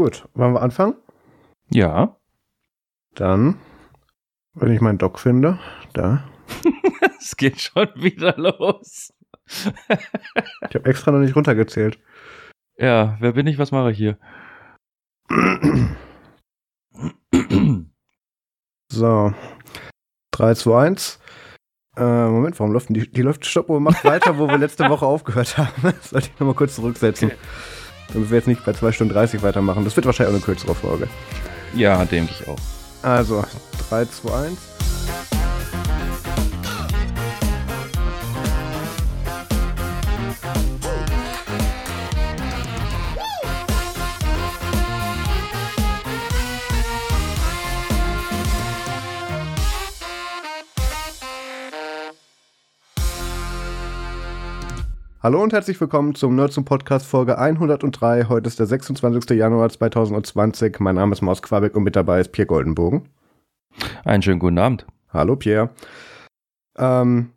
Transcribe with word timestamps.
Gut, 0.00 0.24
wollen 0.32 0.54
wir 0.54 0.62
anfangen? 0.62 0.94
Ja. 1.68 2.16
Dann, 3.14 3.60
wenn 4.54 4.72
ich 4.72 4.80
meinen 4.80 4.96
Doc 4.96 5.18
finde, 5.18 5.58
da. 5.92 6.24
es 7.20 7.36
geht 7.36 7.60
schon 7.60 7.86
wieder 7.96 8.34
los. 8.38 9.12
ich 9.46 10.74
habe 10.74 10.88
extra 10.88 11.10
noch 11.10 11.18
nicht 11.18 11.36
runtergezählt. 11.36 12.00
Ja, 12.78 13.18
wer 13.20 13.32
bin 13.32 13.46
ich, 13.46 13.58
was 13.58 13.72
mache 13.72 13.90
ich 13.90 13.98
hier? 13.98 14.18
so. 18.90 19.34
3, 20.30 20.54
2, 20.54 20.82
1. 20.82 21.20
Äh, 21.98 22.26
Moment, 22.26 22.58
warum 22.58 22.72
läuft 22.72 22.88
die, 22.88 23.06
die 23.06 23.20
läuft 23.20 23.44
Stoppuhr 23.44 23.80
macht 23.80 24.02
weiter, 24.06 24.38
wo 24.38 24.48
wir 24.48 24.56
letzte 24.56 24.88
Woche 24.88 25.04
aufgehört 25.04 25.58
haben. 25.58 25.92
Sollte 26.00 26.30
ich 26.32 26.40
nochmal 26.40 26.54
kurz 26.54 26.76
zurücksetzen. 26.76 27.32
Okay. 27.32 27.38
Damit 28.12 28.30
wir 28.30 28.36
jetzt 28.38 28.48
nicht 28.48 28.64
bei 28.64 28.72
2 28.72 28.92
Stunden 28.92 29.14
30 29.14 29.42
weitermachen. 29.42 29.84
Das 29.84 29.96
wird 29.96 30.06
wahrscheinlich 30.06 30.34
auch 30.34 30.36
eine 30.36 30.44
kürzere 30.44 30.74
Folge. 30.74 31.08
Ja, 31.74 32.04
denke 32.04 32.32
ich 32.38 32.48
auch. 32.48 32.58
Also, 33.02 33.44
3, 33.88 34.04
2, 34.06 34.34
1. 34.34 34.58
Hallo 55.22 55.42
und 55.42 55.52
herzlich 55.52 55.78
willkommen 55.78 56.14
zum 56.14 56.34
Nerds 56.34 56.54
zum 56.54 56.64
Podcast 56.64 57.04
Folge 57.04 57.36
103. 57.36 58.24
Heute 58.30 58.48
ist 58.48 58.58
der 58.58 58.64
26. 58.64 59.36
Januar 59.36 59.68
2020. 59.68 60.80
Mein 60.80 60.94
Name 60.94 61.12
ist 61.12 61.20
Maus 61.20 61.42
Quabeck 61.42 61.76
und 61.76 61.82
mit 61.82 61.94
dabei 61.94 62.20
ist 62.20 62.32
Pierre 62.32 62.46
Goldenbogen. 62.46 63.06
Einen 64.02 64.22
schönen 64.22 64.38
guten 64.38 64.56
Abend. 64.56 64.86
Hallo 65.12 65.36
Pierre. 65.36 65.68
Ähm, 66.78 67.32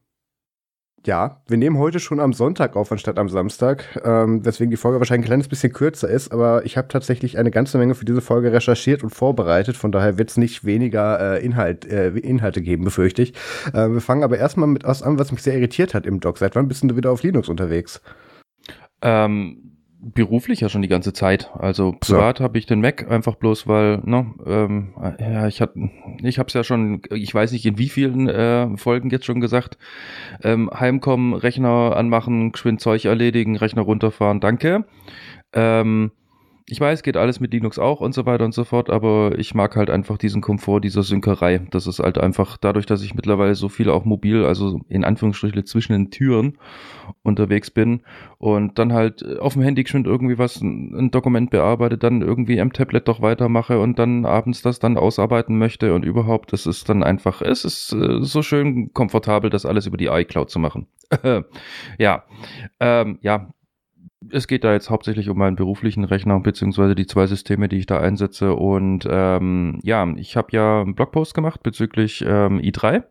ja, 1.06 1.42
wir 1.48 1.58
nehmen 1.58 1.78
heute 1.78 2.00
schon 2.00 2.20
am 2.20 2.34
Sonntag 2.34 2.76
auf, 2.76 2.92
anstatt 2.92 3.18
am 3.20 3.30
Samstag, 3.30 4.02
ähm, 4.04 4.46
weswegen 4.46 4.72
die 4.72 4.78
Folge 4.78 5.00
wahrscheinlich 5.00 5.26
ein 5.26 5.28
kleines 5.28 5.48
bisschen 5.48 5.74
kürzer 5.74 6.10
ist, 6.10 6.32
aber 6.32 6.66
ich 6.66 6.78
habe 6.78 6.88
tatsächlich 6.88 7.38
eine 7.38 7.52
ganze 7.52 7.78
Menge 7.78 7.96
für 7.96 8.06
diese 8.06 8.22
Folge 8.22 8.52
recherchiert 8.54 9.04
und 9.04 9.10
vorbereitet, 9.10 9.76
von 9.76 9.92
daher 9.92 10.18
wird 10.18 10.30
es 10.30 10.38
nicht 10.38 10.66
weniger 10.66 11.36
äh, 11.38 11.46
Inhalt, 11.46 11.86
äh, 11.86 12.10
Inhalte 12.10 12.62
geben, 12.62 12.86
befürchte 12.86 13.22
ich. 13.22 13.34
Äh, 13.74 13.90
wir 13.90 14.02
fangen 14.02 14.24
aber 14.24 14.38
erstmal 14.38 14.68
mit 14.68 14.84
was 14.84 15.04
an, 15.04 15.20
was 15.20 15.32
mich 15.32 15.44
sehr 15.44 15.56
irritiert 15.56 15.94
hat 15.94 16.06
im 16.06 16.20
Doc. 16.20 16.38
Seit 16.38 16.56
wann 16.56 16.68
bist 16.68 16.84
du 16.84 16.96
wieder 16.96 17.12
auf 17.12 17.24
Linux 17.24 17.50
unterwegs? 17.50 18.02
Ähm, 19.02 19.63
beruflich 20.04 20.60
ja 20.60 20.70
schon 20.70 20.82
die 20.82 20.88
ganze 20.88 21.14
Zeit. 21.14 21.50
Also 21.58 21.94
privat 21.94 22.40
so. 22.40 22.44
habe 22.44 22.58
ich 22.58 22.66
den 22.66 22.82
Mac 22.82 23.10
einfach 23.10 23.36
bloß, 23.36 23.68
weil, 23.68 24.02
ne, 24.04 24.34
ähm, 24.46 24.94
ja, 25.20 25.48
ich 25.48 25.62
hatte, 25.62 25.80
ich 26.22 26.40
habe 26.40 26.48
es 26.48 26.54
ja 26.54 26.64
schon, 26.64 27.02
ich 27.12 27.34
weiß 27.34 27.52
nicht 27.54 27.66
in 27.66 27.78
wie 27.78 27.90
vielen 27.90 28.28
äh, 28.28 28.76
Folgen 28.78 29.10
jetzt 29.10 29.26
schon 29.26 29.40
gesagt, 29.40 29.78
ähm, 30.44 30.70
heimkommen, 30.74 31.34
Rechner 31.34 31.96
anmachen, 31.96 32.52
geschwind 32.52 32.82
Zeug 32.82 33.06
erledigen, 33.06 33.56
Rechner 33.56 33.84
runterfahren, 33.84 34.42
danke. 34.42 34.86
Ähm, 35.54 36.12
ich 36.66 36.80
weiß, 36.80 37.04
geht 37.04 37.18
alles 37.18 37.40
mit 37.40 37.52
Linux 37.52 37.78
auch 37.78 38.00
und 38.00 38.14
so 38.14 38.26
weiter 38.26 38.46
und 38.46 38.54
so 38.54 38.64
fort, 38.64 38.90
aber 38.90 39.38
ich 39.38 39.54
mag 39.54 39.76
halt 39.76 39.90
einfach 39.90 40.18
diesen 40.18 40.42
Komfort 40.42 40.82
dieser 40.82 41.04
Synkerei. 41.04 41.60
Das 41.72 41.88
ist 41.88 42.00
halt 42.00 42.18
einfach 42.18 42.58
dadurch, 42.58 42.86
dass 42.86 43.02
ich 43.02 43.16
mittlerweile 43.16 43.56
so 43.56 43.68
viel 43.68 43.90
auch 43.90 44.06
mobil, 44.06 44.46
also 44.46 44.80
in 44.88 45.04
Anführungsstrichen 45.04 45.66
zwischen 45.66 45.94
den 45.94 46.10
Türen 46.10 46.58
unterwegs 47.22 47.70
bin 47.70 48.02
und 48.38 48.80
dann 48.80 48.94
halt 48.94 49.26
auf 49.40 49.54
dem 49.54 49.62
Handy 49.62 49.86
schon 49.86 50.06
irgendwie 50.06 50.38
was, 50.38 50.62
ein 50.62 51.12
Dokument 51.12 51.50
bearbeite, 51.50 51.98
dann 51.98 52.22
irgendwie 52.22 52.62
am 52.62 52.72
Tablet 52.72 53.08
doch 53.08 53.22
weitermache 53.22 53.80
und 53.80 54.00
dann 54.00 54.26
abends 54.26 54.62
das 54.62 54.80
dann 54.80 54.98
ausarbeiten 54.98 55.58
möchte 55.58 55.94
und 55.94 56.06
überhaupt, 56.06 56.54
das 56.54 56.66
ist 56.66 56.88
dann 56.88 57.04
einfach, 57.04 57.42
es 57.42 57.66
ist 57.66 57.92
äh, 57.94 58.22
so 58.22 58.42
schön 58.42 58.94
komfortabel, 58.94 59.50
das 59.50 59.66
alles 59.66 59.86
über 59.86 59.98
die 59.98 60.08
iCloud 60.08 60.50
zu 60.50 60.60
machen. 60.60 60.88
ja, 61.98 62.24
ähm, 62.80 63.20
ja, 63.22 63.54
es 64.32 64.48
geht 64.48 64.64
da 64.64 64.74
jetzt 64.74 64.90
hauptsächlich 64.90 65.30
um 65.30 65.38
meinen 65.38 65.56
beruflichen 65.56 66.04
Rechner 66.04 66.40
beziehungsweise 66.40 66.96
die 66.96 67.08
zwei 67.08 67.28
Systeme, 67.28 67.70
die 67.70 67.78
ich 67.78 67.86
da 67.86 68.00
einsetze. 68.00 68.54
Und 68.54 69.08
ähm, 69.10 69.80
ja, 69.84 70.08
ich 70.16 70.38
habe 70.38 70.48
ja 70.52 70.82
einen 70.82 70.96
Blogpost 70.96 71.34
gemacht 71.34 71.64
bezüglich 71.64 72.24
ähm, 72.26 72.60
i3. 72.60 73.04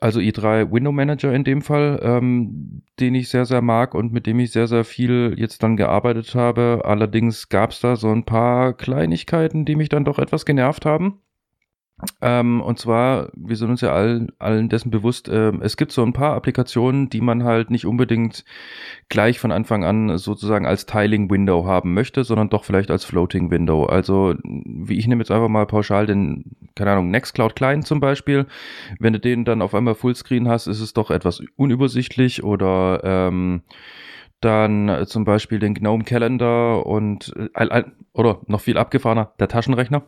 Also 0.00 0.20
i3 0.20 0.72
Window 0.72 0.92
Manager 0.92 1.32
in 1.32 1.44
dem 1.44 1.62
Fall, 1.62 2.00
ähm, 2.02 2.82
den 3.00 3.14
ich 3.14 3.28
sehr, 3.28 3.44
sehr 3.44 3.62
mag 3.62 3.94
und 3.94 4.12
mit 4.12 4.26
dem 4.26 4.38
ich 4.40 4.52
sehr, 4.52 4.66
sehr 4.66 4.84
viel 4.84 5.34
jetzt 5.36 5.62
dann 5.62 5.76
gearbeitet 5.76 6.34
habe. 6.34 6.82
Allerdings 6.84 7.48
gab 7.48 7.70
es 7.70 7.80
da 7.80 7.96
so 7.96 8.10
ein 8.10 8.24
paar 8.24 8.74
Kleinigkeiten, 8.74 9.64
die 9.64 9.76
mich 9.76 9.88
dann 9.88 10.04
doch 10.04 10.18
etwas 10.18 10.44
genervt 10.44 10.84
haben. 10.84 11.20
Ähm, 12.20 12.60
und 12.60 12.78
zwar, 12.78 13.30
wir 13.34 13.56
sind 13.56 13.70
uns 13.70 13.80
ja 13.80 13.92
allen, 13.92 14.32
allen 14.38 14.68
dessen 14.68 14.90
bewusst, 14.90 15.28
äh, 15.28 15.52
es 15.60 15.76
gibt 15.76 15.92
so 15.92 16.02
ein 16.02 16.12
paar 16.12 16.34
Applikationen, 16.34 17.08
die 17.10 17.20
man 17.20 17.44
halt 17.44 17.70
nicht 17.70 17.86
unbedingt 17.86 18.44
gleich 19.08 19.38
von 19.38 19.52
Anfang 19.52 19.84
an 19.84 20.16
sozusagen 20.18 20.66
als 20.66 20.86
Tiling 20.86 21.30
Window 21.30 21.66
haben 21.66 21.94
möchte, 21.94 22.24
sondern 22.24 22.50
doch 22.50 22.64
vielleicht 22.64 22.90
als 22.90 23.04
Floating 23.04 23.50
Window. 23.50 23.84
Also, 23.84 24.34
wie 24.42 24.98
ich 24.98 25.06
nehme 25.06 25.22
jetzt 25.22 25.30
einfach 25.30 25.48
mal 25.48 25.66
pauschal 25.66 26.06
den, 26.06 26.56
keine 26.74 26.92
Ahnung, 26.92 27.10
Nextcloud 27.10 27.56
Client 27.56 27.86
zum 27.86 28.00
Beispiel. 28.00 28.46
Wenn 28.98 29.12
du 29.12 29.20
den 29.20 29.44
dann 29.44 29.62
auf 29.62 29.74
einmal 29.74 29.94
Fullscreen 29.94 30.48
hast, 30.48 30.66
ist 30.66 30.80
es 30.80 30.94
doch 30.94 31.10
etwas 31.10 31.42
unübersichtlich 31.56 32.42
oder 32.42 33.00
ähm, 33.04 33.62
dann 34.44 34.88
äh, 34.88 35.06
zum 35.06 35.24
Beispiel 35.24 35.58
den 35.58 35.74
Gnome 35.74 36.04
Calendar 36.04 36.86
und 36.86 37.34
äh, 37.36 37.82
oder 38.12 38.40
noch 38.46 38.60
viel 38.60 38.78
abgefahrener, 38.78 39.32
der 39.38 39.48
Taschenrechner. 39.48 40.02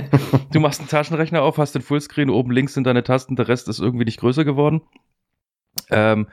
du 0.52 0.60
machst 0.60 0.80
einen 0.80 0.88
Taschenrechner 0.88 1.42
auf, 1.42 1.58
hast 1.58 1.74
den 1.74 1.82
Fullscreen, 1.82 2.30
oben 2.30 2.50
links 2.50 2.74
sind 2.74 2.86
deine 2.86 3.02
Tasten, 3.02 3.36
der 3.36 3.48
Rest 3.48 3.68
ist 3.68 3.80
irgendwie 3.80 4.04
nicht 4.04 4.20
größer 4.20 4.44
geworden. 4.44 4.82
Ähm, 5.90 6.26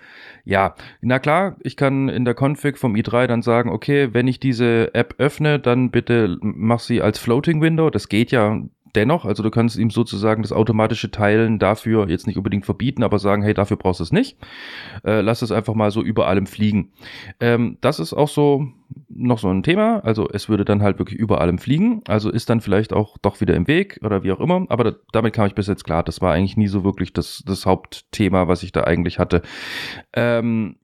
ja, 0.46 0.76
na 1.02 1.20
klar, 1.20 1.58
ich 1.62 1.78
kann 1.78 2.10
in 2.10 2.26
der 2.26 2.36
Config 2.36 2.78
vom 2.78 2.96
i3 2.96 3.28
dann 3.28 3.42
sagen, 3.42 3.70
okay, 3.70 4.14
wenn 4.14 4.28
ich 4.28 4.40
diese 4.40 4.94
App 4.96 5.16
öffne, 5.18 5.60
dann 5.60 5.92
bitte 5.92 6.38
mach 6.42 6.80
sie 6.80 7.02
als 7.02 7.20
Floating 7.20 7.62
Window. 7.62 7.90
Das 7.90 8.10
geht 8.10 8.32
ja 8.32 8.62
dennoch, 8.96 9.26
also 9.26 9.44
du 9.44 9.50
kannst 9.50 9.78
ihm 9.78 9.90
sozusagen 9.90 10.42
das 10.42 10.52
automatische 10.52 11.12
Teilen 11.12 11.60
dafür 11.60 12.08
jetzt 12.10 12.28
nicht 12.28 12.38
unbedingt 12.38 12.66
verbieten, 12.66 13.04
aber 13.04 13.20
sagen, 13.20 13.44
hey, 13.44 13.54
dafür 13.54 13.78
brauchst 13.78 14.00
du 14.00 14.04
es 14.04 14.12
nicht. 14.12 14.38
Äh, 15.06 15.22
lass 15.22 15.42
es 15.42 15.52
einfach 15.52 15.74
mal 15.74 15.92
so 15.92 16.02
über 16.02 16.28
allem 16.28 16.48
fliegen. 16.48 16.92
Ähm, 17.40 17.78
das 17.82 18.00
ist 18.00 18.14
auch 18.14 18.30
so 18.30 18.68
noch 19.10 19.40
so 19.40 19.50
ein 19.50 19.64
Thema. 19.64 20.00
Also 20.04 20.30
es 20.30 20.50
würde 20.50 20.66
dann 20.66 20.82
halt 20.82 21.00
wirklich 21.00 21.20
über 21.20 21.42
allem 21.42 21.58
fliegen. 21.58 22.02
Also 22.08 22.30
ist 22.30 22.50
dann 22.50 22.62
vielleicht 22.62 22.94
auch 22.94 23.18
doch 23.18 23.42
wieder 23.42 23.56
im 23.56 23.68
Weg 23.68 24.00
oder 24.04 24.24
wie 24.24 24.32
auch 24.32 24.40
immer. 24.40 24.66
Aber 24.70 24.84
da, 24.84 24.94
damit 25.12 25.34
kam 25.34 25.48
ich 25.48 25.56
bis 25.56 25.68
jetzt 25.68 25.84
klar. 25.84 26.04
Das 26.04 26.22
war 26.22 26.34
eigentlich 26.34 26.58
nie 26.58 26.68
so 26.68 26.84
wirklich 26.84 27.14
das, 27.14 27.44
das 27.46 27.66
Hauptthema, 27.66 28.48
was 28.48 28.64
ich 28.64 28.72
da 28.72 28.84
eigentlich 28.84 29.20
hatte. 29.20 29.42
Ähm, 30.14 30.76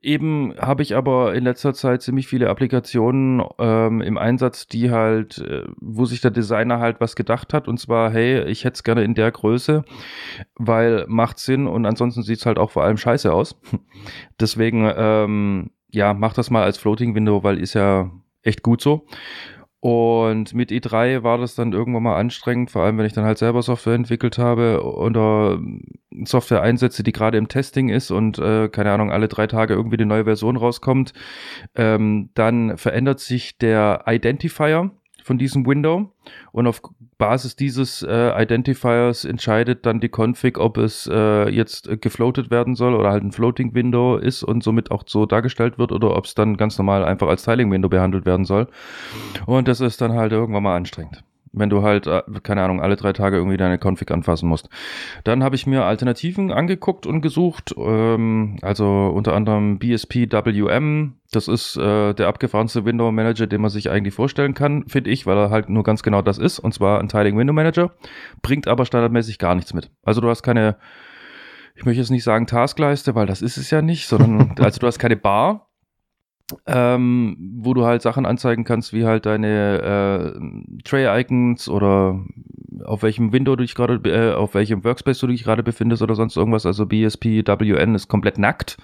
Eben 0.00 0.54
habe 0.58 0.82
ich 0.82 0.94
aber 0.94 1.34
in 1.34 1.44
letzter 1.44 1.74
Zeit 1.74 2.02
ziemlich 2.02 2.28
viele 2.28 2.50
Applikationen 2.50 3.42
ähm, 3.58 4.00
im 4.00 4.16
Einsatz, 4.16 4.68
die 4.68 4.90
halt, 4.90 5.38
äh, 5.38 5.64
wo 5.80 6.04
sich 6.04 6.20
der 6.20 6.30
Designer 6.30 6.78
halt 6.78 7.00
was 7.00 7.16
gedacht 7.16 7.52
hat 7.52 7.66
und 7.66 7.78
zwar, 7.78 8.10
hey, 8.12 8.44
ich 8.44 8.64
hätte 8.64 8.74
es 8.74 8.84
gerne 8.84 9.02
in 9.02 9.14
der 9.14 9.30
Größe, 9.32 9.84
weil 10.54 11.04
macht 11.08 11.38
Sinn 11.38 11.66
und 11.66 11.84
ansonsten 11.84 12.22
sieht 12.22 12.38
es 12.38 12.46
halt 12.46 12.58
auch 12.58 12.70
vor 12.70 12.84
allem 12.84 12.96
scheiße 12.96 13.32
aus. 13.32 13.60
Deswegen, 14.40 14.90
ähm, 14.96 15.70
ja, 15.90 16.14
mach 16.14 16.34
das 16.34 16.50
mal 16.50 16.62
als 16.62 16.78
Floating 16.78 17.14
Window, 17.14 17.42
weil 17.42 17.58
ist 17.58 17.74
ja 17.74 18.10
echt 18.42 18.62
gut 18.62 18.80
so. 18.80 19.06
Und 19.80 20.54
mit 20.54 20.72
E3 20.72 21.22
war 21.22 21.38
das 21.38 21.54
dann 21.54 21.72
irgendwann 21.72 22.02
mal 22.02 22.16
anstrengend, 22.16 22.70
vor 22.72 22.82
allem 22.82 22.98
wenn 22.98 23.06
ich 23.06 23.12
dann 23.12 23.24
halt 23.24 23.38
selber 23.38 23.62
Software 23.62 23.94
entwickelt 23.94 24.36
habe 24.36 24.82
oder 24.82 25.60
Software 26.24 26.62
einsetze, 26.62 27.04
die 27.04 27.12
gerade 27.12 27.38
im 27.38 27.46
Testing 27.46 27.88
ist 27.88 28.10
und 28.10 28.38
äh, 28.40 28.68
keine 28.68 28.90
Ahnung, 28.90 29.12
alle 29.12 29.28
drei 29.28 29.46
Tage 29.46 29.74
irgendwie 29.74 29.96
eine 29.96 30.06
neue 30.06 30.24
Version 30.24 30.56
rauskommt. 30.56 31.12
Ähm, 31.76 32.30
dann 32.34 32.76
verändert 32.76 33.20
sich 33.20 33.56
der 33.58 34.02
Identifier 34.08 34.90
von 35.28 35.38
diesem 35.38 35.66
Window 35.66 36.10
und 36.50 36.66
auf 36.66 36.82
Basis 37.18 37.54
dieses 37.54 38.02
äh, 38.02 38.42
Identifiers 38.42 39.24
entscheidet 39.24 39.86
dann 39.86 40.00
die 40.00 40.08
Config, 40.08 40.58
ob 40.58 40.78
es 40.78 41.08
äh, 41.12 41.48
jetzt 41.50 42.00
gefloatet 42.00 42.50
werden 42.50 42.74
soll 42.74 42.94
oder 42.94 43.10
halt 43.10 43.22
ein 43.22 43.32
Floating 43.32 43.74
Window 43.74 44.16
ist 44.16 44.42
und 44.42 44.64
somit 44.64 44.90
auch 44.90 45.04
so 45.06 45.26
dargestellt 45.26 45.78
wird 45.78 45.92
oder 45.92 46.16
ob 46.16 46.24
es 46.24 46.34
dann 46.34 46.56
ganz 46.56 46.78
normal 46.78 47.04
einfach 47.04 47.28
als 47.28 47.44
Tiling 47.44 47.70
Window 47.70 47.88
behandelt 47.88 48.26
werden 48.26 48.44
soll. 48.44 48.68
Und 49.46 49.68
das 49.68 49.80
ist 49.80 50.00
dann 50.00 50.14
halt 50.14 50.32
irgendwann 50.32 50.62
mal 50.62 50.76
anstrengend 50.76 51.22
wenn 51.52 51.70
du 51.70 51.82
halt, 51.82 52.06
äh, 52.06 52.22
keine 52.42 52.62
Ahnung, 52.62 52.80
alle 52.80 52.96
drei 52.96 53.12
Tage 53.12 53.36
irgendwie 53.36 53.56
deine 53.56 53.78
Config 53.78 54.10
anfassen 54.10 54.48
musst. 54.48 54.68
Dann 55.24 55.42
habe 55.42 55.56
ich 55.56 55.66
mir 55.66 55.84
Alternativen 55.84 56.52
angeguckt 56.52 57.06
und 57.06 57.20
gesucht, 57.20 57.74
ähm, 57.76 58.58
also 58.62 59.12
unter 59.14 59.34
anderem 59.34 59.78
BSPWM, 59.78 61.14
das 61.30 61.48
ist 61.48 61.76
äh, 61.76 62.14
der 62.14 62.28
abgefahrenste 62.28 62.84
Window 62.84 63.10
Manager, 63.12 63.46
den 63.46 63.60
man 63.60 63.70
sich 63.70 63.90
eigentlich 63.90 64.14
vorstellen 64.14 64.54
kann, 64.54 64.86
finde 64.88 65.10
ich, 65.10 65.26
weil 65.26 65.36
er 65.36 65.50
halt 65.50 65.68
nur 65.68 65.84
ganz 65.84 66.02
genau 66.02 66.22
das 66.22 66.38
ist, 66.38 66.58
und 66.58 66.72
zwar 66.72 67.00
ein 67.00 67.08
Tiling 67.08 67.36
Window 67.36 67.52
Manager, 67.52 67.92
bringt 68.42 68.68
aber 68.68 68.86
standardmäßig 68.86 69.38
gar 69.38 69.54
nichts 69.54 69.74
mit. 69.74 69.90
Also 70.02 70.20
du 70.20 70.28
hast 70.28 70.42
keine, 70.42 70.76
ich 71.74 71.84
möchte 71.84 72.00
jetzt 72.00 72.10
nicht 72.10 72.24
sagen 72.24 72.46
Taskleiste, 72.46 73.14
weil 73.14 73.26
das 73.26 73.42
ist 73.42 73.56
es 73.56 73.70
ja 73.70 73.82
nicht, 73.82 74.08
sondern 74.08 74.54
also 74.60 74.80
du 74.80 74.86
hast 74.86 74.98
keine 74.98 75.16
Bar, 75.16 75.67
ähm, 76.66 77.36
wo 77.58 77.74
du 77.74 77.84
halt 77.84 78.02
Sachen 78.02 78.26
anzeigen 78.26 78.64
kannst, 78.64 78.92
wie 78.92 79.04
halt 79.04 79.26
deine 79.26 80.34
äh, 80.34 80.82
Tray-Icons 80.84 81.68
oder 81.68 82.24
auf 82.84 83.02
welchem 83.02 83.32
Window 83.32 83.56
du 83.56 83.64
dich 83.64 83.74
gerade, 83.74 84.00
äh, 84.08 84.34
auf 84.34 84.54
welchem 84.54 84.84
Workspace 84.84 85.18
du 85.18 85.26
dich 85.26 85.44
gerade 85.44 85.62
befindest 85.62 86.02
oder 86.02 86.14
sonst 86.14 86.36
irgendwas. 86.36 86.66
Also 86.66 86.86
BSP 86.86 87.46
WN 87.46 87.94
ist 87.94 88.08
komplett 88.08 88.38
nackt. 88.38 88.78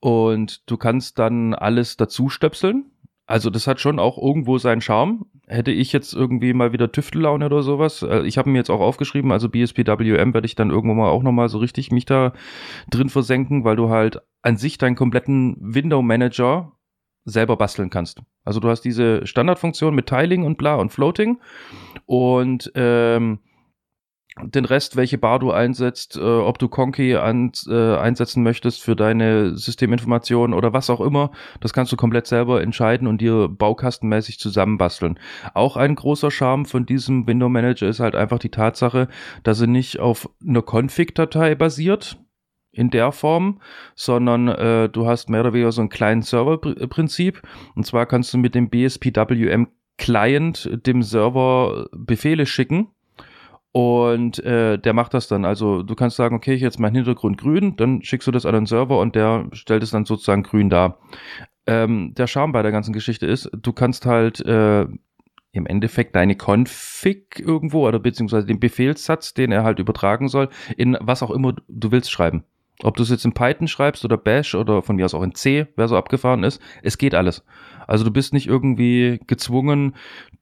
Und 0.00 0.68
du 0.70 0.76
kannst 0.76 1.18
dann 1.18 1.54
alles 1.54 1.96
dazu 1.96 2.28
stöpseln. 2.28 2.91
Also 3.32 3.48
das 3.48 3.66
hat 3.66 3.80
schon 3.80 3.98
auch 3.98 4.18
irgendwo 4.18 4.58
seinen 4.58 4.82
Charme. 4.82 5.24
Hätte 5.46 5.70
ich 5.70 5.90
jetzt 5.94 6.12
irgendwie 6.12 6.52
mal 6.52 6.74
wieder 6.74 6.92
Tüftellaune 6.92 7.46
oder 7.46 7.62
sowas. 7.62 8.02
Äh, 8.02 8.26
ich 8.26 8.36
habe 8.36 8.50
mir 8.50 8.58
jetzt 8.58 8.68
auch 8.68 8.80
aufgeschrieben, 8.80 9.32
also 9.32 9.48
BSPWM 9.48 10.34
werde 10.34 10.44
ich 10.44 10.54
dann 10.54 10.68
irgendwann 10.68 10.98
mal 10.98 11.08
auch 11.08 11.22
nochmal 11.22 11.48
so 11.48 11.56
richtig 11.56 11.90
mich 11.90 12.04
da 12.04 12.34
drin 12.90 13.08
versenken, 13.08 13.64
weil 13.64 13.74
du 13.74 13.88
halt 13.88 14.20
an 14.42 14.58
sich 14.58 14.76
deinen 14.76 14.96
kompletten 14.96 15.56
Window 15.60 16.02
Manager 16.02 16.72
selber 17.24 17.56
basteln 17.56 17.88
kannst. 17.88 18.20
Also 18.44 18.60
du 18.60 18.68
hast 18.68 18.82
diese 18.82 19.26
Standardfunktion 19.26 19.94
mit 19.94 20.08
Tiling 20.08 20.44
und 20.44 20.58
bla 20.58 20.74
und 20.74 20.90
Floating 20.92 21.40
und 22.04 22.70
ähm, 22.74 23.38
den 24.40 24.64
Rest, 24.64 24.96
welche 24.96 25.18
Bar 25.18 25.38
du 25.38 25.50
einsetzt, 25.50 26.16
äh, 26.16 26.20
ob 26.20 26.58
du 26.58 26.68
Conky 26.68 27.16
an, 27.16 27.52
äh, 27.68 27.96
einsetzen 27.96 28.42
möchtest 28.42 28.82
für 28.82 28.96
deine 28.96 29.56
Systeminformationen 29.56 30.54
oder 30.54 30.72
was 30.72 30.88
auch 30.88 31.00
immer, 31.00 31.32
das 31.60 31.72
kannst 31.72 31.92
du 31.92 31.96
komplett 31.96 32.26
selber 32.26 32.62
entscheiden 32.62 33.06
und 33.06 33.20
dir 33.20 33.48
baukastenmäßig 33.48 34.38
zusammenbasteln. 34.38 35.18
Auch 35.52 35.76
ein 35.76 35.94
großer 35.94 36.30
Charme 36.30 36.64
von 36.64 36.86
diesem 36.86 37.26
Window 37.26 37.48
Manager 37.48 37.88
ist 37.88 38.00
halt 38.00 38.14
einfach 38.14 38.38
die 38.38 38.50
Tatsache, 38.50 39.08
dass 39.42 39.60
er 39.60 39.66
nicht 39.66 40.00
auf 40.00 40.30
einer 40.46 40.62
Config-Datei 40.62 41.54
basiert, 41.54 42.18
in 42.74 42.88
der 42.88 43.12
Form, 43.12 43.60
sondern 43.94 44.48
äh, 44.48 44.88
du 44.88 45.06
hast 45.06 45.28
mehr 45.28 45.42
oder 45.42 45.52
weniger 45.52 45.72
so 45.72 45.82
einen 45.82 45.90
kleinen 45.90 46.22
Serverprinzip. 46.22 47.42
Und 47.74 47.84
zwar 47.84 48.06
kannst 48.06 48.32
du 48.32 48.38
mit 48.38 48.54
dem 48.54 48.70
BSPWM 48.70 49.68
Client 49.98 50.70
dem 50.86 51.02
Server 51.02 51.86
Befehle 51.92 52.46
schicken 52.46 52.88
und 53.72 54.38
äh, 54.44 54.78
der 54.78 54.92
macht 54.92 55.14
das 55.14 55.28
dann. 55.28 55.44
Also 55.44 55.82
du 55.82 55.94
kannst 55.94 56.16
sagen, 56.16 56.36
okay, 56.36 56.54
ich 56.54 56.60
jetzt 56.60 56.78
mein 56.78 56.94
Hintergrund 56.94 57.38
grün, 57.38 57.74
dann 57.76 58.02
schickst 58.02 58.28
du 58.28 58.32
das 58.32 58.46
an 58.46 58.54
den 58.54 58.66
Server 58.66 58.98
und 58.98 59.14
der 59.14 59.48
stellt 59.52 59.82
es 59.82 59.90
dann 59.90 60.04
sozusagen 60.04 60.42
grün 60.42 60.68
dar. 60.68 60.98
Ähm, 61.66 62.12
der 62.14 62.26
Charme 62.26 62.52
bei 62.52 62.62
der 62.62 62.72
ganzen 62.72 62.92
Geschichte 62.92 63.26
ist, 63.26 63.50
du 63.52 63.72
kannst 63.72 64.04
halt 64.04 64.40
äh, 64.40 64.86
im 65.52 65.66
Endeffekt 65.66 66.16
deine 66.16 66.36
Config 66.36 67.38
irgendwo 67.38 67.86
oder 67.86 67.98
beziehungsweise 67.98 68.46
den 68.46 68.60
Befehlssatz, 68.60 69.32
den 69.32 69.52
er 69.52 69.64
halt 69.64 69.78
übertragen 69.78 70.28
soll, 70.28 70.48
in 70.76 70.96
was 71.00 71.22
auch 71.22 71.30
immer 71.30 71.54
du 71.68 71.92
willst 71.92 72.10
schreiben. 72.10 72.44
Ob 72.82 72.96
du 72.96 73.02
es 73.04 73.10
jetzt 73.10 73.24
in 73.24 73.32
Python 73.32 73.68
schreibst 73.68 74.04
oder 74.04 74.16
Bash 74.16 74.54
oder 74.54 74.82
von 74.82 74.96
mir 74.96 75.04
aus 75.04 75.14
auch 75.14 75.22
in 75.22 75.34
C, 75.34 75.66
wer 75.76 75.88
so 75.88 75.96
abgefahren 75.96 76.42
ist, 76.42 76.60
es 76.82 76.98
geht 76.98 77.14
alles. 77.14 77.44
Also 77.86 78.04
du 78.04 78.10
bist 78.10 78.32
nicht 78.32 78.48
irgendwie 78.48 79.20
gezwungen, 79.26 79.94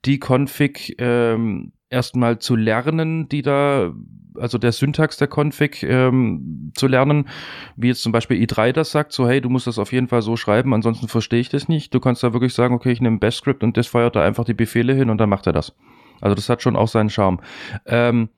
die 0.04 0.18
Config 0.18 0.96
ähm, 0.98 1.72
erstmal 1.90 2.38
zu 2.38 2.56
lernen, 2.56 3.28
die 3.28 3.42
da, 3.42 3.92
also 4.36 4.56
der 4.56 4.72
Syntax 4.72 5.16
der 5.18 5.28
Config 5.28 5.82
ähm, 5.82 6.72
zu 6.74 6.86
lernen, 6.86 7.28
wie 7.76 7.88
jetzt 7.88 8.02
zum 8.02 8.12
Beispiel 8.12 8.40
i3 8.42 8.72
das 8.72 8.92
sagt, 8.92 9.12
so 9.12 9.28
hey, 9.28 9.40
du 9.40 9.50
musst 9.50 9.66
das 9.66 9.78
auf 9.78 9.92
jeden 9.92 10.08
Fall 10.08 10.22
so 10.22 10.36
schreiben, 10.36 10.72
ansonsten 10.72 11.08
verstehe 11.08 11.40
ich 11.40 11.48
das 11.48 11.68
nicht. 11.68 11.92
Du 11.92 12.00
kannst 12.00 12.22
da 12.22 12.32
wirklich 12.32 12.54
sagen, 12.54 12.74
okay, 12.74 12.92
ich 12.92 13.00
nehme 13.00 13.18
Bash-Script 13.18 13.62
und 13.62 13.76
das 13.76 13.88
feuert 13.88 14.16
da 14.16 14.24
einfach 14.24 14.44
die 14.44 14.54
Befehle 14.54 14.94
hin 14.94 15.10
und 15.10 15.18
dann 15.18 15.28
macht 15.28 15.46
er 15.46 15.52
das. 15.52 15.74
Also 16.20 16.34
das 16.34 16.48
hat 16.48 16.62
schon 16.62 16.76
auch 16.76 16.88
seinen 16.88 17.10
Charme. 17.10 17.40
Ähm, 17.86 18.28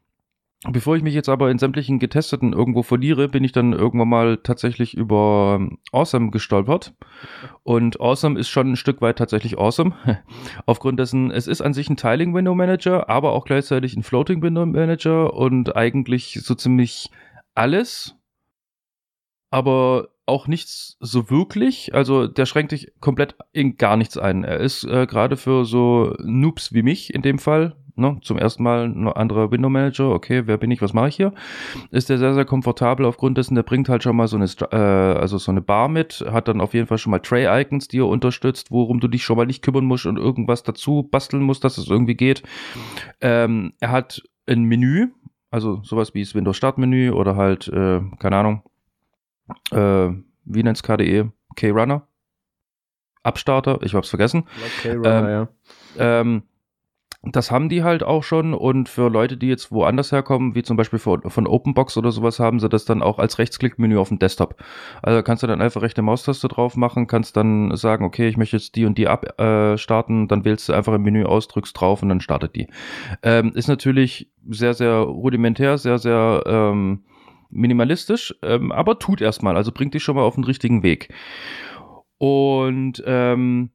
Bevor 0.69 0.95
ich 0.95 1.03
mich 1.03 1.15
jetzt 1.15 1.29
aber 1.29 1.51
in 1.51 1.59
sämtlichen 1.59 1.99
Getesteten 1.99 2.53
irgendwo 2.53 2.85
verliere, 2.85 3.29
bin 3.29 3.43
ich 3.43 3.51
dann 3.51 3.73
irgendwann 3.73 4.09
mal 4.09 4.37
tatsächlich 4.37 4.95
über 4.95 5.59
ähm, 5.61 5.79
Awesome 5.91 6.31
gestolpert. 6.31 6.95
Und 7.65 8.01
Awesome 8.01 8.39
ist 8.39 8.49
schon 8.49 8.71
ein 8.71 8.77
Stück 8.77 9.01
weit 9.01 9.19
tatsächlich 9.19 9.59
awesome. 9.59 9.95
Aufgrund 10.67 11.01
dessen, 11.01 11.33
es 11.33 11.49
ist 11.49 11.63
an 11.63 11.75
sich 11.75 11.91
ein 11.91 11.97
Tiling 11.97 12.33
Window 12.33 12.55
Manager, 12.55 13.09
aber 13.09 13.33
auch 13.33 13.45
gleichzeitig 13.45 13.97
ein 13.97 14.05
Floating 14.05 14.41
Window 14.41 14.65
Manager 14.65 15.35
und 15.35 15.75
eigentlich 15.75 16.39
so 16.45 16.55
ziemlich 16.55 17.11
alles. 17.57 18.15
Aber 19.51 20.11
auch 20.27 20.47
nichts 20.47 20.97
so 21.01 21.29
wirklich. 21.29 21.93
Also 21.93 22.29
der 22.29 22.47
schränkt 22.47 22.71
dich 22.71 22.93
komplett 23.01 23.35
in 23.53 23.77
gar 23.77 23.97
nichts 23.97 24.17
ein. 24.17 24.45
Er 24.45 24.61
ist 24.61 24.85
äh, 24.85 25.07
gerade 25.07 25.37
für 25.37 25.65
so 25.65 26.15
Noobs 26.23 26.73
wie 26.73 26.83
mich 26.83 27.13
in 27.13 27.23
dem 27.23 27.41
Fall 27.41 27.77
ne, 27.97 28.19
zum 28.23 28.39
ersten 28.39 28.63
Mal 28.63 28.85
ein 28.85 29.09
anderer 29.09 29.51
Window 29.51 29.69
Manager, 29.69 30.11
okay, 30.11 30.47
wer 30.47 30.59
bin 30.59 30.71
ich, 30.71 30.83
was 30.83 30.93
mache 30.93 31.09
ich 31.09 31.17
hier? 31.17 31.33
Ist 31.91 32.09
der 32.09 32.19
sehr, 32.19 32.35
sehr 32.35 32.45
komfortabel 32.45 33.07
aufgrund 33.07 33.39
dessen, 33.39 33.55
der 33.55 33.63
bringt 33.63 33.89
halt 33.89 34.03
schon 34.03 34.17
mal 34.17 34.29
so 34.29 34.37
eine, 34.37 34.47
äh, 34.73 34.77
also 35.19 35.39
so 35.39 35.51
eine 35.51 35.61
Bar 35.61 35.89
mit, 35.89 36.25
hat 36.31 36.49
dann 36.49 36.61
auf 36.61 36.75
jeden 36.75 36.87
Fall 36.87 36.99
schon 36.99 37.11
mal 37.11 37.21
Tray-Icons, 37.21 37.89
die 37.89 37.99
er 37.99 38.09
unterstützt, 38.09 38.71
worum 38.71 39.01
du 39.01 39.09
dich 39.09 39.25
schon 39.25 39.37
mal 39.37 39.47
nicht 39.47 39.63
kümmern 39.63 39.85
musst 39.85 40.07
und 40.07 40.19
irgendwas 40.19 40.63
dazu 40.63 41.03
basteln 41.11 41.43
musst, 41.43 41.65
dass 41.65 41.79
es 41.79 41.89
irgendwie 41.89 42.15
geht. 42.15 42.43
Ähm, 43.21 43.73
er 43.81 43.91
hat 43.91 44.23
ein 44.47 44.65
Menü, 44.65 45.09
also 45.51 45.81
sowas 45.83 46.15
wie 46.15 46.23
das 46.23 46.35
Windows 46.35 46.57
Startmenü 46.57 47.11
oder 47.11 47.37
halt, 47.37 47.69
äh, 47.69 48.01
keine 48.19 48.37
Ahnung, 48.37 48.63
äh, 49.71 50.11
wie 50.45 50.63
nennt's 50.63 50.83
KDE? 50.83 51.31
K-Runner? 51.57 52.07
Abstarter, 53.23 53.79
ich 53.83 53.95
hab's 53.95 54.09
vergessen. 54.09 54.45
K-Runner, 54.83 55.29
ähm, 55.29 55.49
ja. 55.99 56.21
Ähm, 56.21 56.43
das 57.25 57.53
haben 57.53 57.69
die 57.69 57.85
halt 57.85 58.03
auch 58.03 58.25
schon 58.25 58.53
und 58.53 58.89
für 58.89 59.09
Leute, 59.09 59.37
die 59.37 59.47
jetzt 59.47 59.71
woanders 59.71 60.11
herkommen, 60.11 60.57
wie 60.57 60.65
zum 60.65 60.77
Beispiel 60.77 60.99
von, 60.99 61.23
von 61.31 61.47
Openbox 61.47 61.97
oder 61.97 62.11
sowas, 62.11 62.41
haben 62.41 62.59
sie 62.59 62.69
das 62.69 62.85
dann 62.85 63.01
auch 63.01 63.21
als 63.21 63.39
Rechtsklickmenü 63.39 63.97
auf 63.97 64.09
dem 64.09 64.19
Desktop. 64.19 64.57
Also 65.03 65.23
kannst 65.23 65.45
du 65.45 65.47
dann 65.47 65.63
einfach 65.63 65.83
rechte 65.83 66.03
Maustaste 66.03 66.49
drauf 66.49 66.77
machen, 66.77 67.07
kannst 67.07 67.37
dann 67.37 67.77
sagen, 67.77 68.05
okay, 68.05 68.27
ich 68.27 68.37
möchte 68.37 68.57
jetzt 68.57 68.75
die 68.75 68.87
und 68.87 68.99
die 68.99 69.07
abstarten, 69.07 70.25
äh, 70.25 70.27
dann 70.27 70.45
wählst 70.45 70.69
du 70.69 70.73
einfach 70.73 70.95
im 70.95 71.03
Menü 71.03 71.25
aus, 71.25 71.47
drückst 71.47 71.81
drauf 71.81 72.03
und 72.03 72.09
dann 72.09 72.21
startet 72.21 72.57
die. 72.57 72.67
Ähm, 73.23 73.53
ist 73.55 73.69
natürlich 73.69 74.29
sehr, 74.49 74.75
sehr 74.75 74.97
rudimentär, 74.97 75.79
sehr, 75.79 75.99
sehr 75.99 76.43
ähm, 76.45 77.05
minimalistisch, 77.51 78.35
ähm, 78.43 78.73
aber 78.73 78.99
tut 78.99 79.21
erstmal, 79.21 79.57
also 79.57 79.71
bringt 79.71 79.95
dich 79.95 80.03
schon 80.03 80.17
mal 80.17 80.23
auf 80.23 80.35
den 80.35 80.45
richtigen 80.45 80.83
Weg. 80.83 81.15
Und 82.19 83.03
ähm, 83.05 83.71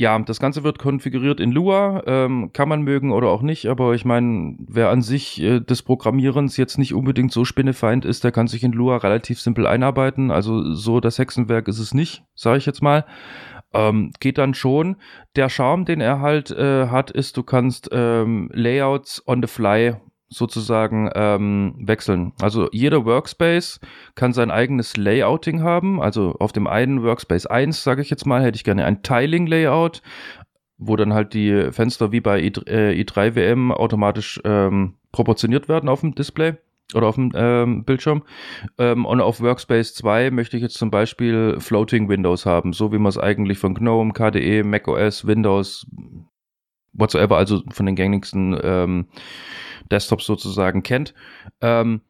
ja, 0.00 0.16
das 0.20 0.38
Ganze 0.38 0.62
wird 0.62 0.78
konfiguriert 0.78 1.40
in 1.40 1.50
Lua, 1.50 2.04
ähm, 2.06 2.50
kann 2.52 2.68
man 2.68 2.82
mögen 2.82 3.10
oder 3.10 3.30
auch 3.30 3.42
nicht, 3.42 3.66
aber 3.66 3.94
ich 3.94 4.04
meine, 4.04 4.54
wer 4.60 4.90
an 4.90 5.02
sich 5.02 5.42
äh, 5.42 5.58
des 5.58 5.82
Programmierens 5.82 6.56
jetzt 6.56 6.78
nicht 6.78 6.94
unbedingt 6.94 7.32
so 7.32 7.44
spinnefeind 7.44 8.04
ist, 8.04 8.22
der 8.22 8.30
kann 8.30 8.46
sich 8.46 8.62
in 8.62 8.70
Lua 8.70 8.98
relativ 8.98 9.40
simpel 9.40 9.66
einarbeiten. 9.66 10.30
Also 10.30 10.72
so 10.72 11.00
das 11.00 11.18
Hexenwerk 11.18 11.66
ist 11.66 11.80
es 11.80 11.94
nicht, 11.94 12.22
sage 12.36 12.58
ich 12.58 12.66
jetzt 12.66 12.80
mal. 12.80 13.06
Ähm, 13.74 14.12
geht 14.20 14.38
dann 14.38 14.54
schon. 14.54 14.98
Der 15.34 15.48
Charme, 15.48 15.84
den 15.84 16.00
er 16.00 16.20
halt 16.20 16.52
äh, 16.52 16.86
hat, 16.86 17.10
ist, 17.10 17.36
du 17.36 17.42
kannst 17.42 17.88
ähm, 17.90 18.50
Layouts 18.52 19.26
on 19.26 19.42
the 19.42 19.48
fly 19.48 19.96
sozusagen 20.28 21.10
ähm, 21.14 21.74
wechseln. 21.78 22.32
Also 22.40 22.68
jeder 22.72 23.04
Workspace 23.04 23.80
kann 24.14 24.32
sein 24.32 24.50
eigenes 24.50 24.96
Layouting 24.96 25.62
haben. 25.62 26.02
Also 26.02 26.36
auf 26.38 26.52
dem 26.52 26.66
einen 26.66 27.02
Workspace 27.02 27.46
1, 27.46 27.82
sage 27.82 28.02
ich 28.02 28.10
jetzt 28.10 28.26
mal, 28.26 28.42
hätte 28.42 28.56
ich 28.56 28.64
gerne 28.64 28.84
ein 28.84 29.02
Tiling-Layout, 29.02 30.02
wo 30.76 30.96
dann 30.96 31.14
halt 31.14 31.34
die 31.34 31.72
Fenster 31.72 32.12
wie 32.12 32.20
bei 32.20 32.40
i3, 32.40 32.68
äh, 32.68 33.02
i3 33.02 33.34
WM 33.34 33.72
automatisch 33.72 34.40
ähm, 34.44 34.94
proportioniert 35.12 35.68
werden 35.68 35.88
auf 35.88 36.00
dem 36.00 36.14
Display 36.14 36.54
oder 36.94 37.06
auf 37.06 37.16
dem 37.16 37.32
ähm, 37.34 37.84
Bildschirm. 37.84 38.22
Ähm, 38.78 39.04
und 39.04 39.20
auf 39.20 39.40
Workspace 39.40 39.94
2 39.94 40.30
möchte 40.30 40.56
ich 40.56 40.62
jetzt 40.62 40.78
zum 40.78 40.90
Beispiel 40.90 41.56
Floating 41.58 42.08
Windows 42.08 42.46
haben, 42.46 42.72
so 42.72 42.92
wie 42.92 42.98
man 42.98 43.10
es 43.10 43.18
eigentlich 43.18 43.58
von 43.58 43.74
GNOME, 43.74 44.12
KDE, 44.12 44.62
macOS, 44.62 45.26
Windows, 45.26 45.86
whatsoever, 46.98 47.36
also 47.36 47.62
von 47.70 47.86
den 47.86 47.96
gängigsten 47.96 48.58
ähm, 48.62 49.06
Desktops 49.90 50.26
sozusagen 50.26 50.82
kennt. 50.82 51.14
Ähm, 51.60 52.02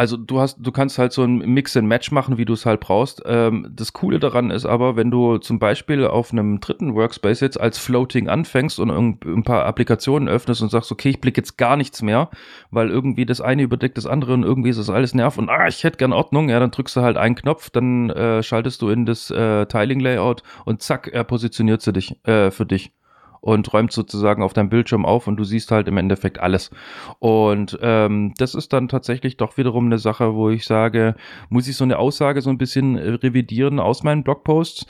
also 0.00 0.16
du 0.16 0.40
hast, 0.40 0.56
du 0.58 0.72
kannst 0.72 0.96
halt 0.96 1.12
so 1.12 1.22
ein 1.24 1.40
Mix 1.40 1.76
and 1.76 1.86
Match 1.86 2.10
machen, 2.10 2.38
wie 2.38 2.46
du 2.46 2.54
es 2.54 2.64
halt 2.64 2.80
brauchst. 2.80 3.20
Ähm, 3.26 3.70
das 3.70 3.92
Coole 3.92 4.18
daran 4.18 4.50
ist 4.50 4.64
aber, 4.64 4.96
wenn 4.96 5.10
du 5.10 5.36
zum 5.36 5.58
Beispiel 5.58 6.06
auf 6.06 6.32
einem 6.32 6.58
dritten 6.60 6.94
Workspace 6.94 7.40
jetzt 7.40 7.60
als 7.60 7.76
Floating 7.76 8.26
anfängst 8.26 8.80
und 8.80 8.90
ein 8.90 9.42
paar 9.42 9.66
Applikationen 9.66 10.26
öffnest 10.26 10.62
und 10.62 10.70
sagst, 10.70 10.90
okay, 10.90 11.10
ich 11.10 11.20
blicke 11.20 11.42
jetzt 11.42 11.58
gar 11.58 11.76
nichts 11.76 12.00
mehr, 12.00 12.30
weil 12.70 12.88
irgendwie 12.88 13.26
das 13.26 13.42
eine 13.42 13.60
überdeckt 13.60 13.98
das 13.98 14.06
andere 14.06 14.32
und 14.32 14.42
irgendwie 14.42 14.70
ist 14.70 14.78
das 14.78 14.88
alles 14.88 15.12
nerv 15.12 15.36
und 15.36 15.50
ah, 15.50 15.68
ich 15.68 15.84
hätte 15.84 15.98
gern 15.98 16.14
Ordnung, 16.14 16.48
ja, 16.48 16.58
dann 16.58 16.70
drückst 16.70 16.96
du 16.96 17.02
halt 17.02 17.18
einen 17.18 17.34
Knopf, 17.34 17.68
dann 17.68 18.08
äh, 18.08 18.42
schaltest 18.42 18.80
du 18.80 18.88
in 18.88 19.04
das 19.04 19.30
äh, 19.30 19.66
Tiling 19.66 20.00
Layout 20.00 20.42
und 20.64 20.80
zack, 20.80 21.08
er 21.12 21.24
positioniert 21.24 21.82
sie 21.82 21.92
dich 21.92 22.16
äh, 22.26 22.50
für 22.50 22.64
dich 22.64 22.90
und 23.40 23.72
räumt 23.72 23.92
sozusagen 23.92 24.42
auf 24.42 24.52
deinem 24.52 24.68
Bildschirm 24.68 25.06
auf 25.06 25.26
und 25.26 25.36
du 25.36 25.44
siehst 25.44 25.70
halt 25.70 25.88
im 25.88 25.96
Endeffekt 25.96 26.38
alles. 26.40 26.70
Und 27.18 27.78
ähm, 27.82 28.34
das 28.36 28.54
ist 28.54 28.72
dann 28.72 28.88
tatsächlich 28.88 29.36
doch 29.36 29.56
wiederum 29.56 29.86
eine 29.86 29.98
Sache, 29.98 30.34
wo 30.34 30.50
ich 30.50 30.66
sage, 30.66 31.14
muss 31.48 31.68
ich 31.68 31.76
so 31.76 31.84
eine 31.84 31.98
Aussage 31.98 32.42
so 32.42 32.50
ein 32.50 32.58
bisschen 32.58 32.96
äh, 32.96 33.10
revidieren 33.10 33.80
aus 33.80 34.02
meinen 34.02 34.24
Blogposts, 34.24 34.86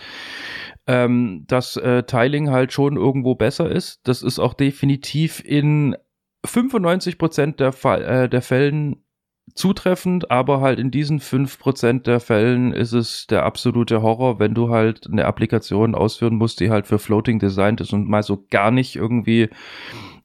ähm, 0.86 1.44
dass 1.46 1.76
äh, 1.76 2.02
Tiling 2.02 2.50
halt 2.50 2.72
schon 2.72 2.96
irgendwo 2.96 3.34
besser 3.34 3.70
ist. 3.70 4.00
Das 4.04 4.22
ist 4.22 4.38
auch 4.38 4.54
definitiv 4.54 5.42
in 5.44 5.96
95 6.44 7.18
Prozent 7.18 7.60
der, 7.60 7.72
Fall, 7.72 8.02
äh, 8.02 8.28
der 8.28 8.42
Fällen 8.42 9.04
zutreffend, 9.54 10.30
aber 10.30 10.60
halt 10.60 10.78
in 10.78 10.90
diesen 10.90 11.20
5% 11.20 12.02
der 12.02 12.20
Fällen 12.20 12.72
ist 12.72 12.92
es 12.92 13.26
der 13.26 13.44
absolute 13.44 14.02
Horror, 14.02 14.38
wenn 14.38 14.54
du 14.54 14.70
halt 14.70 15.06
eine 15.10 15.24
Applikation 15.24 15.94
ausführen 15.94 16.36
musst, 16.36 16.60
die 16.60 16.70
halt 16.70 16.86
für 16.86 16.98
Floating 16.98 17.38
designt 17.38 17.80
ist 17.80 17.92
und 17.92 18.08
mal 18.08 18.22
so 18.22 18.44
gar 18.50 18.70
nicht 18.70 18.96
irgendwie 18.96 19.48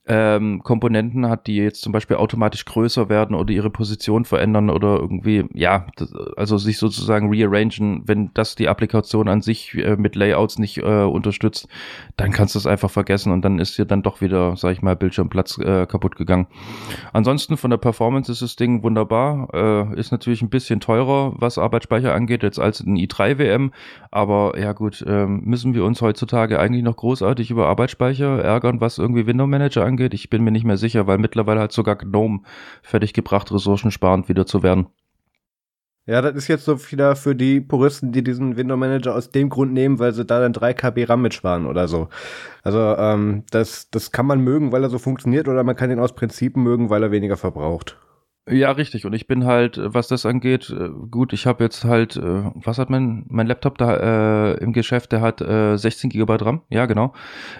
ähm, 0.07 0.61
Komponenten 0.61 1.27
hat, 1.27 1.47
die 1.47 1.55
jetzt 1.55 1.81
zum 1.81 1.91
Beispiel 1.91 2.17
automatisch 2.17 2.65
größer 2.65 3.09
werden 3.09 3.35
oder 3.35 3.51
ihre 3.51 3.71
Position 3.71 4.23
verändern 4.25 4.69
oder 4.69 4.99
irgendwie, 4.99 5.45
ja, 5.53 5.87
das, 5.95 6.13
also 6.37 6.57
sich 6.57 6.77
sozusagen 6.77 7.29
rearrangen, 7.29 8.03
wenn 8.05 8.29
das 8.35 8.55
die 8.55 8.69
Applikation 8.69 9.27
an 9.27 9.41
sich 9.41 9.73
äh, 9.75 9.95
mit 9.95 10.15
Layouts 10.15 10.59
nicht 10.59 10.77
äh, 10.77 11.03
unterstützt, 11.03 11.67
dann 12.17 12.31
kannst 12.31 12.53
du 12.53 12.59
es 12.59 12.67
einfach 12.67 12.91
vergessen 12.91 13.31
und 13.31 13.43
dann 13.43 13.57
ist 13.57 13.77
dir 13.77 13.85
dann 13.85 14.03
doch 14.03 14.21
wieder, 14.21 14.55
sag 14.57 14.73
ich 14.73 14.83
mal, 14.83 14.95
Bildschirmplatz 14.95 15.57
äh, 15.57 15.87
kaputt 15.87 16.15
gegangen. 16.15 16.47
Ansonsten 17.11 17.57
von 17.57 17.71
der 17.71 17.77
Performance 17.77 18.31
ist 18.31 18.43
das 18.43 18.55
Ding 18.55 18.83
wunderbar, 18.83 19.49
äh, 19.53 19.99
ist 19.99 20.11
natürlich 20.11 20.43
ein 20.43 20.49
bisschen 20.49 20.79
teurer, 20.79 21.33
was 21.37 21.57
Arbeitsspeicher 21.57 22.13
angeht, 22.13 22.43
jetzt 22.43 22.59
als 22.59 22.79
ein 22.79 22.95
i3 22.95 23.39
WM, 23.39 23.71
aber 24.11 24.59
ja 24.59 24.73
gut, 24.73 25.03
äh, 25.07 25.25
müssen 25.25 25.73
wir 25.73 25.83
uns 25.83 26.01
heutzutage 26.01 26.59
eigentlich 26.59 26.83
noch 26.83 26.95
großartig 26.95 27.49
über 27.49 27.67
Arbeitsspeicher 27.67 28.43
ärgern, 28.43 28.81
was 28.81 28.99
irgendwie 28.99 29.25
Window 29.25 29.47
Manager 29.47 29.83
angeht? 29.83 29.94
Angeht. 29.95 30.13
Ich 30.13 30.29
bin 30.29 30.43
mir 30.43 30.51
nicht 30.51 30.65
mehr 30.65 30.77
sicher, 30.77 31.07
weil 31.07 31.17
mittlerweile 31.17 31.61
hat 31.61 31.71
sogar 31.71 31.95
GNOME 31.95 32.41
fertiggebracht, 32.83 33.51
ressourcensparend 33.51 34.29
wieder 34.29 34.45
zu 34.45 34.61
werden. 34.61 34.87
Ja, 36.07 36.21
das 36.21 36.35
ist 36.35 36.47
jetzt 36.49 36.65
so 36.65 36.79
wieder 36.91 37.15
für 37.15 37.33
die 37.33 37.61
Puristen, 37.61 38.11
die 38.11 38.23
diesen 38.23 38.57
Window 38.57 38.77
Manager 38.77 39.15
aus 39.15 39.31
dem 39.31 39.49
Grund 39.49 39.73
nehmen, 39.73 39.97
weil 39.97 40.13
sie 40.13 40.23
da 40.23 40.39
dann 40.39 40.53
3 40.53 40.73
KB 40.75 41.09
RAM 41.09 41.23
mitsparen 41.23 41.65
oder 41.65 41.87
so. 41.87 42.09
Also 42.61 42.79
ähm, 42.79 43.43
das, 43.49 43.89
das 43.89 44.11
kann 44.11 44.27
man 44.27 44.39
mögen, 44.41 44.71
weil 44.71 44.83
er 44.83 44.91
so 44.91 44.99
funktioniert, 44.99 45.47
oder 45.47 45.63
man 45.63 45.75
kann 45.75 45.89
ihn 45.89 45.99
aus 45.99 46.13
Prinzip 46.13 46.57
mögen, 46.57 46.91
weil 46.91 47.01
er 47.01 47.09
weniger 47.09 47.37
verbraucht. 47.37 47.97
Ja, 48.47 48.69
richtig. 48.71 49.07
Und 49.07 49.13
ich 49.13 49.25
bin 49.25 49.45
halt, 49.45 49.79
was 49.81 50.07
das 50.07 50.23
angeht, 50.23 50.69
äh, 50.69 50.89
gut, 51.09 51.33
ich 51.33 51.47
habe 51.47 51.63
jetzt 51.63 51.83
halt, 51.83 52.15
äh, 52.15 52.43
was 52.53 52.77
hat 52.77 52.91
mein, 52.91 53.25
mein 53.27 53.47
Laptop 53.47 53.79
da 53.79 54.51
äh, 54.51 54.57
im 54.63 54.71
Geschäft, 54.71 55.11
der 55.13 55.21
hat 55.21 55.41
äh, 55.41 55.75
16 55.77 56.11
GB 56.11 56.31
RAM, 56.41 56.61
ja 56.69 56.85
genau. 56.85 57.13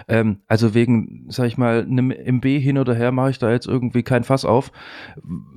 Ähm, 0.06 0.42
also 0.46 0.74
wegen, 0.74 1.26
sag 1.28 1.48
ich 1.48 1.58
mal, 1.58 1.80
einem 1.80 2.12
MB 2.12 2.44
hin 2.60 2.78
oder 2.78 2.94
her 2.94 3.10
mache 3.10 3.30
ich 3.30 3.40
da 3.40 3.50
jetzt 3.50 3.66
irgendwie 3.66 4.04
kein 4.04 4.22
Fass 4.22 4.44
auf. 4.44 4.70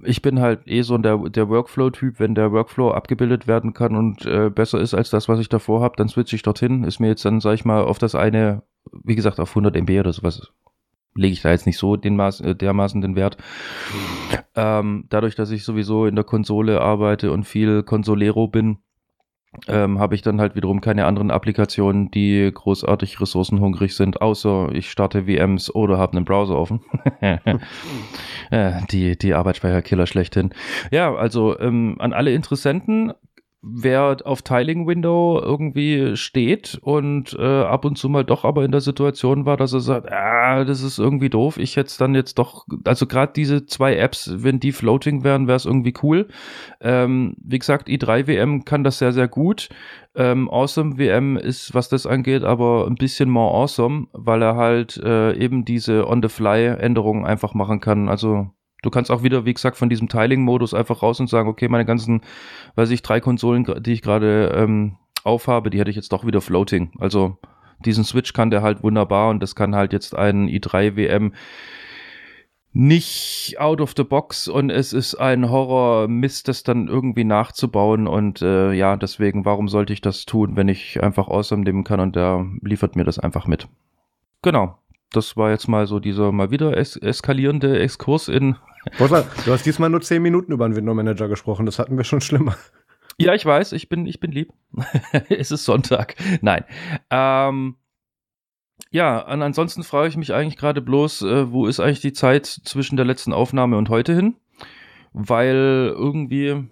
Ich 0.03 0.24
bin 0.24 0.39
halt 0.39 0.62
eh 0.65 0.81
so 0.81 0.98
der, 0.98 1.17
der 1.29 1.48
Workflow-Typ, 1.48 2.19
wenn 2.19 2.33
der 2.33 2.51
Workflow 2.51 2.89
abgebildet 2.91 3.48
werden 3.48 3.74
kann 3.74 3.95
und 3.95 4.25
äh, 4.25 4.50
besser 4.50 4.79
ist 4.81 4.95
als 4.95 5.12
das, 5.12 5.29
was 5.29 5.39
ich 5.39 5.50
davor 5.50 5.81
habe, 5.81 5.95
dann 5.95 6.09
switche 6.09 6.36
ich 6.36 6.41
dorthin. 6.41 6.83
Ist 6.83 7.00
mir 7.00 7.07
jetzt 7.07 7.24
dann, 7.24 7.39
sag 7.39 7.53
ich 7.53 7.65
mal, 7.65 7.83
auf 7.83 8.00
das 8.00 8.15
eine, 8.15 8.63
wie 9.03 9.15
gesagt, 9.15 9.39
auf 9.39 9.51
100 9.51 9.75
MB 9.75 9.91
oder 10.00 10.12
sowas 10.12 10.51
lege 11.15 11.33
ich 11.33 11.41
da 11.41 11.51
jetzt 11.51 11.65
nicht 11.65 11.77
so 11.77 11.95
den 11.95 12.15
Maß, 12.15 12.41
äh, 12.41 12.55
dermaßen 12.55 13.01
den 13.01 13.15
Wert. 13.15 13.37
Ähm, 14.55 15.05
dadurch, 15.09 15.35
dass 15.35 15.51
ich 15.51 15.63
sowieso 15.63 16.05
in 16.05 16.15
der 16.15 16.23
Konsole 16.23 16.81
arbeite 16.81 17.31
und 17.31 17.45
viel 17.45 17.83
Consolero 17.83 18.47
bin, 18.47 18.77
ähm, 19.67 19.97
habe 19.97 20.13
ich 20.13 20.21
dann 20.21 20.39
halt 20.39 20.55
wiederum 20.55 20.79
keine 20.79 21.05
anderen 21.05 21.31
Applikationen, 21.31 22.11
die 22.11 22.51
großartig 22.53 23.19
ressourcenhungrig 23.19 23.95
sind, 23.95 24.21
außer 24.21 24.69
ich 24.73 24.91
starte 24.91 25.23
VMs 25.23 25.73
oder 25.73 25.97
habe 25.97 26.15
einen 26.15 26.25
Browser 26.25 26.55
offen. 26.55 26.81
die, 28.91 29.17
die 29.17 29.33
Arbeitsspeicherkiller 29.33 30.05
schlechthin. 30.05 30.53
Ja, 30.91 31.13
also 31.15 31.59
ähm, 31.59 31.95
an 31.99 32.13
alle 32.13 32.31
Interessenten, 32.31 33.13
wer 33.61 34.17
auf 34.23 34.41
Tiling 34.41 34.87
Window 34.87 35.39
irgendwie 35.43 36.15
steht 36.15 36.79
und 36.81 37.35
äh, 37.37 37.63
ab 37.63 37.83
und 37.83 37.97
zu 37.97 38.07
mal 38.07 38.23
doch 38.23 38.45
aber 38.45 38.63
in 38.63 38.71
der 38.71 38.79
Situation 38.79 39.45
war, 39.45 39.57
dass 39.57 39.73
er 39.73 39.81
sagt, 39.81 40.09
ah, 40.11 40.63
das 40.63 40.81
ist 40.81 40.97
irgendwie 40.97 41.29
doof, 41.29 41.57
ich 41.57 41.75
hätte 41.75 41.97
dann 41.97 42.15
jetzt 42.15 42.39
doch, 42.39 42.65
also 42.85 43.05
gerade 43.05 43.33
diese 43.35 43.65
zwei 43.65 43.97
Apps, 43.97 44.31
wenn 44.33 44.61
die 44.61 44.71
floating 44.71 45.23
wären, 45.25 45.47
wäre 45.47 45.57
es 45.57 45.65
irgendwie 45.65 45.93
cool. 46.03 46.29
Ähm, 46.79 47.35
wie 47.43 47.59
gesagt, 47.59 47.89
i3 47.89 48.27
WM 48.27 48.63
kann 48.63 48.85
das 48.85 48.99
sehr, 48.99 49.11
sehr 49.11 49.27
gut. 49.27 49.69
Ähm, 50.15 50.49
awesome 50.49 50.97
WM 50.97 51.35
ist, 51.35 51.73
was 51.73 51.89
das 51.89 52.05
angeht, 52.05 52.43
aber 52.43 52.87
ein 52.87 52.95
bisschen 52.95 53.29
more 53.29 53.53
awesome, 53.53 54.07
weil 54.13 54.41
er 54.41 54.55
halt 54.55 54.97
äh, 54.97 55.33
eben 55.35 55.65
diese 55.65 56.07
On-the-Fly-Änderungen 56.07 57.25
einfach 57.25 57.53
machen 57.53 57.81
kann. 57.81 58.07
Also 58.07 58.51
Du 58.81 58.89
kannst 58.89 59.12
auch 59.12 59.24
wieder, 59.24 59.45
wie 59.45 59.53
gesagt, 59.53 59.77
von 59.77 59.89
diesem 59.89 60.07
Tiling-Modus 60.07 60.74
einfach 60.74 61.01
raus 61.01 61.19
und 61.19 61.29
sagen, 61.29 61.50
okay, 61.50 61.67
meine 61.67 61.86
ganzen, 61.86 62.21
weiß 62.75 62.91
ich, 62.91 63.01
drei 63.01 63.19
Konsolen, 63.19 63.65
die 63.81 63.93
ich 63.93 64.01
gerade 64.01 64.53
ähm, 64.55 64.95
aufhabe, 65.24 65.69
die 65.69 65.79
hätte 65.79 65.89
ich 65.89 65.95
jetzt 65.95 66.13
doch 66.13 66.25
wieder 66.25 66.41
floating. 66.41 66.91
Also 67.00 67.38
diesen 67.79 68.03
Switch 68.03 68.33
kann 68.33 68.51
der 68.51 68.62
halt 68.62 68.83
wunderbar 68.83 69.29
und 69.29 69.41
das 69.41 69.55
kann 69.55 69.75
halt 69.75 69.93
jetzt 69.93 70.15
ein 70.15 70.48
i3 70.48 70.95
WM 70.95 71.33
nicht 72.71 73.55
out 73.57 73.81
of 73.81 73.93
the 73.98 74.03
box 74.03 74.48
und 74.48 74.69
es 74.69 74.93
ist 74.93 75.15
ein 75.15 75.50
Horror 75.50 76.07
Mist, 76.07 76.48
das 76.48 76.63
dann 76.63 76.88
irgendwie 76.88 77.24
nachzubauen 77.24 78.07
und 78.07 78.41
äh, 78.41 78.74
ja, 78.74 78.95
deswegen, 78.95 79.43
warum 79.43 79.67
sollte 79.67 79.91
ich 79.91 80.01
das 80.01 80.25
tun, 80.25 80.55
wenn 80.55 80.67
ich 80.67 81.01
einfach 81.01 81.27
Awesome 81.29 81.63
nehmen 81.63 81.83
kann 81.83 82.00
und 82.00 82.15
der 82.15 82.45
liefert 82.62 82.95
mir 82.95 83.05
das 83.05 83.17
einfach 83.17 83.48
mit. 83.48 83.67
Genau. 84.43 84.78
Das 85.11 85.35
war 85.37 85.49
jetzt 85.49 85.67
mal 85.67 85.87
so 85.87 85.99
dieser 85.99 86.31
mal 86.31 86.51
wieder 86.51 86.77
es 86.77 86.95
eskalierende 86.95 87.79
Exkurs 87.79 88.27
in 88.27 88.55
Du 89.45 89.51
hast 89.51 89.65
diesmal 89.65 89.89
nur 89.89 90.01
zehn 90.01 90.21
Minuten 90.21 90.51
über 90.51 90.65
einen 90.65 90.75
Window 90.75 90.93
Manager 90.93 91.27
gesprochen, 91.27 91.65
das 91.65 91.79
hatten 91.79 91.97
wir 91.97 92.03
schon 92.03 92.21
schlimmer. 92.21 92.55
Ja, 93.17 93.33
ich 93.33 93.45
weiß, 93.45 93.73
ich 93.73 93.89
bin, 93.89 94.05
ich 94.05 94.21
bin 94.21 94.31
lieb. 94.31 94.53
es 95.29 95.51
ist 95.51 95.65
Sonntag. 95.65 96.15
Nein. 96.41 96.63
Ähm, 97.09 97.75
ja, 98.91 99.19
und 99.31 99.41
ansonsten 99.41 99.83
frage 99.83 100.07
ich 100.07 100.17
mich 100.17 100.33
eigentlich 100.33 100.57
gerade 100.57 100.81
bloß, 100.81 101.23
äh, 101.23 101.51
wo 101.51 101.67
ist 101.67 101.81
eigentlich 101.81 101.99
die 101.99 102.13
Zeit 102.13 102.45
zwischen 102.45 102.95
der 102.95 103.05
letzten 103.05 103.33
Aufnahme 103.33 103.77
und 103.77 103.89
heute 103.89 104.15
hin? 104.15 104.37
Weil 105.11 105.93
irgendwie, 105.93 106.69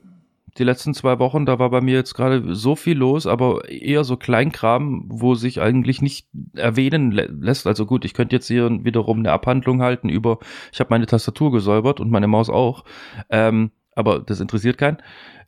die 0.58 0.64
letzten 0.64 0.94
zwei 0.94 1.20
Wochen, 1.20 1.46
da 1.46 1.60
war 1.60 1.70
bei 1.70 1.82
mir 1.82 1.96
jetzt 1.96 2.14
gerade 2.14 2.56
so 2.56 2.76
viel 2.76 2.98
los, 2.98 3.28
aber 3.28 3.70
eher 3.70 4.04
so 4.04 4.18
Kleinkram, 4.18 5.06
wo 5.08 5.36
sich 5.36 5.62
eigentlich 5.62 6.02
nicht 6.02 6.28
erwähnen 6.56 7.12
lä 7.12 7.28
lässt. 7.40 7.68
Also 7.68 7.86
gut, 7.86 8.06
ich 8.06 8.14
könnte 8.14 8.36
jetzt 8.36 8.48
hier 8.48 8.70
wiederum 8.84 9.20
eine 9.20 9.32
Abhandlung 9.32 9.82
halten 9.82 10.10
über, 10.10 10.40
ich 10.72 10.80
habe 10.80 10.90
meine 10.90 11.06
Tastatur 11.06 11.52
gesäubert 11.52 12.00
und 12.00 12.10
meine 12.12 12.28
Maus 12.28 12.50
auch, 12.50 12.84
ähm, 13.30 13.72
aber 13.96 14.20
das 14.20 14.40
interessiert 14.40 14.78
keinen. 14.78 14.98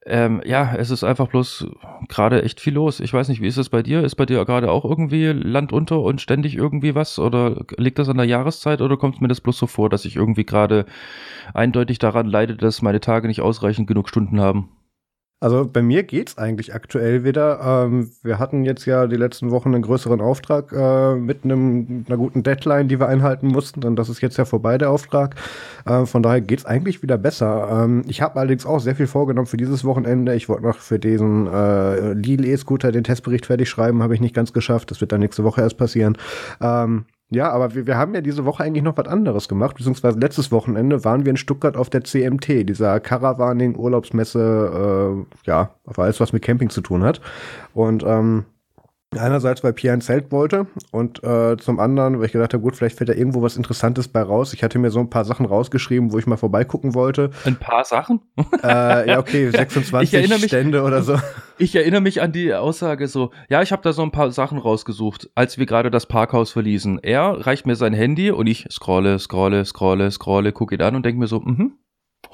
Ähm, 0.05 0.41
ja, 0.45 0.75
es 0.75 0.91
ist 0.91 1.03
einfach 1.03 1.27
bloß 1.27 1.67
gerade 2.07 2.41
echt 2.43 2.61
viel 2.61 2.73
los. 2.73 2.99
Ich 2.99 3.13
weiß 3.13 3.27
nicht, 3.27 3.41
wie 3.41 3.47
ist 3.47 3.57
es 3.57 3.69
bei 3.69 3.83
dir? 3.83 4.03
Ist 4.03 4.15
bei 4.15 4.25
dir 4.25 4.43
gerade 4.45 4.71
auch 4.71 4.85
irgendwie 4.85 5.25
Land 5.27 5.73
unter 5.73 5.99
und 5.99 6.21
ständig 6.21 6.55
irgendwie 6.55 6.95
was? 6.95 7.19
Oder 7.19 7.65
liegt 7.77 7.99
das 7.99 8.09
an 8.09 8.17
der 8.17 8.25
Jahreszeit 8.25 8.81
oder 8.81 8.97
kommt 8.97 9.21
mir 9.21 9.27
das 9.27 9.41
bloß 9.41 9.57
so 9.57 9.67
vor, 9.67 9.89
dass 9.89 10.05
ich 10.05 10.15
irgendwie 10.15 10.45
gerade 10.45 10.85
eindeutig 11.53 11.99
daran 11.99 12.27
leide, 12.27 12.55
dass 12.55 12.81
meine 12.81 13.01
Tage 13.01 13.27
nicht 13.27 13.41
ausreichend 13.41 13.87
genug 13.87 14.09
Stunden 14.09 14.39
haben? 14.39 14.69
Also 15.41 15.65
bei 15.65 15.81
mir 15.81 16.03
geht's 16.03 16.37
eigentlich 16.37 16.75
aktuell 16.75 17.23
wieder. 17.23 17.61
Ähm, 17.63 18.11
wir 18.23 18.39
hatten 18.39 18.65
jetzt 18.65 18.85
ja 18.85 19.07
die 19.07 19.15
letzten 19.15 19.51
Wochen 19.51 19.73
einen 19.73 19.83
größeren 19.83 20.19
Auftrag 20.19 20.73
äh, 20.73 21.15
mit 21.15 21.45
einem, 21.45 22.05
einer 22.07 22.17
guten 22.17 22.43
Deadline, 22.43 22.89
die 22.89 22.99
wir 22.99 23.07
einhalten 23.07 23.47
mussten. 23.47 23.85
Und 23.85 23.95
das 23.95 24.09
ist 24.09 24.21
jetzt 24.21 24.37
ja 24.37 24.43
vorbei, 24.43 24.77
der 24.77 24.91
Auftrag. 24.91 25.35
Äh, 25.85 26.05
von 26.05 26.23
daher 26.23 26.41
geht's 26.41 26.65
eigentlich 26.65 27.01
wieder 27.03 27.17
besser. 27.17 27.83
Ähm, 27.85 28.03
ich 28.07 28.21
habe 28.21 28.37
allerdings 28.37 28.65
auch 28.65 28.79
sehr 28.79 28.95
viel 28.95 29.07
vorgenommen 29.07 29.47
für 29.47 29.55
dieses 29.55 29.85
Wochenende. 29.85 30.35
Ich 30.35 30.49
wollte 30.49 30.63
noch 30.63 30.77
für 30.77 30.99
diesen 30.99 31.47
äh, 31.47 32.11
Lidl 32.13 32.45
E-Scooter 32.45 32.91
den 32.91 33.05
Testbericht 33.05 33.45
fertig 33.45 33.69
schreiben, 33.69 34.03
habe 34.03 34.15
ich 34.15 34.19
nicht 34.19 34.35
ganz 34.35 34.51
geschafft. 34.51 34.91
Das 34.91 34.99
wird 34.99 35.13
dann 35.13 35.21
nächste 35.21 35.45
Woche 35.45 35.61
erst 35.61 35.77
passieren. 35.77 36.17
Ähm, 36.59 37.05
ja, 37.31 37.51
aber 37.51 37.75
wir, 37.75 37.85
wir 37.85 37.97
haben 37.97 38.15
ja 38.15 38.21
diese 38.21 38.45
Woche 38.45 38.63
eigentlich 38.63 38.83
noch 38.83 38.97
was 38.97 39.07
anderes 39.07 39.47
gemacht, 39.47 39.77
beziehungsweise 39.77 40.19
letztes 40.19 40.51
Wochenende 40.51 41.03
waren 41.03 41.25
wir 41.25 41.29
in 41.29 41.37
Stuttgart 41.37 41.77
auf 41.77 41.89
der 41.89 42.03
CMT, 42.03 42.67
dieser 42.67 42.99
Caravaning-Urlaubsmesse, 42.99 45.25
äh, 45.45 45.47
ja, 45.47 45.75
auf 45.85 45.99
alles, 45.99 46.19
was 46.19 46.33
mit 46.33 46.41
Camping 46.41 46.69
zu 46.69 46.81
tun 46.81 47.03
hat. 47.03 47.21
Und 47.73 48.03
ähm, 48.03 48.45
Einerseits, 49.17 49.63
weil 49.63 49.73
Pierre 49.73 49.97
ein 49.97 50.01
Zelt 50.01 50.31
wollte 50.31 50.67
und 50.91 51.23
äh, 51.23 51.57
zum 51.57 51.79
anderen, 51.79 52.19
weil 52.19 52.27
ich 52.27 52.31
gedacht 52.31 52.53
habe, 52.53 52.61
gut, 52.61 52.75
vielleicht 52.75 52.95
fällt 52.95 53.09
da 53.09 53.13
irgendwo 53.13 53.41
was 53.41 53.57
Interessantes 53.57 54.07
bei 54.07 54.21
raus. 54.21 54.53
Ich 54.53 54.61
hatte 54.61 54.77
mir 54.77 54.91
so 54.91 54.99
ein 54.99 55.09
paar 55.09 55.25
Sachen 55.25 55.47
rausgeschrieben, 55.47 56.11
wo 56.11 56.19
ich 56.19 56.27
mal 56.27 56.37
vorbeigucken 56.37 56.93
wollte. 56.93 57.31
Ein 57.43 57.55
paar 57.55 57.85
Sachen? 57.85 58.21
Äh, 58.63 59.09
ja, 59.09 59.19
okay, 59.19 59.49
26 59.51 60.29
mich, 60.29 60.43
Stände 60.43 60.83
oder 60.83 61.01
so. 61.01 61.17
Ich 61.57 61.75
erinnere 61.75 62.01
mich 62.01 62.21
an 62.21 62.31
die 62.31 62.53
Aussage 62.53 63.07
so, 63.07 63.31
ja, 63.49 63.63
ich 63.63 63.71
habe 63.71 63.81
da 63.81 63.93
so 63.93 64.03
ein 64.03 64.11
paar 64.11 64.31
Sachen 64.31 64.59
rausgesucht, 64.59 65.31
als 65.33 65.57
wir 65.57 65.65
gerade 65.65 65.89
das 65.89 66.05
Parkhaus 66.05 66.51
verließen. 66.51 66.99
Er 67.01 67.47
reicht 67.47 67.65
mir 67.65 67.75
sein 67.75 67.93
Handy 67.93 68.29
und 68.29 68.45
ich 68.45 68.67
scrolle, 68.69 69.17
scrolle, 69.17 69.65
scrolle, 69.65 70.11
scrolle, 70.11 70.51
gucke 70.51 70.75
ihn 70.75 70.81
an 70.83 70.95
und 70.95 71.03
denke 71.03 71.19
mir 71.19 71.27
so, 71.27 71.39
mhm, 71.39 71.79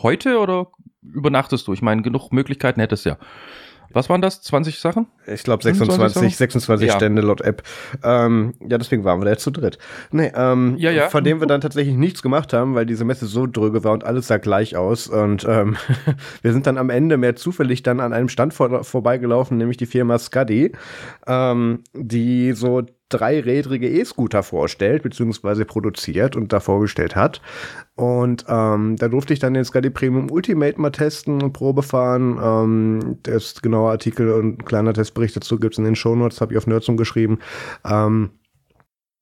heute 0.02 0.40
oder 0.40 0.68
übernachtest 1.02 1.68
du? 1.68 1.74
Ich 1.74 1.82
meine, 1.82 2.02
genug 2.02 2.34
Möglichkeiten 2.34 2.82
hättest 2.82 3.06
ja. 3.06 3.18
Was 3.92 4.10
waren 4.10 4.22
das? 4.22 4.42
20 4.42 4.80
Sachen? 4.80 5.08
Ich 5.28 5.44
glaube 5.44 5.64
26, 5.64 6.36
26 6.36 6.88
ja. 6.88 6.96
Stände 6.96 7.22
laut 7.22 7.42
App. 7.42 7.64
Ähm, 8.04 8.54
ja, 8.62 8.78
deswegen 8.78 9.04
waren 9.04 9.20
wir 9.20 9.26
da 9.26 9.32
jetzt 9.32 9.44
zu 9.44 9.52
dritt. 9.52 9.78
Nee, 10.12 10.32
ähm, 10.36 10.76
ja, 10.78 10.92
ja. 10.92 11.10
von 11.10 11.24
dem 11.24 11.40
wir 11.40 11.48
dann 11.48 11.62
tatsächlich 11.62 11.96
nichts 11.96 12.22
gemacht 12.22 12.54
haben, 12.54 12.76
weil 12.76 12.86
diese 12.86 13.06
Messe 13.06 13.26
so 13.26 13.48
dröge 13.48 13.84
war 13.84 13.94
und 13.94 14.04
alles 14.04 14.28
sah 14.28 14.38
gleich 14.38 14.76
aus. 14.76 15.08
Und 15.08 15.46
ähm, 15.48 15.78
wir 16.42 16.54
sind 16.54 16.68
dann 16.68 16.78
am 16.78 16.90
Ende 16.90 17.18
mehr 17.18 17.36
zufällig 17.36 17.84
dann 17.84 18.00
an 18.00 18.14
einem 18.14 18.30
Stand 18.30 18.54
vor, 18.54 18.84
vorbeigelaufen, 18.84 19.58
nämlich 19.58 19.78
die 19.78 19.86
Firma 19.86 20.18
Scuddy, 20.20 20.74
ähm, 21.28 21.84
die 21.94 22.54
so 22.54 22.84
dreirädrige 23.10 23.88
E-Scooter 23.88 24.44
vorstellt, 24.44 25.04
beziehungsweise 25.04 25.66
produziert 25.66 26.36
und 26.36 26.52
da 26.52 26.60
vorgestellt 26.60 27.16
hat. 27.16 27.42
Und 27.96 28.46
ähm, 28.48 28.96
da 28.98 29.08
durfte 29.08 29.34
ich 29.34 29.40
dann 29.40 29.54
den 29.54 29.66
Scuddy 29.66 29.90
Premium 29.90 30.32
Ultimate 30.32 30.80
mal 30.82 30.90
testen 30.90 31.42
und 31.42 31.54
Probe 31.54 31.84
fahren. 31.84 32.40
Ähm, 32.42 33.18
das 33.24 33.62
genaue 33.62 33.92
Artikel 33.92 34.32
und 34.32 34.66
kleiner 34.66 34.94
Testbericht 34.94 35.36
dazu 35.36 35.60
gibt's 35.60 35.78
in 35.78 35.84
den 35.84 35.96
Shownotes, 35.96 36.42
habe 36.42 36.54
ich 36.54 36.58
auf 36.58 36.68
Nerdsum 36.68 36.98
geschrieben. 36.98 37.40
Ähm, 37.86 38.32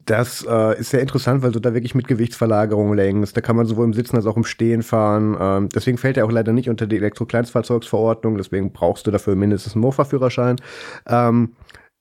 das 0.05 0.45
äh, 0.47 0.79
ist 0.79 0.89
sehr 0.89 1.01
interessant, 1.01 1.43
weil 1.43 1.51
du 1.51 1.59
da 1.59 1.73
wirklich 1.73 1.95
mit 1.95 2.07
Gewichtsverlagerung 2.07 2.93
lenkst. 2.93 3.35
Da 3.37 3.41
kann 3.41 3.55
man 3.55 3.65
sowohl 3.65 3.85
im 3.85 3.93
Sitzen 3.93 4.17
als 4.17 4.25
auch 4.25 4.35
im 4.35 4.43
Stehen 4.43 4.83
fahren. 4.83 5.37
Ähm, 5.39 5.69
deswegen 5.69 5.97
fällt 5.97 6.17
er 6.17 6.25
auch 6.25 6.31
leider 6.31 6.51
nicht 6.51 6.69
unter 6.69 6.87
die 6.87 6.97
Elektrokleinstfahrzeugsverordnung. 6.97 8.37
Deswegen 8.37 8.73
brauchst 8.73 9.07
du 9.07 9.11
dafür 9.11 9.35
mindestens 9.35 9.75
einen 9.75 9.81
Mofa-Führerschein. 9.81 10.57
Ähm, 11.07 11.53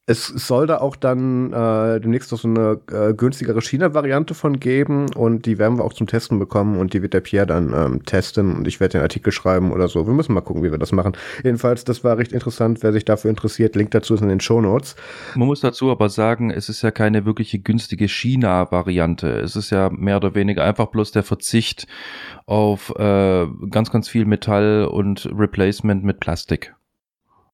es 0.05 0.27
soll 0.27 0.67
da 0.67 0.79
auch 0.79 0.97
dann 0.97 1.53
äh, 1.53 2.01
demnächst 2.01 2.33
noch 2.33 2.39
so 2.39 2.49
eine 2.49 2.81
äh, 2.91 3.15
günstigere 3.15 3.63
China-Variante 3.63 4.35
von 4.35 4.59
geben 4.59 5.07
und 5.15 5.47
die 5.47 5.59
werden 5.59 5.79
wir 5.79 5.85
auch 5.85 5.93
zum 5.93 6.09
Testen 6.09 6.41
bekommen 6.41 6.77
und 6.77 6.93
die 6.93 7.03
wird 7.03 7.15
der 7.15 7.21
Pierre 7.21 7.47
dann 7.47 7.73
ähm, 7.73 8.05
testen 8.05 8.57
und 8.57 8.67
ich 8.67 8.81
werde 8.81 8.99
den 8.99 9.03
Artikel 9.03 9.33
schreiben 9.33 9.71
oder 9.71 9.87
so. 9.87 10.05
Wir 10.05 10.13
müssen 10.13 10.33
mal 10.33 10.41
gucken, 10.41 10.65
wie 10.65 10.73
wir 10.73 10.79
das 10.79 10.91
machen. 10.91 11.13
Jedenfalls, 11.45 11.85
das 11.85 12.03
war 12.03 12.19
recht 12.19 12.33
interessant, 12.33 12.83
wer 12.83 12.93
sich 12.93 13.05
dafür 13.05 13.31
interessiert. 13.31 13.77
Link 13.77 13.93
dazu 13.93 14.15
ist 14.15 14.23
in 14.23 14.29
den 14.29 14.41
Show 14.41 14.61
Notes. 14.61 14.97
Man 15.37 15.47
muss 15.47 15.61
dazu 15.61 15.93
aber 15.93 16.09
sagen, 16.09 16.51
es 16.51 16.69
ist 16.69 16.83
ja 16.83 16.91
keine 16.91 17.25
wirkliche 17.25 17.61
günstige 17.61 18.09
China-Variante. 18.09 19.29
Es 19.29 19.55
ist 19.55 19.71
ja 19.71 19.89
mehr 19.89 20.17
oder 20.17 20.35
weniger 20.35 20.65
einfach 20.65 20.87
bloß 20.87 21.13
der 21.13 21.23
Verzicht 21.23 21.87
auf 22.47 22.93
äh, 22.99 23.47
ganz, 23.71 23.93
ganz 23.93 24.09
viel 24.09 24.25
Metall 24.25 24.85
und 24.85 25.31
Replacement 25.33 26.03
mit 26.03 26.19
Plastik. 26.19 26.75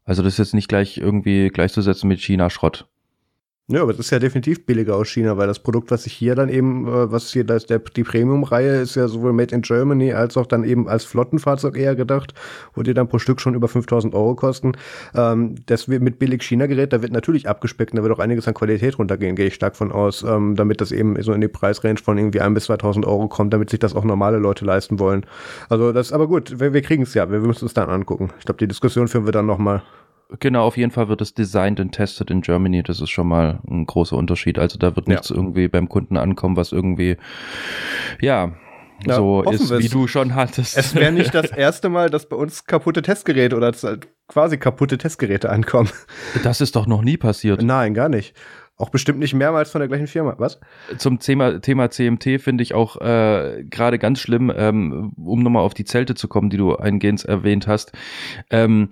Also 0.09 0.23
das 0.23 0.33
ist 0.33 0.39
jetzt 0.39 0.55
nicht 0.55 0.69
gleich 0.69 0.97
irgendwie 0.97 1.51
gleichzusetzen 1.51 2.09
mit 2.09 2.19
China-Schrott. 2.19 2.89
Ja, 3.71 3.83
aber 3.83 3.93
das 3.93 4.07
ist 4.07 4.11
ja 4.11 4.19
definitiv 4.19 4.65
billiger 4.65 4.97
aus 4.97 5.09
China, 5.09 5.37
weil 5.37 5.47
das 5.47 5.59
Produkt, 5.59 5.91
was 5.91 6.07
ich 6.07 6.15
hier 6.15 6.35
dann 6.35 6.49
eben, 6.49 6.89
äh, 6.89 7.13
was 7.13 7.31
hier, 7.31 7.45
das, 7.45 7.67
der, 7.67 7.81
die 7.81 8.03
Premium-Reihe 8.03 8.81
ist 8.81 8.95
ja 8.95 9.09
sowohl 9.09 9.35
made 9.35 9.55
in 9.55 9.61
Germany 9.61 10.15
als 10.15 10.39
auch 10.39 10.47
dann 10.47 10.65
eben 10.65 10.89
als 10.89 11.05
Flottenfahrzeug 11.05 11.77
eher 11.77 11.95
gedacht, 11.95 12.33
wo 12.73 12.83
die 12.83 12.95
dann 12.95 13.09
pro 13.09 13.19
Stück 13.19 13.43
schon 13.43 13.55
über 13.55 13.69
5000 13.69 14.15
Euro 14.15 14.37
kosten. 14.37 14.73
Ähm, 15.15 15.57
das 15.67 15.87
mit 15.87 16.19
billig 16.19 16.45
China-Gerät, 16.45 16.95
da 16.95 17.03
wird 17.03 17.13
natürlich 17.13 17.47
abgespeckt 17.47 17.93
und 17.93 17.99
da 17.99 18.03
wird 18.03 18.15
auch 18.15 18.21
einiges 18.21 18.49
an 18.49 18.55
Qualität 18.55 18.99
runtergehen, 18.99 19.37
gehe 19.37 19.49
ich 19.49 19.55
stark 19.55 19.77
von 19.77 19.93
aus, 19.93 20.23
ähm, 20.23 20.57
damit 20.57 20.81
das 20.81 20.91
eben 20.91 21.21
so 21.23 21.35
in 21.35 21.43
die 21.43 21.49
Preisrange 21.49 21.99
von 21.99 22.17
irgendwie 22.17 22.41
1 22.41 22.55
bis 22.55 22.65
2000 22.65 23.05
Euro 23.05 23.29
kommt, 23.29 23.53
damit 23.53 23.69
sich 23.69 23.81
das 23.81 23.95
auch 23.95 24.05
normale 24.05 24.39
Leute 24.39 24.65
leisten 24.65 24.99
wollen. 24.99 25.27
Also 25.69 25.93
das, 25.93 26.11
aber 26.11 26.27
gut, 26.27 26.59
wir, 26.59 26.73
wir 26.73 26.81
kriegen 26.81 27.03
es 27.03 27.13
ja, 27.13 27.31
wir 27.31 27.41
müssen 27.41 27.67
es 27.67 27.75
dann 27.75 27.91
angucken. 27.91 28.31
Ich 28.39 28.47
glaube, 28.47 28.61
die 28.61 28.69
Diskussion 28.69 29.09
führen 29.09 29.27
wir 29.27 29.33
dann 29.33 29.45
nochmal. 29.45 29.83
Genau, 30.41 30.67
auf 30.67 30.77
jeden 30.77 30.91
Fall 30.91 31.09
wird 31.09 31.23
es 31.23 31.33
designed 31.33 31.81
and 31.81 31.93
tested 31.93 32.31
in 32.31 32.43
Germany. 32.43 32.83
Das 32.83 33.01
ist 33.01 33.11
schon 33.11 33.29
mal 33.29 33.61
ein 33.69 33.87
großer 33.87 34.17
Unterschied. 34.17 34.59
Also 34.59 34.79
da 34.79 34.95
wird 34.95 35.09
nichts 35.09 35.31
irgendwie 35.31 35.69
beim 35.69 35.89
Kunden 35.89 36.19
ankommen, 36.19 36.57
was 36.57 36.73
irgendwie, 36.73 37.17
ja, 38.21 38.53
ja, 39.07 39.15
so 39.15 39.43
ist, 39.43 39.71
wir's. 39.71 39.83
wie 39.83 39.89
du 39.89 40.07
schon 40.07 40.35
hattest. 40.35 40.77
Es 40.77 40.95
wäre 40.95 41.13
nicht 41.13 41.35
das 41.35 41.51
erste 41.57 41.89
Mal, 41.89 42.11
dass 42.11 42.29
bei 42.29 42.37
uns 42.37 42.67
kaputte 42.67 43.01
Testgeräte 43.01 43.57
oder 43.57 43.73
quasi 44.27 44.59
kaputte 44.59 44.99
Testgeräte 44.99 45.51
ankommen. 45.51 45.91
Das 46.43 46.61
ist 46.61 46.77
doch 46.77 46.87
noch 46.87 47.03
nie 47.03 47.17
passiert. 47.17 47.63
Nein, 47.63 47.95
gar 47.95 48.09
nicht. 48.09 48.35
Auch 48.77 48.91
bestimmt 48.91 49.19
nicht 49.19 49.35
mehrmals 49.35 49.71
von 49.71 49.81
der 49.81 49.89
gleichen 49.89 50.07
Firma. 50.07 50.35
Was? 50.39 50.61
Zum 50.99 51.19
Thema, 51.19 51.61
Thema 51.61 51.91
CMT 51.91 52.41
finde 52.41 52.63
ich 52.63 52.75
auch 52.75 53.01
äh, 53.01 53.65
gerade 53.65 53.99
ganz 53.99 54.21
schlimm, 54.21 54.53
ähm, 54.55 55.13
um 55.17 55.43
nochmal 55.43 55.65
auf 55.65 55.75
die 55.75 55.85
Zelte 55.85 56.15
zu 56.15 56.29
kommen, 56.29 56.49
die 56.49 56.59
du 56.59 56.77
eingehend 56.77 57.25
erwähnt 57.25 57.67
hast. 57.67 57.91
Ähm, 58.51 58.91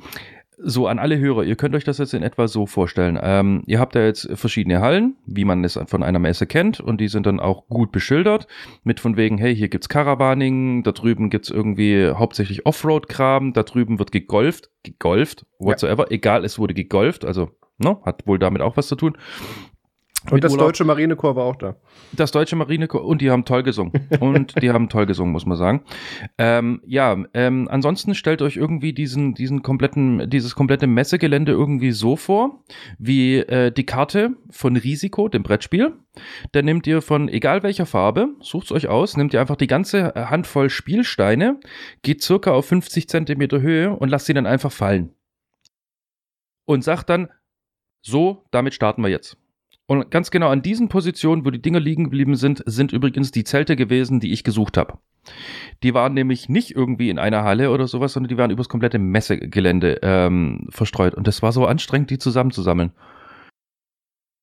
so 0.58 0.86
an 0.86 0.98
alle 0.98 1.18
Hörer, 1.18 1.44
ihr 1.44 1.56
könnt 1.56 1.74
euch 1.74 1.84
das 1.84 1.98
jetzt 1.98 2.14
in 2.14 2.22
etwa 2.22 2.48
so 2.48 2.66
vorstellen. 2.66 3.18
Ähm, 3.22 3.62
ihr 3.66 3.78
habt 3.78 3.94
da 3.94 4.04
jetzt 4.04 4.28
verschiedene 4.34 4.80
Hallen, 4.80 5.16
wie 5.26 5.44
man 5.44 5.62
es 5.64 5.78
von 5.86 6.02
einer 6.02 6.18
Messe 6.18 6.46
kennt, 6.46 6.80
und 6.80 7.00
die 7.00 7.08
sind 7.08 7.26
dann 7.26 7.40
auch 7.40 7.66
gut 7.68 7.92
beschildert, 7.92 8.46
mit 8.82 9.00
von 9.00 9.16
wegen, 9.16 9.38
hey, 9.38 9.54
hier 9.54 9.68
gibt's 9.68 9.88
Caravaning, 9.88 10.82
da 10.82 10.92
drüben 10.92 11.30
gibt's 11.30 11.50
irgendwie 11.50 12.10
hauptsächlich 12.10 12.64
Offroad-Kram, 12.64 13.52
da 13.52 13.62
drüben 13.62 13.98
wird 13.98 14.12
gegolft, 14.12 14.70
gegolft, 14.82 15.46
whatsoever, 15.58 16.04
ja. 16.04 16.12
egal, 16.12 16.44
es 16.44 16.58
wurde 16.58 16.74
gegolft, 16.74 17.24
also 17.24 17.50
ne, 17.78 17.98
hat 18.04 18.26
wohl 18.26 18.38
damit 18.38 18.62
auch 18.62 18.76
was 18.76 18.88
zu 18.88 18.96
tun. 18.96 19.16
Und 20.30 20.42
das 20.42 20.52
Urlaub. 20.52 20.68
deutsche 20.68 20.84
Marinekorps 20.84 21.36
war 21.36 21.44
auch 21.44 21.56
da. 21.56 21.76
Das 22.12 22.32
deutsche 22.32 22.56
Marinekorps, 22.56 23.04
und 23.04 23.20
die 23.20 23.30
haben 23.30 23.44
toll 23.44 23.62
gesungen. 23.62 23.92
Und 24.20 24.60
die 24.60 24.70
haben 24.70 24.88
toll 24.88 25.06
gesungen, 25.06 25.32
muss 25.32 25.46
man 25.46 25.56
sagen. 25.56 25.82
Ähm, 26.38 26.80
ja, 26.84 27.16
ähm, 27.34 27.68
ansonsten 27.70 28.14
stellt 28.14 28.42
euch 28.42 28.56
irgendwie 28.56 28.92
diesen, 28.92 29.34
diesen 29.34 29.62
kompletten, 29.62 30.28
dieses 30.28 30.54
komplette 30.54 30.86
Messegelände 30.86 31.52
irgendwie 31.52 31.92
so 31.92 32.16
vor, 32.16 32.64
wie 32.98 33.36
äh, 33.38 33.70
die 33.70 33.86
Karte 33.86 34.30
von 34.50 34.76
Risiko, 34.76 35.28
dem 35.28 35.42
Brettspiel. 35.42 35.92
Da 36.52 36.62
nehmt 36.62 36.86
ihr 36.86 37.02
von 37.02 37.28
egal 37.28 37.62
welcher 37.62 37.86
Farbe, 37.86 38.28
sucht's 38.40 38.72
euch 38.72 38.88
aus, 38.88 39.16
nehmt 39.16 39.34
ihr 39.34 39.40
einfach 39.40 39.56
die 39.56 39.66
ganze 39.66 40.14
Handvoll 40.14 40.70
Spielsteine, 40.70 41.60
geht 42.02 42.22
circa 42.22 42.52
auf 42.52 42.66
50 42.66 43.08
Zentimeter 43.08 43.60
Höhe 43.60 43.94
und 43.94 44.08
lasst 44.08 44.26
sie 44.26 44.34
dann 44.34 44.46
einfach 44.46 44.72
fallen. 44.72 45.10
Und 46.64 46.82
sagt 46.82 47.10
dann, 47.10 47.28
so, 48.02 48.44
damit 48.50 48.74
starten 48.74 49.02
wir 49.02 49.08
jetzt. 49.08 49.36
Und 49.86 50.10
ganz 50.10 50.30
genau 50.30 50.48
an 50.48 50.62
diesen 50.62 50.88
Positionen, 50.88 51.44
wo 51.44 51.50
die 51.50 51.62
Dinger 51.62 51.78
liegen 51.78 52.04
geblieben 52.04 52.34
sind, 52.34 52.62
sind 52.66 52.92
übrigens 52.92 53.30
die 53.30 53.44
Zelte 53.44 53.76
gewesen, 53.76 54.18
die 54.18 54.32
ich 54.32 54.42
gesucht 54.42 54.76
habe. 54.76 54.98
Die 55.82 55.94
waren 55.94 56.14
nämlich 56.14 56.48
nicht 56.48 56.74
irgendwie 56.74 57.10
in 57.10 57.18
einer 57.18 57.44
Halle 57.44 57.70
oder 57.70 57.86
sowas, 57.86 58.12
sondern 58.12 58.28
die 58.28 58.38
waren 58.38 58.50
übers 58.50 58.68
komplette 58.68 58.98
Messegelände 58.98 60.00
ähm, 60.02 60.66
verstreut. 60.70 61.14
Und 61.14 61.26
das 61.26 61.42
war 61.42 61.52
so 61.52 61.66
anstrengend, 61.66 62.10
die 62.10 62.18
zusammenzusammeln. 62.18 62.92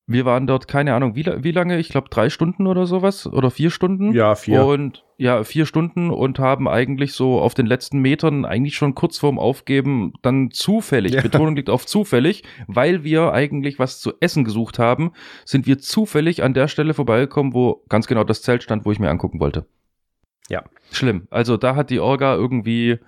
Wir 0.06 0.26
waren 0.26 0.46
dort, 0.46 0.68
keine 0.68 0.92
Ahnung, 0.92 1.16
wie, 1.16 1.24
wie 1.24 1.52
lange? 1.52 1.78
Ich 1.78 1.88
glaube 1.88 2.10
drei 2.10 2.28
Stunden 2.28 2.66
oder 2.66 2.86
sowas 2.86 3.26
oder 3.26 3.50
vier 3.50 3.70
Stunden. 3.70 4.12
Ja, 4.12 4.34
vier. 4.34 4.66
Und 4.66 5.02
ja, 5.16 5.44
vier 5.44 5.64
Stunden 5.64 6.10
und 6.10 6.38
haben 6.38 6.68
eigentlich 6.68 7.14
so 7.14 7.40
auf 7.40 7.54
den 7.54 7.64
letzten 7.64 8.00
Metern 8.00 8.44
eigentlich 8.44 8.76
schon 8.76 8.94
kurz 8.94 9.16
vorm 9.16 9.38
Aufgeben 9.38 10.12
dann 10.20 10.50
zufällig, 10.50 11.14
ja. 11.14 11.22
Betonung 11.22 11.56
liegt 11.56 11.70
auf 11.70 11.86
zufällig, 11.86 12.42
weil 12.66 13.02
wir 13.02 13.32
eigentlich 13.32 13.78
was 13.78 14.00
zu 14.00 14.12
essen 14.20 14.44
gesucht 14.44 14.78
haben, 14.78 15.12
sind 15.46 15.66
wir 15.66 15.78
zufällig 15.78 16.42
an 16.42 16.52
der 16.52 16.68
Stelle 16.68 16.92
vorbeigekommen, 16.92 17.54
wo 17.54 17.82
ganz 17.88 18.06
genau 18.06 18.24
das 18.24 18.42
Zelt 18.42 18.62
stand, 18.62 18.84
wo 18.84 18.92
ich 18.92 18.98
mir 18.98 19.08
angucken 19.08 19.40
wollte. 19.40 19.64
Ja. 20.50 20.64
Schlimm. 20.92 21.26
Also 21.30 21.56
da 21.56 21.76
hat 21.76 21.88
die 21.88 22.00
Orga 22.00 22.34
irgendwie 22.34 22.98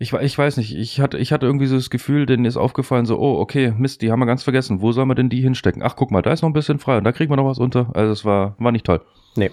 ich, 0.00 0.14
ich 0.14 0.38
weiß 0.38 0.56
nicht, 0.56 0.74
ich 0.74 0.98
hatte, 0.98 1.18
ich 1.18 1.30
hatte 1.30 1.44
irgendwie 1.44 1.66
so 1.66 1.76
das 1.76 1.90
Gefühl, 1.90 2.24
denen 2.24 2.46
ist 2.46 2.56
aufgefallen, 2.56 3.04
so, 3.04 3.18
oh, 3.18 3.38
okay, 3.38 3.74
Mist, 3.76 4.00
die 4.00 4.10
haben 4.10 4.18
wir 4.18 4.24
ganz 4.24 4.42
vergessen. 4.42 4.80
Wo 4.80 4.92
sollen 4.92 5.08
wir 5.08 5.14
denn 5.14 5.28
die 5.28 5.42
hinstecken? 5.42 5.82
Ach, 5.82 5.94
guck 5.94 6.10
mal, 6.10 6.22
da 6.22 6.32
ist 6.32 6.40
noch 6.40 6.48
ein 6.48 6.54
bisschen 6.54 6.78
frei 6.78 6.96
und 6.96 7.04
da 7.04 7.12
kriegen 7.12 7.30
wir 7.30 7.36
noch 7.36 7.44
was 7.44 7.58
unter. 7.58 7.90
Also 7.94 8.10
es 8.10 8.24
war, 8.24 8.56
war 8.58 8.72
nicht 8.72 8.86
toll. 8.86 9.02
Nee. 9.36 9.50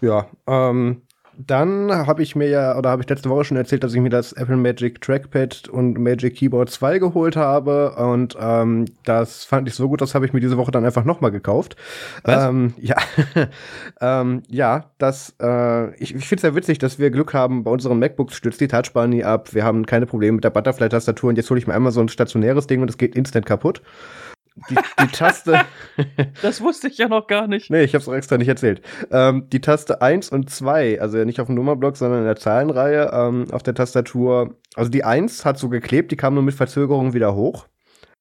Ja, 0.00 0.26
ähm, 0.46 1.02
dann 1.46 1.92
habe 1.92 2.22
ich 2.22 2.34
mir 2.34 2.48
ja, 2.48 2.76
oder 2.76 2.90
habe 2.90 3.02
ich 3.02 3.08
letzte 3.08 3.30
Woche 3.30 3.44
schon 3.44 3.56
erzählt, 3.56 3.84
dass 3.84 3.94
ich 3.94 4.00
mir 4.00 4.10
das 4.10 4.32
Apple 4.32 4.56
Magic 4.56 5.00
Trackpad 5.00 5.68
und 5.68 5.96
Magic 5.98 6.34
Keyboard 6.34 6.68
2 6.68 6.98
geholt 6.98 7.36
habe. 7.36 7.94
Und 7.94 8.36
ähm, 8.40 8.86
das 9.04 9.44
fand 9.44 9.68
ich 9.68 9.74
so 9.74 9.88
gut, 9.88 10.00
das 10.00 10.16
habe 10.16 10.26
ich 10.26 10.32
mir 10.32 10.40
diese 10.40 10.56
Woche 10.56 10.72
dann 10.72 10.84
einfach 10.84 11.04
nochmal 11.04 11.30
gekauft. 11.30 11.76
Ähm, 12.26 12.74
ja, 12.78 12.96
ähm, 14.00 14.42
ja, 14.48 14.86
das, 14.98 15.34
äh, 15.40 15.94
ich, 15.94 16.14
ich 16.14 16.26
finde 16.26 16.40
es 16.40 16.42
ja 16.42 16.54
witzig, 16.56 16.78
dass 16.78 16.98
wir 16.98 17.10
Glück 17.10 17.34
haben, 17.34 17.62
bei 17.62 17.70
unseren 17.70 18.00
MacBooks 18.00 18.34
stützt 18.34 18.60
die 18.60 18.68
Touchbar 18.68 19.06
nie 19.06 19.22
ab. 19.22 19.54
Wir 19.54 19.64
haben 19.64 19.86
keine 19.86 20.06
Probleme 20.06 20.36
mit 20.36 20.44
der 20.44 20.50
Butterfly-Tastatur 20.50 21.28
und 21.30 21.36
jetzt 21.36 21.48
hole 21.50 21.60
ich 21.60 21.68
mir 21.68 21.74
einmal 21.74 21.92
so 21.92 22.00
ein 22.00 22.08
stationäres 22.08 22.66
Ding 22.66 22.82
und 22.82 22.90
es 22.90 22.98
geht 22.98 23.14
instant 23.14 23.46
kaputt 23.46 23.80
die, 24.70 24.76
die 25.00 25.06
Taste. 25.08 25.60
das 26.42 26.60
wusste 26.60 26.88
ich 26.88 26.98
ja 26.98 27.08
noch 27.08 27.26
gar 27.26 27.46
nicht. 27.46 27.70
Nee, 27.70 27.82
ich 27.82 27.94
habe 27.94 28.02
es 28.02 28.08
auch 28.08 28.14
extra 28.14 28.38
nicht 28.38 28.48
erzählt. 28.48 28.82
Ähm, 29.10 29.48
die 29.50 29.60
Taste 29.60 30.02
1 30.02 30.30
und 30.30 30.50
2, 30.50 31.00
also 31.00 31.18
nicht 31.24 31.40
auf 31.40 31.46
dem 31.46 31.56
Nummerblock, 31.56 31.96
sondern 31.96 32.20
in 32.20 32.26
der 32.26 32.36
Zahlenreihe 32.36 33.10
ähm, 33.12 33.46
auf 33.50 33.62
der 33.62 33.74
Tastatur. 33.74 34.54
Also 34.74 34.90
die 34.90 35.04
1 35.04 35.44
hat 35.44 35.58
so 35.58 35.68
geklebt, 35.68 36.12
die 36.12 36.16
kam 36.16 36.34
nur 36.34 36.42
mit 36.42 36.54
Verzögerung 36.54 37.14
wieder 37.14 37.34
hoch. 37.34 37.66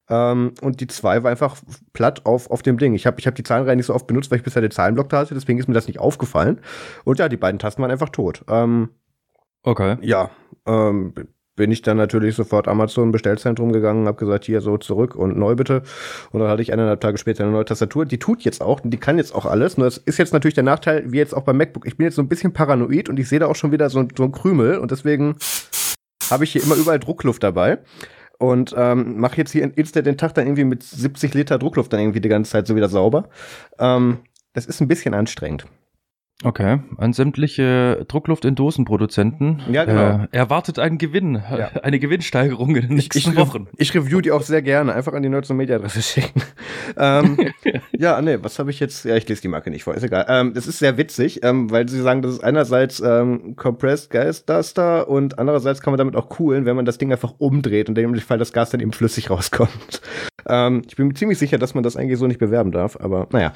Ähm, 0.10 0.54
und 0.62 0.80
die 0.80 0.88
2 0.88 1.24
war 1.24 1.32
einfach 1.32 1.58
platt 1.94 2.26
auf, 2.26 2.50
auf 2.50 2.62
dem 2.62 2.78
Ding. 2.78 2.94
Ich 2.94 3.06
habe 3.06 3.20
ich 3.20 3.28
hab 3.28 3.36
die 3.36 3.44
Zahlenreihe 3.44 3.76
nicht 3.76 3.88
so 3.88 3.94
oft 3.94 4.08
benutzt, 4.08 4.32
weil 4.32 4.38
ich 4.38 4.44
bisher 4.44 4.62
den 4.62 4.72
Zahlenblock 4.72 5.10
da 5.10 5.20
hatte, 5.20 5.34
deswegen 5.34 5.60
ist 5.60 5.68
mir 5.68 5.74
das 5.74 5.88
nicht 5.88 6.00
aufgefallen. 6.00 6.62
Und 7.04 7.20
ja, 7.20 7.30
die 7.30 7.38
beiden 7.38 7.60
Tasten 7.60 7.82
waren 7.82 7.92
einfach 7.92 8.10
tot. 8.10 8.44
Ähm, 8.48 8.90
okay. 9.64 9.98
Ja, 10.02 10.32
ähm, 10.66 11.14
bin 11.58 11.72
ich 11.72 11.82
dann 11.82 11.98
natürlich 11.98 12.36
sofort 12.36 12.70
Amazon 12.70 13.12
Bestellzentrum 13.12 13.74
gegangen, 13.74 14.08
habe 14.08 14.18
gesagt, 14.18 14.46
hier 14.46 14.62
so 14.62 14.78
zurück 14.78 15.16
und 15.16 15.38
neu 15.38 15.56
bitte. 15.56 15.82
Und 16.32 16.40
dann 16.40 16.50
hatte 16.50 16.62
ich 16.62 16.72
eineinhalb 16.72 17.02
Tage 17.02 17.18
später 17.18 17.44
eine 17.44 17.52
neue 17.52 17.66
Tastatur. 17.66 18.06
Die 18.06 18.20
tut 18.20 18.44
jetzt 18.44 18.62
auch, 18.62 18.80
die 18.82 18.98
kann 18.98 19.18
jetzt 19.18 19.36
auch 19.36 19.46
alles. 19.46 19.78
Nur 19.78 19.88
das 19.88 19.98
ist 19.98 20.18
jetzt 20.18 20.32
natürlich 20.32 20.56
der 20.56 20.64
Nachteil, 20.64 21.12
wie 21.12 21.18
jetzt 21.18 21.36
auch 21.36 21.44
beim 21.44 21.58
MacBook. 21.58 21.86
Ich 21.86 21.98
bin 21.98 22.06
jetzt 22.06 22.16
so 22.16 22.22
ein 22.22 22.30
bisschen 22.30 22.54
paranoid 22.54 23.10
und 23.10 23.20
ich 23.20 23.28
sehe 23.28 23.40
da 23.40 23.48
auch 23.48 23.56
schon 23.56 23.74
wieder 23.74 23.90
so, 23.90 24.08
so 24.16 24.24
ein 24.24 24.32
Krümel 24.32 24.78
und 24.78 24.92
deswegen 24.92 25.36
habe 26.30 26.46
ich 26.46 26.52
hier 26.52 26.64
immer 26.64 26.76
überall 26.76 27.00
Druckluft 27.00 27.44
dabei 27.44 27.80
und 28.38 28.74
ähm, 28.78 29.20
mache 29.20 29.38
jetzt 29.38 29.52
hier 29.52 29.64
instant 29.76 30.06
den 30.06 30.18
Tag 30.18 30.36
dann 30.36 30.46
irgendwie 30.46 30.64
mit 30.64 30.84
70 30.84 31.34
Liter 31.34 31.58
Druckluft 31.58 31.92
dann 31.92 32.00
irgendwie 32.00 32.22
die 32.22 32.30
ganze 32.30 32.52
Zeit 32.52 32.68
so 32.68 32.76
wieder 32.76 32.90
sauber. 32.90 33.30
Ähm, 33.80 34.20
das 34.54 34.66
ist 34.66 34.80
ein 34.80 34.88
bisschen 34.88 35.14
anstrengend. 35.14 35.66
Okay, 36.44 36.82
an 36.98 37.14
sämtliche 37.14 38.06
Druckluft 38.08 38.46
in 38.46 38.54
Dosenproduzenten. 38.54 39.64
Ja, 39.72 39.86
genau. 39.86 40.26
Äh, 40.32 40.38
erwartet 40.38 40.78
einen 40.78 41.00
Gewinn, 41.00 41.42
Ja. 41.50 41.70
eine 41.82 41.98
Gewinnsteigerung 41.98 42.76
in 42.76 42.88
den 42.88 42.96
nächsten 42.96 43.18
ich, 43.18 43.36
Wochen. 43.36 43.68
Ich 43.76 43.96
review 43.96 44.22
die 44.22 44.32
auch 44.32 44.44
sehr 44.44 44.62
gerne. 44.62 44.94
Einfach 44.94 45.14
an 45.14 45.24
die 45.24 45.30
Nerds 45.30 45.50
und 45.50 45.58
Media 45.58 45.78
Adresse 45.78 46.04
schicken. 46.04 46.44
ähm, 46.98 47.38
ja, 47.92 48.22
nee, 48.22 48.38
was 48.40 48.60
habe 48.60 48.70
ich 48.70 48.80
jetzt? 48.80 49.04
Ja, 49.04 49.16
ich 49.16 49.28
lese 49.28 49.42
die 49.42 49.48
Marke 49.48 49.72
nicht 49.72 49.84
vor. 49.84 49.96
Ist 49.96 50.04
egal. 50.04 50.28
Ähm, 50.30 50.54
das 50.54 50.68
ist 50.68 50.78
sehr 50.78 50.98
witzig, 50.98 51.44
ähm, 51.44 51.72
weil 51.72 51.90
sie 51.90 52.00
sagen, 52.02 52.22
das 52.22 52.34
ist 52.34 52.44
einerseits 52.44 53.00
ähm, 53.00 53.56
Compressed 53.56 54.12
Gas 54.12 54.46
Duster 54.46 55.10
und 55.10 55.40
andererseits 55.40 55.82
kann 55.82 55.92
man 55.92 55.98
damit 55.98 56.16
auch 56.16 56.30
coolen, 56.30 56.66
wenn 56.66 56.76
man 56.76 56.86
das 56.86 57.00
Ding 57.00 57.12
einfach 57.12 57.34
umdreht 57.40 57.90
und 57.90 57.98
in 57.98 58.14
dem 58.14 58.22
Fall 58.22 58.38
das 58.38 58.54
Gas 58.54 58.70
dann 58.70 58.80
eben 58.80 58.94
flüssig 58.94 59.32
rauskommt. 59.32 60.02
Ähm, 60.48 60.84
ich 60.88 60.96
bin 60.96 61.08
mir 61.08 61.14
ziemlich 61.16 61.40
sicher, 61.40 61.58
dass 61.58 61.74
man 61.74 61.84
das 61.84 61.98
eigentlich 61.98 62.20
so 62.20 62.28
nicht 62.28 62.40
bewerben 62.40 62.72
darf, 62.72 62.98
aber 63.00 63.28
naja. 63.32 63.54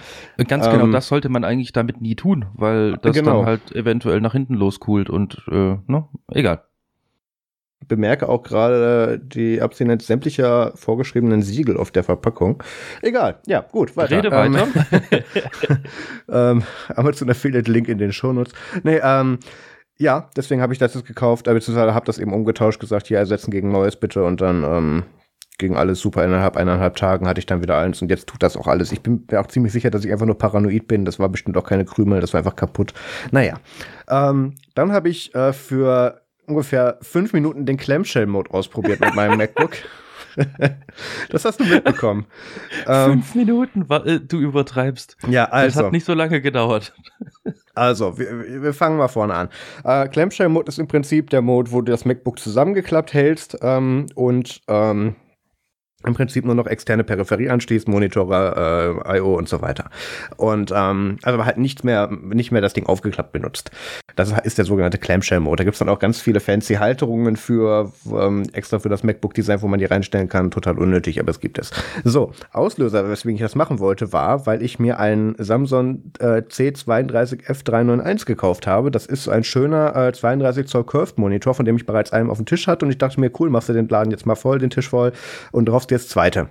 Ganz 0.48 0.68
genau, 0.70 0.86
Ähm, 0.86 0.92
das 0.92 1.08
sollte 1.08 1.30
man 1.30 1.44
eigentlich 1.44 1.74
damit 1.74 2.02
nie 2.02 2.16
tun, 2.16 2.46
weil 2.54 2.98
das 2.98 3.16
Genau. 3.16 3.38
dann 3.40 3.46
halt 3.46 3.72
eventuell 3.76 4.20
nach 4.22 4.32
hinten 4.34 4.56
loskühlt 4.56 5.10
und 5.10 5.42
äh, 5.52 5.78
ne, 5.88 6.06
egal. 6.32 6.64
bemerke 7.88 8.30
auch 8.30 8.44
gerade 8.44 9.20
die 9.20 9.62
Abstinenz 9.62 10.06
sämtlicher 10.08 10.72
vorgeschriebenen 10.76 11.42
Siegel 11.42 11.78
auf 11.78 11.92
der 11.92 12.04
Verpackung. 12.04 12.62
Egal, 13.02 13.40
ja, 13.48 13.62
gut, 13.62 13.96
weiter. 13.98 14.18
Rede 14.18 14.30
Ähm, 14.32 14.54
weiter. 14.54 14.68
ähm, 16.52 16.64
Amazon 16.96 17.30
Affiliate 17.30 17.72
Link 17.72 17.88
in 17.90 17.98
den 17.98 18.12
Shownotes. 18.12 18.54
Nee, 18.84 19.00
ähm, 19.04 19.40
ja, 19.98 20.30
deswegen 20.36 20.62
habe 20.62 20.74
ich 20.74 20.80
das 20.80 20.94
jetzt 20.96 21.06
gekauft, 21.06 21.48
äh, 21.48 21.54
beziehungsweise 21.54 21.94
habe 21.94 22.06
das 22.06 22.18
eben 22.18 22.34
umgetauscht, 22.34 22.80
gesagt, 22.80 23.08
hier 23.08 23.18
ersetzen 23.18 23.52
gegen 23.52 23.72
neues 23.72 23.96
bitte 23.96 24.24
und 24.24 24.42
dann 24.42 24.64
ähm, 24.64 25.04
ging 25.62 25.78
alles 25.78 26.02
super. 26.02 26.26
Innerhalb 26.26 26.58
eineinhalb 26.58 26.98
Tagen 26.98 27.26
hatte 27.28 27.40
ich 27.40 27.46
dann 27.46 27.62
wieder 27.62 27.78
eins 27.78 28.02
und 28.02 28.10
jetzt 28.10 28.28
tut 28.28 28.44
das 28.44 28.58
auch 28.58 28.68
alles. 28.68 28.92
Ich 28.92 29.02
bin 29.02 29.24
mir 29.32 29.40
auch 29.40 29.48
ziemlich 29.48 29.72
sicher, 29.72 29.90
dass 29.90 30.04
ich 30.04 30.12
einfach 30.12 30.26
nur 30.26 30.38
paranoid 30.38 30.88
bin. 30.90 31.06
Das 31.06 31.20
war 31.20 31.30
bestimmt 31.30 31.56
auch 31.56 31.64
keine 31.64 31.86
Krümel, 31.86 32.20
das 32.20 32.34
war 32.34 32.40
einfach 32.40 32.58
kaputt. 32.58 32.94
Naja, 33.32 33.56
ähm, 34.10 34.56
dann 34.76 34.92
habe 34.92 35.08
ich 35.08 35.34
äh, 35.34 35.54
für 35.54 36.22
ungefähr 36.48 36.98
fünf 37.02 37.32
Minuten 37.32 37.66
den 37.66 37.78
Clamshell-Mode 37.78 38.52
ausprobiert 38.54 39.00
mit 39.00 39.16
meinem 39.16 39.38
MacBook. 39.38 39.72
das 41.30 41.46
hast 41.46 41.60
du 41.60 41.66
mitbekommen. 41.66 42.26
ähm, 42.88 43.12
Fünf 43.12 43.36
Minuten, 43.36 43.90
wa- 43.90 44.04
äh, 44.06 44.20
du 44.20 44.40
übertreibst. 44.40 45.18
ja, 45.28 45.46
Das 45.46 45.54
also. 45.54 45.86
hat 45.86 45.92
nicht 45.92 46.06
so 46.06 46.14
lange 46.14 46.42
gedauert. 46.42 46.94
Also, 47.76 48.18
wir, 48.18 48.62
wir 48.64 48.74
fangen 48.74 48.98
mal 48.98 49.08
vorne 49.08 49.34
an. 49.34 49.50
Äh, 49.84 50.08
Clamshell 50.10 50.50
Mode 50.50 50.68
ist 50.70 50.80
im 50.80 50.88
Prinzip 50.88 51.30
der 51.30 51.42
Mode, 51.42 51.72
wo 51.72 51.82
du 51.82 51.92
das 51.92 52.06
MacBook 52.06 52.40
zusammengeklappt 52.40 53.14
hältst 53.14 53.58
ähm, 53.62 54.08
und 54.16 54.62
ähm, 54.68 55.16
im 56.06 56.14
Prinzip 56.14 56.46
nur 56.46 56.56
noch 56.56 56.68
externe 56.68 57.04
Peripherie 57.04 57.50
anschließt, 57.50 57.88
Monitore, 57.88 59.02
äh, 59.06 59.18
I.O. 59.18 59.36
und 59.36 59.50
so 59.50 59.62
weiter. 59.62 59.90
Und 60.38 60.72
ähm, 60.76 61.18
also 61.24 61.46
halt 61.46 61.58
nicht 61.58 61.84
mehr, 61.84 62.10
nicht 62.12 62.52
mehr 62.52 62.62
das 62.62 62.74
Ding 62.74 62.86
aufgeklappt 62.86 63.32
benutzt. 63.32 63.72
Das 64.16 64.32
ist 64.44 64.58
der 64.58 64.66
sogenannte 64.66 64.98
Clamshell-Mode. 64.98 65.58
Da 65.58 65.64
gibt's 65.64 65.80
dann 65.80 65.90
auch 65.90 66.00
ganz 66.00 66.20
viele 66.20 66.40
fancy 66.40 66.76
Halterungen 66.76 67.36
für 67.38 67.92
ähm, 68.12 68.44
extra 68.54 68.80
für 68.80 68.90
das 68.90 69.04
MacBook-Design, 69.04 69.62
wo 69.62 69.68
man 69.68 69.80
die 69.80 69.86
reinstellen 69.86 70.30
kann. 70.30 70.52
Total 70.52 70.78
unnötig, 70.78 71.20
aber 71.20 71.32
es 71.32 71.40
gibt 71.40 71.58
es. 71.58 71.72
So, 72.04 72.32
Auslöser, 72.52 73.10
weswegen 73.10 73.36
ich 73.36 73.42
das 73.42 73.56
machen 73.56 73.80
wollte, 73.80 74.14
war, 74.14 74.46
weil 74.46 74.62
ich 74.62 74.80
mir 74.80 75.00
einen 75.00 75.36
Samsung 75.38 76.12
äh, 76.20 76.42
C32F391 76.42 78.26
gekauft 78.26 78.68
habe. 78.68 78.92
Das 78.92 79.06
ist 79.06 79.30
ein 79.30 79.44
schöner 79.44 79.96
äh, 79.96 80.12
32 80.12 80.68
Zoll 80.68 80.84
Curved 80.84 81.18
Monitor, 81.18 81.54
von 81.54 81.66
dem 81.66 81.76
ich 81.76 81.86
bereits 81.86 82.12
einen 82.12 82.30
auf 82.30 82.38
dem 82.38 82.46
Tisch 82.46 82.68
hatte 82.68 82.86
und 82.86 82.92
ich 82.92 82.98
dachte 82.98 83.20
mir, 83.20 83.32
cool, 83.40 83.50
machst 83.50 83.70
du 83.70 83.74
den 83.74 83.88
Laden 83.88 84.12
jetzt 84.12 84.26
mal 84.26 84.36
voll, 84.36 84.60
den 84.60 84.70
Tisch 84.70 84.90
voll 84.90 85.12
und 85.52 85.66
drauf 85.66 85.88
jetzt 85.92 86.10
zweite. 86.10 86.50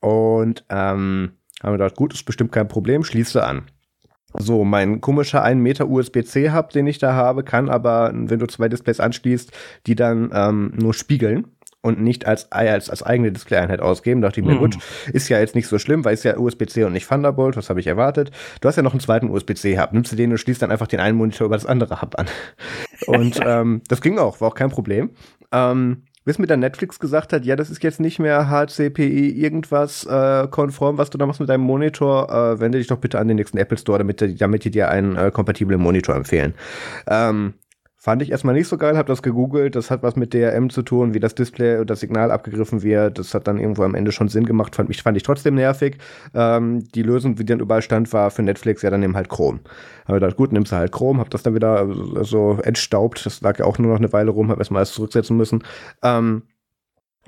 Und 0.00 0.64
ähm, 0.68 1.32
haben 1.62 1.72
wir 1.72 1.78
gedacht, 1.78 1.96
gut, 1.96 2.14
ist 2.14 2.24
bestimmt 2.24 2.52
kein 2.52 2.68
Problem, 2.68 3.02
schließe 3.04 3.42
an. 3.44 3.62
So, 4.38 4.62
mein 4.64 5.00
komischer 5.00 5.42
1 5.42 5.60
Meter 5.60 5.88
USB-C-Hub, 5.88 6.70
den 6.70 6.86
ich 6.86 6.98
da 6.98 7.14
habe, 7.14 7.42
kann 7.42 7.68
aber, 7.70 8.12
wenn 8.14 8.38
du 8.38 8.46
zwei 8.46 8.68
Displays 8.68 9.00
anschließt, 9.00 9.50
die 9.86 9.94
dann 9.96 10.30
ähm, 10.34 10.72
nur 10.76 10.92
spiegeln 10.92 11.48
und 11.80 12.00
nicht 12.00 12.26
als, 12.26 12.52
als, 12.52 12.90
als 12.90 13.02
eigene 13.02 13.32
Display-Einheit 13.32 13.80
ausgeben. 13.80 14.20
Da 14.20 14.28
dachte 14.28 14.40
ich 14.40 14.46
mir, 14.46 14.54
Mhm. 14.56 14.58
gut, 14.58 14.78
ist 15.12 15.28
ja 15.30 15.38
jetzt 15.38 15.54
nicht 15.54 15.66
so 15.66 15.78
schlimm, 15.78 16.04
weil 16.04 16.12
es 16.14 16.24
ja 16.24 16.36
USB-C 16.36 16.84
und 16.84 16.92
nicht 16.92 17.08
Thunderbolt, 17.08 17.56
was 17.56 17.70
habe 17.70 17.80
ich 17.80 17.86
erwartet. 17.86 18.30
Du 18.60 18.68
hast 18.68 18.76
ja 18.76 18.82
noch 18.82 18.92
einen 18.92 19.00
zweiten 19.00 19.30
USB-C-Hub, 19.30 19.92
nimmst 19.92 20.12
du 20.12 20.16
den 20.16 20.30
und 20.30 20.38
schließt 20.38 20.60
dann 20.60 20.70
einfach 20.70 20.88
den 20.88 21.00
einen 21.00 21.16
Monitor 21.16 21.46
über 21.46 21.56
das 21.56 21.66
andere 21.66 22.02
Hub 22.02 22.18
an. 22.18 22.26
Und 23.06 23.40
ähm, 23.42 23.80
das 23.88 24.02
ging 24.02 24.18
auch, 24.18 24.40
war 24.40 24.48
auch 24.48 24.54
kein 24.54 24.70
Problem. 24.70 25.10
Ähm, 25.52 26.02
bis 26.28 26.38
mir 26.38 26.46
dann 26.46 26.60
Netflix 26.60 26.98
gesagt 26.98 27.32
hat, 27.32 27.46
ja, 27.46 27.56
das 27.56 27.70
ist 27.70 27.82
jetzt 27.82 28.00
nicht 28.00 28.18
mehr 28.18 28.50
HCPI 28.50 29.30
irgendwas 29.30 30.04
äh, 30.04 30.46
konform, 30.48 30.98
was 30.98 31.08
du 31.08 31.16
da 31.16 31.24
machst 31.24 31.40
mit 31.40 31.48
deinem 31.48 31.62
Monitor, 31.62 32.28
äh, 32.28 32.60
wende 32.60 32.76
dich 32.76 32.86
doch 32.86 32.98
bitte 32.98 33.18
an 33.18 33.28
den 33.28 33.38
nächsten 33.38 33.56
Apple 33.56 33.78
Store, 33.78 33.96
damit, 33.96 34.38
damit 34.38 34.62
die 34.62 34.70
dir 34.70 34.90
einen 34.90 35.16
äh, 35.16 35.30
kompatiblen 35.30 35.80
Monitor 35.80 36.14
empfehlen. 36.14 36.52
Ähm, 37.06 37.54
fand 38.08 38.22
ich 38.22 38.30
erstmal 38.30 38.54
nicht 38.54 38.68
so 38.68 38.78
geil, 38.78 38.96
hab 38.96 39.04
das 39.04 39.20
gegoogelt, 39.20 39.76
das 39.76 39.90
hat 39.90 40.02
was 40.02 40.16
mit 40.16 40.32
DRM 40.32 40.70
zu 40.70 40.80
tun, 40.80 41.12
wie 41.12 41.20
das 41.20 41.34
Display 41.34 41.76
und 41.76 41.90
das 41.90 42.00
Signal 42.00 42.30
abgegriffen 42.30 42.82
wird, 42.82 43.18
das 43.18 43.34
hat 43.34 43.46
dann 43.46 43.58
irgendwo 43.58 43.82
am 43.82 43.94
Ende 43.94 44.12
schon 44.12 44.28
Sinn 44.28 44.46
gemacht, 44.46 44.74
fand 44.74 44.88
ich, 44.88 45.02
fand 45.02 45.18
ich 45.18 45.24
trotzdem 45.24 45.56
nervig. 45.56 45.98
Ähm, 46.32 46.88
die 46.94 47.02
Lösung, 47.02 47.36
die 47.36 47.44
dann 47.44 47.60
überall 47.60 47.82
stand, 47.82 48.10
war 48.14 48.30
für 48.30 48.42
Netflix, 48.42 48.80
ja, 48.80 48.88
dann 48.88 49.00
nimm 49.00 49.14
halt 49.14 49.28
Chrome. 49.28 49.60
Hab 50.06 50.16
ich 50.16 50.20
gedacht, 50.22 50.36
gut, 50.36 50.52
nimmst 50.52 50.72
du 50.72 50.76
halt 50.76 50.90
Chrome, 50.90 51.20
hab 51.20 51.28
das 51.28 51.42
dann 51.42 51.54
wieder 51.54 51.86
äh, 51.86 52.24
so 52.24 52.58
entstaubt, 52.62 53.26
das 53.26 53.42
lag 53.42 53.58
ja 53.58 53.66
auch 53.66 53.76
nur 53.76 53.92
noch 53.92 53.98
eine 53.98 54.10
Weile 54.10 54.30
rum, 54.30 54.50
hab 54.50 54.56
erstmal 54.56 54.80
alles 54.80 54.92
zurücksetzen 54.92 55.36
müssen. 55.36 55.62
Ähm, 56.02 56.44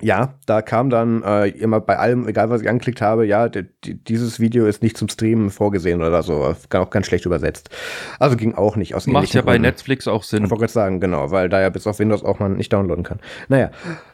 ja, 0.01 0.33
da 0.45 0.61
kam 0.61 0.89
dann 0.89 1.23
äh, 1.23 1.47
immer 1.49 1.79
bei 1.79 1.97
allem, 1.97 2.27
egal 2.27 2.49
was 2.49 2.61
ich 2.61 2.69
angeklickt 2.69 3.01
habe, 3.01 3.25
ja, 3.25 3.49
di- 3.49 3.65
di- 3.85 3.95
dieses 3.95 4.39
Video 4.39 4.65
ist 4.65 4.81
nicht 4.83 4.97
zum 4.97 5.09
Streamen 5.09 5.49
vorgesehen 5.49 6.01
oder 6.01 6.23
so, 6.23 6.55
auch 6.73 6.89
ganz 6.89 7.05
schlecht 7.05 7.25
übersetzt. 7.25 7.69
Also 8.19 8.35
ging 8.35 8.55
auch 8.55 8.75
nicht 8.75 8.95
aus 8.95 9.07
Macht 9.07 9.33
ja 9.33 9.41
bei 9.41 9.53
Gründen. 9.53 9.67
Netflix 9.67 10.07
auch 10.07 10.23
Sinn. 10.23 10.43
Ich 10.45 10.49
wollte 10.49 10.61
gerade 10.61 10.73
sagen, 10.73 10.99
genau, 10.99 11.31
weil 11.31 11.49
da 11.49 11.61
ja 11.61 11.69
bis 11.69 11.87
auf 11.87 11.99
Windows 11.99 12.23
auch 12.23 12.39
man 12.39 12.57
nicht 12.57 12.73
downloaden 12.73 13.03
kann. 13.03 13.19
Naja, 13.47 13.71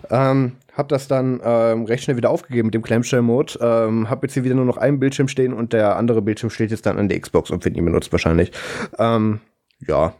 ähm, 0.09 0.53
hab 0.75 0.89
das 0.89 1.07
dann 1.07 1.39
ähm, 1.43 1.85
recht 1.85 2.03
schnell 2.03 2.17
wieder 2.17 2.29
aufgegeben 2.29 2.67
mit 2.67 2.73
dem 2.75 2.83
Clamshell-Mode. 2.83 3.57
Ähm, 3.61 4.09
hab 4.09 4.21
jetzt 4.23 4.33
hier 4.33 4.43
wieder 4.43 4.55
nur 4.55 4.65
noch 4.65 4.77
einen 4.77 4.99
Bildschirm 4.99 5.27
stehen 5.27 5.53
und 5.53 5.73
der 5.73 5.95
andere 5.95 6.21
Bildschirm 6.21 6.49
steht 6.51 6.71
jetzt 6.71 6.85
dann 6.85 6.99
an 6.99 7.09
der 7.09 7.19
Xbox 7.19 7.49
und 7.49 7.65
wird 7.65 7.75
nie 7.75 7.81
benutzt 7.81 8.11
wahrscheinlich. 8.11 8.51
Ähm, 8.99 9.39
ja, 9.87 10.13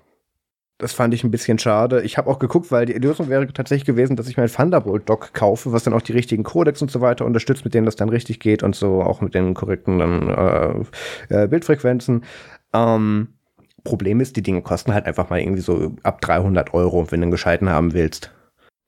das 0.78 0.94
fand 0.94 1.13
ich 1.13 1.24
ein 1.24 1.32
bisschen 1.32 1.58
schade. 1.58 2.04
Ich 2.04 2.18
habe 2.18 2.30
auch 2.30 2.38
geguckt, 2.38 2.72
weil 2.72 2.86
die 2.86 2.94
Lösung 2.94 3.30
wäre 3.30 3.48
tatsächlich 3.52 3.86
gewesen, 3.86 4.16
dass 4.16 4.28
ich 4.28 4.38
mein 4.38 4.48
Thunderbolt-Dock 4.48 5.34
kaufe, 5.34 5.72
was 5.72 5.84
dann 5.84 5.94
auch 5.94 6.02
die 6.02 6.12
richtigen 6.12 6.44
Codecs 6.44 6.82
und 6.82 6.92
so 6.92 7.02
weiter 7.02 7.26
unterstützt, 7.26 7.66
mit 7.66 7.74
denen 7.74 7.86
das 7.86 7.96
dann 7.96 8.10
richtig 8.10 8.40
geht 8.40 8.62
und 8.62 8.76
so 8.76 9.02
auch 9.02 9.22
mit 9.22 9.34
den 9.34 9.56
korrekten 9.56 9.98
dann, 9.98 10.30
äh, 10.30 11.44
äh, 11.44 11.48
Bildfrequenzen. 11.48 12.24
Ähm, 12.74 13.30
Problem 13.84 14.20
ist, 14.20 14.36
die 14.36 14.44
Dinge 14.44 14.62
kosten 14.62 14.94
halt 14.94 15.06
einfach 15.06 15.30
mal 15.30 15.40
irgendwie 15.40 15.62
so 15.62 15.96
ab 16.04 16.22
300 16.22 16.74
Euro, 16.74 17.10
wenn 17.12 17.22
du 17.22 17.26
einen 17.26 17.32
gescheiten 17.32 17.70
haben 17.70 17.94
willst. 17.94 18.32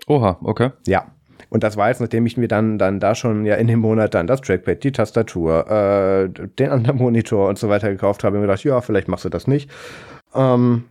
Oha, 0.08 0.38
okay. 0.44 0.72
Ja. 0.86 1.08
Und 1.50 1.64
das 1.64 1.78
war 1.78 1.88
jetzt, 1.88 2.02
nachdem 2.02 2.28
ich 2.28 2.38
mir 2.38 2.48
dann, 2.48 2.78
dann 2.78 3.00
da 3.00 3.16
schon 3.16 3.46
ja 3.46 3.56
in 3.56 3.66
dem 3.66 3.80
Monat 3.80 4.14
dann 4.14 4.28
das 4.28 4.42
Trackpad, 4.42 4.84
die 4.84 4.92
Tastatur, 4.92 5.68
äh, 5.72 6.30
den 6.30 6.70
anderen 6.70 6.98
Monitor 6.98 7.50
und 7.50 7.58
so 7.58 7.70
weiter 7.70 7.90
gekauft 7.90 8.24
habe, 8.24 8.36
mir 8.36 8.44
gedacht, 8.44 8.64
ja, 8.64 8.82
vielleicht 8.82 9.08
machst 9.08 9.26
du 9.26 9.30
das 9.30 9.48
nicht. 9.48 9.72
Ähm, 10.36 10.84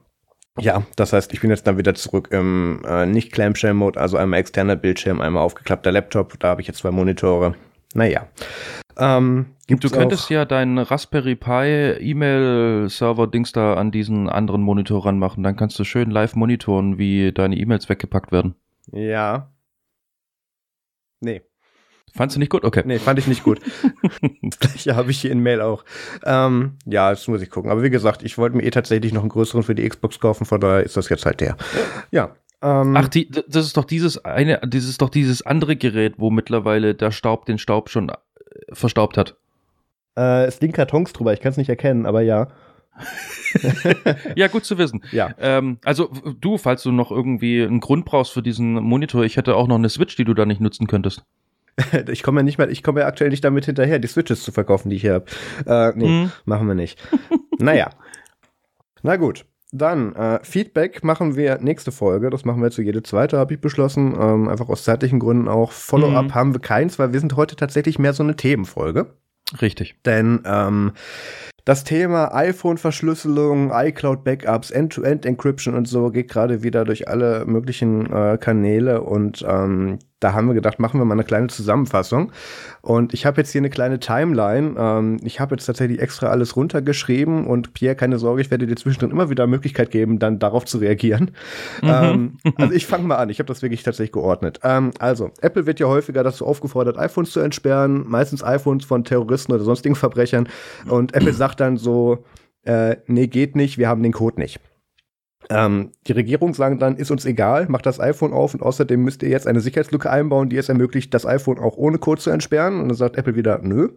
ja, 0.59 0.83
das 0.97 1.13
heißt, 1.13 1.33
ich 1.33 1.41
bin 1.41 1.51
jetzt 1.51 1.67
dann 1.67 1.79
wieder 1.79 1.95
zurück 1.95 2.29
im 2.31 2.83
äh, 2.87 3.07
nicht 3.07 3.33
Clamshell-Mode, 3.33 4.01
also 4.01 4.17
einmal 4.17 4.41
externer 4.41 4.77
Bildschirm, 4.77 5.21
einmal 5.21 5.43
aufgeklappter 5.43 5.93
Laptop. 5.93 6.39
Da 6.41 6.49
habe 6.49 6.61
ich 6.61 6.67
jetzt 6.67 6.79
zwei 6.79 6.91
Monitore. 6.91 7.55
Naja. 7.95 8.29
Ähm, 8.99 9.55
Du 9.69 9.91
könntest 9.91 10.31
ja 10.31 10.47
deinen 10.47 10.79
Raspberry 10.79 11.37
Pi 11.37 11.93
E-Mail-Server-Dings 12.01 13.53
da 13.53 13.75
an 13.75 13.91
diesen 13.91 14.29
anderen 14.31 14.63
Monitor 14.63 15.05
ranmachen. 15.05 15.43
Dann 15.43 15.57
kannst 15.57 15.79
du 15.79 15.85
schön 15.85 16.11
live 16.11 16.35
monitoren, 16.37 16.97
wie 16.97 17.33
deine 17.33 17.55
E-Mails 17.57 17.91
weggepackt 17.91 18.33
werden. 18.33 18.55
Ja. 18.93 19.53
Nee. 21.21 21.43
Fandst 22.19 22.35
du 22.35 22.41
nicht 22.41 22.51
gut? 22.51 22.65
Okay. 22.65 22.83
Nee, 22.85 22.99
fand 22.99 23.21
ich 23.21 23.29
nicht 23.29 23.45
gut. 23.45 23.61
das 24.43 24.59
gleiche 24.59 24.97
habe 24.97 25.13
ich 25.13 25.21
hier 25.21 25.31
in 25.31 25.39
Mail 25.39 25.61
auch. 25.61 25.85
Ähm, 26.25 26.73
ja, 26.85 27.11
das 27.11 27.29
muss 27.29 27.41
ich 27.41 27.49
gucken. 27.49 27.71
Aber 27.71 27.85
wie 27.85 27.91
gesagt, 27.91 28.25
ich 28.25 28.37
wollte 28.39 28.57
mir 28.57 28.65
eh 28.65 28.71
tatsächlich 28.71 29.13
noch 29.13 29.21
einen 29.21 29.29
größeren 29.29 29.63
für 29.63 29.77
die 29.77 29.89
Xbox 29.89 30.19
kaufen, 30.19 30.45
von 30.45 30.61
daher 30.61 30.83
ist 30.83 30.97
das 30.97 31.09
jetzt 31.11 31.25
halt 31.27 31.41
der. 31.41 31.57
Ja. 32.11 32.35
Ähm, 32.61 32.97
Ach, 32.97 33.07
die, 33.07 33.31
das 33.31 33.67
ist 33.67 33.77
doch 33.77 33.85
dieses 33.85 34.25
eine, 34.25 34.59
dieses 34.65 34.91
ist 34.91 35.01
doch 35.01 35.11
dieses 35.11 35.47
andere 35.47 35.77
Gerät, 35.77 36.15
wo 36.17 36.31
mittlerweile 36.31 36.97
der 36.97 37.13
Staub 37.13 37.47
den 37.47 37.59
Staub 37.59 37.89
schon 37.89 38.09
äh, 38.09 38.15
verstaubt 38.73 39.17
hat. 39.17 39.37
äh, 40.17 40.47
es 40.47 40.61
liegen 40.61 40.73
Kartons 40.73 41.13
drüber, 41.13 41.33
ich 41.33 41.41
kann 41.41 41.53
es 41.53 41.57
nicht 41.57 41.69
erkennen, 41.69 42.05
aber 42.05 42.23
ja. 42.23 42.49
Ja, 44.35 44.49
gut 44.49 44.65
zu 44.65 44.77
wissen. 44.77 45.05
Ja. 45.13 45.31
Ähm, 45.39 45.79
also 45.85 46.11
du, 46.41 46.59
falls 46.59 46.83
du 46.83 46.91
noch 46.91 47.13
irgendwie 47.13 47.63
einen 47.63 47.79
Grund 47.79 48.05
brauchst 48.05 48.33
für 48.33 48.43
diesen 48.43 48.75
Monitor, 48.75 49.23
ich 49.23 49.37
hätte 49.37 49.55
auch 49.55 49.69
noch 49.69 49.77
eine 49.77 49.89
Switch, 49.89 50.17
die 50.17 50.25
du 50.25 50.35
da 50.35 50.45
nicht 50.45 50.61
nutzen 50.61 50.89
könntest. 50.89 51.23
Ich 52.11 52.23
komme 52.23 52.41
ja 52.41 52.45
nicht 52.45 52.59
mehr, 52.59 52.69
ich 52.69 52.83
komme 52.83 53.01
ja 53.01 53.07
aktuell 53.07 53.31
nicht 53.31 53.45
damit 53.45 53.65
hinterher, 53.67 53.99
die 53.99 54.09
Switches 54.09 54.43
zu 54.43 54.53
verkaufen, 54.53 54.91
die 54.91 54.97
ich 54.97 55.03
hier 55.03 55.15
habe. 55.15 55.27
Äh, 55.67 55.93
nee, 55.97 56.07
Hm. 56.25 56.33
machen 56.45 56.67
wir 56.69 56.75
nicht. 56.75 56.99
naja. 57.59 57.91
Na 59.03 59.17
gut. 59.17 59.45
Dann, 59.71 60.15
äh, 60.15 60.41
Feedback 60.43 61.05
machen 61.05 61.37
wir 61.37 61.59
nächste 61.61 61.93
Folge. 61.93 62.31
Das 62.31 62.47
machen 62.47 62.61
wir 62.61 62.69
jetzt 62.69 62.77
so 62.77 62.83
jede 62.83 63.03
zweite, 63.03 63.37
habe 63.39 63.53
ich 63.55 63.61
beschlossen. 63.61 64.15
Ähm, 64.19 64.49
einfach 64.49 64.69
aus 64.71 64.83
zeitlichen 64.85 65.19
Gründen 65.21 65.47
auch. 65.47 65.73
Follow-up 65.73 66.25
Mhm. 66.27 66.35
haben 66.35 66.55
wir 66.55 66.61
keins, 66.61 66.99
weil 66.99 67.13
wir 67.13 67.21
sind 67.21 67.37
heute 67.37 67.55
tatsächlich 67.55 67.99
mehr 67.99 68.15
so 68.15 68.23
eine 68.23 68.35
Themenfolge. 68.35 69.15
Richtig. 69.61 69.97
Denn 70.07 70.41
ähm, 70.47 70.93
Das 71.67 71.85
Thema 71.85 72.35
iPhone-Verschlüsselung, 72.35 73.71
iCloud-Backups, 73.75 74.71
End-to-End-Encryption 74.71 75.75
und 75.75 75.87
so 75.87 76.11
geht 76.11 76.31
gerade 76.31 76.63
wieder 76.63 76.87
durch 76.87 77.09
alle 77.09 77.45
möglichen 77.45 78.11
äh, 78.11 78.39
Kanäle 78.41 79.03
und 79.03 79.45
ähm, 79.47 79.99
da 80.21 80.33
haben 80.33 80.49
wir 80.49 80.55
gedacht, 80.55 80.81
machen 80.81 81.01
wir 81.01 81.05
mal 81.05 81.15
eine 81.15 81.25
kleine 81.25 81.47
Zusammenfassung. 81.47 82.33
Und 82.83 83.15
ich 83.15 83.25
habe 83.25 83.41
jetzt 83.41 83.53
hier 83.53 83.61
eine 83.61 83.71
kleine 83.71 84.01
Timeline. 84.01 84.75
Ähm, 84.77 85.19
ich 85.23 85.39
habe 85.39 85.55
jetzt 85.55 85.67
tatsächlich 85.67 86.01
extra 86.01 86.29
alles 86.29 86.57
runtergeschrieben 86.57 87.47
und 87.47 87.73
Pierre, 87.73 87.95
keine 87.95 88.19
Sorge, 88.19 88.41
ich 88.41 88.51
werde 88.51 88.67
dir 88.67 88.77
zwischendrin 88.77 89.11
immer 89.11 89.31
wieder 89.31 89.47
Möglichkeit 89.47 89.91
geben, 89.91 90.19
dann 90.19 90.39
darauf 90.39 90.65
zu 90.65 90.79
reagieren. 90.79 91.31
Mhm. 91.83 91.89
Ähm, 91.89 92.39
also 92.57 92.73
ich 92.73 92.87
fange 92.87 93.05
mal 93.05 93.17
an. 93.17 93.31
Ich 93.31 93.39
habe 93.39 93.47
das 93.47 93.63
wirklich 93.63 93.83
tatsächlich 93.83 94.13
geordnet. 94.13 94.61
Ähm, 94.65 94.91
also, 94.99 95.31
Apple 95.41 95.67
wird 95.67 95.79
ja 95.81 95.87
häufiger 95.87 96.25
dazu 96.25 96.47
aufgefordert, 96.47 96.99
iPhones 96.99 97.31
zu 97.31 97.41
entsperren, 97.41 98.05
meistens 98.09 98.43
iPhones 98.43 98.85
von 98.85 99.05
Terroristen 99.05 99.53
oder 99.53 99.63
sonstigen 99.63 99.95
Verbrechern. 99.95 100.49
Und 100.89 101.15
Apple 101.15 101.33
sagt 101.33 101.61
dann 101.61 101.77
so, 101.77 102.25
äh, 102.65 102.97
nee, 103.07 103.29
geht 103.29 103.57
nicht, 103.57 103.79
wir 103.79 103.89
haben 103.89 104.03
den 104.03 104.13
Code 104.13 104.41
nicht. 104.41 104.61
Ähm, 105.51 105.93
die 106.07 106.13
Regierung 106.13 106.55
sagen 106.55 106.79
dann, 106.79 106.97
ist 106.97 107.11
uns 107.11 107.25
egal, 107.25 107.67
macht 107.69 107.87
das 107.87 108.01
iPhone 108.01 108.33
auf 108.33 108.55
und 108.55 108.63
außerdem 108.63 109.03
müsst 109.03 109.23
ihr 109.23 109.31
jetzt 109.31 109.47
eine 109.47 109.61
Sicherheitslücke 109.61 110.11
einbauen, 110.11 110.49
die 110.49 110.57
es 110.57 110.69
ermöglicht, 110.69 111.15
das 111.15 111.27
iPhone 111.27 111.59
auch 111.59 111.77
ohne 111.77 111.99
Code 111.99 112.21
zu 112.21 112.31
entsperren. 112.31 112.81
Und 112.81 112.89
dann 112.89 112.97
sagt 112.97 113.17
Apple 113.17 113.35
wieder, 113.35 113.59
nö. 113.63 113.89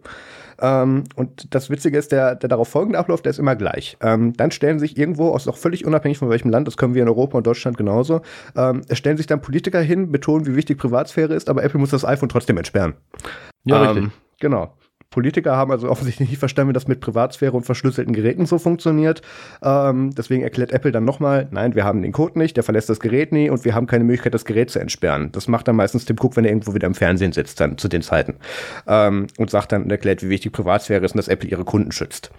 Ähm, 0.60 1.04
und 1.16 1.54
das 1.54 1.70
Witzige 1.70 1.98
ist, 1.98 2.12
der, 2.12 2.36
der 2.36 2.48
darauf 2.48 2.68
folgende 2.68 2.98
Ablauf, 2.98 3.22
der 3.22 3.30
ist 3.30 3.38
immer 3.38 3.56
gleich. 3.56 3.96
Ähm, 4.00 4.32
dann 4.34 4.50
stellen 4.50 4.78
sich 4.78 4.96
irgendwo, 4.96 5.30
aus 5.30 5.48
auch 5.48 5.56
völlig 5.56 5.84
unabhängig 5.84 6.18
von 6.18 6.30
welchem 6.30 6.50
Land, 6.50 6.68
das 6.68 6.76
können 6.76 6.94
wir 6.94 7.02
in 7.02 7.08
Europa 7.08 7.36
und 7.36 7.46
Deutschland 7.46 7.76
genauso, 7.76 8.22
ähm, 8.56 8.82
stellen 8.92 9.16
sich 9.16 9.26
dann 9.26 9.42
Politiker 9.42 9.80
hin, 9.80 10.12
betonen, 10.12 10.46
wie 10.46 10.56
wichtig 10.56 10.78
Privatsphäre 10.78 11.34
ist, 11.34 11.50
aber 11.50 11.64
Apple 11.64 11.80
muss 11.80 11.90
das 11.90 12.04
iPhone 12.04 12.28
trotzdem 12.28 12.56
entsperren. 12.56 12.94
Ja, 13.64 13.82
richtig. 13.82 14.04
Ähm, 14.04 14.12
genau. 14.40 14.74
Politiker 15.12 15.56
haben 15.56 15.70
also 15.70 15.88
offensichtlich 15.88 16.28
nicht 16.30 16.38
verstanden, 16.38 16.70
wie 16.70 16.72
das 16.74 16.88
mit 16.88 17.00
Privatsphäre 17.00 17.52
und 17.52 17.64
verschlüsselten 17.64 18.12
Geräten 18.12 18.46
so 18.46 18.58
funktioniert. 18.58 19.22
Ähm, 19.62 20.12
deswegen 20.16 20.42
erklärt 20.42 20.72
Apple 20.72 20.90
dann 20.90 21.04
nochmal, 21.04 21.46
nein, 21.52 21.76
wir 21.76 21.84
haben 21.84 22.02
den 22.02 22.10
Code 22.10 22.38
nicht, 22.38 22.56
der 22.56 22.64
verlässt 22.64 22.88
das 22.88 22.98
Gerät 22.98 23.30
nie 23.30 23.48
und 23.48 23.64
wir 23.64 23.74
haben 23.74 23.86
keine 23.86 24.02
Möglichkeit, 24.02 24.34
das 24.34 24.44
Gerät 24.44 24.70
zu 24.70 24.80
entsperren. 24.80 25.30
Das 25.30 25.46
macht 25.46 25.68
dann 25.68 25.76
meistens 25.76 26.04
Tim 26.04 26.16
Cook, 26.18 26.36
wenn 26.36 26.44
er 26.44 26.50
irgendwo 26.50 26.74
wieder 26.74 26.88
im 26.88 26.94
Fernsehen 26.94 27.32
sitzt, 27.32 27.60
dann 27.60 27.78
zu 27.78 27.88
den 27.88 28.02
Zeiten. 28.02 28.34
Ähm, 28.88 29.28
und 29.38 29.50
sagt 29.50 29.70
dann 29.70 29.84
und 29.84 29.92
erklärt, 29.92 30.22
wie 30.22 30.30
wichtig 30.30 30.52
Privatsphäre 30.52 31.04
ist 31.04 31.12
und 31.12 31.18
dass 31.18 31.28
Apple 31.28 31.48
ihre 31.48 31.64
Kunden 31.64 31.92
schützt. 31.92 32.30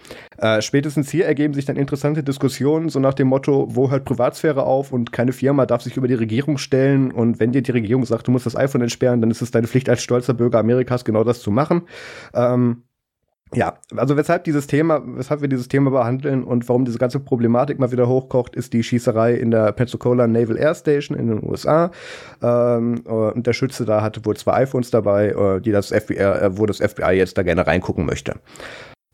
Äh, 0.43 0.62
spätestens 0.62 1.10
hier 1.10 1.25
ergeben 1.25 1.53
sich 1.53 1.63
dann 1.63 1.77
interessante 1.77 2.21
Diskussionen, 2.21 2.89
so 2.89 2.99
nach 2.99 3.13
dem 3.13 3.29
Motto, 3.29 3.67
wo 3.69 3.89
hört 3.89 4.03
Privatsphäre 4.03 4.63
auf 4.63 4.91
und 4.91 5.13
keine 5.13 5.32
Firma 5.32 5.65
darf 5.65 5.84
sich 5.84 5.95
über 5.95 6.10
die 6.10 6.15
Regierung 6.15 6.58
stellen 6.58 7.13
und 7.13 7.39
wenn 7.39 7.53
dir 7.53 7.62
die 7.62 7.71
Regierung 7.71 8.06
sagt, 8.06 8.27
du 8.27 8.32
musst 8.32 8.45
das 8.45 8.58
iPhone 8.58 8.82
entsperren, 8.82 9.21
dann 9.21 9.32
ist 9.32 9.41
es 9.41 9.51
deine 9.51 9.67
Pflicht 9.67 9.88
als 9.88 10.03
stolzer 10.03 10.34
Bürger 10.34 10.60
Amerikas, 10.60 11.06
genau 11.06 11.23
das 11.23 11.41
zu 11.41 11.49
machen. 11.49 11.84
Ähm, 12.34 12.84
ja, 13.53 13.77
also 13.95 14.17
weshalb 14.17 14.43
dieses 14.43 14.67
Thema, 14.67 15.01
weshalb 15.06 15.39
wir 15.39 15.47
dieses 15.47 15.69
Thema 15.69 15.91
behandeln 15.91 16.43
und 16.43 16.67
warum 16.67 16.84
diese 16.84 16.97
ganze 16.97 17.21
Problematik 17.21 17.79
mal 17.79 17.93
wieder 17.93 18.10
hochkocht, 18.10 18.58
ist 18.58 18.73
die 18.73 18.84
Schießerei 18.84 19.36
in 19.36 19.49
der 19.49 19.71
Pensacola 19.71 20.27
Naval 20.27 20.58
Air 20.58 20.75
Station 20.75 21.17
in 21.17 21.27
den 21.27 21.41
USA. 21.41 21.91
Ähm, 22.41 22.99
und 23.06 23.47
der 23.47 23.53
Schütze 23.53 23.86
da 23.86 24.01
hatte 24.01 24.25
wohl 24.25 24.36
zwei 24.36 24.63
iPhones 24.63 24.91
dabei, 24.91 25.29
äh, 25.29 25.62
die 25.62 25.71
das 25.71 25.88
FBI, 25.88 26.17
äh, 26.17 26.58
wo 26.58 26.65
das 26.65 26.79
FBI 26.79 27.13
jetzt 27.13 27.38
da 27.38 27.43
gerne 27.43 27.65
reingucken 27.65 28.06
möchte. 28.06 28.34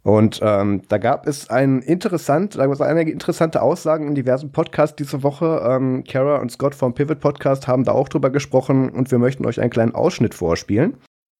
Und 0.02 0.40
ähm, 0.42 0.84
da 0.88 0.98
gab 0.98 1.28
es 1.28 1.50
ein 1.50 1.80
interessant, 1.82 2.56
da 2.56 2.66
gab 2.66 2.74
es 2.74 2.82
einige 2.82 3.12
interessante 3.12 3.62
Aussagen 3.62 4.08
in 4.08 4.16
diversen 4.16 4.52
Podcasts 4.52 4.96
diese 4.96 5.24
Woche. 5.24 5.62
Ähm, 5.64 6.04
Kara 6.08 6.38
und 6.38 6.52
Scott 6.52 6.74
vom 6.74 6.94
Pivot 6.94 7.20
Podcast 7.20 7.68
haben 7.68 7.84
da 7.84 7.92
auch 7.92 8.08
drüber 8.08 8.30
gesprochen 8.30 8.90
und 8.90 9.12
wir 9.12 9.20
möchten 9.20 9.46
euch 9.46 9.60
einen 9.60 9.72
kleinen 9.72 9.94
Ausschnitt 9.94 10.34
vorspielen. 10.34 10.96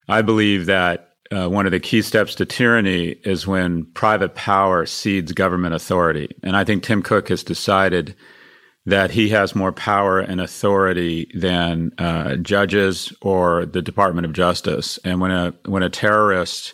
I 0.10 0.22
believe 0.22 0.66
that 0.66 1.10
uh, 1.32 1.48
one 1.48 1.66
of 1.66 1.72
the 1.72 1.80
key 1.80 2.02
steps 2.02 2.36
to 2.36 2.46
tyranny 2.46 3.16
is 3.24 3.48
when 3.48 3.86
private 3.94 4.34
power 4.36 4.86
cedes 4.86 5.34
government 5.34 5.74
authority. 5.74 6.36
And 6.44 6.56
I 6.56 6.66
think 6.66 6.84
Tim 6.84 7.02
Cook 7.02 7.30
has 7.30 7.44
decided 7.44 8.16
that 8.86 9.12
he 9.12 9.30
has 9.30 9.56
more 9.56 9.72
power 9.72 10.20
and 10.20 10.42
authority 10.42 11.32
than 11.34 11.92
uh, 11.98 12.36
judges 12.38 13.14
or 13.22 13.66
the 13.66 13.82
Department 13.82 14.26
of 14.26 14.34
Justice. 14.34 15.00
And 15.04 15.22
when 15.22 15.32
a 15.32 15.54
when 15.66 15.84
a 15.84 15.90
terrorist 15.90 16.74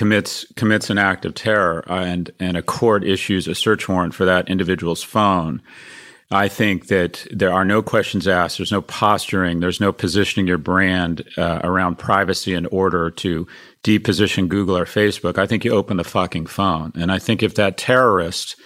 commits 0.00 0.46
commits 0.56 0.88
an 0.88 0.96
act 0.96 1.26
of 1.26 1.34
terror 1.34 1.84
and 1.86 2.30
and 2.40 2.56
a 2.56 2.62
court 2.62 3.04
issues 3.04 3.46
a 3.46 3.54
search 3.54 3.86
warrant 3.86 4.14
for 4.14 4.24
that 4.24 4.48
individual's 4.48 5.02
phone, 5.02 5.60
I 6.30 6.48
think 6.48 6.86
that 6.86 7.26
there 7.30 7.52
are 7.52 7.66
no 7.66 7.82
questions 7.82 8.26
asked. 8.26 8.56
There's 8.56 8.72
no 8.72 8.80
posturing. 8.80 9.60
There's 9.60 9.78
no 9.78 9.92
positioning 9.92 10.46
your 10.46 10.56
brand 10.56 11.28
uh, 11.36 11.60
around 11.62 11.98
privacy 11.98 12.54
in 12.54 12.64
order 12.64 13.10
to 13.10 13.46
deposition 13.82 14.48
Google 14.48 14.78
or 14.78 14.86
Facebook. 14.86 15.36
I 15.36 15.46
think 15.46 15.66
you 15.66 15.72
open 15.72 15.98
the 15.98 16.04
fucking 16.04 16.46
phone. 16.46 16.92
And 16.94 17.12
I 17.12 17.18
think 17.18 17.42
if 17.42 17.56
that 17.56 17.76
terrorist 17.76 18.56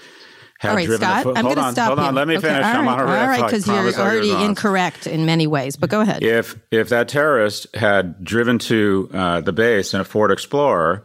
had 0.61 0.69
all 0.69 0.77
right, 0.77 0.87
driven 0.87 1.05
Scott, 1.05 1.25
the 1.25 1.33
I'm 1.37 1.47
going 1.47 1.57
to 1.57 1.73
stop 1.73 1.87
hold 1.89 1.99
you. 1.99 2.05
on, 2.05 2.15
let 2.15 2.29
me 2.29 2.37
okay, 2.37 2.47
finish. 2.47 2.65
All 2.65 2.73
right, 2.75 2.79
I'm 2.79 2.87
on 2.87 3.01
a 3.01 3.03
all 3.03 3.27
right, 3.27 3.45
because 3.45 3.67
you're 3.67 3.77
already 3.77 4.31
incorrect 4.31 5.09
in 5.09 5.27
many 5.27 5.49
ways. 5.49 5.75
But 5.75 5.91
go 5.91 6.01
ahead. 6.01 6.23
If 6.23 6.57
if 6.71 6.91
that 6.91 7.09
terrorist 7.09 7.75
had 7.75 8.23
driven 8.23 8.61
to 8.61 9.11
uh, 9.13 9.41
the 9.41 9.53
base 9.53 9.95
in 9.95 10.01
a 10.01 10.05
Ford 10.05 10.31
Explorer 10.31 11.03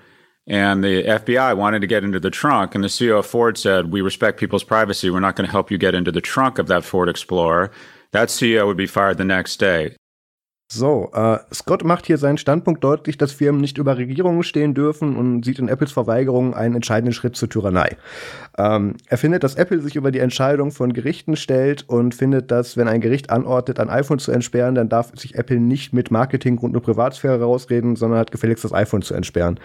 and 0.50 0.84
the 0.84 1.04
FBI 1.04 1.56
wanted 1.56 1.82
to 1.82 1.88
get 1.88 2.04
into 2.04 2.20
the 2.20 2.32
trunk, 2.32 2.74
and 2.74 2.84
the 2.84 2.88
CEO 2.88 3.20
of 3.20 3.26
Ford 3.28 3.56
said, 3.56 3.92
We 3.92 4.02
respect 4.02 4.40
people's 4.40 4.64
privacy. 4.64 5.12
We're 5.12 5.20
not 5.20 5.36
going 5.36 5.46
to 5.46 5.52
help 5.52 5.70
you 5.70 5.78
get 5.78 5.94
into 5.94 6.12
the 6.12 6.22
trunk 6.22 6.58
of 6.58 6.68
that 6.68 6.84
Ford 6.84 7.08
Explorer. 7.08 7.72
That 8.12 8.30
CEO 8.30 8.66
would 8.66 8.76
be 8.76 8.88
fired 8.88 9.20
the 9.20 9.26
next 9.26 9.58
day. 9.58 9.96
So, 10.72 11.10
äh, 11.16 11.40
Scott 11.52 11.84
macht 11.84 12.06
hier 12.06 12.20
seinen 12.20 12.38
Standpunkt 12.38 12.84
deutlich, 12.84 13.18
dass 13.18 13.32
Firmen 13.32 13.60
nicht 13.60 13.80
über 13.80 13.98
Regierungen 13.98 14.44
stehen 14.44 14.76
dürfen 14.76 15.16
und 15.16 15.44
sieht 15.44 15.58
in 15.58 15.68
Apples 15.68 15.92
Verweigerung 15.92 16.54
einen 16.54 16.76
entscheidenden 16.76 17.12
Schritt 17.12 17.36
zur 17.36 17.50
Tyrannei. 17.50 17.98
Ähm, 18.56 18.94
er 19.08 19.18
findet, 19.18 19.44
dass 19.44 19.56
Apple 19.56 19.82
sich 19.82 19.96
über 19.96 20.12
die 20.12 20.20
Entscheidung 20.20 20.70
von 20.70 20.94
Gerichten 20.94 21.38
stellt 21.38 21.90
und 21.90 22.14
findet, 22.14 22.52
dass 22.52 22.78
wenn 22.78 22.88
ein 22.88 23.02
Gericht 23.02 23.32
anordnet, 23.32 23.80
ein 23.80 23.90
iPhone 23.90 24.20
zu 24.20 24.32
entsperren, 24.32 24.76
dann 24.76 24.90
darf 24.90 25.12
sich 25.16 25.34
Apple 25.34 25.60
nicht 25.60 25.92
mit 25.92 26.12
Marketinggrund 26.12 26.76
und 26.76 26.84
Privatsphäre 26.84 27.42
rausreden, 27.42 27.96
sondern 27.96 28.20
hat 28.20 28.32
gefälligst 28.32 28.64
das 28.64 28.72
iPhone 28.72 29.02
zu 29.02 29.16
entsperren. 29.16 29.60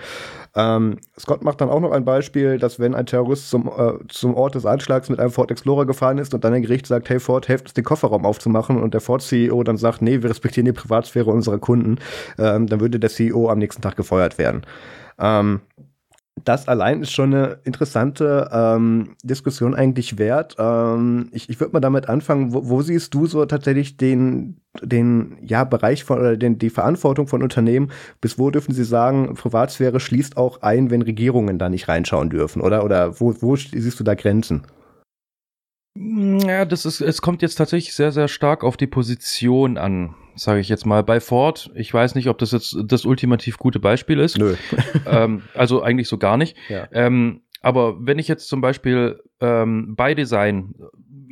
Ähm, 0.57 0.97
Scott 1.19 1.45
macht 1.45 1.61
dann 1.61 1.71
auch 1.71 1.81
noch 1.81 1.93
ein 1.93 2.05
Beispiel, 2.05 2.59
dass 2.59 2.81
wenn 2.81 2.95
ein 2.95 3.07
Terrorist 3.07 3.49
zum, 3.49 3.69
äh, 3.69 3.93
zum 4.09 4.35
Ort 4.35 4.57
des 4.57 4.67
Anschlags 4.67 5.09
mit 5.09 5.21
einem 5.21 5.31
Ford 5.31 5.51
Explorer 5.51 5.87
gefahren 5.87 6.19
ist 6.19 6.35
und 6.35 6.43
dann 6.45 6.53
ein 6.53 6.63
Gericht 6.63 6.87
sagt, 6.87 7.09
hey 7.09 7.21
Ford, 7.21 7.47
helft 7.47 7.67
uns 7.67 7.75
den 7.75 7.85
Kofferraum 7.85 8.27
aufzumachen 8.27 8.83
und 8.83 8.95
der 8.95 9.01
Ford-CEO 9.01 9.63
dann 9.63 9.77
sagt, 9.77 10.03
nee, 10.03 10.23
wir 10.23 10.31
respektieren 10.31 10.65
die 10.65 10.73
Privatsphäre 10.73 11.31
unserer 11.31 11.59
Kunden, 11.59 11.99
ähm, 12.39 12.67
dann 12.67 12.81
würde 12.81 12.99
der 12.99 13.11
CEO 13.11 13.49
am 13.49 13.59
nächsten 13.59 13.81
Tag 13.81 13.95
gefeuert 13.95 14.39
werden. 14.39 14.63
Ähm, 15.19 15.61
das 16.43 16.67
allein 16.67 17.03
ist 17.03 17.13
schon 17.13 17.33
eine 17.33 17.59
interessante 17.63 18.51
ähm, 18.53 19.17
Diskussion 19.23 19.75
eigentlich 19.75 20.19
wert. 20.19 20.57
Ähm, 20.59 21.29
ich 21.33 21.49
ich 21.49 21.61
würde 21.61 21.73
mal 21.73 21.81
damit 21.81 22.09
anfangen, 22.09 22.53
wo, 22.53 22.69
wo, 22.69 22.83
siehst 22.83 23.15
du 23.15 23.27
so 23.27 23.45
tatsächlich 23.47 23.97
den, 23.97 24.61
den 24.83 25.39
ja, 25.43 25.63
Bereich 25.63 26.03
von 26.03 26.19
oder 26.19 26.37
den, 26.37 26.59
die 26.59 26.71
Verantwortung 26.71 27.29
von 27.29 27.43
Unternehmen? 27.43 27.93
Bis 28.21 28.39
wo 28.39 28.51
dürfen 28.51 28.75
sie 28.75 28.85
sagen, 28.85 29.35
Privatsphäre 29.35 30.01
schließt 30.01 30.37
auch 30.37 30.61
ein, 30.63 30.91
wenn 30.91 31.03
Regierungen 31.03 31.59
da 31.59 31.69
nicht 31.69 31.87
reinschauen 31.89 32.31
dürfen? 32.31 32.61
Oder, 32.61 32.85
oder 32.85 33.21
wo, 33.21 33.35
wo 33.41 33.55
siehst 33.55 34.01
du 34.01 34.05
da 34.05 34.15
Grenzen? 34.15 34.67
Ja, 35.97 36.65
das 36.65 36.85
ist, 36.85 37.01
es 37.01 37.23
kommt 37.23 37.43
jetzt 37.43 37.55
tatsächlich 37.55 37.95
sehr, 37.95 38.11
sehr 38.11 38.27
stark 38.27 38.65
auf 38.65 38.77
die 38.77 38.89
Position 38.89 39.79
an 39.79 40.17
sage 40.37 40.61
ich 40.61 40.69
jetzt 40.69 40.87
mal. 40.87 41.03
Bei 41.03 41.21
Ford, 41.21 41.71
ich 41.75 41.93
weiß 41.93 42.15
nicht, 42.15 42.29
ob 42.29 42.39
das 42.39 42.53
jetzt 42.53 42.77
das 42.85 43.05
ultimativ 43.05 43.59
gute 43.59 43.81
Beispiel 43.81 44.21
ist. 44.21 44.39
Nö. 44.39 44.55
ähm, 45.07 45.43
also 45.55 45.83
eigentlich 45.83 46.09
so 46.09 46.19
gar 46.19 46.37
nicht. 46.37 46.57
Ja. 46.69 46.89
Ähm, 46.93 47.43
aber 47.61 47.97
wenn 47.99 48.19
ich 48.19 48.29
jetzt 48.29 48.49
zum 48.49 48.61
Beispiel 48.61 49.23
ähm, 49.41 49.95
bei 49.97 50.15
Design, 50.15 50.75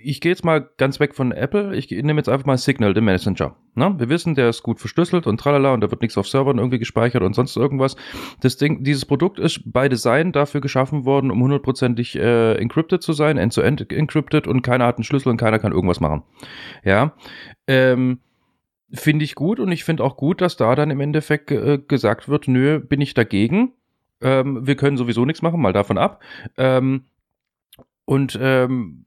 ich 0.04 0.20
gehe 0.20 0.32
jetzt 0.32 0.44
mal 0.44 0.68
ganz 0.78 0.98
weg 0.98 1.14
von 1.14 1.32
Apple, 1.32 1.76
ich 1.76 1.90
nehme 1.90 2.18
jetzt 2.18 2.28
einfach 2.28 2.46
mal 2.46 2.58
Signal, 2.58 2.94
den 2.94 3.04
Messenger. 3.04 3.56
Ne? 3.74 3.94
Wir 3.98 4.08
wissen, 4.08 4.34
der 4.34 4.48
ist 4.48 4.62
gut 4.62 4.80
verschlüsselt 4.80 5.26
und 5.26 5.38
tralala 5.38 5.72
und 5.72 5.80
da 5.80 5.90
wird 5.90 6.02
nichts 6.02 6.18
auf 6.18 6.26
Servern 6.28 6.58
irgendwie 6.58 6.78
gespeichert 6.78 7.22
und 7.22 7.34
sonst 7.34 7.56
irgendwas. 7.56 7.96
Das 8.40 8.56
Ding, 8.56 8.82
dieses 8.82 9.04
Produkt 9.04 9.38
ist 9.38 9.60
bei 9.64 9.88
Design 9.88 10.32
dafür 10.32 10.60
geschaffen 10.60 11.04
worden, 11.04 11.30
um 11.30 11.42
hundertprozentig 11.42 12.16
äh, 12.16 12.54
encrypted 12.54 13.02
zu 13.02 13.12
sein, 13.12 13.38
end-to-end 13.38 13.82
-end 13.82 13.94
encrypted 13.94 14.46
und 14.46 14.62
keiner 14.62 14.86
hat 14.86 14.96
einen 14.96 15.04
Schlüssel 15.04 15.28
und 15.28 15.36
keiner 15.36 15.58
kann 15.58 15.72
irgendwas 15.72 16.00
machen. 16.00 16.22
Ja. 16.82 17.12
Ähm, 17.66 18.20
finde 18.92 19.24
ich 19.24 19.34
gut 19.34 19.60
und 19.60 19.72
ich 19.72 19.84
finde 19.84 20.04
auch 20.04 20.16
gut, 20.16 20.40
dass 20.40 20.56
da 20.56 20.74
dann 20.74 20.90
im 20.90 21.00
Endeffekt 21.00 21.50
äh, 21.50 21.78
gesagt 21.78 22.28
wird, 22.28 22.48
nö, 22.48 22.78
bin 22.78 23.00
ich 23.00 23.14
dagegen. 23.14 23.72
Ähm, 24.20 24.66
wir 24.66 24.76
können 24.76 24.96
sowieso 24.96 25.24
nichts 25.24 25.42
machen, 25.42 25.60
mal 25.60 25.72
davon 25.72 25.98
ab. 25.98 26.22
Ähm, 26.56 27.04
und 28.04 28.38
ähm, 28.40 29.04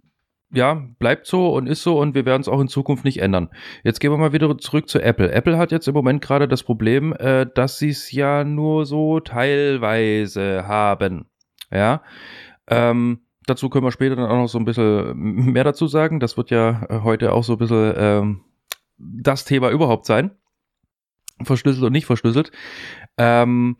ja, 0.51 0.85
bleibt 0.99 1.27
so 1.27 1.53
und 1.53 1.67
ist 1.67 1.83
so 1.83 1.99
und 1.99 2.15
wir 2.15 2.25
werden 2.25 2.41
es 2.41 2.47
auch 2.47 2.61
in 2.61 2.67
Zukunft 2.67 3.03
nicht 3.03 3.21
ändern. 3.21 3.49
Jetzt 3.83 3.99
gehen 3.99 4.11
wir 4.11 4.17
mal 4.17 4.33
wieder 4.33 4.57
zurück 4.57 4.87
zu 4.87 5.01
Apple. 5.01 5.31
Apple 5.31 5.57
hat 5.57 5.71
jetzt 5.71 5.87
im 5.87 5.93
Moment 5.93 6.21
gerade 6.21 6.47
das 6.47 6.63
Problem, 6.63 7.13
äh, 7.13 7.45
dass 7.53 7.77
sie 7.77 7.89
es 7.89 8.11
ja 8.11 8.43
nur 8.43 8.85
so 8.85 9.19
teilweise 9.19 10.67
haben. 10.67 11.25
Ja. 11.71 12.01
Ähm, 12.67 13.19
dazu 13.45 13.69
können 13.69 13.85
wir 13.85 13.91
später 13.91 14.15
dann 14.15 14.29
auch 14.29 14.37
noch 14.37 14.47
so 14.47 14.57
ein 14.57 14.65
bisschen 14.65 15.17
mehr 15.17 15.63
dazu 15.63 15.87
sagen. 15.87 16.19
Das 16.19 16.37
wird 16.37 16.51
ja 16.51 16.87
heute 17.03 17.33
auch 17.33 17.43
so 17.43 17.53
ein 17.53 17.59
bisschen 17.59 17.93
ähm, 17.97 18.41
das 18.97 19.45
Thema 19.45 19.69
überhaupt 19.71 20.05
sein. 20.05 20.31
Verschlüsselt 21.43 21.83
und 21.83 21.91
nicht 21.91 22.05
verschlüsselt. 22.05 22.51
Ähm, 23.17 23.77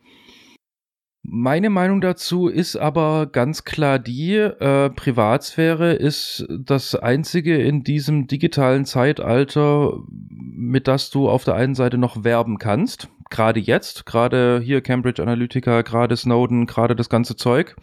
Meine 1.28 1.70
Meinung 1.70 2.00
dazu 2.00 2.46
ist 2.46 2.76
aber 2.76 3.26
ganz 3.26 3.64
klar 3.64 3.98
die, 3.98 4.34
äh, 4.34 4.90
Privatsphäre 4.90 5.92
ist 5.94 6.46
das 6.48 6.94
einzige 6.94 7.56
in 7.60 7.82
diesem 7.82 8.28
digitalen 8.28 8.84
Zeitalter, 8.84 9.98
mit 10.08 10.86
das 10.86 11.10
du 11.10 11.28
auf 11.28 11.42
der 11.42 11.54
einen 11.56 11.74
Seite 11.74 11.98
noch 11.98 12.22
werben 12.22 12.58
kannst. 12.58 13.08
Gerade 13.28 13.58
jetzt, 13.58 14.06
gerade 14.06 14.60
hier 14.62 14.82
Cambridge 14.82 15.20
Analytica, 15.20 15.82
gerade 15.82 16.16
Snowden, 16.16 16.66
gerade 16.66 16.94
das 16.94 17.08
ganze 17.08 17.34
Zeug. 17.34 17.74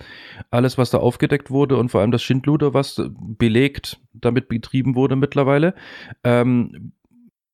Alles, 0.49 0.77
was 0.77 0.89
da 0.89 0.99
aufgedeckt 0.99 1.51
wurde 1.51 1.75
und 1.75 1.89
vor 1.89 1.99
allem 1.99 2.11
das 2.11 2.23
Schindluder, 2.23 2.73
was 2.73 3.01
belegt 3.11 3.99
damit 4.13 4.47
betrieben 4.47 4.95
wurde 4.95 5.17
mittlerweile. 5.17 5.75
Ähm, 6.23 6.93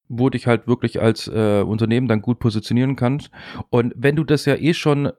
wo 0.09 0.29
dich 0.29 0.47
halt 0.47 0.67
wirklich 0.67 1.01
als 1.01 1.27
äh, 1.27 1.61
Unternehmen 1.61 2.07
dann 2.07 2.21
gut 2.21 2.39
positionieren 2.39 2.95
kannst. 2.95 3.31
Und 3.69 3.93
wenn 3.95 4.15
du 4.15 4.23
das 4.23 4.45
ja 4.45 4.55
eh 4.55 4.73
schon 4.73 5.11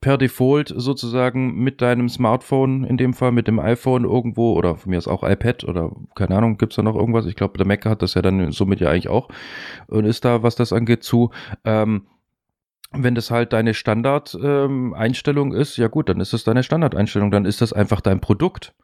per 0.00 0.16
Default 0.16 0.72
sozusagen 0.76 1.56
mit 1.56 1.82
deinem 1.82 2.08
Smartphone, 2.08 2.84
in 2.84 2.96
dem 2.96 3.14
Fall 3.14 3.32
mit 3.32 3.48
dem 3.48 3.58
iPhone 3.58 4.04
irgendwo 4.04 4.52
oder 4.52 4.76
von 4.76 4.90
mir 4.90 4.98
ist 4.98 5.08
auch 5.08 5.24
iPad 5.24 5.64
oder 5.64 5.90
keine 6.14 6.36
Ahnung, 6.36 6.56
gibt's 6.56 6.76
da 6.76 6.82
noch 6.82 6.94
irgendwas? 6.94 7.26
Ich 7.26 7.34
glaube, 7.34 7.58
der 7.58 7.66
Mac 7.66 7.84
hat 7.84 8.02
das 8.02 8.14
ja 8.14 8.22
dann 8.22 8.52
somit 8.52 8.80
ja 8.80 8.90
eigentlich 8.90 9.08
auch 9.08 9.28
und 9.88 10.04
ist 10.04 10.24
da, 10.24 10.42
was 10.42 10.54
das 10.54 10.72
angeht, 10.72 11.02
zu. 11.02 11.30
Ähm, 11.64 12.06
wenn 12.92 13.14
das 13.14 13.30
halt 13.30 13.52
deine 13.52 13.74
Standardeinstellung 13.74 15.52
ähm, 15.52 15.60
ist, 15.60 15.76
ja 15.76 15.88
gut, 15.88 16.08
dann 16.08 16.20
ist 16.20 16.32
das 16.32 16.44
deine 16.44 16.62
Standardeinstellung, 16.62 17.30
dann 17.30 17.44
ist 17.44 17.60
das 17.60 17.72
einfach 17.72 18.00
dein 18.00 18.20
Produkt. 18.20 18.74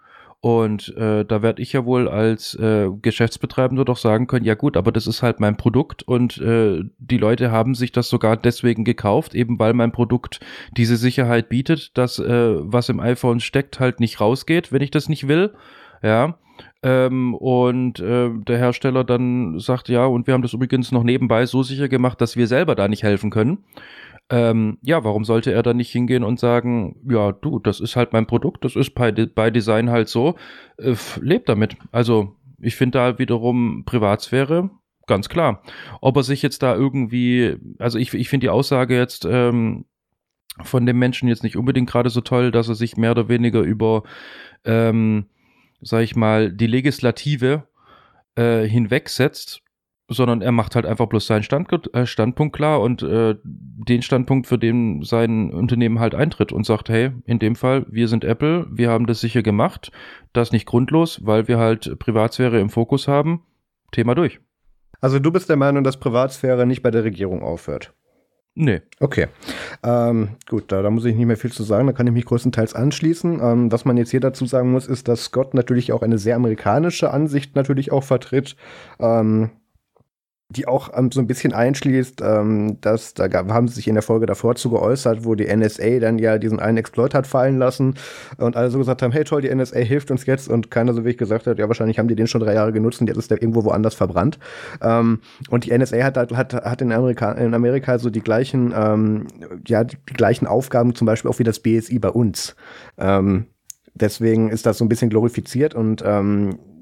Und 0.45 0.95
äh, 0.99 1.25
da 1.25 1.41
werde 1.41 1.63
ich 1.63 1.73
ja 1.73 1.87
wohl 1.87 2.07
als 2.07 2.55
äh, 2.57 2.91
Geschäftsbetreibender 3.01 3.87
doch 3.87 3.97
sagen 3.97 4.27
können, 4.27 4.45
ja 4.45 4.55
gut, 4.55 4.77
aber 4.77 4.93
das 4.93 5.07
ist 5.07 5.23
halt 5.23 5.41
mein 5.41 5.57
Produkt 5.57 6.03
und 6.03 6.37
äh, 6.37 6.83
die 6.99 7.17
Leute 7.17 7.51
haben 7.51 7.75
sich 7.75 7.93
das 7.93 8.11
sogar 8.11 8.37
deswegen 8.37 8.85
gekauft, 8.85 9.35
eben 9.35 9.59
weil 9.59 9.73
mein 9.73 9.91
Produkt 9.91 10.41
diese 10.77 10.99
Sicherheit 10.99 11.49
bietet, 11.49 11.97
dass 11.97 12.19
äh, 12.19 12.57
was 12.59 12.91
im 12.91 13.01
iPhone 13.01 13.41
steckt 13.41 13.81
halt 13.81 14.01
nicht 14.01 14.21
rausgeht, 14.21 14.71
wenn 14.71 14.83
ich 14.83 14.91
das 14.91 15.09
nicht 15.09 15.29
will. 15.29 15.55
Ja. 16.03 16.37
Ähm, 16.83 17.35
und 17.35 18.01
äh, 18.01 18.29
der 18.47 18.59
Hersteller 18.59 19.03
dann 19.03 19.59
sagt, 19.61 19.89
ja, 19.89 20.05
und 20.05 20.27
wir 20.27 20.35
haben 20.35 20.43
das 20.43 20.53
übrigens 20.53 20.93
noch 20.93 21.05
nebenbei 21.05 21.47
so 21.47 21.63
sicher 21.63 21.89
gemacht, 21.89 22.21
dass 22.21 22.37
wir 22.37 22.49
selber 22.49 22.75
da 22.75 22.87
nicht 22.87 23.03
helfen 23.03 23.31
können. 23.31 23.65
Ähm, 24.31 24.79
ja, 24.83 25.05
warum 25.05 25.25
sollte 25.25 25.53
er 25.53 25.63
dann 25.63 25.77
nicht 25.77 25.91
hingehen 25.91 26.25
und 26.25 26.41
sagen, 26.41 26.97
ja, 27.09 27.33
du, 27.33 27.59
das 27.59 27.81
ist 27.81 27.95
halt 27.95 28.13
mein 28.13 28.27
Produkt, 28.27 28.65
das 28.65 28.75
ist 28.75 28.95
bei, 28.95 29.13
bei 29.13 29.51
Design 29.51 29.91
halt 29.91 30.09
so, 30.09 30.37
äh, 30.79 30.95
lebt 31.21 31.49
damit. 31.49 31.77
Also 31.93 32.37
ich 32.59 32.77
finde 32.77 32.99
da 32.99 33.19
wiederum 33.19 33.85
Privatsphäre 33.85 34.71
ganz 35.07 35.29
klar. 35.29 35.63
Ob 36.01 36.17
er 36.17 36.23
sich 36.23 36.43
jetzt 36.43 36.63
da 36.63 36.75
irgendwie, 36.75 37.57
also 37.79 37.99
ich, 37.99 38.15
ich 38.15 38.29
finde 38.29 38.47
die 38.47 38.51
Aussage 38.51 38.97
jetzt 38.97 39.27
ähm, 39.29 39.85
von 40.63 40.87
dem 40.87 40.99
Menschen 40.99 41.29
jetzt 41.29 41.43
nicht 41.43 41.57
unbedingt 41.57 41.91
gerade 41.91 42.11
so 42.11 42.21
toll, 42.21 42.51
dass 42.51 42.69
er 42.69 42.75
sich 42.75 42.97
mehr 42.97 43.11
oder 43.11 43.29
weniger 43.29 43.61
über, 43.61 44.05
ähm, 44.65 45.27
sag 45.81 46.03
ich 46.03 46.17
mal, 46.17 46.53
die 46.53 46.67
Legislative 46.67 47.67
äh, 48.37 48.63
hinwegsetzt 48.67 49.64
sondern 50.09 50.43
er 50.43 50.53
macht 50.53 50.75
halt 50.75 50.87
einfach 50.87 51.07
bloß 51.07 51.27
seinen 51.27 51.43
Stand, 51.43 51.69
äh, 51.95 52.07
Standpunkt 52.07 52.55
klar 52.55 52.81
und 52.81 53.03
äh, 53.03 53.37
den 53.43 54.03
Standpunkt, 54.03 54.47
für 54.47 54.59
den 54.59 55.03
sein 55.03 55.53
Unternehmen 55.53 55.99
halt 55.99 56.15
eintritt 56.15 56.53
und 56.53 56.67
sagt, 56.67 56.89
hey, 56.89 57.13
in 57.25 57.39
dem 57.39 57.57
Fall, 57.57 57.87
wir 57.89 58.09
sind 58.09 58.25
Apple, 58.25 58.67
wir 58.71 58.91
haben 58.91 59.07
das 59.07 59.21
sicher 59.21 59.43
gemacht, 59.43 59.93
das 60.33 60.53
nicht 60.53 60.67
grundlos, 60.67 61.21
weil 61.25 61.49
wir 61.49 61.59
halt 61.59 61.99
Privatsphäre 61.99 62.61
im 62.61 62.71
Fokus 62.71 63.09
haben. 63.09 63.43
Thema 63.93 64.15
durch. 64.15 64.41
Also 65.01 65.19
du 65.19 65.31
bist 65.31 65.49
der 65.49 65.57
Meinung, 65.57 65.85
dass 65.85 65.99
Privatsphäre 65.99 66.67
nicht 66.67 66.83
bei 66.83 66.91
der 66.91 67.05
Regierung 67.05 67.43
aufhört? 67.43 67.95
Nee. 68.57 68.83
Okay. 69.01 69.27
Ähm, 69.83 70.37
gut, 70.49 70.71
da, 70.71 70.81
da 70.81 70.91
muss 70.91 71.05
ich 71.05 71.17
nicht 71.17 71.27
mehr 71.27 71.37
viel 71.37 71.51
zu 71.51 71.65
sagen, 71.65 71.89
da 71.89 71.93
kann 71.93 72.07
ich 72.07 72.13
mich 72.13 72.25
größtenteils 72.25 72.75
anschließen. 72.75 73.41
Ähm, 73.43 73.73
was 73.73 73.85
man 73.85 73.97
jetzt 73.97 74.11
hier 74.11 74.21
dazu 74.21 74.47
sagen 74.47 74.71
muss, 74.71 74.87
ist, 74.87 75.09
dass 75.09 75.25
Scott 75.25 75.55
natürlich 75.55 75.93
auch 75.93 76.03
eine 76.03 76.19
sehr 76.19 76.37
amerikanische 76.37 77.11
Ansicht 77.11 77.57
natürlich 77.57 77.91
auch 77.91 78.05
vertritt. 78.05 78.57
Ähm, 79.01 79.51
die 80.57 80.67
auch 80.67 80.91
ähm, 80.95 81.11
so 81.11 81.21
ein 81.21 81.27
bisschen 81.27 81.53
einschließt, 81.53 82.21
ähm, 82.23 82.79
dass 82.81 83.15
da 83.15 83.29
gab, 83.29 83.49
haben 83.51 83.69
sie 83.69 83.75
sich 83.75 83.89
in 83.89 83.95
der 83.95 84.03
Folge 84.03 84.27
davor 84.27 84.55
zu 84.55 84.71
geäußert, 84.71 85.25
wo 85.25 85.35
die 85.35 85.55
NSA 85.55 85.99
dann 85.99 86.19
ja 86.19 86.39
diesen 86.39 86.61
einen 86.61 86.79
Exploit 86.79 87.15
hat 87.15 87.27
fallen 87.27 87.59
lassen 87.59 87.95
und 88.39 88.57
alle 88.57 88.71
so 88.71 88.79
gesagt 88.79 89.03
haben, 89.03 89.13
hey 89.13 89.25
toll, 89.25 89.43
die 89.43 89.55
NSA 89.55 89.81
hilft 89.81 90.11
uns 90.11 90.27
jetzt 90.27 90.49
und 90.49 90.71
keiner 90.71 90.93
so 90.95 91.01
wirklich 91.01 91.19
gesagt 91.19 91.47
hat, 91.47 91.59
ja 91.59 91.69
wahrscheinlich 91.69 91.99
haben 91.99 92.09
die 92.09 92.17
den 92.17 92.27
schon 92.27 92.41
drei 92.41 92.55
Jahre 92.55 92.73
genutzt 92.73 93.01
und 93.01 93.07
jetzt 93.09 93.17
ist 93.17 93.31
der 93.31 93.41
irgendwo 93.43 93.65
woanders 93.65 93.95
verbrannt. 93.95 94.39
Ähm, 94.81 95.21
und 95.51 95.65
die 95.65 95.77
NSA 95.77 96.03
hat, 96.03 96.17
hat, 96.17 96.55
hat 96.55 96.83
in, 96.83 96.93
Amerika, 96.93 97.33
in 97.33 97.55
Amerika 97.55 97.99
so 97.99 98.11
die 98.11 98.21
gleichen, 98.21 98.73
ähm, 98.77 99.27
ja, 99.67 99.85
die, 99.85 99.97
gleichen 100.15 100.47
Aufgaben 100.47 100.95
zum 100.95 101.07
Beispiel 101.07 101.31
auch 101.31 101.39
wie 101.39 101.45
das 101.45 101.61
BSI 101.61 101.99
bei 101.99 102.11
uns. 102.11 102.55
Ähm, 102.99 103.47
deswegen 103.95 104.51
ist 104.51 104.67
das 104.67 104.79
so 104.79 104.85
ein 104.85 104.89
bisschen 104.89 105.11
glorifiziert 105.11 105.75
und 105.75 106.03
ähm, 106.05 106.51
äh, 106.51 106.74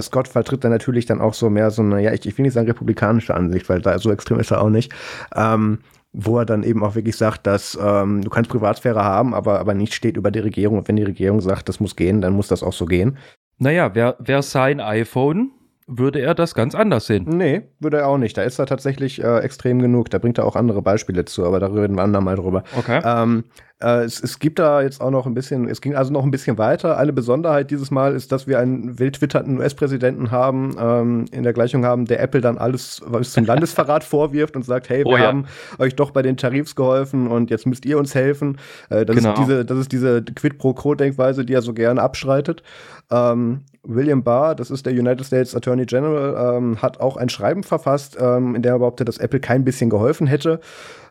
Scott 0.00 0.28
vertritt 0.28 0.64
dann 0.64 0.70
natürlich 0.70 1.06
dann 1.06 1.20
auch 1.20 1.34
so 1.34 1.50
mehr 1.50 1.70
so 1.70 1.82
eine, 1.82 2.02
ja, 2.02 2.12
ich, 2.12 2.26
ich 2.26 2.36
will 2.36 2.44
nicht 2.44 2.52
sagen 2.52 2.66
republikanische 2.66 3.34
Ansicht, 3.34 3.68
weil 3.68 3.80
da 3.80 3.98
so 3.98 4.10
extrem 4.10 4.40
ist 4.40 4.50
er 4.50 4.60
auch 4.60 4.70
nicht. 4.70 4.92
Ähm, 5.34 5.78
wo 6.18 6.38
er 6.38 6.46
dann 6.46 6.62
eben 6.62 6.82
auch 6.82 6.94
wirklich 6.94 7.16
sagt, 7.16 7.46
dass 7.46 7.78
ähm, 7.80 8.22
du 8.22 8.30
kannst 8.30 8.50
Privatsphäre 8.50 9.04
haben, 9.04 9.34
aber, 9.34 9.60
aber 9.60 9.74
nicht 9.74 9.92
steht 9.92 10.16
über 10.16 10.30
die 10.30 10.38
Regierung. 10.38 10.78
Und 10.78 10.88
wenn 10.88 10.96
die 10.96 11.02
Regierung 11.02 11.42
sagt, 11.42 11.68
das 11.68 11.78
muss 11.78 11.94
gehen, 11.94 12.22
dann 12.22 12.32
muss 12.32 12.48
das 12.48 12.62
auch 12.62 12.72
so 12.72 12.86
gehen. 12.86 13.18
Naja, 13.58 13.94
wer, 13.94 14.16
wer 14.18 14.40
sein 14.42 14.80
iPhone 14.80 15.50
würde 15.86 16.20
er 16.20 16.34
das 16.34 16.54
ganz 16.54 16.74
anders 16.74 17.06
sehen. 17.06 17.24
Nee, 17.28 17.62
würde 17.78 17.98
er 17.98 18.08
auch 18.08 18.18
nicht. 18.18 18.36
Da 18.36 18.42
ist 18.42 18.58
er 18.58 18.66
tatsächlich 18.66 19.22
äh, 19.22 19.38
extrem 19.38 19.80
genug. 19.80 20.10
Da 20.10 20.18
bringt 20.18 20.38
er 20.38 20.44
auch 20.44 20.56
andere 20.56 20.82
Beispiele 20.82 21.24
zu, 21.24 21.46
aber 21.46 21.60
da 21.60 21.68
reden 21.68 21.96
wir 21.96 22.02
andermal 22.02 22.34
drüber. 22.34 22.64
Okay. 22.76 23.00
Ähm, 23.04 23.44
äh, 23.80 24.04
es, 24.04 24.20
es 24.20 24.40
gibt 24.40 24.58
da 24.58 24.82
jetzt 24.82 25.00
auch 25.00 25.10
noch 25.10 25.26
ein 25.26 25.34
bisschen, 25.34 25.68
es 25.68 25.80
ging 25.80 25.94
also 25.94 26.12
noch 26.12 26.24
ein 26.24 26.32
bisschen 26.32 26.58
weiter. 26.58 26.96
Eine 26.96 27.12
Besonderheit 27.12 27.70
dieses 27.70 27.92
Mal 27.92 28.14
ist, 28.14 28.32
dass 28.32 28.48
wir 28.48 28.58
einen 28.58 28.98
wild 28.98 29.16
twitternden 29.16 29.58
US-Präsidenten 29.58 30.32
haben, 30.32 30.74
ähm, 30.78 31.26
in 31.30 31.44
der 31.44 31.52
Gleichung 31.52 31.84
haben, 31.84 32.06
der 32.06 32.20
Apple 32.20 32.40
dann 32.40 32.58
alles 32.58 33.02
was 33.04 33.32
zum 33.32 33.44
Landesverrat 33.44 34.02
vorwirft 34.04 34.56
und 34.56 34.64
sagt, 34.64 34.88
hey, 34.88 35.04
wir 35.04 35.06
oh, 35.06 35.16
ja. 35.16 35.26
haben 35.26 35.46
euch 35.78 35.94
doch 35.94 36.10
bei 36.10 36.22
den 36.22 36.36
Tarifs 36.36 36.74
geholfen 36.74 37.28
und 37.28 37.50
jetzt 37.50 37.66
müsst 37.66 37.84
ihr 37.84 37.98
uns 37.98 38.14
helfen. 38.14 38.58
Äh, 38.90 39.04
das, 39.04 39.14
genau. 39.14 39.34
ist 39.34 39.38
diese, 39.38 39.64
das 39.64 39.78
ist 39.78 39.92
diese 39.92 40.22
Quid 40.22 40.58
pro 40.58 40.72
Quo-Denkweise, 40.72 41.44
die 41.44 41.52
er 41.52 41.62
so 41.62 41.74
gerne 41.74 42.02
abschreitet. 42.02 42.62
Ähm, 43.10 43.60
William 43.86 44.22
Barr, 44.22 44.54
das 44.54 44.70
ist 44.70 44.86
der 44.86 44.92
United 44.92 45.24
States 45.24 45.54
Attorney 45.54 45.86
General, 45.86 46.56
ähm, 46.56 46.82
hat 46.82 47.00
auch 47.00 47.16
ein 47.16 47.28
Schreiben 47.28 47.62
verfasst, 47.62 48.16
ähm, 48.20 48.54
in 48.54 48.62
dem 48.62 48.72
er 48.72 48.78
behauptet, 48.78 49.08
dass 49.08 49.18
Apple 49.18 49.40
kein 49.40 49.64
bisschen 49.64 49.90
geholfen 49.90 50.26
hätte, 50.26 50.60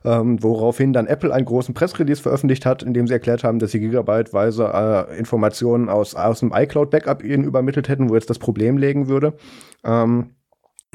ähm, 0.04 0.42
woraufhin 0.44 0.94
dann 0.94 1.08
Apple 1.08 1.34
einen 1.34 1.46
großen 1.46 1.74
Pressrelease 1.74 2.22
veröffentlicht 2.22 2.66
hat, 2.66 2.84
in 2.84 2.94
dem 2.94 3.08
sie 3.08 3.14
erklärt 3.14 3.44
haben, 3.44 3.60
dass 3.60 3.72
sie 3.72 3.80
gigabyteweise 3.80 4.72
äh, 4.74 5.18
Informationen 5.18 5.90
aus, 5.90 6.16
aus 6.16 6.42
dem 6.42 6.52
iCloud-Backup 6.54 7.24
ihnen 7.24 7.44
übermittelt 7.44 7.88
hätten, 7.88 8.10
wo 8.10 8.16
jetzt 8.16 8.30
das 8.30 8.40
Problem 8.40 8.78
liegen 8.78 9.08
würde. 9.08 9.34
Ähm, 9.84 10.32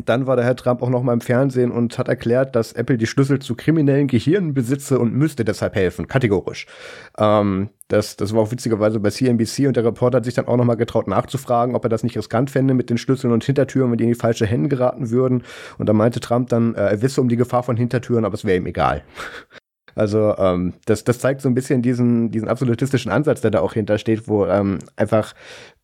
dann 0.04 0.26
war 0.26 0.36
der 0.36 0.44
Herr 0.44 0.56
Trump 0.56 0.82
auch 0.82 0.88
noch 0.88 1.02
mal 1.02 1.12
im 1.12 1.20
Fernsehen 1.20 1.70
und 1.70 1.98
hat 1.98 2.08
erklärt, 2.08 2.56
dass 2.56 2.72
Apple 2.72 2.96
die 2.98 3.06
Schlüssel 3.06 3.38
zu 3.40 3.54
kriminellen 3.54 4.06
Gehirnen 4.06 4.54
besitze 4.54 4.98
und 4.98 5.14
müsste 5.14 5.44
deshalb 5.44 5.74
helfen, 5.74 6.06
kategorisch. 6.06 6.66
Ähm, 7.18 7.70
das, 7.90 8.16
das 8.16 8.32
war 8.32 8.42
auch 8.42 8.52
witzigerweise 8.52 9.00
bei 9.00 9.10
CNBC 9.10 9.66
und 9.66 9.76
der 9.76 9.84
Reporter 9.84 10.18
hat 10.18 10.24
sich 10.24 10.34
dann 10.34 10.46
auch 10.46 10.56
noch 10.56 10.64
mal 10.64 10.76
getraut 10.76 11.08
nachzufragen, 11.08 11.74
ob 11.74 11.84
er 11.84 11.88
das 11.88 12.02
nicht 12.02 12.16
riskant 12.16 12.50
fände 12.50 12.72
mit 12.72 12.88
den 12.88 12.98
Schlüsseln 12.98 13.32
und 13.32 13.44
Hintertüren, 13.44 13.90
wenn 13.90 13.98
die 13.98 14.04
in 14.04 14.10
die 14.10 14.18
falsche 14.18 14.46
Hände 14.46 14.68
geraten 14.68 15.10
würden. 15.10 15.42
Und 15.76 15.88
da 15.88 15.92
meinte 15.92 16.20
Trump 16.20 16.48
dann, 16.50 16.74
äh, 16.74 16.90
er 16.90 17.02
wisse 17.02 17.20
um 17.20 17.28
die 17.28 17.36
Gefahr 17.36 17.62
von 17.62 17.76
Hintertüren, 17.76 18.24
aber 18.24 18.34
es 18.34 18.44
wäre 18.44 18.56
ihm 18.56 18.66
egal. 18.66 19.02
Also 19.96 20.36
ähm, 20.38 20.74
das, 20.86 21.02
das 21.02 21.18
zeigt 21.18 21.40
so 21.40 21.48
ein 21.48 21.54
bisschen 21.54 21.82
diesen, 21.82 22.30
diesen 22.30 22.46
absolutistischen 22.48 23.10
Ansatz, 23.10 23.40
der 23.40 23.50
da 23.50 23.60
auch 23.60 23.72
hintersteht, 23.72 24.28
wo 24.28 24.46
ähm, 24.46 24.78
einfach 24.94 25.34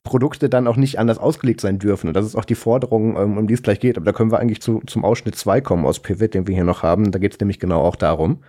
Produkte 0.05 0.49
dann 0.49 0.69
auch 0.69 0.77
nicht 0.77 1.01
anders 1.01 1.19
ausgelegt 1.19 1.61
sein 1.61 1.81
dürfen. 1.81 2.07
Und 2.07 2.15
das 2.15 2.25
ist 2.25 2.37
auch 2.37 2.45
die 2.45 2.55
Forderung, 2.55 3.17
ähm, 3.17 3.37
um 3.37 3.49
die 3.49 3.55
es 3.55 3.63
gleich 3.63 3.81
geht. 3.81 3.97
Aber 3.97 4.07
da 4.07 4.13
können 4.13 4.31
wir 4.31 4.39
eigentlich 4.39 4.63
zu, 4.63 4.81
zum 4.87 5.05
Ausschnitt 5.05 5.35
2 5.35 5.61
kommen 5.61 5.85
aus 5.85 5.99
Pivot, 5.99 6.35
den 6.35 6.47
wir 6.47 6.55
hier 6.55 6.65
noch 6.65 6.85
haben. 6.85 7.11
Da 7.11 7.19
geht 7.19 7.33
es 7.33 7.41
nämlich 7.41 7.59
genau 7.59 7.83
auch 7.83 7.97
darum. 7.97 8.45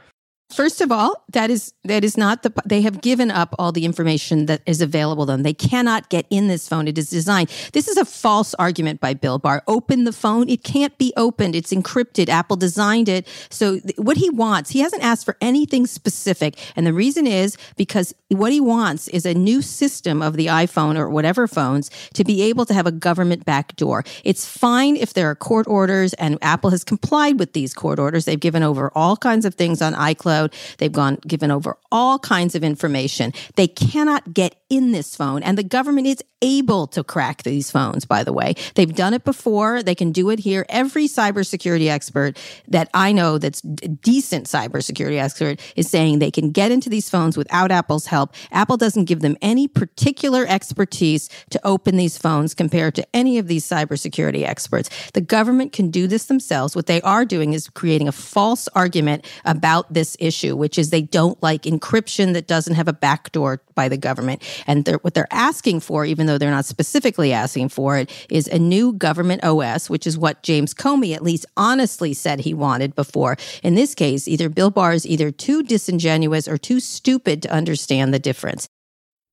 First 0.50 0.80
of 0.80 0.94
all, 0.94 1.26
that 1.34 1.50
is 1.52 1.74
that 1.84 2.06
is 2.06 2.16
not 2.16 2.42
the 2.42 2.54
they 2.66 2.80
have 2.82 3.02
given 3.02 3.30
up 3.30 3.54
all 3.60 3.74
the 3.74 3.84
information 3.84 4.46
that 4.46 4.62
is 4.66 4.82
available 4.82 5.26
to 5.26 5.34
them. 5.34 5.44
They 5.44 5.54
cannot 5.54 6.08
get 6.08 6.26
in 6.30 6.48
this 6.48 6.70
phone. 6.70 6.88
It 6.88 6.98
is 6.98 7.10
designed. 7.10 7.50
This 7.74 7.90
is 7.90 7.98
a 7.98 8.06
false 8.06 8.54
argument 8.54 9.02
by 9.02 9.14
Bill 9.14 9.40
Barr. 9.40 9.62
Open 9.68 10.06
the 10.06 10.14
phone. 10.14 10.48
It 10.48 10.64
can't 10.64 10.98
be 10.98 11.12
opened. 11.18 11.54
It's 11.54 11.74
encrypted. 11.74 12.30
Apple 12.30 12.56
designed 12.56 13.10
it. 13.10 13.28
So 13.50 13.82
th- 13.82 13.98
what 13.98 14.16
he 14.16 14.30
wants, 14.30 14.70
he 14.70 14.80
hasn't 14.80 15.04
asked 15.04 15.26
for 15.26 15.36
anything 15.42 15.86
specific. 15.86 16.58
And 16.78 16.88
the 16.88 16.94
reason 16.94 17.28
is 17.28 17.58
because 17.76 18.16
what 18.30 18.54
he 18.54 18.62
wants 18.62 19.10
is 19.10 19.26
a 19.26 19.34
new 19.34 19.62
system 19.62 20.22
of 20.22 20.38
the 20.38 20.46
iPhone 20.46 20.98
or 20.98 21.10
whatever 21.10 21.50
phones 21.50 21.92
to 22.14 22.24
be 22.24 22.42
able 22.44 22.66
to 22.68 22.74
have 22.74 22.88
a 22.88 22.92
government 22.92 23.44
backdoor. 23.44 24.06
It's 24.24 24.48
fine 24.48 24.96
if 24.96 25.14
there 25.14 25.30
are 25.30 25.36
court 25.36 25.68
orders 25.68 26.14
and 26.14 26.38
Apple 26.42 26.70
has 26.70 26.86
complied 26.86 27.38
with 27.38 27.52
these 27.52 27.74
court 27.74 28.00
orders. 28.00 28.24
They've 28.24 28.40
given 28.40 28.64
over 28.64 28.94
all 28.96 29.18
kinds 29.18 29.44
of 29.44 29.56
things 29.56 29.82
on 29.82 29.94
iCloud 29.94 30.37
download. 30.38 30.78
They've 30.78 30.92
gone 30.92 31.18
given 31.28 31.52
over 31.52 31.78
all 31.92 32.20
kinds 32.20 32.56
of 32.56 32.64
information. 32.64 33.34
They 33.56 33.68
cannot 33.68 34.34
get 34.34 34.56
in 34.70 34.92
this 34.92 35.16
phone, 35.16 35.44
and 35.44 35.58
the 35.58 35.64
government 35.64 36.08
is 36.08 36.24
able 36.42 36.88
to 36.88 37.04
crack 37.04 37.44
these 37.44 37.72
phones. 37.72 38.06
By 38.06 38.24
the 38.24 38.34
way, 38.34 38.54
they've 38.76 38.94
done 38.94 39.14
it 39.14 39.24
before. 39.24 39.82
They 39.82 39.96
can 39.96 40.12
do 40.12 40.30
it 40.30 40.40
here. 40.40 40.66
Every 40.70 41.08
cybersecurity 41.08 41.90
expert 41.90 42.38
that 42.68 42.90
I 42.94 43.12
know 43.12 43.38
that's 43.38 43.62
d- 43.62 43.88
decent 43.88 44.46
cybersecurity 44.46 45.20
expert 45.20 45.60
is 45.76 45.90
saying 45.90 46.20
they 46.20 46.32
can 46.32 46.52
get 46.52 46.72
into 46.72 46.90
these 46.90 47.10
phones 47.10 47.38
without 47.38 47.72
Apple's 47.72 48.08
help. 48.08 48.36
Apple 48.52 48.78
doesn't 48.78 49.06
give 49.06 49.22
them 49.22 49.36
any 49.42 49.68
particular 49.68 50.46
expertise 50.48 51.30
to 51.50 51.60
open 51.66 51.98
these 51.98 52.18
phones 52.18 52.54
compared 52.54 52.94
to 52.96 53.08
any 53.16 53.38
of 53.38 53.48
these 53.48 53.68
cybersecurity 53.68 54.44
experts. 54.44 54.90
The 55.14 55.22
government 55.22 55.74
can 55.74 55.90
do 55.90 56.08
this 56.08 56.26
themselves. 56.26 56.76
What 56.76 56.86
they 56.86 57.02
are 57.02 57.26
doing 57.26 57.54
is 57.54 57.68
creating 57.70 58.08
a 58.08 58.12
false 58.12 58.68
argument 58.76 59.26
about 59.44 59.92
this 59.92 60.16
issue, 60.20 60.56
which 60.56 60.78
is 60.78 60.90
they 60.90 61.02
don't 61.02 61.42
like 61.42 61.64
encryption 61.64 62.34
that 62.34 62.48
doesn't 62.48 62.76
have 62.76 62.88
a 62.88 62.94
backdoor 62.94 63.62
by 63.74 63.90
the 63.90 63.98
government. 63.98 64.44
And 64.68 64.86
they're, 64.86 64.98
what 64.98 65.14
they're 65.14 65.28
asking 65.32 65.80
for, 65.80 66.06
even 66.06 66.27
though 66.28 66.38
they're 66.38 66.52
not 66.52 66.66
specifically 66.66 67.34
asking 67.34 67.70
for 67.70 67.98
it, 67.98 68.12
is 68.30 68.48
a 68.48 68.60
new 68.60 68.94
government 68.94 69.44
OS, 69.44 69.90
which 69.90 70.06
is 70.06 70.18
what 70.18 70.44
James 70.44 70.74
Comey 70.74 71.16
at 71.16 71.24
least 71.24 71.46
honestly 71.58 72.14
said 72.14 72.42
he 72.42 72.54
wanted 72.54 72.96
before. 72.96 73.36
In 73.64 73.76
this 73.76 73.96
case, 73.96 74.28
either 74.28 74.50
Bill 74.50 74.70
Barr 74.70 74.94
is 74.94 75.08
either 75.08 75.32
too 75.32 75.64
disingenuous 75.64 76.48
or 76.48 76.58
too 76.58 76.80
stupid 76.80 77.42
to 77.42 77.52
understand 77.52 78.14
the 78.14 78.20
difference. 78.20 78.68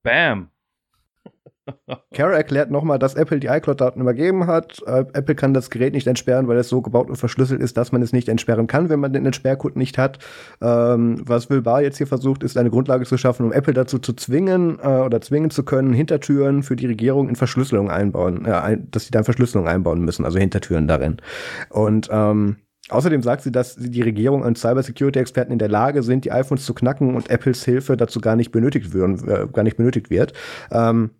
Bam. 0.02 0.50
Kara 2.14 2.32
erklärt 2.32 2.70
nochmal, 2.70 2.98
dass 2.98 3.14
Apple 3.14 3.40
die 3.40 3.46
iCloud-Daten 3.46 4.00
übergeben 4.00 4.46
hat. 4.46 4.82
Äh, 4.86 5.04
Apple 5.12 5.34
kann 5.34 5.54
das 5.54 5.70
Gerät 5.70 5.94
nicht 5.94 6.06
entsperren, 6.06 6.48
weil 6.48 6.58
es 6.58 6.68
so 6.68 6.82
gebaut 6.82 7.08
und 7.08 7.16
verschlüsselt 7.16 7.60
ist, 7.60 7.76
dass 7.76 7.92
man 7.92 8.02
es 8.02 8.12
nicht 8.12 8.28
entsperren 8.28 8.66
kann, 8.66 8.88
wenn 8.88 9.00
man 9.00 9.12
den 9.12 9.26
Entsperrcode 9.26 9.76
nicht 9.76 9.98
hat. 9.98 10.18
Ähm, 10.60 11.22
was 11.26 11.50
Will 11.50 11.62
Barr 11.62 11.82
jetzt 11.82 11.98
hier 11.98 12.06
versucht, 12.06 12.42
ist 12.42 12.56
eine 12.56 12.70
Grundlage 12.70 13.04
zu 13.04 13.16
schaffen, 13.16 13.46
um 13.46 13.52
Apple 13.52 13.74
dazu 13.74 13.98
zu 13.98 14.12
zwingen 14.12 14.78
äh, 14.82 14.86
oder 14.86 15.20
zwingen 15.20 15.50
zu 15.50 15.64
können, 15.64 15.92
Hintertüren 15.92 16.62
für 16.62 16.76
die 16.76 16.86
Regierung 16.86 17.28
in 17.28 17.36
Verschlüsselung 17.36 17.90
einbauen, 17.90 18.44
äh, 18.46 18.52
ein, 18.52 18.90
dass 18.90 19.06
sie 19.06 19.10
dann 19.10 19.24
Verschlüsselung 19.24 19.66
einbauen 19.66 20.00
müssen, 20.00 20.24
also 20.24 20.38
Hintertüren 20.38 20.86
darin. 20.88 21.16
Und 21.70 22.08
ähm, 22.10 22.56
Außerdem 22.90 23.22
sagt 23.22 23.42
sie, 23.42 23.50
dass 23.50 23.76
die 23.76 24.02
Regierung 24.02 24.42
und 24.42 24.58
Cybersecurity-Experten 24.58 25.52
in 25.52 25.58
der 25.58 25.70
Lage 25.70 26.02
sind, 26.02 26.26
die 26.26 26.32
iPhones 26.32 26.66
zu 26.66 26.74
knacken 26.74 27.14
und 27.14 27.30
Apples 27.30 27.64
Hilfe 27.64 27.96
dazu 27.96 28.20
gar 28.20 28.36
nicht 28.36 28.52
benötigt, 28.52 28.92
würden, 28.92 29.26
äh, 29.26 29.46
gar 29.50 29.62
nicht 29.62 29.78
benötigt 29.78 30.10
wird. 30.10 30.34
Ähm, 30.70 31.10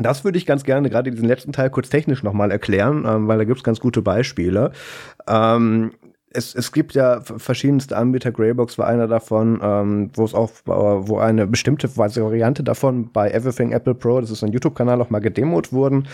das 0.00 0.24
würde 0.24 0.38
ich 0.38 0.46
ganz 0.46 0.64
gerne 0.64 0.90
gerade 0.90 1.10
diesen 1.10 1.28
letzten 1.28 1.52
Teil 1.52 1.70
kurz 1.70 1.88
technisch 1.88 2.22
nochmal 2.22 2.50
erklären, 2.50 3.04
ähm, 3.06 3.28
weil 3.28 3.38
da 3.38 3.44
gibt 3.44 3.58
es 3.58 3.64
ganz 3.64 3.80
gute 3.80 4.02
Beispiele. 4.02 4.72
Ähm, 5.26 5.92
es, 6.30 6.54
es 6.54 6.72
gibt 6.72 6.94
ja 6.94 7.20
verschiedenste 7.22 7.96
Anbieter, 7.96 8.32
Greybox 8.32 8.78
war 8.78 8.86
einer 8.86 9.08
davon, 9.08 9.60
ähm, 9.62 10.10
wo 10.14 10.24
es 10.24 10.34
auch, 10.34 10.50
äh, 10.66 11.08
wo 11.08 11.18
eine 11.18 11.46
bestimmte 11.46 11.96
Variante 11.96 12.62
davon 12.62 13.10
bei 13.12 13.30
Everything 13.30 13.72
Apple 13.72 13.94
Pro, 13.94 14.20
das 14.20 14.30
ist 14.30 14.42
ein 14.42 14.52
YouTube-Kanal, 14.52 15.00
auch 15.00 15.10
mal 15.10 15.20
gedemot 15.20 15.72
wurden. 15.72 16.06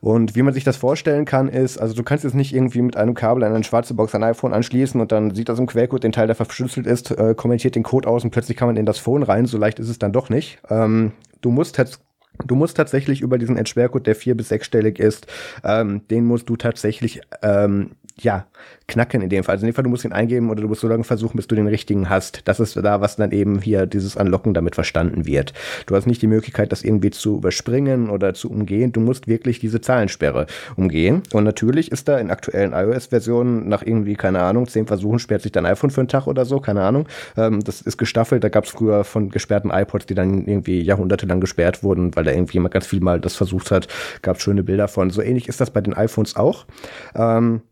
Und 0.00 0.36
wie 0.36 0.42
man 0.42 0.54
sich 0.54 0.62
das 0.62 0.76
vorstellen 0.76 1.24
kann, 1.24 1.48
ist, 1.48 1.76
also 1.78 1.94
du 1.94 2.04
kannst 2.04 2.22
jetzt 2.22 2.34
nicht 2.34 2.54
irgendwie 2.54 2.82
mit 2.82 2.96
einem 2.96 3.14
Kabel 3.14 3.42
an 3.42 3.52
eine 3.52 3.64
schwarze 3.64 3.94
Box 3.94 4.14
ein 4.14 4.22
iPhone 4.22 4.54
anschließen 4.54 5.00
und 5.00 5.10
dann 5.10 5.34
sieht 5.34 5.48
das 5.48 5.58
im 5.58 5.66
Quellcode 5.66 6.04
den 6.04 6.12
Teil, 6.12 6.28
der 6.28 6.36
verschlüsselt 6.36 6.86
ist, 6.86 7.10
äh, 7.10 7.34
kommentiert 7.34 7.74
den 7.74 7.82
Code 7.82 8.08
aus 8.08 8.22
und 8.22 8.30
plötzlich 8.30 8.56
kann 8.56 8.68
man 8.68 8.76
in 8.76 8.86
das 8.86 8.98
Phone 8.98 9.24
rein. 9.24 9.46
So 9.46 9.58
leicht 9.58 9.80
ist 9.80 9.88
es 9.88 9.98
dann 9.98 10.12
doch 10.12 10.30
nicht. 10.30 10.58
Ähm, 10.70 11.12
du 11.40 11.50
musst 11.50 11.78
jetzt 11.78 12.00
Du 12.48 12.56
musst 12.56 12.76
tatsächlich 12.76 13.20
über 13.20 13.38
diesen 13.38 13.56
Entsperrcode, 13.56 14.06
der 14.06 14.16
vier- 14.16 14.36
bis 14.36 14.48
sechsstellig 14.48 14.98
ist, 14.98 15.26
ähm, 15.62 16.06
den 16.08 16.24
musst 16.24 16.48
du 16.48 16.56
tatsächlich 16.56 17.20
ähm, 17.42 17.92
ja, 18.20 18.46
knacken 18.86 19.22
in 19.22 19.28
dem 19.28 19.44
Fall. 19.44 19.54
Also 19.54 19.66
in 19.66 19.72
dem 19.72 19.74
Fall, 19.74 19.84
du 19.84 19.90
musst 19.90 20.04
ihn 20.04 20.12
eingeben 20.12 20.50
oder 20.50 20.62
du 20.62 20.68
musst 20.68 20.80
so 20.80 20.88
lange 20.88 21.04
versuchen, 21.04 21.36
bis 21.36 21.46
du 21.46 21.54
den 21.54 21.66
richtigen 21.66 22.08
hast. 22.08 22.42
Das 22.46 22.60
ist 22.60 22.76
da, 22.76 23.00
was 23.00 23.16
dann 23.16 23.32
eben 23.32 23.60
hier 23.60 23.86
dieses 23.86 24.16
Anlocken 24.16 24.54
damit 24.54 24.74
verstanden 24.74 25.26
wird. 25.26 25.52
Du 25.86 25.94
hast 25.94 26.06
nicht 26.06 26.22
die 26.22 26.26
Möglichkeit, 26.26 26.72
das 26.72 26.82
irgendwie 26.82 27.10
zu 27.10 27.36
überspringen 27.36 28.10
oder 28.10 28.34
zu 28.34 28.50
umgehen. 28.50 28.92
Du 28.92 29.00
musst 29.00 29.28
wirklich 29.28 29.58
diese 29.58 29.80
Zahlensperre 29.80 30.46
umgehen. 30.76 31.22
Und 31.32 31.44
natürlich 31.44 31.92
ist 31.92 32.08
da 32.08 32.18
in 32.18 32.30
aktuellen 32.30 32.72
iOS-Versionen 32.72 33.68
nach 33.68 33.82
irgendwie, 33.82 34.14
keine 34.14 34.40
Ahnung, 34.40 34.66
zehn 34.66 34.86
Versuchen 34.86 35.18
sperrt 35.18 35.42
sich 35.42 35.52
dein 35.52 35.66
iPhone 35.66 35.90
für 35.90 36.00
einen 36.00 36.08
Tag 36.08 36.26
oder 36.26 36.44
so, 36.44 36.60
keine 36.60 36.82
Ahnung. 36.82 37.06
Ähm, 37.36 37.62
das 37.62 37.80
ist 37.80 37.98
gestaffelt. 37.98 38.42
Da 38.42 38.48
gab 38.48 38.64
es 38.64 38.70
früher 38.70 39.04
von 39.04 39.28
gesperrten 39.30 39.70
iPods, 39.70 40.06
die 40.06 40.14
dann 40.14 40.46
irgendwie 40.46 40.80
jahrhundertelang 40.80 41.40
gesperrt 41.40 41.82
wurden, 41.82 42.16
weil 42.16 42.24
da 42.24 42.32
irgendwie 42.32 42.54
jemand 42.54 42.74
ganz 42.74 42.86
viel 42.86 43.00
mal 43.00 43.20
das 43.20 43.36
versucht 43.36 43.70
hat. 43.70 43.88
Gab 44.22 44.40
schöne 44.40 44.62
Bilder 44.62 44.88
von. 44.88 45.10
So 45.10 45.22
ähnlich 45.22 45.48
ist 45.48 45.60
das 45.60 45.70
bei 45.70 45.80
den 45.80 45.94
iPhones 45.94 46.36
auch. 46.36 46.66
Ähm, 47.14 47.62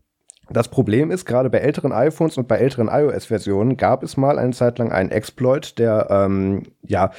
das 0.49 0.67
Problem 0.69 1.11
ist, 1.11 1.25
gerade 1.25 1.49
bei 1.49 1.59
älteren 1.59 1.91
iPhones 1.91 2.37
und 2.37 2.47
bei 2.47 2.57
älteren 2.57 2.89
iOS-Versionen 2.91 3.77
gab 3.77 4.03
es 4.03 4.17
mal 4.17 4.39
eine 4.39 4.53
Zeit 4.53 4.79
lang 4.79 4.91
einen 4.91 5.11
Exploit, 5.11 5.77
der 5.77 6.07
ähm, 6.09 6.63
ja 6.83 7.11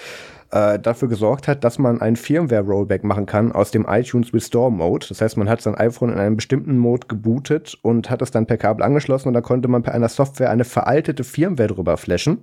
äh, 0.50 0.78
dafür 0.78 1.08
gesorgt 1.08 1.46
hat, 1.46 1.62
dass 1.64 1.78
man 1.78 2.00
ein 2.00 2.16
Firmware-Rollback 2.16 3.04
machen 3.04 3.26
kann 3.26 3.52
aus 3.52 3.70
dem 3.70 3.86
iTunes 3.88 4.32
Restore 4.32 4.72
Mode. 4.72 5.06
Das 5.08 5.20
heißt, 5.20 5.36
man 5.36 5.48
hat 5.48 5.60
sein 5.60 5.74
iPhone 5.74 6.10
in 6.10 6.18
einem 6.18 6.36
bestimmten 6.36 6.78
Mode 6.78 7.06
gebootet 7.06 7.76
und 7.82 8.08
hat 8.08 8.22
es 8.22 8.30
dann 8.30 8.46
per 8.46 8.56
Kabel 8.56 8.82
angeschlossen 8.82 9.28
und 9.28 9.34
da 9.34 9.40
konnte 9.40 9.68
man 9.68 9.82
per 9.82 9.94
einer 9.94 10.08
Software 10.08 10.50
eine 10.50 10.64
veraltete 10.64 11.24
Firmware 11.24 11.68
drüber 11.68 11.96
flashen. 11.98 12.38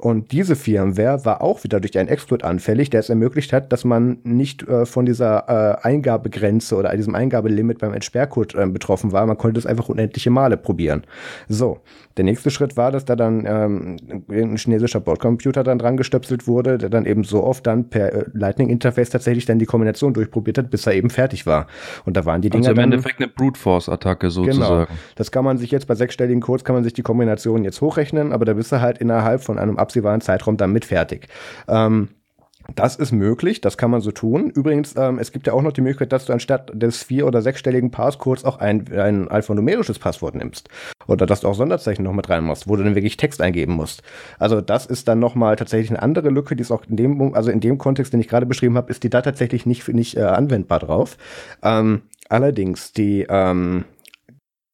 Und 0.00 0.30
diese 0.30 0.54
Firmware 0.54 1.24
war 1.24 1.42
auch 1.42 1.64
wieder 1.64 1.80
durch 1.80 1.98
einen 1.98 2.08
Exploit 2.08 2.44
anfällig, 2.44 2.88
der 2.88 3.00
es 3.00 3.08
ermöglicht 3.08 3.52
hat, 3.52 3.72
dass 3.72 3.84
man 3.84 4.18
nicht 4.22 4.62
äh, 4.68 4.86
von 4.86 5.06
dieser 5.06 5.80
äh, 5.82 5.86
Eingabegrenze 5.86 6.76
oder 6.76 6.96
diesem 6.96 7.16
Eingabelimit 7.16 7.80
beim 7.80 7.92
Entsperrcode 7.92 8.54
äh, 8.54 8.66
betroffen 8.66 9.10
war. 9.10 9.26
Man 9.26 9.36
konnte 9.36 9.58
es 9.58 9.66
einfach 9.66 9.88
unendliche 9.88 10.30
Male 10.30 10.56
probieren. 10.56 11.02
So, 11.48 11.80
der 12.16 12.24
nächste 12.24 12.50
Schritt 12.50 12.76
war, 12.76 12.92
dass 12.92 13.04
da 13.06 13.16
dann 13.16 13.44
ähm, 13.44 13.96
ein 14.28 14.56
chinesischer 14.56 15.00
Bordcomputer 15.00 15.64
dann 15.64 15.78
dran 15.80 15.96
gestöpselt 15.96 16.46
wurde, 16.46 16.78
der 16.78 16.90
dann 16.90 17.04
eben 17.04 17.24
so 17.24 17.42
oft 17.42 17.66
dann 17.66 17.88
per 17.88 18.12
äh, 18.12 18.24
Lightning 18.32 18.68
Interface 18.68 19.10
tatsächlich 19.10 19.46
dann 19.46 19.58
die 19.58 19.66
Kombination 19.66 20.14
durchprobiert 20.14 20.58
hat, 20.58 20.70
bis 20.70 20.86
er 20.86 20.94
eben 20.94 21.10
fertig 21.10 21.44
war. 21.44 21.66
Und 22.04 22.16
da 22.16 22.24
waren 22.24 22.40
die 22.40 22.50
Dinger 22.50 22.68
also 22.68 22.80
im 22.80 22.92
Endeffekt 22.92 23.20
eine 23.20 23.28
Brute 23.28 23.58
Force 23.58 23.88
Attacke 23.88 24.30
sozusagen. 24.30 24.86
Genau. 24.86 24.98
Das 25.16 25.32
kann 25.32 25.44
man 25.44 25.58
sich 25.58 25.72
jetzt 25.72 25.88
bei 25.88 25.96
sechsstelligen 25.96 26.40
Codes 26.40 26.64
kann 26.64 26.74
man 26.74 26.84
sich 26.84 26.92
die 26.92 27.02
Kombination 27.02 27.64
jetzt 27.64 27.80
hochrechnen, 27.80 28.32
aber 28.32 28.44
da 28.44 28.52
bist 28.52 28.70
du 28.70 28.80
halt 28.80 28.98
innerhalb 28.98 29.42
von 29.42 29.58
einem 29.58 29.76
absehbaren 29.88 30.20
Zeitraum 30.20 30.58
damit 30.58 30.84
fertig. 30.84 31.28
Ähm, 31.66 32.08
das 32.74 32.96
ist 32.96 33.12
möglich, 33.12 33.62
das 33.62 33.78
kann 33.78 33.90
man 33.90 34.02
so 34.02 34.10
tun. 34.10 34.50
Übrigens, 34.50 34.94
ähm, 34.96 35.18
es 35.18 35.32
gibt 35.32 35.46
ja 35.46 35.54
auch 35.54 35.62
noch 35.62 35.72
die 35.72 35.80
Möglichkeit, 35.80 36.12
dass 36.12 36.26
du 36.26 36.34
anstatt 36.34 36.70
des 36.74 37.02
vier- 37.02 37.26
oder 37.26 37.40
sechsstelligen 37.40 37.90
Passcodes 37.90 38.44
auch 38.44 38.58
ein, 38.58 38.92
ein 38.92 39.28
alphanumerisches 39.28 39.98
Passwort 39.98 40.34
nimmst. 40.34 40.68
Oder 41.06 41.24
dass 41.24 41.40
du 41.40 41.48
auch 41.48 41.54
Sonderzeichen 41.54 42.04
noch 42.04 42.12
mit 42.12 42.28
reinmachst, 42.28 42.68
wo 42.68 42.76
du 42.76 42.84
dann 42.84 42.94
wirklich 42.94 43.16
Text 43.16 43.40
eingeben 43.40 43.72
musst. 43.72 44.02
Also 44.38 44.60
das 44.60 44.84
ist 44.84 45.08
dann 45.08 45.18
nochmal 45.18 45.56
tatsächlich 45.56 45.90
eine 45.90 46.02
andere 46.02 46.28
Lücke, 46.28 46.56
die 46.56 46.60
ist 46.60 46.70
auch 46.70 46.82
in 46.86 46.96
dem, 46.96 47.34
also 47.34 47.50
in 47.50 47.60
dem 47.60 47.78
Kontext, 47.78 48.12
den 48.12 48.20
ich 48.20 48.28
gerade 48.28 48.44
beschrieben 48.44 48.76
habe, 48.76 48.90
ist 48.90 49.02
die 49.02 49.10
da 49.10 49.22
tatsächlich 49.22 49.64
nicht, 49.64 49.88
nicht 49.88 50.18
äh, 50.18 50.24
anwendbar 50.24 50.80
drauf. 50.80 51.16
Ähm, 51.62 52.02
allerdings, 52.28 52.92
die, 52.92 53.26
ähm, 53.30 53.84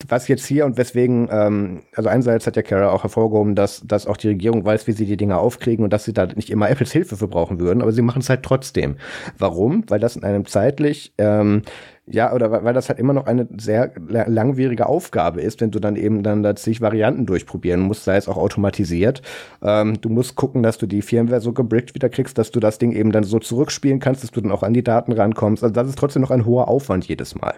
was 0.09 0.29
jetzt 0.29 0.47
hier 0.47 0.65
und 0.67 0.77
weswegen, 0.77 1.29
ähm, 1.31 1.83
also 1.95 2.09
einerseits 2.09 2.47
hat 2.47 2.57
ja 2.57 2.63
Kara 2.63 2.91
auch 2.91 3.03
hervorgehoben, 3.03 3.55
dass, 3.55 3.83
dass 3.85 4.07
auch 4.07 4.17
die 4.17 4.29
Regierung 4.29 4.65
weiß, 4.65 4.87
wie 4.87 4.93
sie 4.93 5.07
die 5.07 5.17
Dinge 5.17 5.39
aufkriegen 5.39 5.85
und 5.85 5.93
dass 5.93 6.05
sie 6.05 6.13
da 6.13 6.27
nicht 6.27 6.51
immer 6.51 6.71
Apples 6.71 6.93
Hilfe 6.93 7.17
für 7.17 7.29
brauchen 7.29 7.61
würden, 7.61 7.83
aber 7.83 7.93
sie 7.93 8.03
machen 8.03 8.21
es 8.21 8.29
halt 8.29 8.43
trotzdem. 8.43 8.97
Warum? 9.39 9.85
Weil 9.89 10.01
das 10.01 10.17
in 10.17 10.25
einem 10.25 10.47
zeitlich, 10.47 11.13
ähm, 11.19 11.63
ja, 12.07 12.35
oder 12.35 12.65
weil 12.65 12.75
das 12.75 12.91
halt 12.91 12.99
immer 12.99 13.15
noch 13.15 13.27
eine 13.27 13.49
sehr 13.57 13.93
langwierige 13.97 14.87
Aufgabe 14.87 15.41
ist, 15.41 15.63
wenn 15.63 15.71
du 15.71 15.81
dann 15.81 15.97
eben 15.97 16.23
dann 16.23 16.43
da 16.43 16.55
zig 16.55 16.83
Varianten 16.83 17.25
durchprobieren 17.25 17.81
musst, 17.81 18.05
sei 18.05 18.17
es 18.17 18.29
auch 18.29 18.37
automatisiert. 18.37 19.23
Ähm, 19.63 19.99
du 20.01 20.11
musst 20.11 20.35
gucken, 20.37 20.63
dass 20.63 20.77
du 20.77 20.87
die 20.87 21.01
Firmware 21.01 21.41
so 21.41 21.55
gebrickt 21.55 21.95
wieder 21.95 22.11
kriegst, 22.11 22.37
dass 22.37 22.51
du 22.51 22.61
das 22.61 22.77
Ding 22.77 22.93
eben 22.93 23.11
dann 23.11 23.25
so 23.25 23.39
zurückspielen 23.39 24.01
kannst, 24.01 24.23
dass 24.23 24.31
du 24.33 24.43
dann 24.43 24.53
auch 24.53 24.63
an 24.63 24.75
die 24.75 24.85
Daten 24.85 25.13
rankommst. 25.13 25.63
Also 25.63 25.73
das 25.73 25.89
ist 25.89 25.99
trotzdem 25.99 26.21
noch 26.21 26.31
ein 26.31 26.45
hoher 26.45 26.69
Aufwand 26.69 27.07
jedes 27.07 27.35
Mal. 27.35 27.55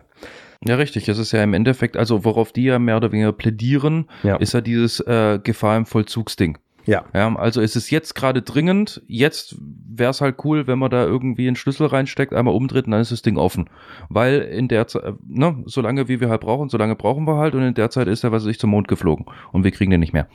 Ja, 0.66 0.76
richtig. 0.76 1.08
Es 1.08 1.18
ist 1.18 1.32
ja 1.32 1.42
im 1.42 1.54
Endeffekt, 1.54 1.96
also 1.96 2.24
worauf 2.24 2.52
die 2.52 2.64
ja 2.64 2.78
mehr 2.78 2.96
oder 2.96 3.12
weniger 3.12 3.32
plädieren, 3.32 4.08
ja. 4.22 4.36
ist 4.36 4.54
ja 4.54 4.60
dieses 4.60 5.00
äh, 5.00 5.38
Gefahr 5.42 5.76
im 5.76 5.86
Vollzugsding. 5.86 6.58
Ja. 6.86 7.04
ja. 7.12 7.34
Also 7.36 7.60
ist 7.60 7.76
es 7.76 7.90
jetzt 7.90 8.14
gerade 8.14 8.42
dringend. 8.42 9.02
Jetzt 9.06 9.56
wäre 9.60 10.10
es 10.10 10.20
halt 10.20 10.36
cool, 10.44 10.66
wenn 10.66 10.78
man 10.78 10.90
da 10.90 11.04
irgendwie 11.04 11.46
einen 11.46 11.56
Schlüssel 11.56 11.86
reinsteckt, 11.86 12.32
einmal 12.32 12.54
umdreht 12.54 12.86
und 12.86 12.92
dann 12.92 13.00
ist 13.00 13.12
das 13.12 13.22
Ding 13.22 13.36
offen. 13.36 13.68
Weil 14.08 14.40
in 14.40 14.68
der 14.68 14.86
Zeit, 14.86 15.02
ne, 15.26 15.62
solange 15.66 16.08
wie 16.08 16.20
wir 16.20 16.28
halt 16.28 16.40
brauchen, 16.40 16.68
solange 16.68 16.94
brauchen 16.94 17.26
wir 17.26 17.36
halt 17.36 17.54
und 17.54 17.62
in 17.62 17.74
der 17.74 17.90
Zeit 17.90 18.06
ist 18.06 18.24
er, 18.24 18.32
was 18.32 18.44
weiß 18.44 18.50
ich, 18.50 18.60
zum 18.60 18.70
Mond 18.70 18.88
geflogen 18.88 19.26
und 19.52 19.64
wir 19.64 19.72
kriegen 19.72 19.90
den 19.90 20.00
nicht 20.00 20.12
mehr. 20.12 20.28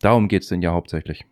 Darum 0.00 0.28
geht's 0.28 0.48
denn 0.48 0.62
ja 0.62 0.72
hauptsächlich. 0.72 1.26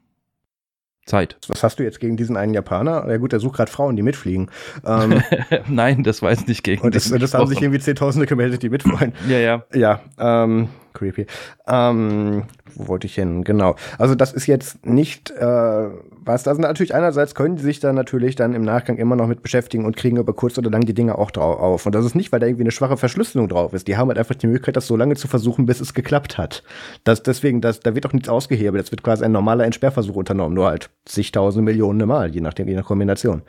Zeit. 1.08 1.36
Was 1.48 1.62
hast 1.62 1.78
du 1.78 1.82
jetzt 1.82 2.00
gegen 2.00 2.16
diesen 2.16 2.36
einen 2.36 2.54
Japaner? 2.54 3.08
Ja 3.08 3.16
gut, 3.16 3.32
der 3.32 3.40
sucht 3.40 3.56
gerade 3.56 3.70
Frauen, 3.70 3.96
die 3.96 4.02
mitfliegen. 4.02 4.50
Ähm, 4.86 5.22
Nein, 5.68 6.04
das 6.04 6.22
weiß 6.22 6.46
nicht 6.46 6.62
gegen 6.62 6.82
Und 6.82 6.94
das, 6.94 7.10
das 7.10 7.34
haben 7.34 7.46
sich 7.48 7.60
irgendwie 7.60 7.80
Zehntausende 7.80 8.26
gemeldet, 8.26 8.62
die 8.62 8.68
mitfliegen. 8.68 9.12
ja, 9.28 9.38
ja. 9.38 9.64
Ja, 9.74 10.00
ähm, 10.18 10.68
creepy. 10.98 11.26
Ähm, 11.66 12.44
wo 12.74 12.88
wollte 12.88 13.06
ich 13.06 13.14
hin? 13.14 13.44
Genau. 13.44 13.76
Also 13.98 14.14
das 14.14 14.32
ist 14.32 14.46
jetzt 14.46 14.84
nicht, 14.84 15.30
äh, 15.30 15.88
was 16.24 16.42
da 16.42 16.54
sind 16.54 16.62
natürlich 16.62 16.94
einerseits 16.94 17.34
können 17.34 17.56
die 17.56 17.62
sich 17.62 17.80
dann 17.80 17.94
natürlich 17.94 18.36
dann 18.36 18.54
im 18.54 18.62
Nachgang 18.62 18.96
immer 18.98 19.16
noch 19.16 19.26
mit 19.26 19.42
beschäftigen 19.42 19.84
und 19.84 19.96
kriegen 19.96 20.16
über 20.16 20.32
kurz 20.32 20.58
oder 20.58 20.70
lang 20.70 20.82
die 20.82 20.94
Dinge 20.94 21.16
auch 21.16 21.30
drauf 21.30 21.58
auf. 21.60 21.86
Und 21.86 21.94
das 21.94 22.04
ist 22.04 22.14
nicht, 22.14 22.32
weil 22.32 22.40
da 22.40 22.46
irgendwie 22.46 22.64
eine 22.64 22.70
schwache 22.70 22.96
Verschlüsselung 22.96 23.48
drauf 23.48 23.72
ist. 23.72 23.88
Die 23.88 23.96
haben 23.96 24.08
halt 24.08 24.18
einfach 24.18 24.34
die 24.34 24.46
Möglichkeit, 24.46 24.76
das 24.76 24.86
so 24.86 24.96
lange 24.96 25.16
zu 25.16 25.28
versuchen, 25.28 25.66
bis 25.66 25.80
es 25.80 25.94
geklappt 25.94 26.38
hat. 26.38 26.62
Das, 27.04 27.22
deswegen, 27.22 27.60
das, 27.60 27.80
da 27.80 27.94
wird 27.94 28.06
auch 28.06 28.12
nichts 28.12 28.28
ausgehebelt. 28.28 28.82
Das 28.82 28.90
wird 28.90 29.02
quasi 29.02 29.24
ein 29.24 29.32
normaler 29.32 29.64
Entsperrversuch 29.64 30.16
unternommen, 30.16 30.54
nur 30.54 30.66
halt 30.66 30.90
zigtausende 31.04 31.64
Millionen 31.64 32.06
Mal, 32.08 32.34
je 32.34 32.40
nachdem, 32.40 32.68
je 32.68 32.76
nach 32.76 32.84
Kombination. 32.84 33.42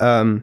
Ähm, 0.00 0.42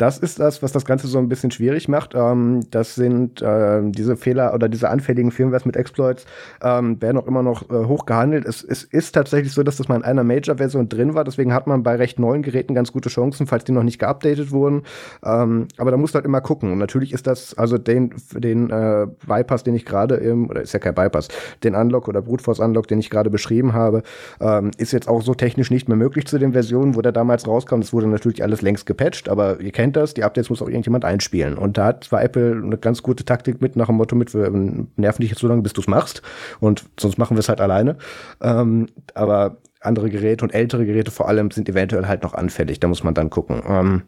das 0.00 0.16
ist 0.16 0.40
das, 0.40 0.62
was 0.62 0.72
das 0.72 0.86
Ganze 0.86 1.08
so 1.08 1.18
ein 1.18 1.28
bisschen 1.28 1.50
schwierig 1.50 1.86
macht. 1.86 2.14
Ähm, 2.14 2.60
das 2.70 2.94
sind 2.94 3.42
äh, 3.42 3.82
diese 3.84 4.16
Fehler 4.16 4.54
oder 4.54 4.68
diese 4.68 4.88
anfälligen 4.88 5.30
Firmwares 5.30 5.66
mit 5.66 5.76
Exploits 5.76 6.24
ähm, 6.62 7.00
werden 7.02 7.18
auch 7.18 7.26
immer 7.26 7.42
noch 7.42 7.68
äh, 7.70 7.84
hoch 7.86 8.06
gehandelt. 8.06 8.46
Es, 8.46 8.64
es 8.64 8.82
ist 8.82 9.12
tatsächlich 9.12 9.52
so, 9.52 9.62
dass 9.62 9.76
das 9.76 9.88
mal 9.88 9.96
in 9.96 10.02
einer 10.02 10.24
Major-Version 10.24 10.88
drin 10.88 11.14
war. 11.14 11.24
Deswegen 11.24 11.52
hat 11.52 11.66
man 11.66 11.82
bei 11.82 11.96
recht 11.96 12.18
neuen 12.18 12.42
Geräten 12.42 12.74
ganz 12.74 12.92
gute 12.92 13.10
Chancen, 13.10 13.46
falls 13.46 13.64
die 13.64 13.72
noch 13.72 13.82
nicht 13.82 13.98
geupdatet 13.98 14.52
wurden. 14.52 14.84
Ähm, 15.22 15.68
aber 15.76 15.90
da 15.90 15.98
musst 15.98 16.14
du 16.14 16.16
halt 16.16 16.24
immer 16.24 16.40
gucken. 16.40 16.72
Und 16.72 16.78
natürlich 16.78 17.12
ist 17.12 17.26
das, 17.26 17.56
also 17.58 17.76
den, 17.76 18.14
den 18.32 18.70
äh, 18.70 19.06
Bypass, 19.26 19.64
den 19.64 19.74
ich 19.74 19.84
gerade 19.84 20.14
im, 20.14 20.48
oder 20.48 20.62
ist 20.62 20.72
ja 20.72 20.78
kein 20.78 20.94
Bypass, 20.94 21.28
den 21.62 21.74
Unlock 21.74 22.08
oder 22.08 22.22
Brute 22.22 22.42
Force 22.42 22.60
Unlock, 22.60 22.88
den 22.88 23.00
ich 23.00 23.10
gerade 23.10 23.28
beschrieben 23.28 23.74
habe, 23.74 24.02
ähm, 24.40 24.70
ist 24.78 24.92
jetzt 24.92 25.08
auch 25.08 25.20
so 25.20 25.34
technisch 25.34 25.70
nicht 25.70 25.88
mehr 25.88 25.98
möglich 25.98 26.26
zu 26.26 26.38
den 26.38 26.52
Versionen, 26.52 26.94
wo 26.94 27.02
der 27.02 27.12
damals 27.12 27.46
rauskam. 27.46 27.80
Das 27.80 27.92
wurde 27.92 28.06
natürlich 28.06 28.42
alles 28.42 28.62
längst 28.62 28.86
gepatcht, 28.86 29.28
aber 29.28 29.60
ihr 29.60 29.72
kennt 29.72 29.89
kennt 29.90 29.96
das, 29.96 30.14
die 30.14 30.24
Updates 30.24 30.50
muss 30.50 30.62
auch 30.62 30.68
irgendjemand 30.68 31.04
einspielen. 31.04 31.58
Und 31.58 31.76
da 31.76 31.86
hat 31.86 32.04
zwar 32.04 32.22
Apple 32.22 32.52
eine 32.52 32.78
ganz 32.78 33.02
gute 33.02 33.24
Taktik 33.24 33.60
mit 33.60 33.76
nach 33.76 33.86
dem 33.86 33.96
Motto 33.96 34.14
mit, 34.14 34.32
wir 34.34 34.50
nerven 34.96 35.22
dich 35.22 35.30
jetzt 35.30 35.40
so 35.40 35.48
lange, 35.48 35.62
bis 35.62 35.72
du 35.72 35.80
es 35.80 35.88
machst. 35.88 36.22
Und 36.60 36.84
sonst 36.98 37.18
machen 37.18 37.36
wir 37.36 37.40
es 37.40 37.48
halt 37.48 37.60
alleine. 37.60 37.96
Ähm, 38.40 38.86
aber 39.14 39.56
andere 39.80 40.10
Geräte 40.10 40.44
und 40.44 40.54
ältere 40.54 40.86
Geräte 40.86 41.10
vor 41.10 41.28
allem 41.28 41.50
sind 41.50 41.68
eventuell 41.68 42.06
halt 42.06 42.22
noch 42.22 42.34
anfällig. 42.34 42.80
Da 42.80 42.88
muss 42.88 43.02
man 43.02 43.14
dann 43.14 43.30
gucken. 43.30 43.62
Ähm, 43.66 44.02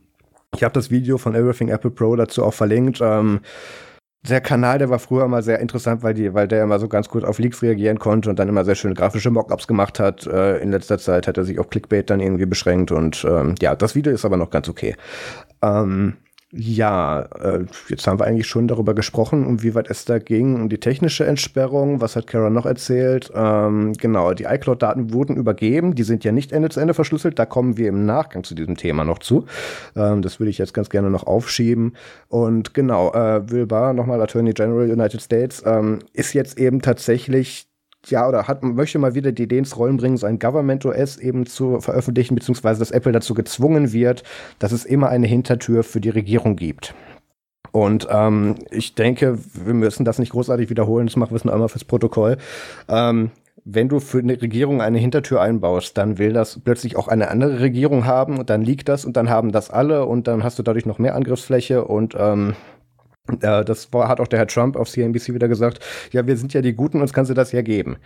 ich 0.54 0.62
habe 0.64 0.74
das 0.74 0.90
Video 0.90 1.18
von 1.18 1.34
Everything 1.34 1.68
Apple 1.68 1.90
Pro 1.90 2.14
dazu 2.14 2.44
auch 2.44 2.54
verlinkt. 2.54 3.00
Ähm, 3.00 3.40
der 4.28 4.40
Kanal, 4.40 4.78
der 4.78 4.88
war 4.88 5.00
früher 5.00 5.26
mal 5.26 5.42
sehr 5.42 5.58
interessant, 5.58 6.02
weil 6.02 6.14
die, 6.14 6.32
weil 6.32 6.46
der 6.46 6.62
immer 6.62 6.78
so 6.78 6.86
ganz 6.88 7.08
gut 7.08 7.24
auf 7.24 7.40
Leaks 7.40 7.60
reagieren 7.60 7.98
konnte 7.98 8.30
und 8.30 8.38
dann 8.38 8.48
immer 8.48 8.64
sehr 8.64 8.76
schöne 8.76 8.94
grafische 8.94 9.30
Mockups 9.30 9.66
gemacht 9.66 9.98
hat. 9.98 10.26
Äh, 10.26 10.58
in 10.58 10.70
letzter 10.70 10.98
Zeit 10.98 11.26
hat 11.26 11.36
er 11.36 11.44
sich 11.44 11.58
auf 11.58 11.70
Clickbait 11.70 12.08
dann 12.08 12.20
irgendwie 12.20 12.46
beschränkt 12.46 12.92
und 12.92 13.24
ähm, 13.28 13.56
ja, 13.60 13.74
das 13.74 13.96
Video 13.96 14.12
ist 14.12 14.24
aber 14.24 14.36
noch 14.36 14.50
ganz 14.50 14.68
okay. 14.68 14.94
Ähm, 15.60 16.16
ja, 16.54 17.22
äh, 17.40 17.64
jetzt 17.88 18.06
haben 18.06 18.18
wir 18.20 18.26
eigentlich 18.26 18.46
schon 18.46 18.68
darüber 18.68 18.94
gesprochen, 18.94 19.46
um 19.46 19.62
wie 19.62 19.74
weit 19.74 19.88
es 19.88 20.04
da 20.04 20.18
ging, 20.18 20.54
um 20.56 20.68
die 20.68 20.78
technische 20.78 21.24
Entsperrung. 21.24 22.02
Was 22.02 22.14
hat 22.14 22.26
Kara 22.26 22.50
noch 22.50 22.66
erzählt? 22.66 23.32
Ähm, 23.34 23.94
genau, 23.94 24.34
die 24.34 24.44
iCloud-Daten 24.44 25.14
wurden 25.14 25.36
übergeben. 25.36 25.94
Die 25.94 26.02
sind 26.02 26.24
ja 26.24 26.32
nicht 26.32 26.52
Ende 26.52 26.68
zu 26.68 26.78
Ende 26.78 26.92
verschlüsselt. 26.92 27.38
Da 27.38 27.46
kommen 27.46 27.78
wir 27.78 27.88
im 27.88 28.04
Nachgang 28.04 28.44
zu 28.44 28.54
diesem 28.54 28.76
Thema 28.76 29.02
noch 29.02 29.20
zu. 29.20 29.46
Ähm, 29.96 30.20
das 30.20 30.40
würde 30.40 30.50
ich 30.50 30.58
jetzt 30.58 30.74
ganz 30.74 30.90
gerne 30.90 31.08
noch 31.08 31.26
aufschieben. 31.26 31.94
Und 32.28 32.74
genau, 32.74 33.12
äh, 33.14 33.50
Will 33.50 33.64
Barr, 33.64 33.94
nochmal 33.94 34.20
Attorney 34.20 34.52
General 34.52 34.90
United 34.90 35.22
States, 35.22 35.62
ähm, 35.64 36.00
ist 36.12 36.34
jetzt 36.34 36.58
eben 36.58 36.82
tatsächlich 36.82 37.71
ja, 38.06 38.28
oder 38.28 38.48
hat, 38.48 38.62
möchte 38.62 38.98
mal 38.98 39.14
wieder 39.14 39.32
die 39.32 39.44
Idee 39.44 39.58
ins 39.58 39.76
Rollen 39.76 39.96
bringen, 39.96 40.16
so 40.16 40.26
ein 40.26 40.38
Government 40.38 40.84
OS 40.84 41.16
eben 41.18 41.46
zu 41.46 41.80
veröffentlichen, 41.80 42.34
beziehungsweise 42.34 42.80
dass 42.80 42.90
Apple 42.90 43.12
dazu 43.12 43.34
gezwungen 43.34 43.92
wird, 43.92 44.22
dass 44.58 44.72
es 44.72 44.84
immer 44.84 45.08
eine 45.08 45.26
Hintertür 45.26 45.84
für 45.84 46.00
die 46.00 46.10
Regierung 46.10 46.56
gibt. 46.56 46.94
Und 47.70 48.06
ähm, 48.10 48.56
ich 48.70 48.94
denke, 48.94 49.38
wir 49.54 49.74
müssen 49.74 50.04
das 50.04 50.18
nicht 50.18 50.32
großartig 50.32 50.68
wiederholen, 50.68 51.06
das 51.06 51.16
machen 51.16 51.30
wir 51.30 51.36
es 51.36 51.44
nur 51.44 51.54
einmal 51.54 51.68
fürs 51.68 51.84
Protokoll. 51.84 52.36
Ähm, 52.88 53.30
wenn 53.64 53.88
du 53.88 54.00
für 54.00 54.18
eine 54.18 54.40
Regierung 54.42 54.82
eine 54.82 54.98
Hintertür 54.98 55.40
einbaust, 55.40 55.96
dann 55.96 56.18
will 56.18 56.32
das 56.32 56.60
plötzlich 56.64 56.96
auch 56.96 57.08
eine 57.08 57.28
andere 57.30 57.60
Regierung 57.60 58.06
haben 58.06 58.38
und 58.38 58.50
dann 58.50 58.62
liegt 58.62 58.88
das 58.88 59.04
und 59.04 59.16
dann 59.16 59.30
haben 59.30 59.52
das 59.52 59.70
alle 59.70 60.04
und 60.04 60.26
dann 60.26 60.42
hast 60.42 60.58
du 60.58 60.62
dadurch 60.62 60.84
noch 60.84 60.98
mehr 60.98 61.14
Angriffsfläche 61.14 61.84
und 61.84 62.16
ähm, 62.18 62.50
äh, 62.50 62.54
das 63.26 63.92
war, 63.92 64.08
hat 64.08 64.20
auch 64.20 64.28
der 64.28 64.40
Herr 64.40 64.46
Trump 64.46 64.76
auf 64.76 64.90
CNBC 64.90 65.34
wieder 65.34 65.48
gesagt, 65.48 65.78
ja, 66.10 66.26
wir 66.26 66.36
sind 66.36 66.54
ja 66.54 66.60
die 66.60 66.74
Guten, 66.74 67.00
uns 67.00 67.12
kannst 67.12 67.30
du 67.30 67.34
das 67.34 67.52
ja 67.52 67.62
geben. 67.62 67.96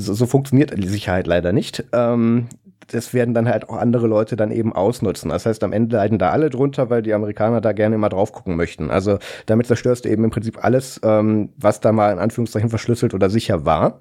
So, 0.00 0.14
so 0.14 0.26
funktioniert 0.26 0.76
die 0.76 0.88
Sicherheit 0.88 1.26
leider 1.26 1.52
nicht. 1.52 1.84
Ähm, 1.92 2.48
das 2.88 3.14
werden 3.14 3.34
dann 3.34 3.48
halt 3.48 3.68
auch 3.68 3.76
andere 3.76 4.06
Leute 4.06 4.36
dann 4.36 4.50
eben 4.50 4.72
ausnutzen. 4.72 5.30
Das 5.30 5.46
heißt, 5.46 5.62
am 5.62 5.72
Ende 5.72 5.96
leiden 5.96 6.18
da 6.18 6.30
alle 6.30 6.50
drunter, 6.50 6.90
weil 6.90 7.02
die 7.02 7.14
Amerikaner 7.14 7.60
da 7.60 7.72
gerne 7.72 7.94
immer 7.94 8.08
drauf 8.08 8.32
gucken 8.32 8.56
möchten. 8.56 8.90
Also 8.90 9.18
damit 9.46 9.66
zerstörst 9.66 10.04
du 10.04 10.08
eben 10.08 10.24
im 10.24 10.30
Prinzip 10.30 10.62
alles, 10.64 11.00
ähm, 11.04 11.50
was 11.56 11.80
da 11.80 11.92
mal 11.92 12.12
in 12.12 12.18
Anführungszeichen 12.18 12.68
verschlüsselt 12.68 13.14
oder 13.14 13.30
sicher 13.30 13.64
war. 13.64 14.00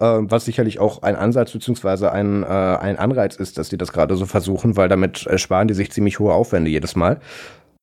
Ähm, 0.00 0.30
was 0.30 0.44
sicherlich 0.44 0.78
auch 0.78 1.02
ein 1.02 1.16
Ansatz 1.16 1.52
beziehungsweise 1.52 2.12
ein, 2.12 2.42
äh, 2.42 2.46
ein 2.46 2.98
Anreiz 2.98 3.34
ist, 3.36 3.58
dass 3.58 3.68
die 3.68 3.78
das 3.78 3.92
gerade 3.92 4.14
so 4.16 4.26
versuchen, 4.26 4.76
weil 4.76 4.88
damit 4.88 5.26
sparen 5.36 5.66
die 5.66 5.74
sich 5.74 5.90
ziemlich 5.90 6.18
hohe 6.18 6.34
Aufwände 6.34 6.70
jedes 6.70 6.94
Mal. 6.94 7.18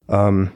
Ähm, 0.08 0.52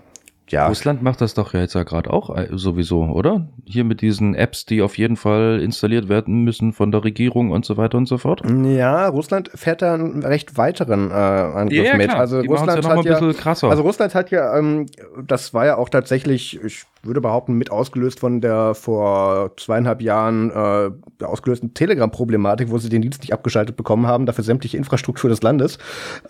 ja. 0.51 0.67
Russland 0.67 1.01
macht 1.01 1.21
das 1.21 1.33
doch 1.33 1.53
jetzt 1.53 1.75
ja 1.75 1.83
gerade 1.83 2.11
auch 2.11 2.35
äh, 2.35 2.47
sowieso, 2.51 3.03
oder? 3.03 3.47
Hier 3.65 3.83
mit 3.83 4.01
diesen 4.01 4.35
Apps, 4.35 4.65
die 4.65 4.81
auf 4.81 4.97
jeden 4.97 5.15
Fall 5.15 5.59
installiert 5.61 6.09
werden 6.09 6.43
müssen 6.43 6.73
von 6.73 6.91
der 6.91 7.03
Regierung 7.03 7.51
und 7.51 7.65
so 7.65 7.77
weiter 7.77 7.97
und 7.97 8.07
so 8.07 8.17
fort. 8.17 8.41
Ja, 8.65 9.07
Russland 9.07 9.51
fährt 9.53 9.81
da 9.81 9.93
einen 9.93 10.23
recht 10.23 10.57
weiteren 10.57 11.11
äh, 11.11 11.13
Angriff 11.13 11.85
ja, 11.85 11.91
ja, 11.91 11.97
mit. 11.97 12.09
Also 12.09 12.41
die 12.41 12.47
Russland 12.47 12.83
ja 12.83 12.89
hat 12.89 13.05
ja, 13.05 13.69
also 13.69 13.81
Russland 13.83 14.15
hat 14.15 14.31
ja, 14.31 14.57
ähm, 14.57 14.85
das 15.25 15.53
war 15.53 15.65
ja 15.65 15.77
auch 15.77 15.89
tatsächlich, 15.89 16.59
ich 16.63 16.85
würde 17.03 17.21
behaupten, 17.21 17.53
mit 17.53 17.71
ausgelöst 17.71 18.19
von 18.19 18.41
der 18.41 18.75
vor 18.75 19.51
zweieinhalb 19.57 20.01
Jahren 20.01 20.51
äh, 20.51 21.23
ausgelösten 21.23 21.73
Telegram-Problematik, 21.73 22.69
wo 22.69 22.77
sie 22.77 22.89
den 22.89 23.01
Dienst 23.01 23.21
nicht 23.21 23.33
abgeschaltet 23.33 23.77
bekommen 23.77 24.07
haben, 24.07 24.25
dafür 24.25 24.43
sämtliche 24.43 24.77
Infrastruktur 24.77 25.29
des 25.29 25.41
Landes. 25.41 25.77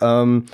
Ähm, 0.00 0.44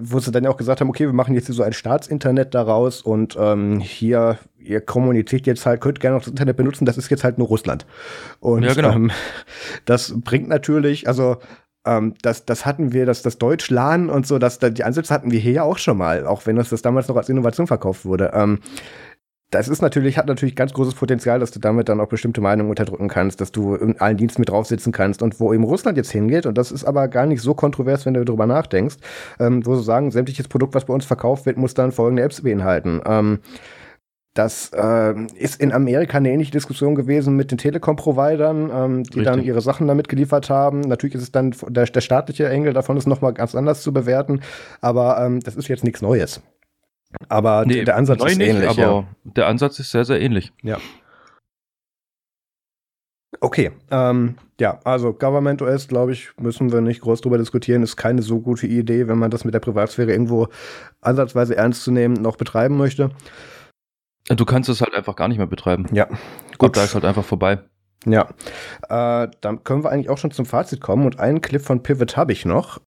wo 0.00 0.18
sie 0.18 0.32
dann 0.32 0.44
ja 0.44 0.50
auch 0.50 0.56
gesagt 0.56 0.80
haben, 0.80 0.88
okay, 0.88 1.06
wir 1.06 1.12
machen 1.12 1.34
jetzt 1.34 1.46
hier 1.46 1.54
so 1.54 1.62
ein 1.62 1.72
Staatsinternet 1.72 2.54
daraus 2.54 3.02
und 3.02 3.36
ähm, 3.38 3.80
hier, 3.80 4.38
ihr 4.58 4.80
kommuniziert 4.80 5.46
jetzt 5.46 5.66
halt, 5.66 5.80
könnt 5.80 6.00
gerne 6.00 6.16
noch 6.16 6.22
das 6.22 6.30
Internet 6.30 6.56
benutzen, 6.56 6.84
das 6.84 6.98
ist 6.98 7.10
jetzt 7.10 7.24
halt 7.24 7.38
nur 7.38 7.48
Russland. 7.48 7.86
Und 8.40 8.62
ja, 8.62 8.74
genau. 8.74 8.92
ähm, 8.92 9.10
das 9.84 10.14
bringt 10.16 10.48
natürlich, 10.48 11.08
also 11.08 11.36
ähm, 11.84 12.14
das, 12.22 12.44
das 12.44 12.64
hatten 12.64 12.92
wir, 12.92 13.06
das, 13.06 13.22
das 13.22 13.38
Deutschlan 13.38 14.08
und 14.08 14.26
so, 14.26 14.38
das, 14.38 14.58
die 14.58 14.84
Ansätze 14.84 15.12
hatten 15.12 15.30
wir 15.30 15.40
hier 15.40 15.52
ja 15.52 15.62
auch 15.62 15.78
schon 15.78 15.98
mal, 15.98 16.26
auch 16.26 16.46
wenn 16.46 16.58
uns 16.58 16.70
das 16.70 16.82
damals 16.82 17.08
noch 17.08 17.16
als 17.16 17.28
Innovation 17.28 17.66
verkauft 17.66 18.04
wurde. 18.04 18.30
Ähm, 18.34 18.60
das 19.52 19.68
ist 19.68 19.82
natürlich, 19.82 20.16
hat 20.16 20.26
natürlich 20.26 20.56
ganz 20.56 20.72
großes 20.72 20.94
Potenzial, 20.94 21.38
dass 21.38 21.50
du 21.50 21.60
damit 21.60 21.90
dann 21.90 22.00
auch 22.00 22.08
bestimmte 22.08 22.40
Meinungen 22.40 22.70
unterdrücken 22.70 23.08
kannst, 23.08 23.40
dass 23.42 23.52
du 23.52 23.74
in 23.74 24.00
allen 24.00 24.16
Diensten 24.16 24.40
mit 24.40 24.48
draufsitzen 24.48 24.92
kannst 24.92 25.22
und 25.22 25.40
wo 25.40 25.52
eben 25.52 25.62
Russland 25.62 25.98
jetzt 25.98 26.10
hingeht, 26.10 26.46
und 26.46 26.56
das 26.56 26.72
ist 26.72 26.84
aber 26.84 27.06
gar 27.08 27.26
nicht 27.26 27.42
so 27.42 27.52
kontrovers, 27.52 28.06
wenn 28.06 28.14
du 28.14 28.24
darüber 28.24 28.46
nachdenkst, 28.46 28.96
ähm, 29.38 29.64
wo 29.66 29.76
sie 29.76 29.82
sagen, 29.82 30.10
sämtliches 30.10 30.48
Produkt, 30.48 30.74
was 30.74 30.86
bei 30.86 30.94
uns 30.94 31.04
verkauft 31.04 31.44
wird, 31.44 31.58
muss 31.58 31.74
dann 31.74 31.92
folgende 31.92 32.22
Apps 32.22 32.40
beinhalten. 32.40 33.02
Ähm, 33.04 33.40
das 34.32 34.70
äh, 34.72 35.14
ist 35.34 35.60
in 35.60 35.70
Amerika 35.70 36.16
eine 36.16 36.30
ähnliche 36.30 36.52
Diskussion 36.52 36.94
gewesen 36.94 37.36
mit 37.36 37.50
den 37.50 37.58
Telekom-Providern, 37.58 38.70
ähm, 38.72 39.02
die 39.02 39.18
Richtig. 39.18 39.24
dann 39.24 39.42
ihre 39.42 39.60
Sachen 39.60 39.86
damit 39.86 40.08
geliefert 40.08 40.48
haben. 40.48 40.80
Natürlich 40.80 41.16
ist 41.16 41.22
es 41.24 41.32
dann 41.32 41.54
der, 41.68 41.84
der 41.84 42.00
staatliche 42.00 42.48
Engel 42.48 42.72
davon 42.72 42.96
ist 42.96 43.06
nochmal 43.06 43.34
ganz 43.34 43.54
anders 43.54 43.82
zu 43.82 43.92
bewerten, 43.92 44.40
aber 44.80 45.22
ähm, 45.22 45.40
das 45.40 45.56
ist 45.56 45.68
jetzt 45.68 45.84
nichts 45.84 46.00
Neues. 46.00 46.40
Aber 47.28 47.64
nee, 47.66 47.84
der 47.84 47.96
Ansatz 47.96 48.24
ist 48.24 48.38
nicht, 48.38 48.48
ähnlich. 48.48 48.68
Aber 48.68 48.80
ja. 48.80 49.04
der 49.24 49.46
Ansatz 49.46 49.78
ist 49.78 49.90
sehr, 49.90 50.04
sehr 50.04 50.20
ähnlich. 50.20 50.52
Ja. 50.62 50.78
Okay, 53.40 53.72
ähm, 53.90 54.36
ja, 54.60 54.78
also 54.84 55.12
Government 55.12 55.62
OS, 55.62 55.88
glaube 55.88 56.12
ich, 56.12 56.30
müssen 56.38 56.70
wir 56.70 56.80
nicht 56.80 57.00
groß 57.00 57.22
drüber 57.22 57.38
diskutieren, 57.38 57.82
ist 57.82 57.96
keine 57.96 58.22
so 58.22 58.40
gute 58.40 58.66
Idee, 58.66 59.08
wenn 59.08 59.18
man 59.18 59.30
das 59.30 59.44
mit 59.44 59.54
der 59.54 59.60
Privatsphäre 59.60 60.12
irgendwo 60.12 60.48
ansatzweise 61.00 61.56
ernst 61.56 61.82
zu 61.82 61.90
nehmen 61.90 62.14
noch 62.14 62.36
betreiben 62.36 62.76
möchte. 62.76 63.10
Du 64.28 64.44
kannst 64.44 64.68
es 64.68 64.80
halt 64.80 64.94
einfach 64.94 65.16
gar 65.16 65.28
nicht 65.28 65.38
mehr 65.38 65.48
betreiben. 65.48 65.86
Ja, 65.92 66.06
gut. 66.58 66.76
da 66.76 66.84
ist 66.84 66.94
halt 66.94 67.04
einfach 67.04 67.24
vorbei. 67.24 67.58
Ja, 68.04 68.28
äh, 68.88 69.28
dann 69.40 69.64
können 69.64 69.82
wir 69.82 69.90
eigentlich 69.90 70.10
auch 70.10 70.18
schon 70.18 70.30
zum 70.30 70.46
Fazit 70.46 70.80
kommen 70.80 71.04
und 71.06 71.18
einen 71.18 71.40
Clip 71.40 71.62
von 71.62 71.82
Pivot 71.82 72.16
habe 72.16 72.32
ich 72.32 72.44
noch. 72.44 72.80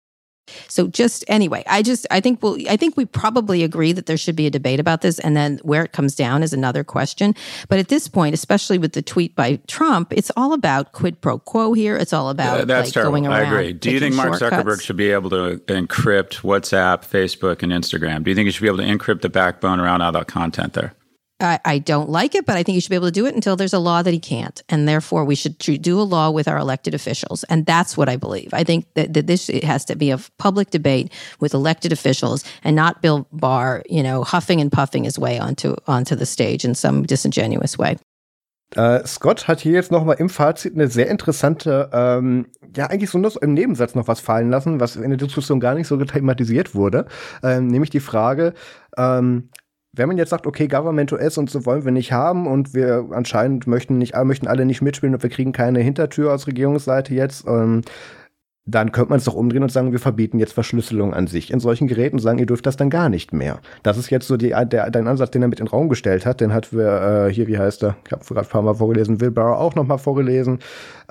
So 0.69 0.89
just 0.89 1.25
anyway, 1.29 1.65
I 1.67 1.83
just 1.83 2.07
I 2.11 2.21
think 2.21 2.43
we'll 2.43 2.59
I 2.69 2.77
think 2.77 2.97
we 2.97 3.05
probably 3.05 3.63
agree 3.63 3.93
that 3.93 4.07
there 4.07 4.17
should 4.17 4.37
be 4.37 4.47
a 4.47 4.51
debate 4.51 4.81
about 4.81 5.01
this, 5.01 5.19
and 5.19 5.37
then 5.37 5.59
where 5.63 5.85
it 5.85 5.93
comes 5.93 6.15
down 6.15 6.43
is 6.43 6.53
another 6.53 6.85
question. 6.85 7.35
But 7.69 7.79
at 7.79 7.89
this 7.89 8.09
point, 8.09 8.35
especially 8.35 8.79
with 8.79 8.93
the 8.93 9.03
tweet 9.03 9.35
by 9.35 9.57
Trump, 9.67 10.13
it's 10.13 10.31
all 10.37 10.53
about 10.53 10.93
quid 10.93 11.21
pro 11.21 11.39
quo 11.39 11.73
here. 11.73 11.97
It's 11.97 12.13
all 12.13 12.31
about 12.31 12.67
that's 12.67 12.89
like, 12.89 12.95
terrible. 12.95 13.13
going 13.13 13.27
around. 13.27 13.41
I 13.41 13.43
agree. 13.43 13.73
Do 13.73 13.91
you 13.91 14.01
think 14.01 14.15
Mark 14.15 14.39
shortcuts? 14.39 14.65
Zuckerberg 14.65 14.81
should 14.83 14.97
be 14.97 15.11
able 15.11 15.31
to 15.31 15.59
encrypt 15.67 16.41
WhatsApp, 16.43 17.09
Facebook, 17.09 17.63
and 17.63 17.73
Instagram? 17.73 18.25
Do 18.25 18.31
you 18.31 18.35
think 18.35 18.47
he 18.47 18.53
should 18.53 18.63
be 18.63 18.69
able 18.69 18.79
to 18.79 18.85
encrypt 18.85 19.23
the 19.23 19.29
backbone 19.29 19.81
around 19.81 20.03
all 20.03 20.13
that 20.13 20.29
content 20.29 20.75
there? 20.75 20.95
I, 21.41 21.59
I, 21.65 21.79
don't 21.79 22.09
like 22.09 22.35
it, 22.35 22.47
but 22.47 22.57
I 22.57 22.63
think 22.63 22.75
you 22.75 22.81
should 22.81 22.91
be 22.91 22.97
able 22.97 23.09
to 23.09 23.13
do 23.13 23.27
it 23.27 23.35
until 23.35 23.57
there's 23.57 23.73
a 23.73 23.79
law 23.79 24.03
that 24.03 24.13
he 24.13 24.21
can't. 24.21 24.63
And 24.69 24.87
therefore, 24.87 25.25
we 25.25 25.35
should 25.35 25.59
do 25.59 26.01
a 26.01 26.03
law 26.03 26.31
with 26.31 26.47
our 26.47 26.59
elected 26.59 26.95
officials. 26.95 27.43
And 27.45 27.67
that's 27.67 27.97
what 27.97 28.09
I 28.09 28.17
believe. 28.17 28.55
I 28.55 28.63
think 28.63 28.87
that, 28.95 29.15
that 29.15 29.27
this 29.27 29.49
has 29.49 29.85
to 29.87 29.97
be 29.97 30.11
a 30.11 30.19
public 30.39 30.71
debate 30.71 31.13
with 31.41 31.53
elected 31.53 31.93
officials 31.93 32.45
and 32.63 32.77
not 32.77 33.03
Bill 33.03 33.27
Barr, 33.33 33.83
you 33.91 34.03
know, 34.03 34.23
huffing 34.23 34.61
and 34.61 34.71
puffing 34.71 35.05
his 35.05 35.19
way 35.19 35.39
onto 35.39 35.75
onto 35.87 36.15
the 36.15 36.27
stage 36.27 36.65
in 36.65 36.75
some 36.75 37.03
disingenuous 37.03 37.77
way. 37.77 37.97
Äh, 38.77 39.07
Scott 39.07 39.47
hat 39.47 39.61
hier 39.61 39.73
jetzt 39.73 39.93
noch 39.93 40.05
mal 40.05 40.15
im 40.15 40.29
Fazit 40.29 40.75
eine 40.75 40.89
sehr 40.89 41.09
interessante, 41.09 41.91
ähm, 41.93 42.47
ja 42.77 42.87
eigentlich 42.87 43.11
so 43.11 43.19
im 43.41 43.55
Nebensatz 43.55 43.95
noch 43.95 44.09
was 44.09 44.21
fallen 44.21 44.51
lassen, 44.51 44.81
was 44.81 44.97
in 44.97 45.11
der 45.11 45.17
Diskussion 45.17 45.61
gar 45.61 45.75
nicht 45.75 45.87
so 45.87 45.97
thematisiert 45.97 46.75
wurde, 46.75 47.07
ähm, 47.43 47.69
nämlich 47.69 47.91
die 47.91 48.01
Frage, 48.01 48.55
ähm, 48.97 49.51
wenn 49.97 50.09
man 50.09 50.19
jetzt 50.19 50.31
sagt, 50.31 50.47
okay, 50.47 50.69
Government 50.69 51.13
OS 51.13 51.39
und 51.39 51.51
so 51.51 51.67
wollen 51.67 51.85
wir 51.85 51.93
nicht 51.93 52.13
haben 52.13 52.47
und 52.47 52.75
wir 52.75 53.07
anscheinend 53.11 53.67
möchten 53.67 53.99
nicht, 53.99 54.15
möchten 54.25 54.49
alle 54.49 54.65
nicht 54.65 54.83
mitspielen 54.83 55.15
und 55.15 55.23
wir 55.23 55.31
kriegen 55.31 55.53
keine 55.53 55.81
Hintertür 55.81 56.33
aus 56.33 56.47
Regierungsseite 56.47 57.15
jetzt, 57.15 57.47
ähm, 57.47 57.83
dann 58.67 58.93
könnte 58.93 59.11
man 59.11 59.19
es 59.19 59.25
doch 59.25 59.35
umdrehen 59.35 59.63
und 59.63 59.71
sagen, 59.71 59.93
wir 59.93 59.99
verbieten 59.99 60.39
jetzt 60.39 60.55
Verschlüsselung 60.55 61.13
an 61.13 61.27
sich 61.27 61.51
in 61.53 61.61
solchen 61.61 61.87
Geräten 61.87 62.19
sagen, 62.19 62.39
ihr 62.39 62.47
dürft 62.47 62.65
das 62.65 62.77
dann 62.77 62.89
gar 62.89 63.11
nicht 63.11 63.35
mehr. 63.35 63.61
Das 63.83 63.99
ist 63.99 64.09
jetzt 64.09 64.27
so 64.27 64.39
die, 64.39 64.55
der, 64.71 64.91
dein 64.91 65.07
Ansatz, 65.07 65.33
den 65.33 65.43
er 65.43 65.49
mit 65.49 65.61
in 65.61 65.67
den 65.67 65.71
Raum 65.71 65.91
gestellt 65.91 66.25
hat. 66.25 66.41
Den 66.41 66.55
hat 66.55 66.73
wir 66.73 67.27
äh, 67.27 67.33
hier, 67.33 67.47
wie 67.47 67.59
heißt 67.59 67.83
er? 67.83 67.97
Ich 68.07 68.13
habe 68.13 68.25
gerade 68.25 68.47
ein 68.47 68.51
paar 68.51 68.63
Mal 68.63 68.75
vorgelesen, 68.75 69.21
Will 69.21 69.31
Barrow 69.31 69.59
auch 69.59 69.75
noch 69.75 69.87
mal 69.87 69.99
vorgelesen. 69.99 70.61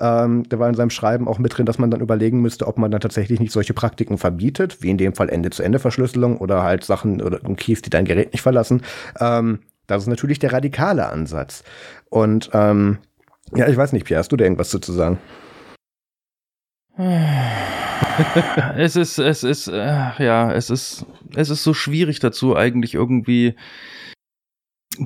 Ähm, 0.00 0.42
der 0.48 0.58
war 0.58 0.68
in 0.68 0.74
seinem 0.74 0.90
Schreiben 0.90 1.28
auch 1.28 1.38
mit 1.38 1.56
drin, 1.56 1.64
dass 1.64 1.78
man 1.78 1.92
dann 1.92 2.00
überlegen 2.00 2.42
müsste, 2.42 2.66
ob 2.66 2.76
man 2.76 2.90
dann 2.90 3.00
tatsächlich 3.00 3.38
nicht 3.38 3.52
solche 3.52 3.72
Praktiken 3.72 4.18
verbietet, 4.18 4.82
wie 4.82 4.90
in 4.90 4.98
dem 4.98 5.14
Fall 5.14 5.28
Ende-zu-Ende-Verschlüsselung 5.28 6.38
oder 6.38 6.64
halt 6.64 6.82
Sachen 6.82 7.22
oder 7.22 7.38
Keys, 7.54 7.82
die 7.82 7.90
dein 7.90 8.04
Gerät 8.04 8.32
nicht 8.32 8.42
verlassen. 8.42 8.82
Ähm, 9.20 9.60
das 9.86 10.02
ist 10.02 10.08
natürlich 10.08 10.40
der 10.40 10.52
radikale 10.52 11.08
Ansatz. 11.08 11.62
Und 12.10 12.50
ähm, 12.52 12.98
ja, 13.54 13.68
ich 13.68 13.76
weiß 13.76 13.92
nicht, 13.92 14.06
Pierre, 14.06 14.18
hast 14.18 14.32
du 14.32 14.36
da 14.36 14.44
irgendwas 14.44 14.70
zu 14.70 14.92
sagen? 14.92 15.18
es 18.76 18.96
ist, 18.96 19.18
es 19.18 19.42
ist, 19.42 19.68
äh, 19.68 20.24
ja, 20.24 20.52
es 20.52 20.70
ist, 20.70 21.06
es 21.34 21.50
ist 21.50 21.64
so 21.64 21.74
schwierig 21.74 22.20
dazu, 22.20 22.56
eigentlich 22.56 22.94
irgendwie 22.94 23.54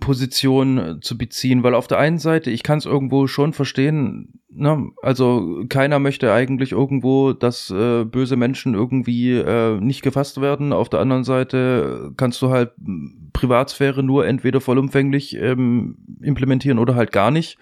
Position 0.01 0.79
äh, 0.79 1.01
zu 1.01 1.17
beziehen, 1.17 1.63
weil 1.63 1.75
auf 1.75 1.87
der 1.87 1.99
einen 1.99 2.19
Seite, 2.19 2.51
ich 2.51 2.63
kann 2.63 2.79
es 2.79 2.87
irgendwo 2.87 3.27
schon 3.27 3.55
verstehen, 3.55 4.41
ne? 4.51 4.91
also 5.03 5.65
keiner 5.69 5.99
möchte 5.99 6.33
eigentlich 6.33 6.73
irgendwo, 6.73 7.33
dass 7.33 7.71
äh, 7.71 8.05
böse 8.05 8.37
Menschen 8.37 8.75
irgendwie 8.75 9.33
äh, 9.33 9.81
nicht 9.81 10.03
gefasst 10.03 10.41
werden. 10.41 10.75
Auf 10.75 10.91
der 10.91 11.01
anderen 11.01 11.25
Seite 11.25 12.13
kannst 12.17 12.43
du 12.43 12.51
halt 12.51 12.73
Privatsphäre 13.33 14.03
nur 14.03 14.27
entweder 14.27 14.61
vollumfänglich 14.61 15.37
ähm, 15.37 15.97
implementieren 16.21 16.79
oder 16.79 16.95
halt 16.95 17.13
gar 17.13 17.31
nicht. 17.31 17.59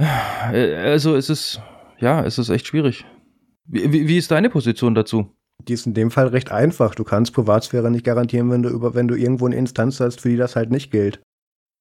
Also 0.00 1.14
es 1.14 1.28
ist, 1.28 1.60
ja, 1.98 2.24
es 2.24 2.38
ist 2.38 2.48
echt 2.48 2.66
schwierig. 2.66 3.04
Wie, 3.66 4.08
wie 4.08 4.16
ist 4.16 4.30
deine 4.30 4.50
Position 4.50 4.94
dazu? 4.94 5.36
Die 5.68 5.74
ist 5.74 5.86
in 5.86 5.94
dem 5.94 6.10
Fall 6.10 6.28
recht 6.28 6.50
einfach. 6.50 6.94
Du 6.94 7.04
kannst 7.04 7.34
Privatsphäre 7.34 7.90
nicht 7.90 8.04
garantieren, 8.04 8.50
wenn 8.50 8.62
du 8.62 8.70
über, 8.70 8.94
wenn 8.94 9.08
du 9.08 9.14
irgendwo 9.14 9.46
eine 9.46 9.56
Instanz 9.56 10.00
hast, 10.00 10.20
für 10.22 10.30
die 10.30 10.36
das 10.36 10.56
halt 10.56 10.70
nicht 10.70 10.90
gilt. 10.90 11.20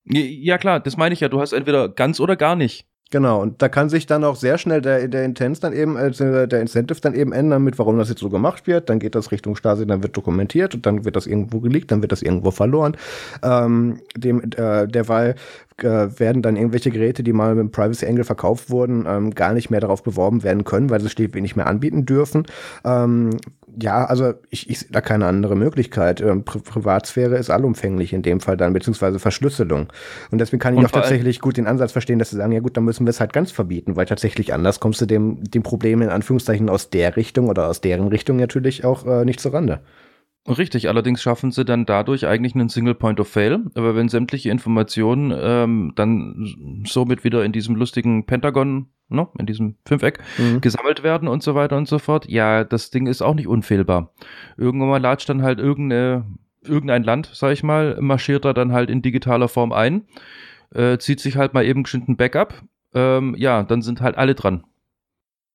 Ja, 0.05 0.57
klar, 0.57 0.79
das 0.79 0.97
meine 0.97 1.13
ich 1.13 1.21
ja. 1.21 1.29
Du 1.29 1.39
hast 1.39 1.53
entweder 1.53 1.87
ganz 1.89 2.19
oder 2.19 2.35
gar 2.35 2.55
nicht. 2.55 2.85
Genau, 3.11 3.41
und 3.41 3.59
da 3.59 3.69
kann 3.69 3.89
sich 3.89 4.05
dann 4.05 4.23
auch 4.23 4.35
sehr 4.35 4.59
schnell 4.59 4.81
der, 4.81 5.07
der 5.07 5.25
Intens 5.25 5.59
dann 5.59 5.73
eben, 5.73 5.97
äh, 5.97 6.47
der 6.47 6.61
Incentive 6.61 7.01
dann 7.01 7.15
eben 7.15 7.31
ändern 7.31 7.63
mit, 7.63 7.79
warum 7.79 7.97
das 7.97 8.09
jetzt 8.09 8.19
so 8.19 8.29
gemacht 8.29 8.67
wird. 8.67 8.87
Dann 8.87 8.99
geht 8.99 9.15
das 9.15 9.31
Richtung 9.31 9.55
Stasi, 9.55 9.87
dann 9.87 10.03
wird 10.03 10.15
dokumentiert 10.15 10.75
und 10.75 10.85
dann 10.85 11.05
wird 11.05 11.15
das 11.15 11.25
irgendwo 11.25 11.59
geleakt, 11.59 11.89
dann 11.89 12.03
wird 12.03 12.11
das 12.11 12.21
irgendwo 12.21 12.51
verloren. 12.51 12.95
Ähm, 13.41 13.99
dem, 14.15 14.43
äh, 14.55 14.87
derweil 14.87 15.35
äh, 15.83 16.19
werden 16.19 16.41
dann 16.41 16.55
irgendwelche 16.55 16.91
Geräte, 16.91 17.23
die 17.23 17.33
mal 17.33 17.55
mit 17.55 17.63
dem 17.63 17.71
Privacy 17.71 18.05
Angle 18.05 18.23
verkauft 18.23 18.69
wurden, 18.69 19.05
ähm, 19.07 19.31
gar 19.31 19.53
nicht 19.53 19.69
mehr 19.69 19.79
darauf 19.79 20.03
beworben 20.03 20.43
werden 20.43 20.63
können, 20.63 20.89
weil 20.89 21.01
sie 21.01 21.09
steht 21.09 21.33
wenig 21.33 21.55
mehr 21.55 21.67
anbieten 21.67 22.05
dürfen. 22.05 22.45
Ähm, 22.83 23.31
ja, 23.81 24.05
also 24.05 24.33
ich, 24.49 24.69
ich 24.69 24.79
sehe 24.79 24.89
da 24.91 25.01
keine 25.01 25.25
andere 25.25 25.55
Möglichkeit. 25.55 26.21
Ähm, 26.21 26.43
Pri 26.43 26.59
Privatsphäre 26.59 27.37
ist 27.37 27.49
allumfänglich 27.49 28.13
in 28.13 28.21
dem 28.21 28.39
Fall 28.39 28.57
dann, 28.57 28.73
beziehungsweise 28.73 29.19
Verschlüsselung. 29.19 29.87
Und 30.31 30.39
deswegen 30.39 30.59
kann 30.59 30.73
ich 30.73 30.79
Und 30.79 30.85
auch 30.85 30.91
tatsächlich 30.91 31.39
gut 31.39 31.57
den 31.57 31.67
Ansatz 31.67 31.91
verstehen, 31.91 32.19
dass 32.19 32.29
sie 32.29 32.37
sagen, 32.37 32.51
ja 32.51 32.59
gut, 32.59 32.77
dann 32.77 32.85
müssen 32.85 33.05
wir 33.05 33.11
es 33.11 33.19
halt 33.19 33.33
ganz 33.33 33.51
verbieten, 33.51 33.95
weil 33.95 34.05
tatsächlich 34.05 34.53
anders 34.53 34.79
kommst 34.79 35.01
du 35.01 35.05
dem, 35.05 35.43
dem 35.43 35.63
Problem 35.63 36.01
in 36.01 36.09
Anführungszeichen 36.09 36.69
aus 36.69 36.89
der 36.89 37.15
Richtung 37.15 37.47
oder 37.47 37.67
aus 37.67 37.81
deren 37.81 38.07
Richtung 38.07 38.37
natürlich 38.37 38.85
auch 38.85 39.05
äh, 39.05 39.25
nicht 39.25 39.39
zur 39.39 39.53
Rande. 39.53 39.81
Richtig, 40.47 40.87
allerdings 40.87 41.21
schaffen 41.21 41.51
sie 41.51 41.65
dann 41.65 41.85
dadurch 41.85 42.25
eigentlich 42.25 42.55
einen 42.55 42.69
Single 42.69 42.95
Point 42.95 43.19
of 43.19 43.27
Fail. 43.27 43.65
Aber 43.75 43.95
wenn 43.95 44.09
sämtliche 44.09 44.49
Informationen 44.49 45.33
ähm, 45.35 45.93
dann 45.95 46.83
somit 46.87 47.23
wieder 47.23 47.43
in 47.43 47.51
diesem 47.51 47.75
lustigen 47.75 48.25
Pentagon, 48.25 48.87
ne, 49.09 49.27
in 49.37 49.45
diesem 49.45 49.75
Fünfeck, 49.85 50.19
mhm. 50.37 50.61
gesammelt 50.61 51.03
werden 51.03 51.27
und 51.27 51.43
so 51.43 51.55
weiter 51.55 51.77
und 51.77 51.87
so 51.87 51.99
fort, 51.99 52.27
ja, 52.27 52.63
das 52.63 52.89
Ding 52.89 53.05
ist 53.05 53.21
auch 53.21 53.35
nicht 53.35 53.47
unfehlbar. 53.47 54.13
Irgendwann 54.57 54.89
mal 54.89 55.01
latscht 55.01 55.29
dann 55.29 55.43
halt 55.43 55.59
irgendeine, 55.59 56.25
irgendein 56.63 57.03
Land, 57.03 57.29
sag 57.33 57.51
ich 57.51 57.63
mal, 57.63 57.97
marschiert 57.99 58.45
da 58.45 58.53
dann 58.53 58.71
halt 58.71 58.89
in 58.89 59.01
digitaler 59.01 59.49
Form 59.49 59.71
ein, 59.71 60.05
äh, 60.73 60.97
zieht 60.97 61.19
sich 61.19 61.35
halt 61.35 61.53
mal 61.53 61.65
eben 61.65 61.83
geschwind 61.83 62.07
ein 62.07 62.17
Backup. 62.17 62.63
Ähm, 62.93 63.35
ja, 63.37 63.61
dann 63.63 63.81
sind 63.81 64.01
halt 64.01 64.17
alle 64.17 64.35
dran. 64.35 64.63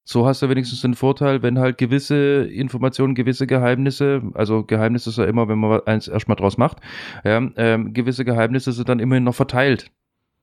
So 0.04 0.26
hast 0.26 0.42
du 0.42 0.50
wenigstens 0.50 0.82
den 0.82 0.94
Vorteil, 0.94 1.42
wenn 1.42 1.58
halt 1.58 1.78
gewisse 1.78 2.44
Informationen, 2.44 3.14
gewisse 3.14 3.46
Geheimnisse, 3.46 4.22
also 4.34 4.62
Geheimnisse 4.62 5.10
ist 5.10 5.18
ja 5.18 5.24
immer, 5.24 5.48
wenn 5.48 5.58
man 5.58 5.80
eins 5.86 6.08
erstmal 6.08 6.36
draus 6.36 6.58
macht, 6.58 6.78
ja, 7.24 7.42
ähm, 7.56 7.94
gewisse 7.94 8.24
Geheimnisse 8.24 8.72
sind 8.72 8.88
dann 8.88 9.00
immerhin 9.00 9.24
noch 9.24 9.34
verteilt. 9.34 9.90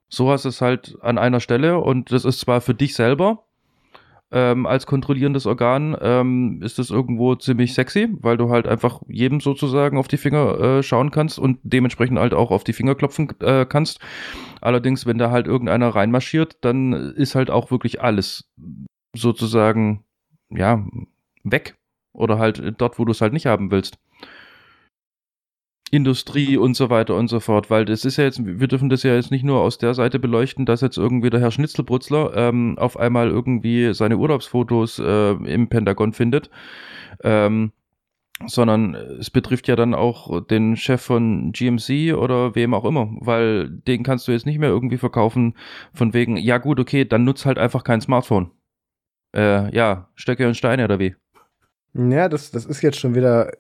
So 0.09 0.31
hast 0.31 0.45
du 0.45 0.49
es 0.49 0.61
halt 0.61 0.97
an 1.01 1.17
einer 1.17 1.39
Stelle 1.39 1.79
und 1.79 2.11
das 2.11 2.25
ist 2.25 2.39
zwar 2.39 2.59
für 2.59 2.73
dich 2.73 2.95
selber 2.95 3.43
ähm, 4.31 4.65
als 4.65 4.85
kontrollierendes 4.85 5.45
Organ 5.45 5.95
ähm, 6.01 6.61
ist 6.63 6.79
das 6.79 6.89
irgendwo 6.89 7.35
ziemlich 7.35 7.73
sexy, 7.73 8.09
weil 8.21 8.37
du 8.37 8.49
halt 8.49 8.65
einfach 8.65 9.01
jedem 9.07 9.41
sozusagen 9.41 9.97
auf 9.97 10.07
die 10.07 10.17
Finger 10.17 10.59
äh, 10.59 10.83
schauen 10.83 11.11
kannst 11.11 11.37
und 11.37 11.59
dementsprechend 11.63 12.17
halt 12.17 12.33
auch 12.33 12.51
auf 12.51 12.63
die 12.63 12.73
Finger 12.73 12.95
klopfen 12.95 13.29
äh, 13.41 13.65
kannst. 13.65 13.99
Allerdings, 14.61 15.05
wenn 15.05 15.17
da 15.17 15.31
halt 15.31 15.47
irgendeiner 15.47 15.89
reinmarschiert, 15.89 16.57
dann 16.61 16.93
ist 16.93 17.35
halt 17.35 17.49
auch 17.49 17.71
wirklich 17.71 18.01
alles 18.01 18.49
sozusagen, 19.13 20.03
ja, 20.49 20.85
weg. 21.43 21.77
Oder 22.13 22.39
halt 22.39 22.73
dort, 22.77 22.99
wo 22.99 23.05
du 23.05 23.11
es 23.11 23.21
halt 23.21 23.33
nicht 23.33 23.45
haben 23.45 23.71
willst. 23.71 23.97
Industrie 25.91 26.55
und 26.55 26.75
so 26.75 26.89
weiter 26.89 27.15
und 27.15 27.27
so 27.27 27.41
fort, 27.41 27.69
weil 27.69 27.83
das 27.83 28.05
ist 28.05 28.17
ja 28.17 28.23
jetzt, 28.23 28.41
wir 28.43 28.67
dürfen 28.67 28.89
das 28.89 29.03
ja 29.03 29.13
jetzt 29.13 29.29
nicht 29.29 29.43
nur 29.43 29.59
aus 29.59 29.77
der 29.77 29.93
Seite 29.93 30.19
beleuchten, 30.19 30.65
dass 30.65 30.79
jetzt 30.79 30.97
irgendwie 30.97 31.29
der 31.29 31.41
Herr 31.41 31.51
Schnitzelbrutzler 31.51 32.31
ähm, 32.35 32.77
auf 32.77 32.97
einmal 32.97 33.29
irgendwie 33.29 33.93
seine 33.93 34.17
Urlaubsfotos 34.17 34.99
äh, 34.99 35.31
im 35.31 35.67
Pentagon 35.67 36.13
findet, 36.13 36.49
ähm, 37.23 37.73
sondern 38.47 38.95
es 38.95 39.29
betrifft 39.29 39.67
ja 39.67 39.75
dann 39.75 39.93
auch 39.93 40.41
den 40.45 40.77
Chef 40.77 41.01
von 41.01 41.51
GMC 41.51 42.15
oder 42.15 42.55
wem 42.55 42.73
auch 42.73 42.85
immer, 42.85 43.09
weil 43.19 43.69
den 43.69 44.03
kannst 44.03 44.27
du 44.27 44.31
jetzt 44.31 44.45
nicht 44.45 44.59
mehr 44.59 44.69
irgendwie 44.69 44.97
verkaufen 44.97 45.55
von 45.93 46.13
wegen, 46.13 46.37
ja 46.37 46.57
gut, 46.57 46.79
okay, 46.79 47.03
dann 47.03 47.25
nutzt 47.25 47.45
halt 47.45 47.57
einfach 47.59 47.83
kein 47.83 47.99
Smartphone 47.99 48.51
äh, 49.35 49.73
ja, 49.75 50.09
Stöcke 50.15 50.47
und 50.47 50.55
Steine 50.55 50.85
oder 50.85 50.99
wie? 50.99 51.15
Ja, 51.93 52.29
das, 52.29 52.51
das 52.51 52.65
ist 52.65 52.81
jetzt 52.81 52.99
schon 52.99 53.15
wieder 53.15 53.51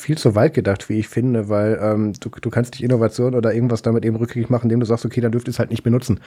viel 0.00 0.16
zu 0.16 0.34
weit 0.34 0.54
gedacht, 0.54 0.88
wie 0.88 0.98
ich 0.98 1.08
finde, 1.08 1.48
weil 1.48 1.78
ähm, 1.82 2.12
du, 2.20 2.28
du 2.28 2.50
kannst 2.50 2.74
nicht 2.74 2.82
Innovation 2.82 3.34
oder 3.34 3.52
irgendwas 3.52 3.82
damit 3.82 4.04
eben 4.04 4.16
rückgängig 4.16 4.48
machen, 4.48 4.64
indem 4.64 4.80
du 4.80 4.86
sagst, 4.86 5.04
okay, 5.04 5.20
dann 5.20 5.32
dürft 5.32 5.48
ihr 5.48 5.50
es 5.50 5.58
halt 5.58 5.70
nicht 5.70 5.82
benutzen. 5.82 6.20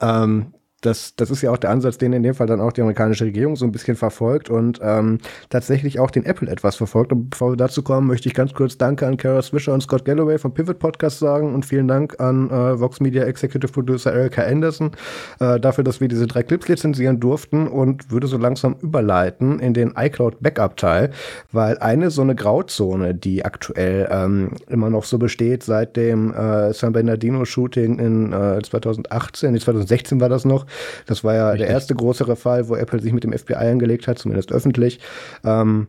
Ähm, 0.00 0.54
das, 0.80 1.16
das 1.16 1.30
ist 1.30 1.42
ja 1.42 1.50
auch 1.50 1.56
der 1.56 1.70
Ansatz, 1.70 1.98
den 1.98 2.12
in 2.12 2.22
dem 2.22 2.34
Fall 2.34 2.46
dann 2.46 2.60
auch 2.60 2.72
die 2.72 2.82
amerikanische 2.82 3.24
Regierung 3.24 3.56
so 3.56 3.64
ein 3.64 3.72
bisschen 3.72 3.96
verfolgt 3.96 4.48
und 4.48 4.78
ähm, 4.82 5.18
tatsächlich 5.50 5.98
auch 5.98 6.10
den 6.10 6.24
Apple 6.24 6.48
etwas 6.48 6.76
verfolgt. 6.76 7.12
Und 7.12 7.30
bevor 7.30 7.52
wir 7.52 7.56
dazu 7.56 7.82
kommen, 7.82 8.06
möchte 8.06 8.28
ich 8.28 8.34
ganz 8.34 8.54
kurz 8.54 8.78
Danke 8.78 9.06
an 9.06 9.16
Kara 9.16 9.42
Swisher 9.42 9.74
und 9.74 9.82
Scott 9.82 10.04
Galloway 10.04 10.38
vom 10.38 10.54
Pivot 10.54 10.78
Podcast 10.78 11.18
sagen 11.18 11.52
und 11.52 11.66
vielen 11.66 11.88
Dank 11.88 12.20
an 12.20 12.48
äh, 12.50 12.78
Vox 12.78 13.00
Media 13.00 13.24
Executive 13.24 13.72
Producer 13.72 14.12
Erika 14.12 14.42
Anderson 14.42 14.92
äh, 15.40 15.58
dafür, 15.58 15.82
dass 15.82 16.00
wir 16.00 16.06
diese 16.06 16.28
drei 16.28 16.44
Clips 16.44 16.68
lizenzieren 16.68 17.18
durften 17.18 17.66
und 17.66 18.12
würde 18.12 18.28
so 18.28 18.38
langsam 18.38 18.76
überleiten 18.80 19.58
in 19.58 19.74
den 19.74 19.94
iCloud 19.96 20.40
Backup 20.40 20.76
Teil, 20.76 21.10
weil 21.50 21.78
eine 21.78 22.10
so 22.10 22.22
eine 22.22 22.36
Grauzone, 22.36 23.14
die 23.14 23.44
aktuell 23.44 24.08
ähm, 24.12 24.52
immer 24.68 24.90
noch 24.90 25.04
so 25.04 25.18
besteht 25.18 25.64
seit 25.64 25.96
dem 25.96 26.32
äh, 26.32 26.72
San 26.72 26.92
Bernardino 26.92 27.44
Shooting 27.44 27.98
in 27.98 28.32
äh, 28.32 28.62
2018, 28.62 29.52
nee, 29.52 29.58
2016 29.58 30.20
war 30.20 30.28
das 30.28 30.44
noch, 30.44 30.67
das 31.06 31.24
war 31.24 31.34
ja 31.34 31.50
Richtig. 31.50 31.66
der 31.66 31.74
erste 31.74 31.94
größere 31.94 32.36
Fall, 32.36 32.68
wo 32.68 32.76
Apple 32.76 33.00
sich 33.00 33.12
mit 33.12 33.24
dem 33.24 33.32
FBI 33.32 33.54
angelegt 33.54 34.06
hat, 34.08 34.18
zumindest 34.18 34.52
öffentlich. 34.52 35.00
Ähm, 35.44 35.88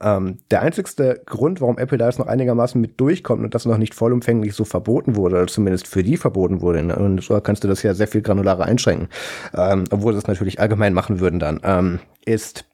ähm, 0.00 0.38
der 0.50 0.62
einzigste 0.62 1.22
Grund, 1.26 1.60
warum 1.60 1.78
Apple 1.78 1.98
da 1.98 2.06
jetzt 2.06 2.18
noch 2.18 2.26
einigermaßen 2.26 2.80
mit 2.80 3.00
durchkommt 3.00 3.44
und 3.44 3.54
das 3.54 3.64
noch 3.64 3.78
nicht 3.78 3.94
vollumfänglich 3.94 4.54
so 4.54 4.64
verboten 4.64 5.16
wurde, 5.16 5.36
oder 5.36 5.46
zumindest 5.46 5.86
für 5.86 6.02
die 6.02 6.16
verboten 6.16 6.60
wurde, 6.60 6.82
ne, 6.82 6.96
und 6.96 7.22
so 7.22 7.40
kannst 7.40 7.64
du 7.64 7.68
das 7.68 7.82
ja 7.82 7.94
sehr 7.94 8.08
viel 8.08 8.22
granularer 8.22 8.64
einschränken, 8.64 9.08
ähm, 9.56 9.84
obwohl 9.90 10.12
sie 10.12 10.18
es 10.18 10.26
natürlich 10.26 10.60
allgemein 10.60 10.94
machen 10.94 11.20
würden 11.20 11.38
dann, 11.38 11.60
ähm, 11.64 12.00
ist, 12.24 12.64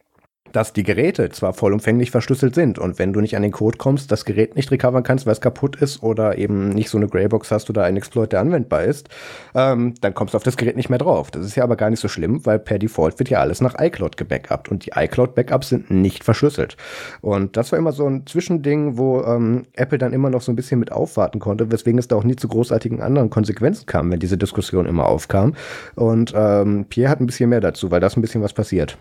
dass 0.53 0.73
die 0.73 0.83
Geräte 0.83 1.31
zwar 1.31 1.53
vollumfänglich 1.53 2.11
verschlüsselt 2.11 2.55
sind 2.55 2.79
und 2.79 2.99
wenn 2.99 3.13
du 3.13 3.21
nicht 3.21 3.37
an 3.37 3.43
den 3.43 3.53
Code 3.53 3.79
kommst, 3.79 4.11
das 4.11 4.25
Gerät 4.25 4.57
nicht 4.57 4.71
recovern 4.71 5.03
kannst, 5.03 5.27
weil 5.27 5.33
es 5.33 5.41
kaputt 5.41 5.77
ist 5.77 6.03
oder 6.03 6.39
eben 6.39 6.71
nicht 6.71 6.91
so 6.91 6.99
eine 6.99 7.09
Greybox 7.09 7.51
hast 7.51 7.71
oder 7.71 7.85
ein 7.85 7.97
Exploit, 7.97 8.33
der 8.33 8.41
anwendbar 8.41 8.85
ist, 8.85 9.09
ähm, 9.55 9.95
dann 10.01 10.15
kommst 10.15 10.35
du 10.35 10.37
auf 10.37 10.43
das 10.43 10.57
Gerät 10.57 10.77
nicht 10.77 10.91
mehr 10.91 10.99
drauf. 10.99 11.31
Das 11.31 11.45
ist 11.45 11.55
ja 11.55 11.65
aber 11.65 11.77
gar 11.77 11.91
nicht 11.91 12.01
so 12.01 12.09
schlimm, 12.09 12.45
weil 12.45 12.59
per 12.59 12.79
Default 12.79 13.19
wird 13.19 13.31
ja 13.31 13.41
alles 13.41 13.61
nach 13.61 13.75
iCloud 13.79 14.17
gebackupt 14.17 14.69
und 14.69 14.87
die 14.87 14.93
iCloud-Backups 14.95 15.69
sind 15.69 15.91
nicht 15.91 16.25
verschlüsselt. 16.25 16.77
Und 17.21 17.57
das 17.57 17.73
war 17.73 17.79
immer 17.79 17.93
so 17.93 18.07
ein 18.07 18.27
Zwischending, 18.27 18.97
wo 18.97 19.23
ähm, 19.23 19.67
Apple 19.75 19.99
dann 19.99 20.13
immer 20.13 20.31
noch 20.31 20.43
so 20.43 20.53
ein 20.53 20.57
bisschen 20.57 20.81
mit 20.81 20.93
aufwarten 20.93 21.39
konnte, 21.39 21.71
weswegen 21.71 21.99
es 21.99 22.09
da 22.09 22.17
auch 22.17 22.25
nie 22.25 22.37
zu 22.37 22.49
großartigen 22.49 23.01
anderen 23.01 23.31
Konsequenzen 23.31 23.87
kam, 23.87 24.11
wenn 24.11 24.21
diese 24.21 24.39
Diskussion 24.39 24.87
immer 24.87 25.07
aufkam. 25.07 25.55
Und 25.95 26.33
ähm, 26.37 26.87
Pierre 26.89 27.11
hat 27.11 27.21
ein 27.21 27.27
bisschen 27.27 27.51
mehr 27.51 27.61
dazu, 27.61 27.91
weil 27.91 28.01
da 28.01 28.07
ist 28.07 28.17
ein 28.17 28.23
bisschen 28.23 28.43
was 28.43 28.53
passiert. 28.53 28.99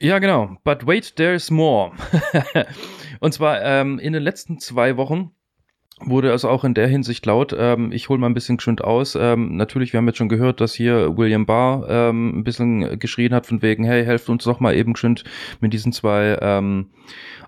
Ja, 0.00 0.18
genau. 0.18 0.56
But 0.64 0.86
wait, 0.86 1.16
there's 1.16 1.50
more. 1.50 1.92
und 3.20 3.32
zwar 3.32 3.62
ähm, 3.62 3.98
in 3.98 4.12
den 4.12 4.22
letzten 4.22 4.58
zwei 4.58 4.96
Wochen 4.96 5.30
wurde 6.00 6.30
es 6.30 6.44
auch 6.44 6.64
in 6.64 6.74
der 6.74 6.86
Hinsicht 6.86 7.24
laut. 7.24 7.54
Ähm, 7.58 7.90
ich 7.92 8.10
hole 8.10 8.18
mal 8.18 8.26
ein 8.26 8.34
bisschen 8.34 8.58
geschwind 8.58 8.84
aus. 8.84 9.14
Ähm, 9.14 9.56
natürlich, 9.56 9.92
wir 9.92 9.98
haben 9.98 10.06
jetzt 10.06 10.18
schon 10.18 10.28
gehört, 10.28 10.60
dass 10.60 10.74
hier 10.74 11.16
William 11.16 11.46
Barr 11.46 11.86
ähm, 11.88 12.38
ein 12.40 12.44
bisschen 12.44 12.98
geschrien 12.98 13.32
hat 13.32 13.46
von 13.46 13.62
wegen, 13.62 13.84
hey, 13.84 14.04
helft 14.04 14.28
uns 14.28 14.44
doch 14.44 14.60
mal 14.60 14.74
eben 14.74 14.92
geschwind 14.92 15.24
mit 15.60 15.72
diesen 15.72 15.92
zwei 15.92 16.38
ähm, 16.42 16.90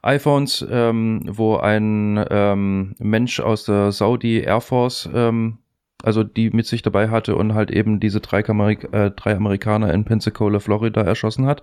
iPhones, 0.02 0.66
ähm, 0.70 1.20
wo 1.26 1.56
ein 1.56 2.24
ähm, 2.30 2.94
Mensch 2.98 3.40
aus 3.40 3.64
der 3.64 3.92
Saudi 3.92 4.40
Air 4.40 4.62
Force 4.62 5.08
ähm, 5.12 5.58
also 6.02 6.22
die 6.22 6.50
mit 6.50 6.66
sich 6.66 6.82
dabei 6.82 7.08
hatte 7.08 7.34
und 7.34 7.54
halt 7.54 7.70
eben 7.70 7.98
diese 7.98 8.20
drei, 8.20 8.46
Amerik 8.48 8.88
äh, 8.92 9.10
drei 9.10 9.34
Amerikaner 9.34 9.92
in 9.92 10.04
Pensacola, 10.04 10.60
Florida 10.60 11.02
erschossen 11.02 11.46
hat. 11.46 11.62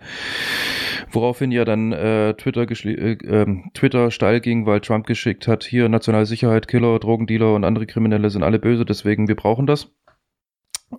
Woraufhin 1.12 1.52
ja 1.52 1.64
dann 1.64 1.94
äh, 1.94 2.34
Twitter, 2.34 2.70
äh, 2.70 3.12
äh, 3.12 3.64
Twitter 3.74 4.12
steil 4.12 4.42
ging, 4.42 4.66
weil 4.66 4.82
Trump 4.82 5.08
geschickt 5.08 5.48
hat, 5.48 5.64
hier 5.64 5.88
nationale 5.88 6.26
Sicherheit, 6.26 6.68
Killer, 6.68 7.00
Drogendealer 7.00 7.56
und 7.56 7.64
andere 7.64 7.86
Kriminelle 7.86 8.30
sind 8.30 8.44
alle 8.44 8.60
böse, 8.60 8.86
deswegen 8.86 9.28
wir 9.28 9.36
brauchen 9.36 9.68
das. 9.68 9.94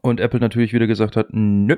Und 0.01 0.20
Apple 0.20 0.41
natürlich 0.41 0.72
wieder 0.72 0.87
gesagt 0.87 1.16
hat, 1.16 1.28
nö, 1.30 1.76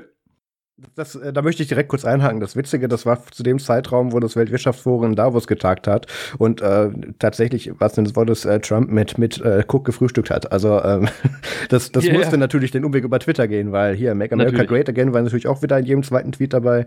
das, 0.95 1.15
äh, 1.15 1.33
da 1.33 1.41
möchte 1.41 1.63
ich 1.63 1.69
direkt 1.69 1.89
kurz 1.89 2.05
einhaken. 2.05 2.39
Das 2.39 2.55
Witzige, 2.55 2.87
das 2.87 3.05
war 3.05 3.23
zu 3.31 3.43
dem 3.43 3.59
Zeitraum, 3.59 4.11
wo 4.11 4.19
das 4.19 4.35
Weltwirtschaftsforum 4.35 5.05
in 5.05 5.15
Davos 5.15 5.47
getagt 5.47 5.87
hat 5.87 6.07
und 6.37 6.61
äh, 6.61 6.89
tatsächlich, 7.19 7.71
was 7.79 7.93
denn 7.93 8.05
das 8.05 8.15
Wort 8.15 8.29
ist, 8.29 8.45
äh, 8.45 8.59
Trump 8.59 8.89
mit, 8.89 9.17
mit 9.17 9.41
äh, 9.41 9.63
Cook 9.67 9.85
gefrühstückt 9.85 10.29
hat. 10.29 10.51
Also 10.51 10.81
ähm, 10.83 11.07
das, 11.69 11.91
das 11.91 12.05
yeah. 12.05 12.17
musste 12.17 12.37
natürlich 12.37 12.71
den 12.71 12.85
Umweg 12.85 13.03
über 13.03 13.19
Twitter 13.19 13.47
gehen, 13.47 13.71
weil 13.71 13.95
hier 13.95 14.15
Make 14.15 14.33
America 14.33 14.57
natürlich. 14.57 14.69
Great 14.69 14.89
Again 14.89 15.13
war 15.13 15.21
natürlich 15.21 15.47
auch 15.47 15.61
wieder 15.61 15.77
in 15.79 15.85
jedem 15.85 16.03
zweiten 16.03 16.31
Tweet 16.31 16.53
dabei. 16.53 16.85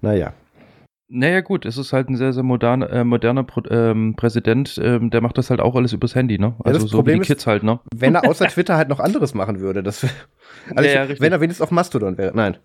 Naja. 0.00 0.32
Naja, 1.12 1.40
gut, 1.40 1.66
es 1.66 1.76
ist 1.76 1.92
halt 1.92 2.08
ein 2.08 2.16
sehr, 2.16 2.32
sehr 2.32 2.44
modern, 2.44 2.82
äh, 2.82 3.02
moderner 3.02 3.42
Pro 3.42 3.62
ähm, 3.68 4.14
Präsident, 4.16 4.80
ähm, 4.80 5.10
der 5.10 5.20
macht 5.20 5.36
das 5.38 5.50
halt 5.50 5.60
auch 5.60 5.74
alles 5.74 5.92
übers 5.92 6.14
Handy, 6.14 6.38
ne? 6.38 6.54
Also 6.62 6.78
ja, 6.78 6.86
so 6.86 6.96
Problem 6.98 7.16
wie 7.16 7.22
die 7.22 7.26
Kids 7.26 7.42
ist, 7.42 7.46
halt, 7.48 7.64
ne? 7.64 7.80
Wenn 7.92 8.14
er 8.14 8.28
außer 8.28 8.46
Twitter 8.48 8.76
halt 8.76 8.88
noch 8.88 9.00
anderes 9.00 9.34
machen 9.34 9.58
würde, 9.58 9.82
das 9.82 10.06
also 10.76 10.88
ja, 10.88 11.04
ja, 11.04 11.20
wenn 11.20 11.32
er 11.32 11.40
wenigstens 11.40 11.62
auf 11.62 11.72
Mastodon 11.72 12.16
wäre. 12.16 12.32
Nein. 12.34 12.58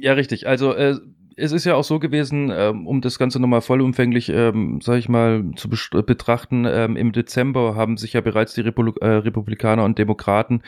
Ja, 0.00 0.14
richtig. 0.14 0.46
Also 0.46 0.72
äh, 0.72 0.96
es 1.36 1.52
ist 1.52 1.64
ja 1.64 1.74
auch 1.74 1.84
so 1.84 1.98
gewesen, 1.98 2.50
ähm, 2.54 2.86
um 2.86 3.00
das 3.00 3.18
Ganze 3.18 3.40
nochmal 3.40 3.60
vollumfänglich, 3.60 4.28
ähm, 4.30 4.80
sage 4.80 4.98
ich 4.98 5.08
mal, 5.08 5.44
zu 5.56 5.68
betrachten, 5.68 6.66
ähm, 6.66 6.96
im 6.96 7.12
Dezember 7.12 7.74
haben 7.74 7.96
sich 7.96 8.14
ja 8.14 8.20
bereits 8.20 8.54
die 8.54 8.62
Republik 8.62 8.96
äh, 9.00 9.06
Republikaner 9.06 9.84
und 9.84 9.98
Demokraten 9.98 10.62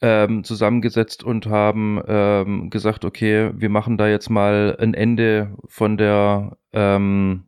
ähm, 0.00 0.44
zusammengesetzt 0.44 1.24
und 1.24 1.46
haben 1.46 2.00
ähm, 2.06 2.70
gesagt, 2.70 3.04
okay, 3.04 3.50
wir 3.54 3.68
machen 3.70 3.98
da 3.98 4.08
jetzt 4.08 4.30
mal 4.30 4.76
ein 4.78 4.94
Ende 4.94 5.56
von 5.66 5.96
der 5.96 6.56
ähm, 6.72 7.47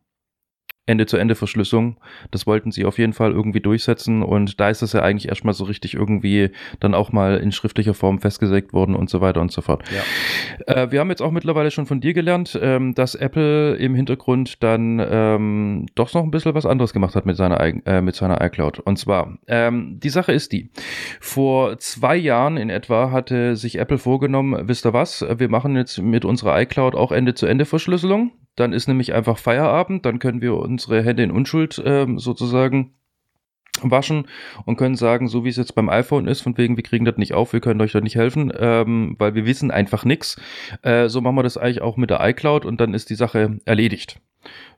Ende-zu-Ende-Verschlüsselung. 0.87 1.97
Das 2.31 2.47
wollten 2.47 2.71
sie 2.71 2.85
auf 2.85 2.97
jeden 2.97 3.13
Fall 3.13 3.31
irgendwie 3.31 3.61
durchsetzen 3.61 4.23
und 4.23 4.59
da 4.59 4.69
ist 4.69 4.81
das 4.81 4.93
ja 4.93 5.01
eigentlich 5.01 5.29
erstmal 5.29 5.53
so 5.53 5.63
richtig 5.65 5.93
irgendwie 5.93 6.49
dann 6.79 6.95
auch 6.95 7.11
mal 7.11 7.37
in 7.37 7.51
schriftlicher 7.51 7.93
Form 7.93 8.19
festgesägt 8.19 8.73
worden 8.73 8.95
und 8.95 9.09
so 9.09 9.21
weiter 9.21 9.41
und 9.41 9.51
so 9.51 9.61
fort. 9.61 9.83
Ja. 9.91 10.73
Äh, 10.73 10.91
wir 10.91 10.99
haben 10.99 11.09
jetzt 11.09 11.21
auch 11.21 11.31
mittlerweile 11.31 11.69
schon 11.69 11.85
von 11.85 12.01
dir 12.01 12.13
gelernt, 12.13 12.59
ähm, 12.61 12.95
dass 12.95 13.13
Apple 13.13 13.75
im 13.75 13.93
Hintergrund 13.93 14.63
dann 14.63 14.99
ähm, 14.99 15.85
doch 15.95 16.13
noch 16.13 16.23
ein 16.23 16.31
bisschen 16.31 16.55
was 16.55 16.65
anderes 16.65 16.93
gemacht 16.93 17.15
hat 17.15 17.25
mit 17.25 17.37
seiner, 17.37 17.61
äh, 17.61 18.01
mit 18.01 18.15
seiner 18.15 18.41
iCloud. 18.41 18.79
Und 18.79 18.97
zwar, 18.97 19.37
ähm, 19.47 19.99
die 19.99 20.09
Sache 20.09 20.33
ist 20.33 20.51
die, 20.51 20.71
vor 21.19 21.77
zwei 21.77 22.15
Jahren 22.15 22.57
in 22.57 22.69
etwa 22.69 23.11
hatte 23.11 23.55
sich 23.55 23.77
Apple 23.77 23.99
vorgenommen, 23.99 24.67
wisst 24.67 24.85
ihr 24.85 24.93
was, 24.93 25.23
wir 25.37 25.49
machen 25.49 25.75
jetzt 25.75 25.99
mit 25.99 26.25
unserer 26.25 26.59
iCloud 26.61 26.95
auch 26.95 27.11
Ende-zu-Ende-Verschlüsselung. 27.11 28.31
Dann 28.61 28.73
ist 28.73 28.87
nämlich 28.87 29.15
einfach 29.15 29.39
Feierabend, 29.39 30.05
dann 30.05 30.19
können 30.19 30.39
wir 30.39 30.55
unsere 30.55 31.01
Hände 31.01 31.23
in 31.23 31.31
Unschuld 31.31 31.81
ähm, 31.83 32.19
sozusagen 32.19 32.93
waschen 33.81 34.27
und 34.65 34.77
können 34.77 34.93
sagen, 34.93 35.27
so 35.27 35.43
wie 35.43 35.49
es 35.49 35.57
jetzt 35.57 35.73
beim 35.73 35.89
iPhone 35.89 36.27
ist, 36.27 36.41
von 36.41 36.55
wegen, 36.59 36.77
wir 36.77 36.83
kriegen 36.83 37.03
das 37.03 37.17
nicht 37.17 37.33
auf, 37.33 37.53
wir 37.53 37.59
können 37.59 37.81
euch 37.81 37.91
da 37.91 38.01
nicht 38.01 38.17
helfen, 38.17 38.53
ähm, 38.55 39.15
weil 39.17 39.33
wir 39.33 39.47
wissen 39.47 39.71
einfach 39.71 40.05
nichts. 40.05 40.39
Äh, 40.83 41.09
so 41.09 41.21
machen 41.21 41.37
wir 41.37 41.41
das 41.41 41.57
eigentlich 41.57 41.81
auch 41.81 41.97
mit 41.97 42.11
der 42.11 42.23
iCloud 42.23 42.63
und 42.67 42.79
dann 42.79 42.93
ist 42.93 43.09
die 43.09 43.15
Sache 43.15 43.57
erledigt. 43.65 44.19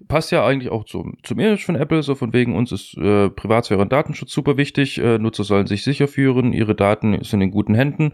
Passt 0.08 0.32
ja 0.32 0.46
eigentlich 0.46 0.72
auch 0.72 0.86
zum, 0.86 1.18
zum 1.24 1.40
Image 1.40 1.66
von 1.66 1.76
Apple, 1.76 2.04
so 2.04 2.16
von 2.16 2.32
wegen 2.32 2.56
uns 2.56 2.72
ist 2.72 2.98
äh, 2.98 3.30
Privatsphäre 3.30 3.82
und 3.82 3.92
Datenschutz 3.92 4.32
super 4.32 4.56
wichtig, 4.56 4.98
äh, 4.98 5.18
Nutzer 5.18 5.44
sollen 5.44 5.68
sich 5.68 5.84
sicher 5.84 6.08
führen, 6.08 6.54
ihre 6.54 6.74
Daten 6.74 7.22
sind 7.22 7.42
in 7.42 7.52
guten 7.52 7.76
Händen 7.76 8.14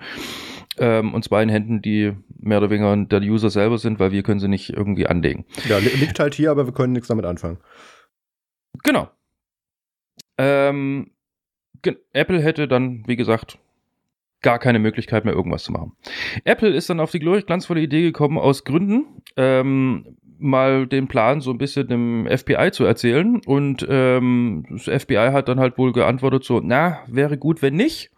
ähm, 0.80 1.13
und 1.13 1.23
zwar 1.23 1.43
in 1.43 1.49
Händen, 1.49 1.82
die 1.82 2.13
mehr 2.39 2.57
oder 2.57 2.69
weniger 2.69 2.95
der 2.95 3.21
User 3.21 3.49
selber 3.49 3.77
sind, 3.77 3.99
weil 3.99 4.11
wir 4.11 4.23
können 4.23 4.39
sie 4.39 4.47
nicht 4.47 4.69
irgendwie 4.69 5.07
anlegen. 5.07 5.45
Ja, 5.67 5.77
liegt 5.77 6.19
halt 6.19 6.34
hier, 6.34 6.51
aber 6.51 6.65
wir 6.65 6.73
können 6.73 6.93
nichts 6.93 7.07
damit 7.09 7.25
anfangen. 7.25 7.57
Genau. 8.84 9.09
Ähm, 10.38 11.11
Apple 12.13 12.41
hätte 12.41 12.67
dann, 12.67 13.03
wie 13.07 13.15
gesagt, 13.15 13.59
gar 14.41 14.59
keine 14.59 14.80
Möglichkeit 14.80 15.25
mehr, 15.25 15.34
irgendwas 15.34 15.63
zu 15.63 15.71
machen. 15.71 15.93
Apple 16.45 16.69
ist 16.69 16.89
dann 16.89 16.99
auf 16.99 17.11
die 17.11 17.19
glanzvolle 17.19 17.82
Idee 17.82 18.03
gekommen, 18.03 18.38
aus 18.38 18.63
Gründen, 18.63 19.21
ähm, 19.36 20.17
mal 20.38 20.88
den 20.88 21.07
Plan 21.07 21.41
so 21.41 21.51
ein 21.51 21.57
bisschen 21.57 21.88
dem 21.89 22.25
FBI 22.25 22.71
zu 22.71 22.86
erzählen. 22.86 23.41
Und 23.45 23.86
ähm, 23.89 24.65
das 24.69 25.03
FBI 25.03 25.32
hat 25.34 25.49
dann 25.49 25.59
halt 25.59 25.77
wohl 25.77 25.91
geantwortet 25.91 26.45
so, 26.45 26.61
na, 26.63 26.99
wäre 27.07 27.38
gut, 27.38 27.61
wenn 27.61 27.75
nicht. 27.75 28.11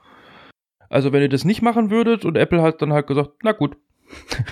Also 0.91 1.13
wenn 1.13 1.21
ihr 1.21 1.29
das 1.29 1.45
nicht 1.45 1.61
machen 1.61 1.89
würdet 1.89 2.25
und 2.25 2.37
Apple 2.37 2.61
hat 2.61 2.81
dann 2.81 2.93
halt 2.93 3.07
gesagt, 3.07 3.31
na 3.43 3.53
gut. 3.53 3.77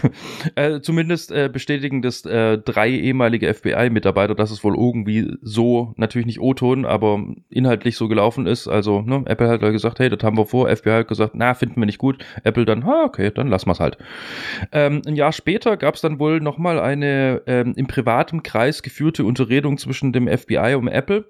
äh, 0.55 0.79
zumindest 0.79 1.33
äh, 1.33 1.49
bestätigen 1.51 2.01
das 2.01 2.25
äh, 2.25 2.57
drei 2.57 2.89
ehemalige 2.91 3.53
FBI-Mitarbeiter, 3.53 4.33
dass 4.33 4.51
es 4.51 4.63
wohl 4.63 4.73
irgendwie 4.73 5.35
so, 5.41 5.93
natürlich 5.97 6.25
nicht 6.25 6.39
O-Ton, 6.39 6.85
aber 6.85 7.21
inhaltlich 7.49 7.97
so 7.97 8.07
gelaufen 8.07 8.47
ist. 8.47 8.69
Also 8.69 9.01
ne, 9.01 9.23
Apple 9.25 9.49
hat 9.49 9.61
halt 9.61 9.73
gesagt, 9.73 9.99
hey, 9.99 10.09
das 10.09 10.23
haben 10.23 10.37
wir 10.37 10.45
vor. 10.45 10.73
FBI 10.73 10.91
hat 10.91 11.09
gesagt, 11.09 11.33
na, 11.35 11.53
finden 11.55 11.81
wir 11.81 11.87
nicht 11.87 11.97
gut. 11.97 12.23
Apple 12.45 12.63
dann, 12.63 12.85
ha, 12.85 13.03
okay, 13.03 13.31
dann 13.35 13.49
lassen 13.49 13.67
wir 13.67 13.73
es 13.73 13.81
halt. 13.81 13.97
Ähm, 14.71 15.01
ein 15.05 15.17
Jahr 15.17 15.33
später 15.33 15.75
gab 15.75 15.95
es 15.95 16.01
dann 16.01 16.19
wohl 16.19 16.39
nochmal 16.39 16.79
eine 16.79 17.41
ähm, 17.45 17.73
im 17.75 17.87
privaten 17.87 18.43
Kreis 18.43 18.81
geführte 18.81 19.25
Unterredung 19.25 19.77
zwischen 19.77 20.13
dem 20.13 20.29
FBI 20.29 20.75
und 20.75 20.87
Apple 20.87 21.25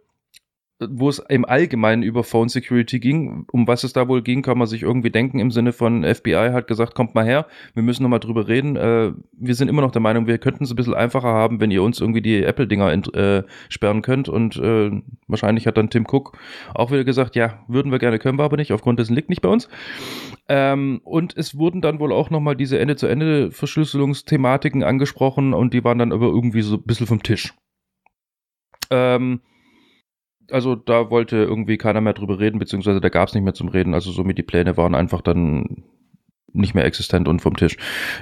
wo 0.80 1.10
es 1.10 1.20
im 1.28 1.44
Allgemeinen 1.44 2.04
über 2.04 2.24
Phone 2.24 2.48
Security 2.48 3.00
ging. 3.00 3.46
Um 3.52 3.68
was 3.68 3.84
es 3.84 3.92
da 3.92 4.08
wohl 4.08 4.22
ging, 4.22 4.42
kann 4.42 4.58
man 4.58 4.68
sich 4.68 4.84
irgendwie 4.84 5.10
denken 5.10 5.40
im 5.40 5.52
Sinne 5.52 5.74
von 5.74 6.06
FBI 6.06 6.52
hat 6.54 6.68
gesagt, 6.68 6.96
kommt 6.96 7.16
mal 7.16 7.26
her, 7.26 7.48
wir 7.74 7.84
müssen 7.84 8.04
nochmal 8.04 8.22
drüber 8.22 8.48
reden. 8.48 8.78
Äh, 8.78 9.12
wir 9.34 9.56
sind 9.56 9.68
immer 9.68 9.82
noch 9.82 9.92
der 9.92 10.02
Meinung, 10.02 10.28
wir 10.28 10.38
könnten 10.38 10.64
es 10.64 10.72
ein 10.72 10.78
bisschen 10.78 10.94
einfacher 10.94 11.28
haben, 11.28 11.60
wenn 11.60 11.72
ihr 11.72 11.84
uns 11.84 12.00
irgendwie 12.00 12.22
die 12.22 12.42
Apple-Dinger 12.44 12.94
äh, 13.14 13.44
sperren 13.68 14.02
könnt. 14.02 14.30
Und 14.30 14.56
äh, 14.56 14.90
wahrscheinlich 15.28 15.68
hat 15.68 15.76
dann 15.78 15.90
Tim 15.90 16.06
Cook 16.10 16.38
auch 16.74 16.92
wieder 16.92 17.04
gesagt, 17.04 17.36
ja, 17.36 17.66
würden 17.68 17.92
wir 17.92 18.00
gerne, 18.00 18.20
können 18.20 18.40
wir 18.40 18.46
aber 18.46 18.56
nicht, 18.58 18.72
aufgrund 18.72 19.00
dessen 19.00 19.16
liegt 19.16 19.30
nicht 19.30 19.42
bei 19.42 19.50
uns. 19.50 19.68
Ähm, 20.48 21.02
und 21.04 21.36
es 21.36 21.58
wurden 21.58 21.82
dann 21.82 22.00
wohl 22.00 22.14
auch 22.14 22.30
nochmal 22.30 22.56
diese 22.56 22.80
Ende-zu-Ende-Verschlüsselungsthematiken 22.80 24.84
angesprochen 24.84 25.54
und 25.54 25.74
die 25.74 25.84
waren 25.84 26.00
dann 26.00 26.14
aber 26.14 26.28
irgendwie 26.28 26.62
so 26.62 26.76
ein 26.76 26.84
bisschen 26.84 27.08
vom 27.08 27.22
Tisch. 27.22 27.54
Ähm, 28.92 29.42
also 30.52 30.76
da 30.76 31.10
wollte 31.10 31.38
irgendwie 31.38 31.78
keiner 31.78 32.02
mehr 32.02 32.14
drüber 32.14 32.40
reden, 32.40 32.60
beziehungsweise 32.60 33.02
da 33.02 33.10
gab 33.10 33.28
es 33.28 33.34
nicht 33.34 33.44
mehr 33.44 33.54
zum 33.54 33.70
Reden. 33.70 33.94
Also 33.94 34.12
somit 34.12 34.38
die 34.38 34.44
Pläne 34.44 34.78
waren 34.78 34.96
einfach 34.96 35.22
dann 35.22 35.84
nicht 36.54 36.74
mehr 36.74 36.86
existent 36.86 37.28
und 37.28 37.42
vom 37.42 37.56
Tisch. 37.56 37.78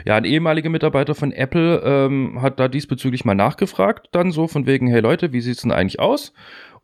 Ja, 0.06 0.16
ein 0.16 0.26
ehemaliger 0.26 0.70
Mitarbeiter 0.70 1.16
von 1.16 1.32
Apple 1.32 1.82
ähm, 1.84 2.42
hat 2.42 2.60
da 2.60 2.68
diesbezüglich 2.68 3.26
mal 3.26 3.36
nachgefragt, 3.36 4.10
dann 4.12 4.32
so 4.32 4.48
von 4.48 4.66
wegen, 4.66 4.88
hey 4.88 5.00
Leute, 5.00 5.34
wie 5.34 5.42
sieht's 5.42 5.62
denn 5.62 5.72
eigentlich 5.72 6.00
aus? 6.00 6.34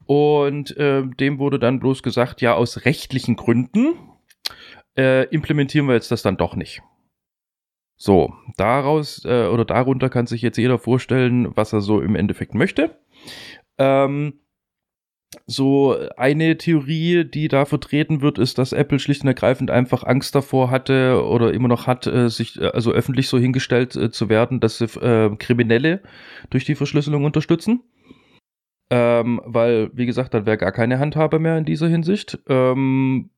Und 0.06 0.76
äh, 0.78 1.04
dem 1.04 1.40
wurde 1.40 1.60
dann 1.60 1.80
bloß 1.80 2.04
gesagt, 2.04 2.42
ja, 2.42 2.54
aus 2.54 2.86
rechtlichen 2.86 3.36
Gründen 3.36 3.96
äh, 4.98 5.26
implementieren 5.30 5.88
wir 5.88 5.96
jetzt 5.96 6.12
das 6.12 6.22
dann 6.22 6.38
doch 6.38 6.56
nicht. 6.56 6.82
So, 7.96 8.34
daraus 8.58 9.24
äh, 9.24 9.48
oder 9.48 9.66
darunter 9.66 10.10
kann 10.10 10.28
sich 10.28 10.42
jetzt 10.42 10.58
jeder 10.58 10.78
vorstellen, 10.78 11.56
was 11.56 11.72
er 11.74 11.82
so 11.82 12.02
im 12.02 12.16
Endeffekt 12.16 12.54
möchte. 12.54 12.98
Ähm, 13.78 14.42
so 15.46 15.96
eine 16.18 16.58
Theorie, 16.58 17.26
die 17.26 17.48
da 17.48 17.66
vertreten 17.66 18.22
wird, 18.22 18.38
ist, 18.38 18.58
dass 18.58 18.74
Apple 18.74 19.00
schlicht 19.00 19.22
und 19.22 19.28
ergreifend 19.28 19.72
einfach 19.72 20.04
Angst 20.04 20.36
davor 20.36 20.70
hatte 20.72 21.24
oder 21.26 21.54
immer 21.54 21.68
noch 21.68 21.88
hat, 21.88 22.08
äh, 22.08 22.30
sich 22.30 22.60
äh, 22.60 22.68
also 22.68 22.92
öffentlich 22.92 23.28
so 23.28 23.38
hingestellt 23.38 23.96
äh, 23.96 24.12
zu 24.12 24.30
werden, 24.30 24.60
dass 24.60 24.78
sie 24.78 24.86
äh, 24.86 25.36
Kriminelle 25.38 26.02
durch 26.50 26.66
die 26.66 26.76
Verschlüsselung 26.76 27.26
unterstützen. 27.26 27.82
Ähm, 28.90 29.42
weil, 29.46 29.90
wie 29.94 30.06
gesagt, 30.06 30.34
dann 30.34 30.46
wäre 30.46 30.58
gar 30.58 30.72
keine 30.72 31.00
Handhabe 31.00 31.40
mehr 31.40 31.58
in 31.58 31.66
dieser 31.66 31.88
Hinsicht. 31.88 32.40
Ähm, 32.48 33.30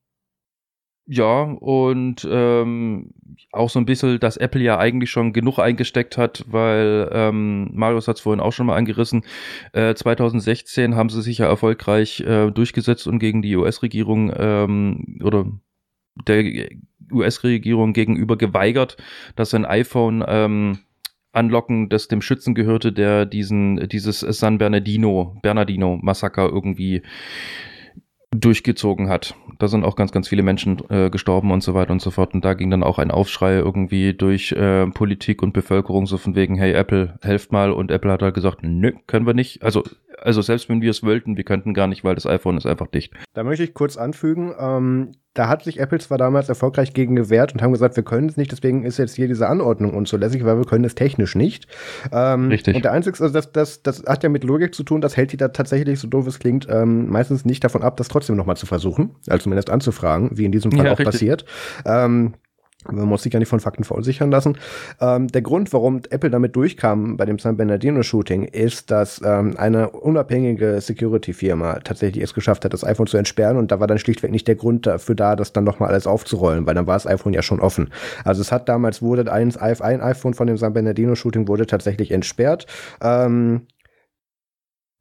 ja, 1.08 1.44
und 1.44 2.28
ähm, 2.30 3.12
auch 3.52 3.70
so 3.70 3.80
ein 3.80 3.86
bisschen, 3.86 4.20
dass 4.20 4.38
Apple 4.38 4.62
ja 4.62 4.80
eigentlich 4.80 5.12
schon 5.12 5.34
genug 5.34 5.60
eingesteckt 5.60 6.18
hat, 6.18 6.46
weil 6.48 7.10
ähm, 7.12 7.70
Marius 7.74 8.08
hat 8.08 8.18
es 8.18 8.22
vorhin 8.22 8.40
auch 8.40 8.54
schon 8.54 8.66
mal 8.66 8.76
angerissen. 8.76 9.24
Äh, 9.74 9.94
2016 9.94 10.96
haben 10.96 11.10
sie 11.10 11.22
sich 11.22 11.40
ja 11.40 11.48
erfolgreich 11.48 12.22
äh, 12.22 12.50
durchgesetzt 12.52 13.08
und 13.08 13.20
gegen 13.20 13.42
die 13.42 13.56
US-Regierung 13.56 14.34
ähm, 14.36 15.20
oder 15.24 15.46
der 16.28 16.70
US-Regierung 17.12 17.94
gegenüber 17.94 18.38
geweigert, 18.38 18.98
dass 19.36 19.54
ein 19.54 19.66
iPhone 19.66 20.24
ähm, 20.28 20.80
anlocken, 21.34 21.90
das 21.90 22.08
dem 22.08 22.22
Schützen 22.22 22.56
gehörte, 22.56 22.92
der 22.94 23.26
diesen 23.26 23.90
dieses 23.90 24.22
San 24.22 24.58
Bernardino 24.58 25.38
Bernardino 25.44 26.00
Massaker 26.02 26.50
irgendwie 26.50 27.04
durchgezogen 28.40 29.10
hat. 29.10 29.36
Da 29.60 29.68
sind 29.68 29.84
auch 29.84 29.96
ganz, 29.96 30.12
ganz 30.12 30.28
viele 30.28 30.44
Menschen 30.44 30.82
äh, 30.90 31.10
gestorben 31.10 31.52
und 31.52 31.62
so 31.62 31.74
weiter 31.74 31.92
und 31.92 32.02
so 32.02 32.12
fort. 32.12 32.34
Und 32.34 32.44
da 32.44 32.54
ging 32.54 32.70
dann 32.70 32.84
auch 32.84 33.00
ein 33.00 33.12
Aufschrei 33.12 33.54
irgendwie 33.54 34.14
durch 34.14 34.52
äh, 34.52 34.88
Politik 34.88 35.42
und 35.42 35.54
Bevölkerung 35.54 36.06
so 36.06 36.18
von 36.18 36.36
wegen, 36.36 36.56
hey 36.56 36.74
Apple, 36.74 37.18
helft 37.22 37.52
mal. 37.52 37.72
Und 37.72 37.92
Apple 37.92 38.12
hat 38.12 38.22
halt 38.22 38.36
gesagt, 38.36 38.60
nö, 38.62 38.94
können 39.08 39.26
wir 39.26 39.34
nicht. 39.34 39.64
Also, 39.64 39.84
also 40.22 40.42
selbst 40.42 40.70
wenn 40.70 40.82
wir 40.82 40.92
es 40.92 41.04
wollten, 41.04 41.38
wir 41.38 41.44
könnten 41.44 41.74
gar 41.74 41.88
nicht, 41.88 42.04
weil 42.04 42.16
das 42.16 42.26
iPhone 42.26 42.58
ist 42.58 42.66
einfach 42.66 42.88
dicht. 42.88 43.14
Da 43.34 43.44
möchte 43.44 43.64
ich 43.64 43.74
kurz 43.74 43.98
anfügen, 43.98 44.54
ähm, 44.60 45.12
da 45.36 45.50
hat 45.50 45.64
sich 45.64 45.80
Apple 45.80 46.00
zwar 46.00 46.18
damals 46.18 46.50
erfolgreich 46.50 46.94
gegen 46.94 47.16
gewehrt 47.16 47.54
und 47.54 47.62
haben 47.62 47.74
gesagt, 47.74 47.96
wir 47.98 48.04
können 48.04 48.30
es 48.30 48.38
nicht, 48.38 48.52
deswegen 48.52 48.84
ist 48.84 48.98
jetzt 48.98 49.16
hier 49.16 49.28
diese 49.28 49.48
Anordnung 49.48 49.94
unzulässig, 49.94 50.44
weil 50.46 50.58
wir 50.58 50.66
können 50.66 50.86
es 50.86 50.96
technisch 50.96 51.36
nicht. 51.36 51.68
Ähm, 52.12 52.48
Richtig. 52.48 52.76
Und 52.76 52.86
der 52.86 52.94
einzige, 52.94 53.22
also 53.22 53.34
das, 53.34 53.52
das, 53.52 53.84
das 53.84 54.04
hat 54.08 54.24
ja 54.24 54.30
mit 54.30 54.46
Logik 54.46 54.74
zu 54.74 54.84
tun, 54.84 55.02
das 55.02 55.18
hält 55.18 55.34
die 55.34 55.38
da 55.38 55.50
tatsächlich, 55.50 56.00
so 56.00 56.08
doof 56.08 56.26
es 56.26 56.40
klingt, 56.40 56.68
ähm, 56.70 57.10
meistens 57.10 57.44
nicht 57.44 57.64
davon 57.64 57.84
ab, 57.84 57.98
das 57.98 58.08
trotzdem 58.08 58.38
nochmal 58.38 58.58
zu 58.58 58.66
versuchen, 58.66 59.12
also 59.28 59.44
zumindest 59.44 59.70
anzufragen, 59.70 60.32
wie 60.34 60.46
in 60.46 60.54
diesem 60.54 60.72
Fall 60.72 60.86
Ja, 60.86 60.94
auch 60.94 61.00
richtig. 61.00 61.12
passiert. 61.14 61.46
Ähm, 61.86 62.34
man 62.92 63.08
muss 63.08 63.24
sich 63.24 63.34
ja 63.34 63.40
nicht 63.40 63.50
von 63.50 63.60
Fakten 63.60 63.84
verunsichern 63.84 64.32
lassen. 64.32 64.58
Ähm, 65.00 65.28
der 65.28 65.42
Grund, 65.42 65.74
warum 65.74 66.02
Apple 66.10 66.30
damit 66.30 66.56
durchkam 66.56 67.18
bei 67.18 67.26
dem 67.26 67.40
San 67.40 67.58
Bernardino-Shooting, 67.58 68.44
ist, 68.44 68.92
dass 68.92 69.22
ähm, 69.24 69.56
eine 69.58 69.90
unabhängige 69.90 70.80
Security-Firma 70.82 71.80
tatsächlich 71.84 72.24
es 72.24 72.34
geschafft 72.34 72.66
hat, 72.66 72.74
das 72.74 72.84
iPhone 72.84 73.08
zu 73.08 73.18
entsperren 73.18 73.58
und 73.58 73.72
da 73.72 73.80
war 73.80 73.88
dann 73.88 74.00
schlichtweg 74.00 74.32
nicht 74.32 74.48
der 74.48 74.56
Grund 74.56 74.86
dafür 74.86 75.16
da, 75.16 75.36
das 75.36 75.54
dann 75.54 75.64
nochmal 75.64 75.90
alles 75.90 76.08
aufzurollen, 76.08 76.66
weil 76.66 76.76
dann 76.76 76.88
war 76.88 76.96
das 76.96 77.08
iPhone 77.08 77.34
ja 77.34 77.42
schon 77.42 77.60
offen. 77.60 77.92
Also 78.24 78.42
es 78.42 78.52
hat 78.52 78.70
damals 78.70 79.02
wurde 79.02 79.32
ein, 79.32 79.56
ein 79.56 80.02
iPhone 80.02 80.34
von 80.34 80.48
dem 80.48 80.58
San 80.58 80.74
Bernardino-Shooting 80.74 81.48
wurde 81.48 81.66
tatsächlich 81.66 82.12
entsperrt. 82.12 82.66
Ähm, 83.02 83.62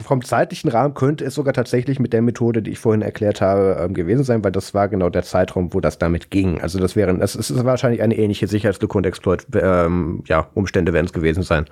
vom 0.02 0.24
zeitlichen 0.24 0.70
Rahmen 0.70 0.94
könnte 0.94 1.24
es 1.24 1.34
sogar 1.34 1.54
tatsächlich 1.54 1.98
mit 1.98 2.12
der 2.12 2.22
Methode, 2.22 2.62
die 2.62 2.72
ich 2.72 2.78
vorhin 2.78 3.02
erklärt 3.02 3.40
habe, 3.40 3.78
ähm, 3.80 3.94
gewesen 3.94 4.24
sein, 4.24 4.44
weil 4.44 4.52
das 4.52 4.74
war 4.74 4.88
genau 4.88 5.08
der 5.08 5.22
Zeitraum, 5.22 5.72
wo 5.72 5.80
das 5.80 5.98
damit 5.98 6.30
ging. 6.30 6.60
Also 6.60 6.78
das 6.78 6.96
wären, 6.96 7.20
das 7.20 7.34
ist 7.36 7.64
wahrscheinlich 7.64 8.02
eine 8.02 8.16
ähnliche 8.16 8.46
Sicherheitslücke 8.46 8.98
und 8.98 9.06
Exploit, 9.06 9.46
ähm, 9.54 10.22
ja, 10.26 10.48
Umstände 10.54 10.92
werden 10.92 11.06
es 11.06 11.12
gewesen 11.12 11.42
sein. 11.42 11.66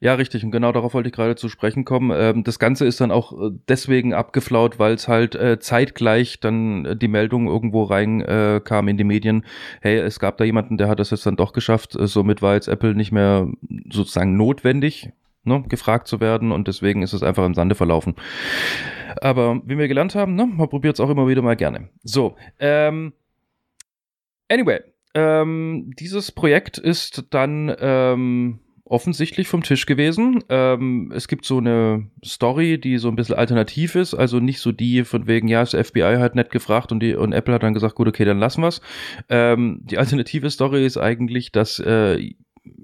Ja, 0.00 0.14
richtig. 0.14 0.44
Und 0.44 0.52
genau 0.52 0.70
darauf 0.70 0.94
wollte 0.94 1.08
ich 1.08 1.14
gerade 1.14 1.34
zu 1.34 1.48
sprechen 1.48 1.84
kommen. 1.84 2.12
Ähm, 2.14 2.44
das 2.44 2.60
Ganze 2.60 2.86
ist 2.86 3.00
dann 3.00 3.10
auch 3.10 3.32
äh, 3.32 3.50
deswegen 3.68 4.14
abgeflaut, 4.14 4.78
weil 4.78 4.94
es 4.94 5.08
halt 5.08 5.34
äh, 5.34 5.58
zeitgleich 5.58 6.38
dann 6.38 6.84
äh, 6.84 6.96
die 6.96 7.08
Meldung 7.08 7.48
irgendwo 7.48 7.82
rein 7.82 8.20
äh, 8.20 8.58
in 8.58 8.96
die 8.96 9.04
Medien. 9.04 9.44
Hey, 9.80 9.96
es 9.98 10.20
gab 10.20 10.38
da 10.38 10.44
jemanden, 10.44 10.78
der 10.78 10.88
hat 10.88 11.00
das 11.00 11.10
jetzt 11.10 11.26
dann 11.26 11.34
doch 11.34 11.52
geschafft. 11.52 11.96
Somit 11.98 12.42
war 12.42 12.54
jetzt 12.54 12.68
Apple 12.68 12.94
nicht 12.94 13.10
mehr 13.10 13.48
sozusagen 13.90 14.36
notwendig, 14.36 15.10
ne, 15.44 15.64
gefragt 15.68 16.08
zu 16.08 16.20
werden. 16.20 16.52
Und 16.52 16.68
deswegen 16.68 17.02
ist 17.02 17.12
es 17.12 17.22
einfach 17.22 17.44
im 17.44 17.54
Sande 17.54 17.74
verlaufen. 17.74 18.14
Aber 19.20 19.60
wie 19.64 19.78
wir 19.78 19.88
gelernt 19.88 20.14
haben, 20.14 20.34
ne, 20.34 20.46
man 20.46 20.68
probiert 20.68 20.94
es 20.94 21.00
auch 21.00 21.10
immer 21.10 21.28
wieder 21.28 21.42
mal 21.42 21.56
gerne. 21.56 21.88
So, 22.02 22.36
ähm, 22.58 23.12
anyway, 24.48 24.80
ähm, 25.14 25.92
dieses 25.98 26.32
Projekt 26.32 26.78
ist 26.78 27.24
dann 27.30 27.74
ähm, 27.80 28.60
offensichtlich 28.90 29.48
vom 29.48 29.62
Tisch 29.62 29.86
gewesen. 29.86 30.42
Ähm, 30.48 31.12
es 31.14 31.28
gibt 31.28 31.44
so 31.44 31.58
eine 31.58 32.08
Story, 32.24 32.80
die 32.80 32.98
so 32.98 33.08
ein 33.08 33.16
bisschen 33.16 33.36
alternativ 33.36 33.94
ist, 33.94 34.14
also 34.14 34.40
nicht 34.40 34.60
so 34.60 34.72
die 34.72 35.04
von 35.04 35.26
wegen, 35.26 35.48
ja, 35.48 35.60
das 35.60 35.74
FBI 35.74 36.16
hat 36.18 36.34
nett 36.34 36.50
gefragt 36.50 36.92
und, 36.92 37.00
die, 37.00 37.14
und 37.14 37.32
Apple 37.32 37.54
hat 37.54 37.62
dann 37.62 37.74
gesagt, 37.74 37.94
gut, 37.94 38.08
okay, 38.08 38.24
dann 38.24 38.38
lassen 38.38 38.62
wir's. 38.62 38.80
Ähm, 39.28 39.80
die 39.82 39.98
alternative 39.98 40.50
Story 40.50 40.84
ist 40.84 40.96
eigentlich, 40.96 41.52
dass 41.52 41.78
äh, 41.78 42.34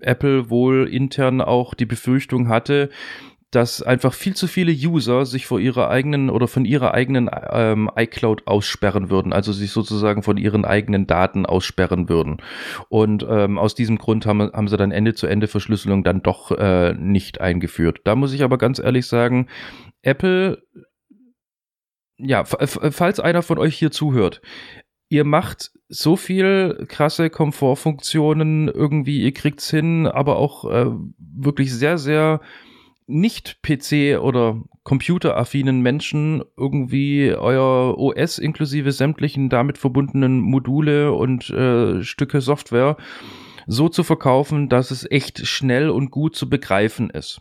Apple 0.00 0.50
wohl 0.50 0.88
intern 0.88 1.40
auch 1.40 1.74
die 1.74 1.86
Befürchtung 1.86 2.48
hatte, 2.48 2.90
dass 3.54 3.82
einfach 3.82 4.14
viel 4.14 4.34
zu 4.34 4.46
viele 4.46 4.72
User 4.72 5.26
sich 5.26 5.46
vor 5.46 5.60
ihrer 5.60 5.88
eigenen 5.88 6.28
oder 6.28 6.48
von 6.48 6.64
ihrer 6.64 6.92
eigenen 6.92 7.30
ähm, 7.50 7.88
iCloud 7.94 8.46
aussperren 8.46 9.10
würden, 9.10 9.32
also 9.32 9.52
sich 9.52 9.70
sozusagen 9.70 10.22
von 10.22 10.36
ihren 10.36 10.64
eigenen 10.64 11.06
Daten 11.06 11.46
aussperren 11.46 12.08
würden. 12.08 12.38
Und 12.88 13.24
ähm, 13.28 13.58
aus 13.58 13.74
diesem 13.74 13.98
Grund 13.98 14.26
haben, 14.26 14.40
haben 14.40 14.68
sie 14.68 14.76
dann 14.76 14.90
Ende-zu-Ende-Verschlüsselung 14.90 16.02
dann 16.02 16.22
doch 16.22 16.50
äh, 16.50 16.94
nicht 16.94 17.40
eingeführt. 17.40 18.00
Da 18.04 18.16
muss 18.16 18.32
ich 18.32 18.42
aber 18.42 18.58
ganz 18.58 18.80
ehrlich 18.80 19.06
sagen, 19.06 19.46
Apple, 20.02 20.62
ja, 22.16 22.44
falls 22.44 23.20
einer 23.20 23.42
von 23.42 23.58
euch 23.58 23.76
hier 23.76 23.90
zuhört, 23.90 24.40
ihr 25.14 25.24
macht 25.24 25.70
so 25.88 26.16
viel 26.16 26.86
krasse 26.88 27.30
Komfortfunktionen 27.30 28.66
irgendwie, 28.66 29.22
ihr 29.22 29.32
kriegt's 29.32 29.70
hin, 29.70 30.08
aber 30.08 30.38
auch 30.38 30.64
äh, 30.68 30.86
wirklich 31.18 31.72
sehr, 31.72 31.98
sehr 31.98 32.40
nicht 33.06 33.62
PC 33.62 34.18
oder 34.20 34.60
computeraffinen 34.82 35.82
Menschen 35.82 36.42
irgendwie 36.56 37.32
euer 37.32 37.96
OS 37.96 38.38
inklusive 38.38 38.90
sämtlichen 38.90 39.50
damit 39.50 39.78
verbundenen 39.78 40.40
Module 40.40 41.12
und 41.12 41.48
äh, 41.50 42.02
Stücke 42.02 42.40
Software 42.40 42.96
so 43.68 43.88
zu 43.88 44.02
verkaufen, 44.02 44.68
dass 44.68 44.90
es 44.90 45.08
echt 45.08 45.46
schnell 45.46 45.90
und 45.90 46.10
gut 46.10 46.34
zu 46.34 46.50
begreifen 46.50 47.08
ist. 47.10 47.40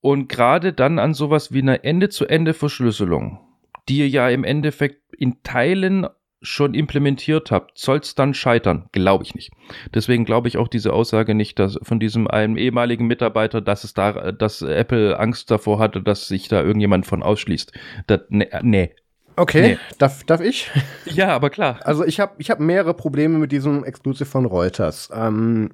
Und 0.00 0.28
gerade 0.28 0.74
dann 0.74 0.98
an 0.98 1.14
sowas 1.14 1.52
wie 1.52 1.62
einer 1.62 1.84
Ende-zu-Ende-Verschlüsselung, 1.84 3.40
die 3.88 3.98
ihr 3.98 4.08
ja 4.08 4.28
im 4.28 4.44
Endeffekt 4.44 5.14
in 5.14 5.42
Teilen 5.42 6.06
schon 6.40 6.74
implementiert 6.74 7.50
habt, 7.50 7.78
soll 7.78 7.98
es 7.98 8.14
dann 8.14 8.34
scheitern? 8.34 8.88
Glaube 8.92 9.24
ich 9.24 9.34
nicht. 9.34 9.50
Deswegen 9.94 10.24
glaube 10.24 10.48
ich 10.48 10.56
auch 10.56 10.68
diese 10.68 10.92
Aussage 10.92 11.34
nicht, 11.34 11.58
dass 11.58 11.78
von 11.82 11.98
diesem 11.98 12.28
einem 12.28 12.56
ehemaligen 12.56 13.06
Mitarbeiter, 13.06 13.60
dass 13.60 13.84
es 13.84 13.94
da, 13.94 14.32
dass 14.32 14.62
Apple 14.62 15.18
Angst 15.18 15.50
davor 15.50 15.78
hatte, 15.78 16.02
dass 16.02 16.28
sich 16.28 16.48
da 16.48 16.62
irgendjemand 16.62 17.06
von 17.06 17.22
ausschließt. 17.22 17.72
Das, 18.06 18.20
nee, 18.28 18.48
nee. 18.62 18.90
Okay, 19.36 19.62
Nee. 19.62 19.78
darf, 19.98 20.24
darf 20.24 20.40
ich? 20.40 20.68
Ja, 21.06 21.28
aber 21.28 21.50
klar. 21.50 21.78
Also 21.84 22.04
ich 22.04 22.18
habe 22.18 22.32
ich 22.38 22.50
hab 22.50 22.58
mehrere 22.58 22.92
Probleme 22.94 23.38
mit 23.38 23.52
diesem 23.52 23.84
Exclusive 23.84 24.28
von 24.28 24.46
Reuters. 24.46 25.10
Ähm, 25.14 25.70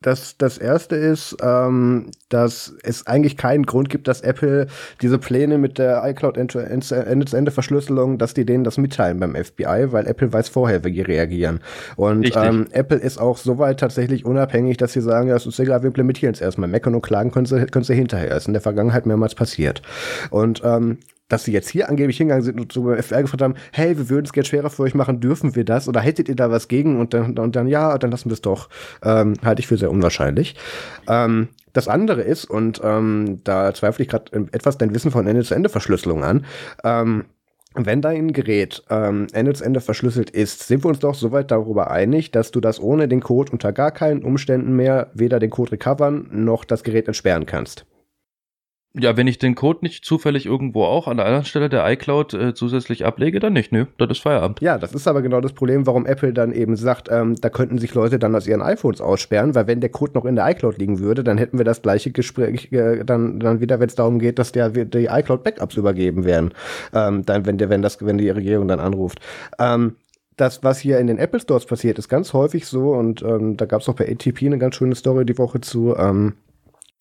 das, 0.00 0.36
das 0.38 0.58
erste 0.58 0.94
ist, 0.94 1.36
ähm, 1.42 2.12
dass 2.28 2.72
es 2.84 3.06
eigentlich 3.08 3.36
keinen 3.36 3.66
Grund 3.66 3.90
gibt, 3.90 4.06
dass 4.06 4.20
Apple 4.20 4.68
diese 5.02 5.18
Pläne 5.18 5.58
mit 5.58 5.78
der 5.78 6.02
iCloud 6.04 6.36
Ende-zu-Ende-Verschlüsselung, 6.36 8.16
dass 8.16 8.32
die 8.32 8.44
denen 8.44 8.62
das 8.62 8.78
mitteilen 8.78 9.18
beim 9.18 9.34
FBI, 9.34 9.90
weil 9.90 10.06
Apple 10.06 10.32
weiß 10.32 10.50
vorher, 10.50 10.84
wie 10.84 10.92
die 10.92 11.02
reagieren. 11.02 11.60
Und 11.96 12.20
Richtig. 12.20 12.42
ähm, 12.44 12.66
Apple 12.70 12.98
ist 12.98 13.18
auch 13.18 13.38
soweit 13.38 13.80
tatsächlich 13.80 14.24
unabhängig, 14.24 14.76
dass 14.76 14.92
sie 14.92 15.00
sagen, 15.00 15.28
ja, 15.28 15.36
es 15.36 15.46
ist 15.46 15.58
egal, 15.58 15.82
wir 15.82 15.88
implementieren 15.88 16.32
es 16.32 16.40
erstmal. 16.40 16.68
Meckern 16.68 16.94
und 16.94 17.02
klagen 17.02 17.32
können 17.32 17.46
sie, 17.46 17.66
können 17.66 17.84
sie 17.84 17.94
hinterher. 17.94 18.36
Ist 18.36 18.46
in 18.46 18.52
der 18.52 18.62
Vergangenheit 18.62 19.04
mehrmals 19.04 19.34
passiert. 19.34 19.82
Und 20.30 20.62
ähm, 20.64 20.98
dass 21.28 21.44
sie 21.44 21.52
jetzt 21.52 21.68
hier 21.68 21.88
angeblich 21.88 22.16
hingegangen 22.16 22.44
sind 22.44 22.60
und 22.60 22.72
zum 22.72 22.86
FBI 22.96 23.22
gefragt 23.22 23.42
haben, 23.42 23.54
hey, 23.72 23.96
wir 23.96 24.08
würden 24.08 24.24
es 24.24 24.32
gerne 24.32 24.46
schwerer 24.46 24.70
für 24.70 24.82
euch 24.82 24.94
machen, 24.94 25.20
dürfen 25.20 25.54
wir 25.54 25.64
das? 25.64 25.88
Oder 25.88 26.00
hättet 26.00 26.28
ihr 26.28 26.36
da 26.36 26.50
was 26.50 26.68
gegen? 26.68 26.98
Und 26.98 27.14
dann, 27.14 27.38
und 27.38 27.56
dann 27.56 27.68
ja, 27.68 27.98
dann 27.98 28.10
lassen 28.10 28.30
wir 28.30 28.34
es 28.34 28.42
doch. 28.42 28.68
Ähm, 29.02 29.34
halte 29.44 29.60
ich 29.60 29.66
für 29.66 29.76
sehr 29.76 29.90
unwahrscheinlich. 29.90 30.56
Ähm, 31.06 31.48
das 31.72 31.86
andere 31.86 32.22
ist, 32.22 32.46
und 32.46 32.80
ähm, 32.82 33.40
da 33.44 33.72
zweifle 33.74 34.02
ich 34.02 34.08
gerade 34.08 34.48
etwas 34.52 34.78
dein 34.78 34.94
Wissen 34.94 35.10
von 35.10 35.26
Ende-zu-Ende-Verschlüsselung 35.26 36.24
an, 36.24 36.46
ähm, 36.82 37.26
wenn 37.74 38.00
dein 38.00 38.32
Gerät 38.32 38.82
ähm, 38.90 39.26
Ende 39.32 39.52
zu 39.52 39.62
Ende 39.62 39.80
verschlüsselt 39.80 40.30
ist, 40.30 40.66
sind 40.66 40.84
wir 40.84 40.88
uns 40.88 40.98
doch 40.98 41.14
soweit 41.14 41.50
darüber 41.50 41.90
einig, 41.90 42.30
dass 42.30 42.50
du 42.50 42.60
das 42.60 42.80
ohne 42.80 43.06
den 43.06 43.20
Code 43.20 43.52
unter 43.52 43.72
gar 43.72 43.92
keinen 43.92 44.24
Umständen 44.24 44.74
mehr 44.74 45.10
weder 45.14 45.38
den 45.38 45.50
Code 45.50 45.72
recovern 45.72 46.28
noch 46.32 46.64
das 46.64 46.82
Gerät 46.82 47.06
entsperren 47.06 47.46
kannst. 47.46 47.86
Ja, 49.00 49.16
wenn 49.16 49.28
ich 49.28 49.38
den 49.38 49.54
Code 49.54 49.80
nicht 49.82 50.04
zufällig 50.04 50.46
irgendwo 50.46 50.84
auch 50.84 51.06
an 51.06 51.18
der 51.18 51.26
anderen 51.26 51.44
Stelle 51.44 51.68
der 51.68 51.88
iCloud 51.88 52.34
äh, 52.34 52.54
zusätzlich 52.54 53.06
ablege, 53.06 53.38
dann 53.38 53.52
nicht. 53.52 53.70
Nö, 53.70 53.86
das 53.96 54.10
ist 54.10 54.18
Feierabend. 54.18 54.60
Ja, 54.60 54.76
das 54.76 54.92
ist 54.92 55.06
aber 55.06 55.22
genau 55.22 55.40
das 55.40 55.52
Problem, 55.52 55.86
warum 55.86 56.04
Apple 56.04 56.32
dann 56.32 56.52
eben 56.52 56.74
sagt, 56.74 57.08
ähm, 57.10 57.36
da 57.40 57.48
könnten 57.48 57.78
sich 57.78 57.94
Leute 57.94 58.18
dann 58.18 58.34
aus 58.34 58.46
ihren 58.48 58.60
iPhones 58.60 59.00
aussperren, 59.00 59.54
weil 59.54 59.68
wenn 59.68 59.80
der 59.80 59.90
Code 59.90 60.12
noch 60.14 60.24
in 60.24 60.34
der 60.34 60.50
iCloud 60.50 60.78
liegen 60.78 60.98
würde, 60.98 61.22
dann 61.22 61.38
hätten 61.38 61.58
wir 61.58 61.64
das 61.64 61.80
gleiche 61.80 62.10
Gespräch 62.10 62.72
äh, 62.72 63.04
dann, 63.04 63.38
dann 63.38 63.60
wieder, 63.60 63.78
wenn 63.78 63.88
es 63.88 63.94
darum 63.94 64.18
geht, 64.18 64.38
dass 64.38 64.50
der, 64.50 64.70
die 64.70 65.06
iCloud-Backups 65.06 65.76
übergeben 65.76 66.24
werden. 66.24 66.52
Ähm, 66.92 67.24
dann, 67.24 67.46
wenn 67.46 67.56
der, 67.58 67.68
wenn 67.68 67.82
das, 67.82 68.04
wenn 68.04 68.18
die 68.18 68.30
Regierung 68.30 68.66
dann 68.66 68.80
anruft. 68.80 69.20
Ähm, 69.60 69.94
das, 70.36 70.62
was 70.62 70.78
hier 70.78 70.98
in 70.98 71.06
den 71.06 71.18
Apple 71.18 71.40
Stores 71.40 71.66
passiert, 71.66 71.98
ist 71.98 72.08
ganz 72.08 72.32
häufig 72.32 72.66
so, 72.66 72.92
und 72.92 73.22
ähm, 73.22 73.56
da 73.56 73.66
gab 73.66 73.80
es 73.80 73.88
auch 73.88 73.94
bei 73.94 74.08
ATP 74.08 74.46
eine 74.46 74.58
ganz 74.58 74.76
schöne 74.76 74.94
Story 74.94 75.24
die 75.24 75.38
Woche 75.38 75.60
zu, 75.60 75.96
ähm, 75.96 76.34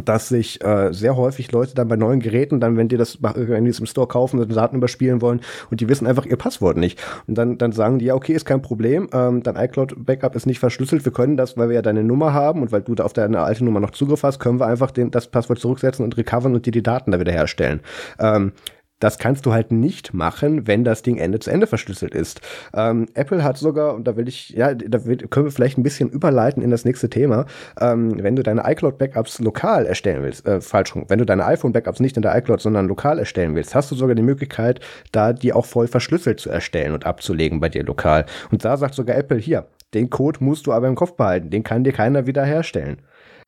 dass 0.05 0.29
sich 0.29 0.63
äh, 0.63 0.93
sehr 0.93 1.17
häufig 1.17 1.51
Leute 1.51 1.75
dann 1.75 1.87
bei 1.87 1.95
neuen 1.95 2.19
Geräten, 2.19 2.59
dann, 2.59 2.77
wenn 2.77 2.87
die 2.87 2.97
das 2.97 3.19
in 3.35 3.65
diesem 3.65 3.85
Store 3.85 4.07
kaufen 4.07 4.39
und 4.39 4.55
Daten 4.55 4.77
überspielen 4.77 5.21
wollen 5.21 5.41
und 5.69 5.81
die 5.81 5.89
wissen 5.89 6.07
einfach 6.07 6.25
ihr 6.25 6.37
Passwort 6.37 6.77
nicht. 6.77 6.99
Und 7.27 7.37
dann, 7.37 7.57
dann 7.57 7.71
sagen 7.71 7.99
die, 7.99 8.05
ja, 8.05 8.15
okay, 8.15 8.33
ist 8.33 8.45
kein 8.45 8.61
Problem, 8.61 9.09
ähm, 9.13 9.43
dein 9.43 9.55
iCloud-Backup 9.55 10.35
ist 10.35 10.45
nicht 10.45 10.59
verschlüsselt, 10.59 11.03
wir 11.03 11.11
können 11.11 11.35
das, 11.35 11.57
weil 11.57 11.69
wir 11.69 11.75
ja 11.75 11.81
deine 11.81 12.03
Nummer 12.03 12.33
haben 12.33 12.61
und 12.61 12.71
weil 12.71 12.81
du 12.81 12.95
da 12.95 13.03
auf 13.03 13.13
deine 13.13 13.41
alte 13.41 13.65
Nummer 13.65 13.79
noch 13.79 13.91
Zugriff 13.91 14.23
hast, 14.23 14.39
können 14.39 14.59
wir 14.59 14.67
einfach 14.67 14.91
den, 14.91 15.11
das 15.11 15.27
Passwort 15.27 15.59
zurücksetzen 15.59 16.05
und 16.05 16.15
recovern 16.15 16.53
und 16.53 16.65
dir 16.65 16.71
die 16.71 16.83
Daten 16.83 17.11
da 17.11 17.19
wieder 17.19 17.31
herstellen. 17.31 17.81
Ähm, 18.19 18.53
das 18.99 19.19
kannst 19.19 19.45
du 19.45 19.53
halt 19.53 19.71
nicht 19.71 20.13
machen, 20.13 20.67
wenn 20.67 20.83
das 20.83 21.01
Ding 21.01 21.17
Ende 21.17 21.39
zu 21.39 21.51
Ende 21.51 21.67
verschlüsselt 21.67 22.15
ist. 22.15 22.41
Ähm, 22.73 23.07
Apple 23.13 23.43
hat 23.43 23.57
sogar, 23.57 23.95
und 23.95 24.07
da 24.07 24.15
will 24.17 24.27
ich, 24.27 24.49
ja, 24.49 24.73
da 24.73 25.05
will, 25.05 25.17
können 25.17 25.45
wir 25.45 25.51
vielleicht 25.51 25.77
ein 25.77 25.83
bisschen 25.83 26.09
überleiten 26.09 26.63
in 26.63 26.71
das 26.71 26.85
nächste 26.85 27.09
Thema, 27.09 27.45
ähm, 27.79 28.21
wenn 28.23 28.35
du 28.35 28.43
deine 28.43 28.63
iCloud-Backups 28.65 29.39
lokal 29.39 29.85
erstellen 29.85 30.23
willst, 30.23 30.47
äh, 30.47 30.61
falsch 30.61 30.95
rum, 30.95 31.05
wenn 31.07 31.19
du 31.19 31.25
deine 31.25 31.45
iPhone-Backups 31.45 31.99
nicht 31.99 32.17
in 32.17 32.23
der 32.23 32.35
iCloud, 32.37 32.61
sondern 32.61 32.87
lokal 32.87 33.19
erstellen 33.19 33.55
willst, 33.55 33.75
hast 33.75 33.91
du 33.91 33.95
sogar 33.95 34.15
die 34.15 34.21
Möglichkeit, 34.21 34.79
da 35.11 35.33
die 35.33 35.53
auch 35.53 35.65
voll 35.65 35.87
verschlüsselt 35.87 36.39
zu 36.39 36.49
erstellen 36.49 36.93
und 36.93 37.05
abzulegen 37.05 37.59
bei 37.59 37.69
dir 37.69 37.83
lokal. 37.83 38.25
Und 38.51 38.65
da 38.65 38.77
sagt 38.77 38.95
sogar 38.95 39.15
Apple 39.15 39.37
hier, 39.37 39.67
den 39.93 40.09
Code 40.09 40.43
musst 40.43 40.67
du 40.67 40.73
aber 40.73 40.87
im 40.87 40.95
Kopf 40.95 41.13
behalten, 41.13 41.49
den 41.49 41.63
kann 41.63 41.83
dir 41.83 41.93
keiner 41.93 42.27
wieder 42.27 42.43
herstellen. 42.43 42.97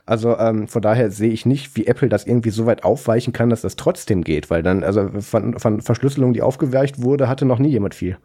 Also 0.09 0.39
ähm, 0.39 0.67
von 0.67 0.81
daher 0.81 1.11
sehe 1.11 1.29
ich 1.29 1.45
nicht, 1.45 1.75
wie 1.75 1.85
Apple 1.85 2.09
das 2.09 2.25
irgendwie 2.25 2.49
so 2.49 2.65
weit 2.65 2.83
aufweichen 2.83 3.31
kann, 3.31 3.51
dass 3.51 3.61
das 3.61 3.75
trotzdem 3.75 4.23
geht, 4.23 4.49
weil 4.49 4.63
dann, 4.63 4.83
also 4.83 5.07
von, 5.21 5.59
von 5.59 5.81
Verschlüsselung, 5.81 6.33
die 6.33 6.41
aufgeweicht 6.41 7.03
wurde, 7.03 7.29
hatte 7.29 7.45
noch 7.45 7.59
nie 7.59 7.69
jemand 7.69 7.93
viel. 7.93 8.17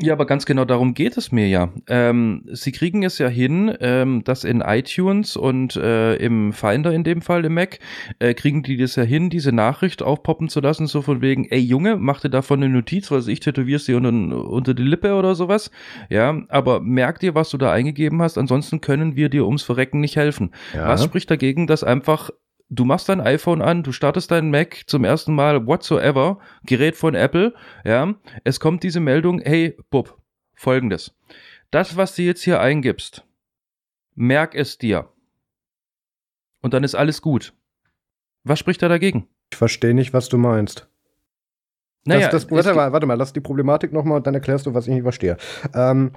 Ja, 0.00 0.12
aber 0.12 0.26
ganz 0.26 0.46
genau 0.46 0.64
darum 0.64 0.94
geht 0.94 1.16
es 1.16 1.32
mir 1.32 1.48
ja. 1.48 1.70
Ähm, 1.88 2.42
sie 2.52 2.70
kriegen 2.70 3.02
es 3.02 3.18
ja 3.18 3.26
hin, 3.26 3.74
ähm, 3.80 4.22
dass 4.22 4.44
in 4.44 4.60
iTunes 4.60 5.36
und 5.36 5.74
äh, 5.74 6.14
im 6.16 6.52
Finder 6.52 6.92
in 6.92 7.02
dem 7.02 7.20
Fall 7.20 7.44
im 7.44 7.54
Mac, 7.54 7.80
äh, 8.20 8.32
kriegen 8.34 8.62
die 8.62 8.76
das 8.76 8.94
ja 8.94 9.02
hin, 9.02 9.28
diese 9.28 9.50
Nachricht 9.50 10.02
aufpoppen 10.02 10.48
zu 10.48 10.60
lassen, 10.60 10.86
so 10.86 11.02
von 11.02 11.20
wegen, 11.20 11.46
ey 11.46 11.58
Junge, 11.58 11.96
mach 11.96 12.20
dir 12.20 12.30
davon 12.30 12.62
eine 12.62 12.72
Notiz, 12.72 13.10
was 13.10 13.26
ich 13.26 13.40
tätowierst 13.40 13.88
dir 13.88 13.96
unter, 13.96 14.48
unter 14.48 14.74
die 14.74 14.84
Lippe 14.84 15.14
oder 15.14 15.34
sowas. 15.34 15.72
Ja, 16.10 16.42
aber 16.48 16.78
merk 16.78 17.18
dir, 17.18 17.34
was 17.34 17.50
du 17.50 17.58
da 17.58 17.72
eingegeben 17.72 18.22
hast, 18.22 18.38
ansonsten 18.38 18.80
können 18.80 19.16
wir 19.16 19.28
dir 19.28 19.46
ums 19.46 19.64
Verrecken 19.64 19.98
nicht 19.98 20.14
helfen. 20.14 20.52
Ja. 20.74 20.86
Was 20.86 21.02
spricht 21.02 21.28
dagegen, 21.28 21.66
dass 21.66 21.82
einfach 21.82 22.30
du 22.70 22.84
machst 22.84 23.08
dein 23.08 23.20
iPhone 23.20 23.62
an, 23.62 23.82
du 23.82 23.92
startest 23.92 24.30
deinen 24.30 24.50
Mac 24.50 24.82
zum 24.86 25.04
ersten 25.04 25.34
Mal 25.34 25.66
whatsoever, 25.66 26.38
Gerät 26.64 26.96
von 26.96 27.14
Apple, 27.14 27.54
ja, 27.84 28.14
es 28.44 28.60
kommt 28.60 28.82
diese 28.82 29.00
Meldung, 29.00 29.40
hey, 29.40 29.76
Bub, 29.90 30.18
folgendes. 30.54 31.14
Das, 31.70 31.96
was 31.96 32.14
du 32.14 32.22
jetzt 32.22 32.42
hier 32.42 32.60
eingibst, 32.60 33.26
merk 34.14 34.54
es 34.54 34.78
dir. 34.78 35.08
Und 36.60 36.74
dann 36.74 36.84
ist 36.84 36.94
alles 36.94 37.22
gut. 37.22 37.54
Was 38.44 38.58
spricht 38.58 38.82
da 38.82 38.88
dagegen? 38.88 39.28
Ich 39.50 39.56
verstehe 39.56 39.94
nicht, 39.94 40.12
was 40.12 40.28
du 40.28 40.38
meinst. 40.38 40.88
Naja, 42.04 42.28
das, 42.30 42.46
das, 42.46 42.50
warte, 42.50 42.74
mal, 42.74 42.92
warte 42.92 43.06
mal, 43.06 43.14
lass 43.14 43.32
die 43.32 43.40
Problematik 43.40 43.92
nochmal 43.92 44.18
und 44.18 44.26
dann 44.26 44.34
erklärst 44.34 44.66
du, 44.66 44.74
was 44.74 44.86
ich 44.86 44.94
nicht 44.94 45.02
verstehe. 45.02 45.36
Ähm, 45.74 46.12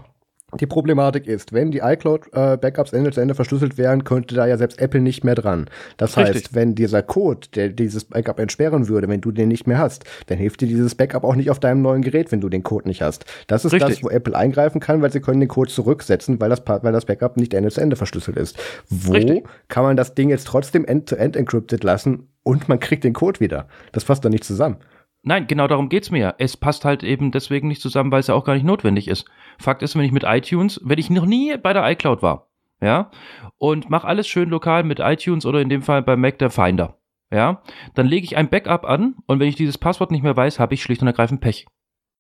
die 0.60 0.66
Problematik 0.66 1.28
ist, 1.28 1.54
wenn 1.54 1.72
die 1.72 1.80
iCloud-Backups 1.80 2.94
äh, 2.94 2.98
Ende 2.98 3.12
zu 3.12 3.22
Ende 3.22 3.36
verschlüsselt 3.36 3.78
wären, 3.78 4.04
könnte 4.04 4.36
da 4.36 4.46
ja 4.46 4.58
selbst 4.58 4.82
Apple 4.82 5.00
nicht 5.00 5.24
mehr 5.24 5.36
dran. 5.36 5.70
Das 5.98 6.18
Richtig. 6.18 6.36
heißt, 6.36 6.56
wenn 6.56 6.76
dieser 6.76 7.02
Code, 7.04 7.48
der 7.56 7.70
dieses 7.70 8.06
Backup 8.06 8.40
entsperren 8.40 8.88
würde, 8.88 9.08
wenn 9.08 9.22
du 9.22 9.32
den 9.32 9.48
nicht 9.48 9.68
mehr 9.68 9.78
hast, 9.78 10.04
dann 10.28 10.38
hilft 10.38 10.62
dir 10.62 10.68
dieses 10.68 10.96
Backup 10.96 11.24
auch 11.24 11.36
nicht 11.36 11.50
auf 11.50 11.60
deinem 11.60 11.82
neuen 11.82 12.02
Gerät, 12.02 12.32
wenn 12.32 12.42
du 12.42 12.50
den 12.50 12.64
Code 12.64 12.88
nicht 12.88 13.02
hast. 13.02 13.26
Das 13.48 13.66
ist 13.66 13.74
Richtig. 13.74 13.96
das, 13.96 14.04
wo 14.04 14.10
Apple 14.10 14.36
eingreifen 14.36 14.82
kann, 14.82 15.02
weil 15.02 15.12
sie 15.12 15.22
können 15.22 15.40
den 15.40 15.50
Code 15.50 15.72
zurücksetzen, 15.72 16.40
weil 16.42 16.50
das, 16.50 16.62
weil 16.66 16.92
das 16.92 17.06
Backup 17.06 17.38
nicht 17.38 17.54
Ende 17.54 17.72
zu 17.72 17.82
Ende 17.82 17.96
verschlüsselt 17.96 18.38
ist. 18.38 18.58
Wo 18.90 19.14
Richtig. 19.14 19.46
kann 19.70 19.84
man 19.84 19.96
das 19.96 20.16
Ding 20.16 20.30
jetzt 20.30 20.48
trotzdem 20.48 20.86
end-to-end 20.86 21.36
-end 21.36 21.40
encrypted 21.40 21.84
lassen 21.84 22.28
und 22.44 22.68
man 22.68 22.80
kriegt 22.80 23.04
den 23.04 23.14
Code 23.14 23.40
wieder? 23.40 23.68
Das 23.92 24.06
passt 24.06 24.26
doch 24.26 24.30
nicht 24.30 24.44
zusammen. 24.44 24.78
Nein, 25.24 25.46
genau 25.48 25.68
darum 25.68 25.90
geht's 25.90 26.10
mir. 26.10 26.36
Es 26.40 26.58
passt 26.58 26.84
halt 26.84 27.04
eben 27.04 27.32
deswegen 27.32 27.68
nicht 27.68 27.82
zusammen, 27.82 28.12
weil 28.12 28.22
es 28.22 28.28
ja 28.28 28.36
auch 28.36 28.44
gar 28.44 28.56
nicht 28.56 28.66
notwendig 28.66 29.08
ist. 29.08 29.26
Fakt 29.60 29.84
ist, 29.84 29.96
wenn 29.96 30.04
ich 30.04 30.12
mit 30.12 30.24
iTunes, 30.24 30.82
wenn 30.84 30.98
ich 30.98 31.10
noch 31.10 31.26
nie 31.26 31.56
bei 31.58 31.74
der 31.74 31.90
iCloud 31.92 32.24
war, 32.24 32.50
ja, 32.82 33.12
und 33.58 33.90
mache 33.90 34.08
alles 34.08 34.28
schön 34.28 34.50
lokal 34.50 34.84
mit 34.84 35.00
iTunes 35.00 35.46
oder 35.46 35.62
in 35.62 35.70
dem 35.70 35.84
Fall 35.84 36.02
bei 36.02 36.16
Mac 36.16 36.40
der 36.40 36.50
Finder, 36.50 36.98
ja, 37.32 37.62
dann 37.94 38.08
lege 38.08 38.26
ich 38.26 38.36
ein 38.36 38.50
Backup 38.50 38.84
an 38.86 39.16
und 39.28 39.40
wenn 39.40 39.48
ich 39.48 39.56
dieses 39.56 39.78
Passwort 39.78 40.10
nicht 40.10 40.24
mehr 40.24 40.36
weiß, 40.36 40.60
habe 40.60 40.74
ich 40.74 40.82
schlicht 40.82 41.02
und 41.02 41.08
ergreifend 41.08 41.42
Pech. 41.42 41.68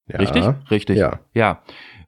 Ja, 0.07 0.17
Richtig? 0.17 0.45
Richtig. 0.69 0.97
Ja. 0.97 1.19
ja. 1.33 1.61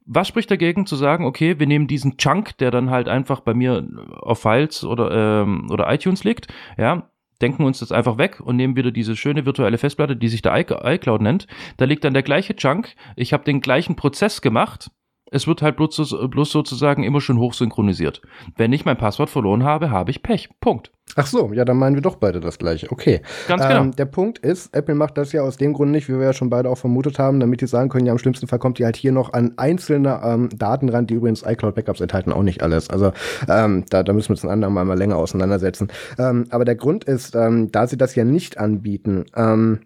Was 0.06 0.28
spricht 0.28 0.52
dagegen 0.52 0.86
zu 0.86 0.96
sagen, 0.96 1.26
okay, 1.26 1.60
wir 1.60 1.68
nehmen 1.68 1.88
diesen 1.88 2.18
Chunk, 2.18 2.58
der 2.58 2.72
dann 2.72 2.90
halt 2.90 3.08
einfach 3.08 3.40
bei 3.40 3.54
mir 3.54 3.88
auf 4.20 4.42
Files 4.42 4.84
oder, 4.84 5.42
ähm, 5.44 5.70
oder 5.72 5.92
iTunes 5.92 6.24
liegt, 6.24 6.48
ja, 6.78 7.10
denken 7.44 7.66
uns 7.66 7.80
das 7.80 7.92
einfach 7.92 8.18
weg 8.18 8.40
und 8.40 8.56
nehmen 8.56 8.78
wieder 8.78 8.92
diese 8.92 9.18
schöne 9.18 9.46
virtuelle 9.46 9.78
Festplatte, 9.78 10.16
die 10.16 10.30
sich 10.30 10.42
der 10.42 10.56
iCloud 10.56 11.22
nennt. 11.22 11.46
Da 11.78 11.86
liegt 11.86 12.06
dann 12.06 12.14
der 12.14 12.24
gleiche 12.24 12.56
Chunk. 12.56 12.96
Ich 13.18 13.34
habe 13.34 13.44
den 13.44 13.60
gleichen 13.60 13.98
Prozess 13.98 14.42
gemacht. 14.42 14.90
Es 15.34 15.48
wird 15.48 15.64
halt 15.64 15.78
bloß, 15.78 16.16
bloß 16.30 16.52
sozusagen 16.52 17.04
immer 17.04 17.20
schon 17.20 17.40
hochsynchronisiert. 17.40 18.22
Wenn 18.56 18.72
ich 18.72 18.86
mein 18.86 18.98
Passwort 18.98 19.32
verloren 19.32 19.64
habe, 19.64 19.90
habe 19.90 20.12
ich 20.12 20.22
Pech. 20.22 20.50
Punkt. 20.62 20.92
Ach 21.16 21.26
so, 21.26 21.52
ja, 21.54 21.66
dann 21.66 21.78
meinen 21.78 21.96
wir 21.96 22.02
doch 22.02 22.16
beide 22.16 22.40
das 22.40 22.60
gleiche. 22.60 22.92
Okay. 22.92 23.22
Ganz 23.48 23.64
genau. 23.64 23.82
Ähm, 23.82 23.96
der 23.96 24.06
Punkt 24.06 24.40
ist, 24.40 24.76
Apple 24.76 24.96
macht 24.96 25.18
das 25.18 25.32
ja 25.32 25.42
aus 25.42 25.58
dem 25.58 25.74
Grund 25.74 25.92
nicht, 25.92 26.08
wie 26.08 26.14
wir 26.14 26.26
ja 26.26 26.34
schon 26.34 26.50
beide 26.50 26.70
auch 26.70 26.78
vermutet 26.78 27.18
haben, 27.18 27.40
damit 27.40 27.62
die 27.62 27.68
sagen 27.68 27.90
können, 27.90 28.06
ja, 28.06 28.12
im 28.12 28.20
schlimmsten 28.20 28.48
Fall 28.48 28.60
kommt 28.60 28.78
die 28.78 28.86
halt 28.86 28.96
hier 28.96 29.12
noch 29.12 29.34
an 29.34 29.54
einzelne 29.58 30.22
ähm, 30.24 30.50
Daten 30.56 30.90
ran, 30.90 31.08
die 31.08 31.16
übrigens 31.16 31.44
iCloud-Backups 31.44 32.02
enthalten, 32.02 32.32
auch 32.32 32.44
nicht 32.44 32.62
alles. 32.62 32.90
Also 32.90 33.12
ähm, 33.48 33.86
da, 33.90 34.04
da 34.04 34.14
müssen 34.14 34.30
wir 34.30 34.34
uns 34.34 34.44
ein 34.44 34.52
andermal 34.52 34.86
mal 34.86 34.98
länger 34.98 35.18
auseinandersetzen. 35.18 35.90
Ähm, 36.18 36.46
aber 36.52 36.66
der 36.66 36.76
Grund 36.76 37.04
ist, 37.06 37.36
ähm, 37.36 37.72
da 37.72 37.88
sie 37.88 37.98
das 37.98 38.16
ja 38.16 38.24
nicht 38.24 38.60
anbieten, 38.60 39.26
ähm, 39.36 39.80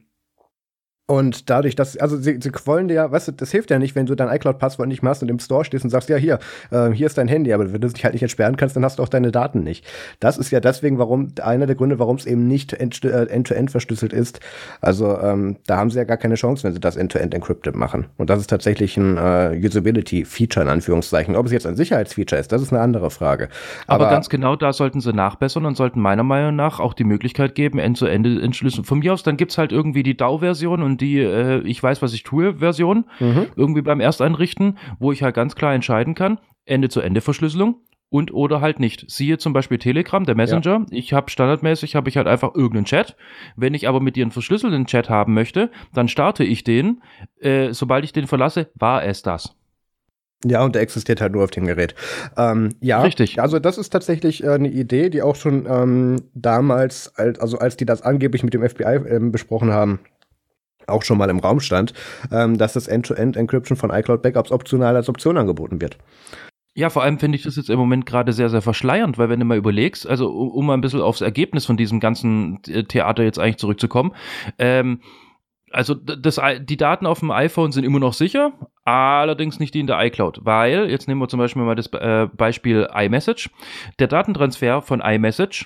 und 1.10 1.50
dadurch, 1.50 1.74
dass, 1.76 1.96
also 1.96 2.18
sie, 2.18 2.38
sie 2.42 2.52
wollen 2.66 2.90
dir 2.90 2.96
ja, 2.96 3.12
weißt 3.12 3.30
du, 3.30 3.32
das 3.32 3.50
hilft 3.50 3.72
ja 3.72 3.80
nicht, 3.80 3.96
wenn 3.96 4.06
du 4.08 4.16
dein 4.16 4.28
iCloud-Passwort 4.28 4.90
nicht 4.90 5.04
machst 5.04 5.24
und 5.24 5.30
im 5.30 5.40
Store 5.40 5.64
stehst 5.64 5.86
und 5.86 5.90
sagst, 5.90 6.10
ja, 6.10 6.18
hier, 6.18 6.38
äh, 6.70 6.90
hier 6.92 7.08
ist 7.08 7.18
dein 7.18 7.30
Handy, 7.30 7.54
aber 7.54 7.72
wenn 7.72 7.80
du 7.80 7.88
dich 7.88 8.04
halt 8.04 8.14
nicht 8.14 8.24
entsperren 8.24 8.58
kannst, 8.58 8.76
dann 8.76 8.84
hast 8.84 9.00
du 9.00 9.04
auch 9.04 9.08
deine 9.08 9.32
Daten 9.32 9.64
nicht. 9.64 9.86
Das 10.20 10.38
ist 10.38 10.52
ja 10.52 10.60
deswegen, 10.60 10.98
warum, 10.98 11.30
einer 11.42 11.66
der 11.66 11.78
Gründe, 11.78 11.98
warum 11.98 12.18
es 12.18 12.26
eben 12.26 12.46
nicht 12.46 12.74
äh, 12.74 12.78
end-to-end 12.78 13.50
-end 13.50 13.70
verschlüsselt 13.70 14.12
ist. 14.12 14.42
Also 14.82 15.18
ähm, 15.18 15.56
da 15.66 15.78
haben 15.78 15.92
sie 15.92 15.98
ja 15.98 16.04
gar 16.04 16.18
keine 16.18 16.36
Chance, 16.36 16.66
wenn 16.66 16.74
sie 16.74 16.82
das 16.82 16.98
end-to-end 16.98 17.34
-end 17.34 17.38
encrypted 17.38 17.78
machen. 17.78 18.08
Und 18.18 18.30
das 18.30 18.42
ist 18.42 18.50
tatsächlich 18.50 18.98
ein 18.98 19.16
äh, 19.16 19.58
Usability-Feature 19.66 20.66
in 20.66 20.70
Anführungszeichen. 20.70 21.38
Ob 21.38 21.46
es 21.46 21.54
jetzt 21.54 21.66
ein 21.66 21.78
Sicherheitsfeature 21.78 22.42
ist, 22.42 22.52
das 22.52 22.62
ist 22.62 22.74
eine 22.74 22.82
andere 22.82 23.12
Frage. 23.12 23.48
Aber, 23.88 24.08
aber 24.08 24.14
ganz 24.14 24.28
genau, 24.28 24.58
da 24.58 24.74
sollten 24.74 25.00
sie 25.00 25.14
nachbessern 25.14 25.66
und 25.66 25.78
sollten 25.78 26.02
meiner 26.02 26.24
Meinung 26.24 26.58
nach 26.58 26.82
auch 26.82 26.94
die 26.94 27.06
Möglichkeit 27.06 27.56
geben, 27.56 27.80
end-to-end-Entschlüsselung. 27.80 28.84
Von 28.84 29.00
mir 29.00 29.14
aus, 29.14 29.24
dann 29.24 29.38
gibt's 29.38 29.58
halt 29.58 29.72
irgendwie 29.72 30.04
die 30.04 30.18
DAO-Version 30.18 30.84
und 30.84 30.97
die 30.98 31.20
äh, 31.20 31.62
Ich 31.66 31.82
weiß, 31.82 32.02
was 32.02 32.14
ich 32.14 32.24
tue 32.24 32.56
Version, 32.56 33.06
mhm. 33.20 33.48
irgendwie 33.56 33.82
beim 33.82 34.00
Ersteinrichten, 34.00 34.78
wo 35.00 35.12
ich 35.12 35.24
halt 35.24 35.36
ganz 35.36 35.56
klar 35.56 35.74
entscheiden 35.74 36.16
kann, 36.16 36.40
Ende-zu-Ende-Verschlüsselung 36.66 37.76
und 38.10 38.34
oder 38.34 38.62
halt 38.62 38.80
nicht. 38.80 39.10
Siehe 39.10 39.38
zum 39.38 39.54
Beispiel 39.54 39.78
Telegram, 39.78 40.24
der 40.26 40.36
Messenger. 40.36 40.80
Ja. 40.80 40.86
Ich 40.92 41.14
habe 41.14 41.30
standardmäßig 41.30 41.96
habe 41.96 42.10
ich 42.10 42.18
halt 42.18 42.28
einfach 42.28 42.56
irgendeinen 42.56 42.86
Chat. 42.86 43.16
Wenn 43.56 43.74
ich 43.74 43.88
aber 43.88 44.00
mit 44.00 44.16
dir 44.16 44.24
einen 44.24 44.32
verschlüsselten 44.32 44.86
Chat 44.86 45.10
haben 45.10 45.34
möchte, 45.34 45.72
dann 45.94 46.08
starte 46.08 46.44
ich 46.44 46.64
den. 46.64 47.02
Äh, 47.40 47.74
sobald 47.74 48.04
ich 48.06 48.14
den 48.14 48.28
verlasse, 48.28 48.70
war 48.76 49.04
es 49.04 49.22
das. 49.22 49.56
Ja, 50.46 50.64
und 50.64 50.76
der 50.76 50.84
existiert 50.84 51.20
halt 51.20 51.34
nur 51.34 51.44
auf 51.44 51.52
dem 51.52 51.66
Gerät. 51.66 51.96
Ähm, 52.38 52.70
ja, 52.80 53.02
richtig. 53.02 53.42
Also 53.42 53.58
das 53.58 53.80
ist 53.80 53.90
tatsächlich 53.90 54.44
äh, 54.44 54.52
eine 54.52 54.70
Idee, 54.70 55.10
die 55.10 55.24
auch 55.24 55.36
schon 55.36 55.66
ähm, 55.68 56.18
damals, 56.36 57.12
als, 57.16 57.40
also 57.40 57.58
als 57.58 57.76
die 57.76 57.86
das 57.86 58.04
angeblich 58.04 58.44
mit 58.44 58.54
dem 58.54 58.68
FBI 58.68 59.00
ähm, 59.10 59.32
besprochen 59.32 59.72
haben, 59.72 60.00
auch 60.86 61.04
schon 61.04 61.18
mal 61.18 61.30
im 61.30 61.40
Raum 61.40 61.60
stand, 61.60 61.94
ähm, 62.32 62.58
dass 62.58 62.74
das 62.74 62.88
End-to-End-Encryption 62.88 63.78
von 63.78 63.90
iCloud 63.90 64.22
Backups 64.22 64.52
optional 64.52 64.96
als 64.96 65.10
Option 65.10 65.38
angeboten 65.38 65.82
wird. 65.82 65.98
Ja, 66.76 66.92
vor 66.92 67.02
allem 67.02 67.18
finde 67.18 67.38
ich 67.38 67.44
das 67.44 67.56
jetzt 67.56 67.72
im 67.72 67.80
Moment 67.80 68.06
gerade 68.06 68.34
sehr, 68.34 68.50
sehr 68.50 68.62
verschleiernd, 68.62 69.18
weil 69.18 69.30
wenn 69.30 69.40
du 69.40 69.48
mal 69.48 69.58
überlegst, 69.58 70.06
also 70.08 70.30
um, 70.30 70.68
mal 70.68 70.76
ein 70.76 70.82
bisschen 70.82 71.02
aufs 71.02 71.22
Ergebnis 71.22 71.66
von 71.66 71.76
diesem 71.76 72.00
ganzen 72.00 72.62
Theater 72.62 73.24
jetzt 73.24 73.40
eigentlich 73.40 73.58
zurückzukommen, 73.58 74.14
ähm, 74.60 75.00
also 75.72 75.96
das, 75.96 76.40
die 76.62 76.78
Daten 76.78 77.08
auf 77.08 77.20
dem 77.20 77.32
iPhone 77.32 77.72
sind 77.72 77.84
immer 77.84 78.00
noch 78.00 78.14
sicher, 78.14 78.54
allerdings 78.86 79.60
nicht 79.60 79.74
die 79.74 79.80
in 79.80 79.88
der 79.88 80.00
iCloud, 80.06 80.42
weil, 80.44 80.90
jetzt 80.90 81.08
nehmen 81.08 81.20
wir 81.20 81.28
zum 81.28 81.40
Beispiel 81.40 81.64
mal 81.64 81.76
das 81.76 81.88
äh, 81.88 82.28
Beispiel 82.32 82.88
iMessage, 82.94 83.50
der 83.98 84.08
Datentransfer 84.08 84.84
von 84.84 85.02
iMessage 85.02 85.66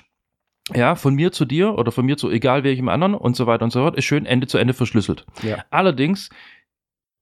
ja, 0.74 0.94
von 0.94 1.14
mir 1.14 1.32
zu 1.32 1.44
dir 1.44 1.78
oder 1.78 1.92
von 1.92 2.04
mir 2.04 2.16
zu 2.16 2.30
egal 2.30 2.64
welchem 2.64 2.88
anderen 2.88 3.14
und 3.14 3.36
so 3.36 3.46
weiter 3.46 3.64
und 3.64 3.70
so 3.70 3.80
fort, 3.80 3.96
ist 3.96 4.04
schön 4.04 4.26
Ende 4.26 4.46
zu 4.46 4.58
Ende 4.58 4.74
verschlüsselt. 4.74 5.26
Ja. 5.42 5.64
Allerdings 5.70 6.30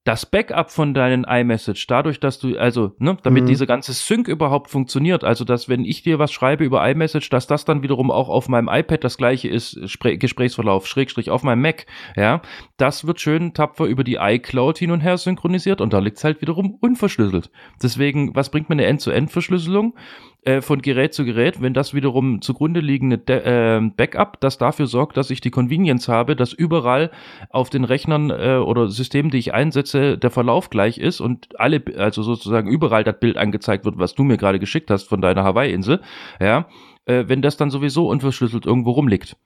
das 0.03 0.25
Backup 0.25 0.71
von 0.71 0.95
deinen 0.95 1.25
iMessage, 1.25 1.85
dadurch, 1.85 2.19
dass 2.19 2.39
du, 2.39 2.57
also, 2.57 2.93
ne, 2.97 3.17
damit 3.21 3.43
Mhm. 3.43 3.47
diese 3.49 3.67
ganze 3.67 3.93
Sync 3.93 4.27
überhaupt 4.27 4.71
funktioniert, 4.71 5.23
also, 5.23 5.45
dass 5.45 5.69
wenn 5.69 5.85
ich 5.85 6.01
dir 6.01 6.17
was 6.17 6.31
schreibe 6.31 6.63
über 6.63 6.89
iMessage, 6.89 7.29
dass 7.29 7.45
das 7.45 7.65
dann 7.65 7.83
wiederum 7.83 8.09
auch 8.09 8.27
auf 8.27 8.49
meinem 8.49 8.67
iPad 8.67 9.03
das 9.03 9.17
gleiche 9.17 9.47
ist, 9.47 9.77
Spre 9.87 10.17
Gesprächsverlauf, 10.17 10.87
Schrägstrich 10.87 11.29
auf 11.29 11.43
meinem 11.43 11.61
Mac, 11.61 11.85
ja, 12.15 12.41
das 12.77 13.05
wird 13.05 13.21
schön 13.21 13.53
tapfer 13.53 13.85
über 13.85 14.03
die 14.03 14.15
iCloud 14.19 14.79
hin 14.79 14.89
und 14.89 15.01
her 15.01 15.19
synchronisiert 15.19 15.81
und 15.81 15.93
da 15.93 15.99
liegt's 15.99 16.23
halt 16.23 16.41
wiederum 16.41 16.79
unverschlüsselt. 16.81 17.51
Deswegen, 17.83 18.33
was 18.33 18.49
bringt 18.49 18.69
mir 18.69 18.73
eine 18.75 18.85
End-zu-End-Verschlüsselung? 18.85 19.93
Äh, 20.43 20.61
von 20.61 20.81
Gerät 20.81 21.13
zu 21.13 21.23
Gerät, 21.23 21.61
wenn 21.61 21.75
das 21.75 21.93
wiederum 21.93 22.41
zugrunde 22.41 22.79
liegende 22.79 23.19
De 23.19 23.77
äh, 23.77 23.91
Backup, 23.95 24.39
das 24.41 24.57
dafür 24.57 24.87
sorgt, 24.87 25.15
dass 25.15 25.29
ich 25.29 25.39
die 25.39 25.51
Convenience 25.51 26.07
habe, 26.07 26.35
dass 26.35 26.51
überall 26.51 27.11
auf 27.51 27.69
den 27.69 27.83
Rechnern 27.83 28.31
äh, 28.31 28.55
oder 28.55 28.87
Systemen, 28.87 29.29
die 29.29 29.37
ich 29.37 29.53
einsetze, 29.53 30.17
der 30.17 30.31
Verlauf 30.31 30.71
gleich 30.71 30.97
ist 30.97 31.19
und 31.19 31.59
alle, 31.59 31.83
also 31.95 32.23
sozusagen 32.23 32.67
überall 32.67 33.03
das 33.03 33.19
Bild 33.19 33.37
angezeigt 33.37 33.85
wird, 33.85 33.99
was 33.99 34.15
du 34.15 34.23
mir 34.23 34.37
gerade 34.37 34.57
geschickt 34.57 34.89
hast 34.89 35.03
von 35.03 35.21
deiner 35.21 35.43
Hawaii-Insel, 35.43 36.01
ja, 36.39 36.65
äh, 37.05 37.25
wenn 37.27 37.43
das 37.43 37.57
dann 37.57 37.69
sowieso 37.69 38.07
unverschlüsselt 38.07 38.65
irgendwo 38.65 38.91
rumliegt. 38.91 39.37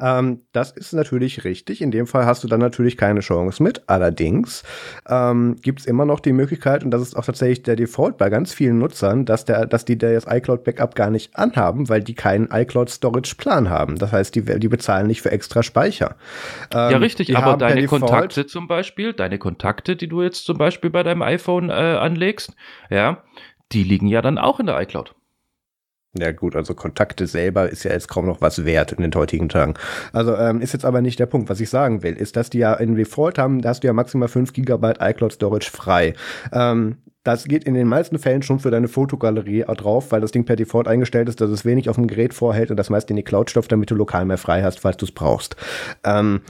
Ähm, 0.00 0.42
das 0.52 0.70
ist 0.70 0.92
natürlich 0.92 1.44
richtig. 1.44 1.80
In 1.82 1.90
dem 1.90 2.06
Fall 2.06 2.26
hast 2.26 2.44
du 2.44 2.48
dann 2.48 2.60
natürlich 2.60 2.96
keine 2.96 3.20
Chance 3.20 3.62
mit. 3.62 3.82
Allerdings 3.86 4.62
ähm, 5.08 5.56
gibt 5.62 5.80
es 5.80 5.86
immer 5.86 6.04
noch 6.04 6.20
die 6.20 6.32
Möglichkeit, 6.32 6.84
und 6.84 6.90
das 6.90 7.02
ist 7.02 7.16
auch 7.16 7.24
tatsächlich 7.24 7.62
der 7.62 7.76
Default 7.76 8.16
bei 8.18 8.30
ganz 8.30 8.52
vielen 8.52 8.78
Nutzern, 8.78 9.24
dass, 9.24 9.44
der, 9.44 9.66
dass 9.66 9.84
die 9.84 9.98
das 9.98 10.26
iCloud 10.28 10.64
Backup 10.64 10.94
gar 10.94 11.10
nicht 11.10 11.36
anhaben, 11.36 11.88
weil 11.88 12.02
die 12.02 12.14
keinen 12.14 12.48
iCloud 12.50 12.90
Storage 12.90 13.34
Plan 13.36 13.70
haben. 13.70 13.98
Das 13.98 14.12
heißt, 14.12 14.34
die, 14.34 14.42
die 14.42 14.68
bezahlen 14.68 15.06
nicht 15.06 15.22
für 15.22 15.30
extra 15.30 15.62
Speicher. 15.62 16.16
Ähm, 16.72 16.90
ja, 16.90 16.98
richtig, 16.98 17.36
aber 17.36 17.56
deine 17.56 17.86
Kontakte 17.86 18.46
zum 18.46 18.68
Beispiel, 18.68 19.12
deine 19.12 19.38
Kontakte, 19.38 19.96
die 19.96 20.08
du 20.08 20.22
jetzt 20.22 20.44
zum 20.44 20.58
Beispiel 20.58 20.90
bei 20.90 21.02
deinem 21.02 21.22
iPhone 21.22 21.70
äh, 21.70 21.72
anlegst, 21.72 22.54
ja, 22.90 23.22
die 23.72 23.84
liegen 23.84 24.06
ja 24.06 24.22
dann 24.22 24.38
auch 24.38 24.60
in 24.60 24.66
der 24.66 24.80
iCloud. 24.80 25.14
Ja 26.16 26.32
gut, 26.32 26.56
also 26.56 26.74
Kontakte 26.74 27.26
selber 27.26 27.68
ist 27.68 27.84
ja 27.84 27.92
jetzt 27.92 28.08
kaum 28.08 28.26
noch 28.26 28.40
was 28.40 28.64
wert 28.64 28.92
in 28.92 29.02
den 29.02 29.14
heutigen 29.14 29.48
Tagen. 29.48 29.74
Also 30.12 30.34
ähm, 30.36 30.60
ist 30.60 30.72
jetzt 30.72 30.86
aber 30.86 31.02
nicht 31.02 31.20
der 31.20 31.26
Punkt. 31.26 31.50
Was 31.50 31.60
ich 31.60 31.68
sagen 31.68 32.02
will, 32.02 32.14
ist, 32.14 32.36
dass 32.36 32.48
die 32.48 32.58
ja 32.58 32.74
in 32.74 32.94
Default 32.94 33.38
haben, 33.38 33.60
da 33.60 33.70
hast 33.70 33.82
du 33.82 33.88
ja 33.88 33.92
maximal 33.92 34.28
5 34.28 34.52
GB 34.52 34.94
iCloud 35.00 35.32
Storage 35.32 35.70
frei. 35.70 36.14
Ähm, 36.52 36.96
das 37.24 37.44
geht 37.44 37.64
in 37.64 37.74
den 37.74 37.86
meisten 37.86 38.18
Fällen 38.18 38.42
schon 38.42 38.58
für 38.58 38.70
deine 38.70 38.88
Fotogalerie 38.88 39.64
drauf, 39.76 40.12
weil 40.12 40.22
das 40.22 40.30
Ding 40.30 40.46
per 40.46 40.56
Default 40.56 40.88
eingestellt 40.88 41.28
ist, 41.28 41.42
dass 41.42 41.50
es 41.50 41.66
wenig 41.66 41.90
auf 41.90 41.96
dem 41.96 42.06
Gerät 42.06 42.32
vorhält 42.32 42.70
und 42.70 42.78
das 42.78 42.88
meist 42.88 43.10
in 43.10 43.16
die 43.16 43.22
Cloud 43.22 43.50
stopft, 43.50 43.70
damit 43.70 43.90
du 43.90 43.94
lokal 43.94 44.24
mehr 44.24 44.38
frei 44.38 44.62
hast, 44.62 44.80
falls 44.80 44.96
du 44.96 45.04
es 45.04 45.12
brauchst. 45.12 45.54
Ähm, 46.04 46.40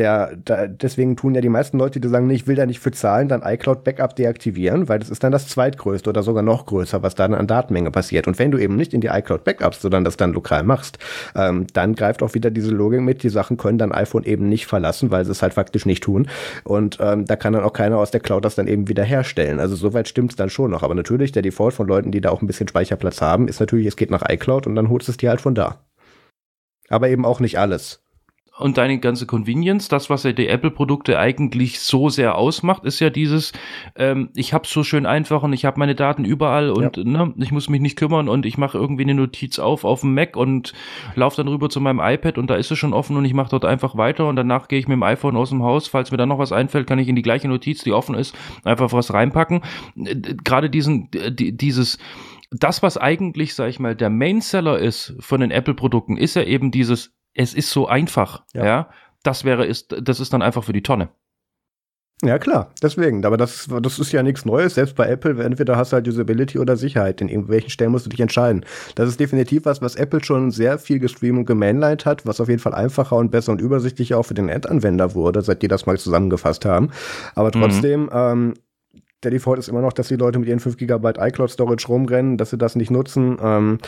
der, 0.00 0.34
da, 0.34 0.66
deswegen 0.66 1.14
tun 1.14 1.34
ja 1.34 1.42
die 1.42 1.50
meisten 1.50 1.78
Leute, 1.78 2.00
die 2.00 2.08
sagen, 2.08 2.26
nee, 2.26 2.34
ich 2.34 2.46
will 2.46 2.56
da 2.56 2.64
nicht 2.64 2.80
für 2.80 2.90
zahlen, 2.90 3.28
dann 3.28 3.42
iCloud 3.44 3.84
Backup 3.84 4.16
deaktivieren, 4.16 4.88
weil 4.88 4.98
das 4.98 5.10
ist 5.10 5.22
dann 5.22 5.30
das 5.30 5.46
zweitgrößte 5.46 6.08
oder 6.08 6.22
sogar 6.22 6.42
noch 6.42 6.64
größer, 6.64 7.02
was 7.02 7.14
dann 7.14 7.34
an 7.34 7.46
Datenmenge 7.46 7.90
passiert. 7.90 8.26
Und 8.26 8.38
wenn 8.38 8.50
du 8.50 8.56
eben 8.56 8.76
nicht 8.76 8.94
in 8.94 9.02
die 9.02 9.08
iCloud 9.08 9.44
Backups, 9.44 9.82
sondern 9.82 10.04
das 10.04 10.16
dann 10.16 10.32
lokal 10.32 10.62
machst, 10.62 10.98
ähm, 11.36 11.66
dann 11.74 11.94
greift 11.94 12.22
auch 12.22 12.32
wieder 12.32 12.50
diese 12.50 12.70
Logik 12.70 13.02
mit, 13.02 13.22
die 13.22 13.28
Sachen 13.28 13.58
können 13.58 13.76
dein 13.76 13.92
iPhone 13.92 14.24
eben 14.24 14.48
nicht 14.48 14.66
verlassen, 14.66 15.10
weil 15.10 15.26
sie 15.26 15.32
es 15.32 15.42
halt 15.42 15.52
faktisch 15.52 15.84
nicht 15.84 16.02
tun. 16.02 16.28
Und 16.64 16.96
ähm, 16.98 17.26
da 17.26 17.36
kann 17.36 17.52
dann 17.52 17.62
auch 17.62 17.74
keiner 17.74 17.98
aus 17.98 18.10
der 18.10 18.20
Cloud 18.20 18.46
das 18.46 18.54
dann 18.54 18.68
eben 18.68 18.88
wieder 18.88 19.04
herstellen. 19.04 19.60
Also 19.60 19.76
soweit 19.76 20.08
stimmt 20.08 20.30
es 20.30 20.36
dann 20.36 20.48
schon 20.48 20.70
noch. 20.70 20.82
Aber 20.82 20.94
natürlich, 20.94 21.32
der 21.32 21.42
Default 21.42 21.74
von 21.74 21.86
Leuten, 21.86 22.10
die 22.10 22.22
da 22.22 22.30
auch 22.30 22.40
ein 22.40 22.46
bisschen 22.46 22.68
Speicherplatz 22.68 23.20
haben, 23.20 23.48
ist 23.48 23.60
natürlich, 23.60 23.86
es 23.86 23.96
geht 23.96 24.10
nach 24.10 24.26
iCloud 24.26 24.66
und 24.66 24.76
dann 24.76 24.88
holst 24.88 25.08
du 25.08 25.12
es 25.12 25.18
dir 25.18 25.28
halt 25.28 25.42
von 25.42 25.54
da. 25.54 25.84
Aber 26.88 27.10
eben 27.10 27.26
auch 27.26 27.40
nicht 27.40 27.58
alles. 27.58 28.02
Und 28.60 28.76
deine 28.76 28.98
ganze 28.98 29.26
Convenience, 29.26 29.88
das, 29.88 30.10
was 30.10 30.24
ja 30.24 30.32
die 30.32 30.48
Apple-Produkte 30.48 31.18
eigentlich 31.18 31.80
so 31.80 32.10
sehr 32.10 32.36
ausmacht, 32.36 32.84
ist 32.84 33.00
ja 33.00 33.08
dieses, 33.08 33.52
ähm, 33.96 34.30
ich 34.34 34.52
hab's 34.52 34.70
so 34.70 34.84
schön 34.84 35.06
einfach 35.06 35.42
und 35.42 35.52
ich 35.52 35.64
habe 35.64 35.78
meine 35.78 35.94
Daten 35.94 36.24
überall 36.24 36.70
und 36.70 36.98
ne, 36.98 37.32
ich 37.38 37.52
muss 37.52 37.70
mich 37.70 37.80
nicht 37.80 37.96
kümmern 37.96 38.28
und 38.28 38.44
ich 38.44 38.58
mache 38.58 38.76
irgendwie 38.76 39.04
eine 39.04 39.14
Notiz 39.14 39.58
auf 39.58 39.84
auf 39.84 40.02
dem 40.02 40.14
Mac 40.14 40.36
und 40.36 40.74
laufe 41.14 41.38
dann 41.38 41.48
rüber 41.48 41.70
zu 41.70 41.80
meinem 41.80 42.00
iPad 42.00 42.36
und 42.36 42.50
da 42.50 42.56
ist 42.56 42.70
es 42.70 42.78
schon 42.78 42.92
offen 42.92 43.16
und 43.16 43.24
ich 43.24 43.34
mache 43.34 43.50
dort 43.50 43.64
einfach 43.64 43.96
weiter 43.96 44.28
und 44.28 44.36
danach 44.36 44.68
gehe 44.68 44.78
ich 44.78 44.88
mit 44.88 44.96
dem 44.96 45.02
iPhone 45.02 45.36
aus 45.36 45.48
dem 45.48 45.62
Haus. 45.62 45.88
Falls 45.88 46.10
mir 46.10 46.18
dann 46.18 46.28
noch 46.28 46.38
was 46.38 46.52
einfällt, 46.52 46.86
kann 46.86 46.98
ich 46.98 47.08
in 47.08 47.16
die 47.16 47.22
gleiche 47.22 47.48
Notiz, 47.48 47.82
die 47.82 47.92
offen 47.92 48.14
ist, 48.14 48.36
einfach 48.64 48.92
was 48.92 49.12
reinpacken. 49.12 49.62
Äh, 49.96 50.16
Gerade 50.44 50.68
diesen, 50.68 51.08
äh, 51.12 51.32
die, 51.32 51.56
dieses 51.56 51.98
das, 52.50 52.82
was 52.82 52.98
eigentlich, 52.98 53.54
sag 53.54 53.68
ich 53.68 53.78
mal, 53.78 53.94
der 53.94 54.10
Main-Seller 54.10 54.78
ist 54.78 55.14
von 55.20 55.40
den 55.40 55.52
Apple-Produkten, 55.52 56.16
ist 56.16 56.34
ja 56.34 56.42
eben 56.42 56.72
dieses, 56.72 57.12
es 57.34 57.54
ist 57.54 57.70
so 57.70 57.86
einfach, 57.86 58.44
Ja. 58.54 58.64
ja. 58.64 58.90
Das 59.22 59.44
wäre, 59.44 59.66
ist, 59.66 59.94
das 60.00 60.18
ist 60.18 60.32
dann 60.32 60.40
einfach 60.40 60.64
für 60.64 60.72
die 60.72 60.82
Tonne. 60.82 61.10
Ja, 62.22 62.38
klar, 62.38 62.70
deswegen. 62.82 63.24
Aber 63.24 63.38
das, 63.38 63.66
das 63.80 63.98
ist 63.98 64.12
ja 64.12 64.22
nichts 64.22 64.44
Neues. 64.44 64.74
Selbst 64.74 64.94
bei 64.94 65.08
Apple, 65.08 65.42
entweder 65.42 65.76
hast 65.76 65.92
du 65.92 65.94
halt 65.96 66.06
Usability 66.06 66.58
oder 66.58 66.76
Sicherheit. 66.76 67.22
In 67.22 67.28
irgendwelchen 67.28 67.70
Stellen 67.70 67.92
musst 67.92 68.04
du 68.04 68.10
dich 68.10 68.20
entscheiden. 68.20 68.64
Das 68.94 69.08
ist 69.08 69.18
definitiv 69.20 69.64
was, 69.64 69.80
was 69.80 69.94
Apple 69.96 70.22
schon 70.22 70.50
sehr 70.50 70.78
viel 70.78 70.98
gestreamt 70.98 71.38
und 71.38 71.44
gemainlined 71.46 72.04
hat, 72.04 72.26
was 72.26 72.40
auf 72.40 72.48
jeden 72.48 72.60
Fall 72.60 72.74
einfacher 72.74 73.16
und 73.16 73.30
besser 73.30 73.52
und 73.52 73.60
übersichtlicher 73.60 74.18
auch 74.18 74.24
für 74.24 74.34
den 74.34 74.50
Endanwender 74.50 75.14
wurde, 75.14 75.40
seit 75.40 75.62
die 75.62 75.68
das 75.68 75.86
mal 75.86 75.98
zusammengefasst 75.98 76.66
haben. 76.66 76.90
Aber 77.34 77.50
trotzdem, 77.52 78.10
ähm, 78.12 78.54
der 79.22 79.30
Default 79.30 79.58
ist 79.58 79.68
immer 79.68 79.82
noch, 79.82 79.92
dass 79.92 80.08
die 80.08 80.16
Leute 80.16 80.38
mit 80.38 80.48
ihren 80.48 80.60
5 80.60 80.76
GB 80.76 81.12
iCloud 81.18 81.50
Storage 81.50 81.86
rumrennen, 81.88 82.36
dass 82.38 82.50
sie 82.50 82.58
das 82.58 82.74
nicht 82.76 82.90
nutzen. 82.90 83.36
Ähm, 83.42 83.78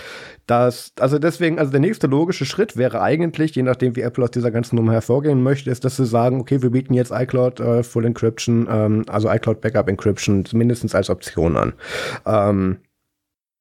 das, 0.46 0.92
also 1.00 1.18
deswegen, 1.18 1.58
also 1.58 1.70
der 1.70 1.80
nächste 1.80 2.06
logische 2.06 2.44
Schritt 2.44 2.76
wäre 2.76 3.00
eigentlich, 3.00 3.54
je 3.54 3.62
nachdem 3.62 3.96
wie 3.96 4.02
Apple 4.02 4.24
aus 4.24 4.30
dieser 4.30 4.50
ganzen 4.50 4.76
Nummer 4.76 4.92
hervorgehen 4.92 5.42
möchte, 5.42 5.70
ist, 5.70 5.84
dass 5.84 5.96
sie 5.96 6.06
sagen, 6.06 6.40
okay, 6.40 6.62
wir 6.62 6.70
bieten 6.70 6.94
jetzt 6.94 7.12
iCloud 7.12 7.60
äh, 7.60 7.82
Full 7.82 8.04
Encryption, 8.04 8.66
ähm, 8.70 9.04
also 9.08 9.30
iCloud 9.30 9.60
Backup 9.60 9.88
Encryption 9.88 10.44
mindestens 10.52 10.94
als 10.94 11.08
Option 11.08 11.56
an. 11.56 11.72
Ähm, 12.26 12.78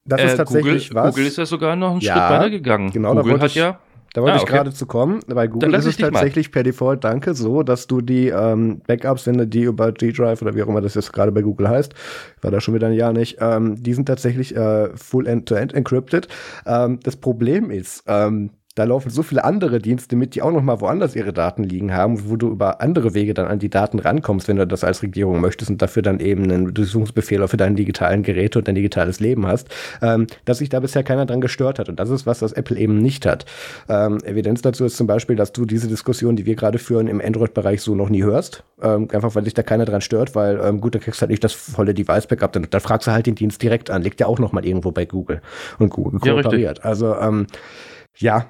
das 0.04 0.22
ist 0.24 0.36
tatsächlich 0.36 0.88
Google, 0.88 1.02
was. 1.04 1.14
Google 1.14 1.26
ist 1.28 1.38
ja 1.38 1.46
sogar 1.46 1.76
noch 1.76 1.92
einen 1.92 2.00
Ja, 2.00 2.14
Schritt 2.14 2.38
weiter 2.38 2.50
gegangen. 2.50 2.90
genau, 2.90 3.14
Google 3.14 3.40
hat 3.40 3.54
ja, 3.54 3.78
Da 4.14 4.20
wollte 4.20 4.34
Ah, 4.34 4.36
ich 4.36 4.42
okay. 4.42 4.52
gerade 4.52 4.72
zu 4.72 4.84
kommen. 4.86 5.20
Bei 5.26 5.46
Google 5.46 5.72
ist 5.74 5.84
ich 5.84 5.90
es 5.92 5.96
dich 5.96 6.04
mal. 6.04 6.12
tatsächlich 6.12 6.52
per 6.52 6.62
Default, 6.62 7.02
danke, 7.04 7.34
so, 7.34 7.62
dass 7.62 7.86
du 7.86 8.00
die 8.02 8.28
ähm, 8.28 8.82
Backups, 8.86 9.26
wenn 9.26 9.38
du 9.38 9.46
die 9.46 9.62
über 9.62 9.90
G-Drive 9.92 10.42
oder 10.42 10.54
wie 10.54 10.62
auch 10.62 10.68
immer 10.68 10.82
das 10.82 10.94
jetzt 10.94 11.12
gerade 11.12 11.32
bei 11.32 11.40
Google 11.40 11.68
heißt, 11.68 11.94
war 12.42 12.50
da 12.50 12.60
schon 12.60 12.74
wieder 12.74 12.88
ein 12.88 12.92
Jahr 12.92 13.12
nicht, 13.14 13.38
ähm, 13.40 13.82
die 13.82 13.94
sind 13.94 14.06
tatsächlich 14.06 14.54
äh, 14.54 14.94
full 14.96 15.26
end-to-end 15.26 15.72
encrypted. 15.72 16.28
Ähm, 16.66 17.00
das 17.02 17.16
Problem 17.16 17.70
ist, 17.70 18.04
ähm, 18.06 18.50
da 18.74 18.84
laufen 18.84 19.10
so 19.10 19.22
viele 19.22 19.44
andere 19.44 19.80
Dienste 19.80 20.16
mit, 20.16 20.34
die 20.34 20.40
auch 20.40 20.50
noch 20.50 20.62
mal 20.62 20.80
woanders 20.80 21.14
ihre 21.14 21.34
Daten 21.34 21.62
liegen 21.62 21.92
haben, 21.92 22.30
wo 22.30 22.36
du 22.36 22.48
über 22.48 22.80
andere 22.80 23.12
Wege 23.12 23.34
dann 23.34 23.46
an 23.46 23.58
die 23.58 23.68
Daten 23.68 23.98
rankommst, 23.98 24.48
wenn 24.48 24.56
du 24.56 24.66
das 24.66 24.82
als 24.82 25.02
Regierung 25.02 25.40
möchtest 25.42 25.70
und 25.70 25.82
dafür 25.82 26.00
dann 26.02 26.20
eben 26.20 26.44
einen 26.44 26.72
Durchsuchungsbefehl 26.72 27.46
für 27.48 27.58
deine 27.58 27.74
digitalen 27.76 28.22
Geräte 28.22 28.58
und 28.58 28.68
dein 28.68 28.74
digitales 28.74 29.20
Leben 29.20 29.46
hast, 29.46 29.68
ähm, 30.00 30.26
dass 30.46 30.58
sich 30.58 30.70
da 30.70 30.80
bisher 30.80 31.02
keiner 31.02 31.26
dran 31.26 31.42
gestört 31.42 31.78
hat. 31.78 31.90
Und 31.90 32.00
das 32.00 32.08
ist 32.08 32.24
was, 32.26 32.38
das 32.38 32.52
Apple 32.52 32.78
eben 32.78 32.98
nicht 32.98 33.26
hat. 33.26 33.44
Ähm, 33.90 34.18
Evidenz 34.24 34.62
dazu 34.62 34.86
ist 34.86 34.96
zum 34.96 35.06
Beispiel, 35.06 35.36
dass 35.36 35.52
du 35.52 35.66
diese 35.66 35.88
Diskussion, 35.88 36.36
die 36.36 36.46
wir 36.46 36.54
gerade 36.54 36.78
führen, 36.78 37.08
im 37.08 37.20
Android-Bereich 37.20 37.82
so 37.82 37.94
noch 37.94 38.08
nie 38.08 38.22
hörst. 38.22 38.64
Ähm, 38.80 39.06
einfach 39.12 39.34
weil 39.34 39.44
sich 39.44 39.54
da 39.54 39.62
keiner 39.62 39.84
dran 39.84 40.00
stört, 40.00 40.34
weil 40.34 40.58
ähm, 40.64 40.80
gut, 40.80 40.94
da 40.94 40.98
kriegst 40.98 41.20
du 41.20 41.22
halt 41.22 41.30
nicht 41.30 41.44
das 41.44 41.52
volle 41.52 41.92
Device-Backup. 41.92 42.52
Dann, 42.52 42.66
dann 42.70 42.80
fragst 42.80 43.06
du 43.06 43.12
halt 43.12 43.26
den 43.26 43.34
Dienst 43.34 43.62
direkt 43.62 43.90
an. 43.90 44.00
Liegt 44.00 44.20
ja 44.20 44.26
auch 44.26 44.38
noch 44.38 44.52
mal 44.52 44.64
irgendwo 44.64 44.92
bei 44.92 45.04
Google. 45.04 45.42
Und 45.78 45.90
Google 45.90 46.20
Ja, 46.24 46.32
kooperiert. 46.40 46.84
also 46.84 47.14
ähm, 47.16 47.46
ja, 48.16 48.46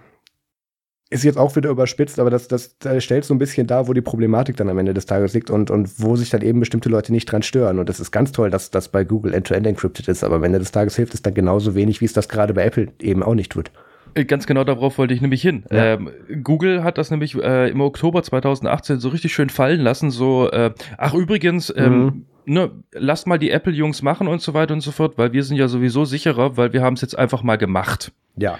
ist 1.12 1.22
jetzt 1.24 1.38
auch 1.38 1.54
wieder 1.56 1.70
überspitzt, 1.70 2.18
aber 2.18 2.30
das, 2.30 2.48
das, 2.48 2.76
das 2.78 3.04
stellt 3.04 3.24
so 3.24 3.34
ein 3.34 3.38
bisschen 3.38 3.66
dar, 3.66 3.86
wo 3.88 3.92
die 3.92 4.00
Problematik 4.00 4.56
dann 4.56 4.68
am 4.68 4.78
Ende 4.78 4.94
des 4.94 5.06
Tages 5.06 5.34
liegt 5.34 5.50
und, 5.50 5.70
und 5.70 5.90
wo 5.98 6.16
sich 6.16 6.30
dann 6.30 6.42
eben 6.42 6.60
bestimmte 6.60 6.88
Leute 6.88 7.12
nicht 7.12 7.26
dran 7.30 7.42
stören. 7.42 7.78
Und 7.78 7.88
das 7.88 8.00
ist 8.00 8.10
ganz 8.10 8.32
toll, 8.32 8.50
dass 8.50 8.70
das 8.70 8.88
bei 8.88 9.04
Google 9.04 9.34
end-to-end 9.34 9.66
encrypted 9.66 10.08
ist, 10.08 10.24
aber 10.24 10.36
am 10.36 10.44
Ende 10.44 10.58
des 10.58 10.72
Tages 10.72 10.96
hilft 10.96 11.14
es 11.14 11.22
dann 11.22 11.34
genauso 11.34 11.74
wenig, 11.74 12.00
wie 12.00 12.06
es 12.06 12.12
das 12.12 12.28
gerade 12.28 12.54
bei 12.54 12.64
Apple 12.64 12.88
eben 13.00 13.22
auch 13.22 13.34
nicht 13.34 13.52
tut. 13.52 13.70
Äh, 14.14 14.24
Ganz 14.24 14.46
genau 14.46 14.64
darauf 14.64 14.98
wollte 14.98 15.14
ich 15.14 15.20
nämlich 15.20 15.42
hin. 15.42 15.64
Ja. 15.70 15.94
Ähm, 15.94 16.10
Google 16.42 16.82
hat 16.84 16.98
das 16.98 17.10
nämlich 17.10 17.34
äh, 17.36 17.70
im 17.70 17.80
Oktober 17.80 18.22
2018 18.22 18.98
so 18.98 19.08
richtig 19.10 19.32
schön 19.32 19.48
fallen 19.50 19.80
lassen. 19.80 20.10
So, 20.10 20.50
äh, 20.50 20.72
ach 20.98 21.14
übrigens, 21.14 21.72
ähm, 21.76 22.04
Mhm. 22.04 22.26
ne, 22.44 22.70
lasst 22.92 23.26
mal 23.26 23.38
die 23.38 23.50
Apple-Jungs 23.50 24.02
machen 24.02 24.28
und 24.28 24.42
so 24.42 24.52
weiter 24.54 24.74
und 24.74 24.80
so 24.80 24.90
fort, 24.92 25.16
weil 25.18 25.32
wir 25.32 25.42
sind 25.44 25.56
ja 25.56 25.68
sowieso 25.68 26.04
sicherer, 26.04 26.56
weil 26.56 26.72
wir 26.72 26.82
haben 26.82 26.94
es 26.94 27.00
jetzt 27.00 27.18
einfach 27.18 27.42
mal 27.42 27.56
gemacht. 27.56 28.12
Ja, 28.36 28.58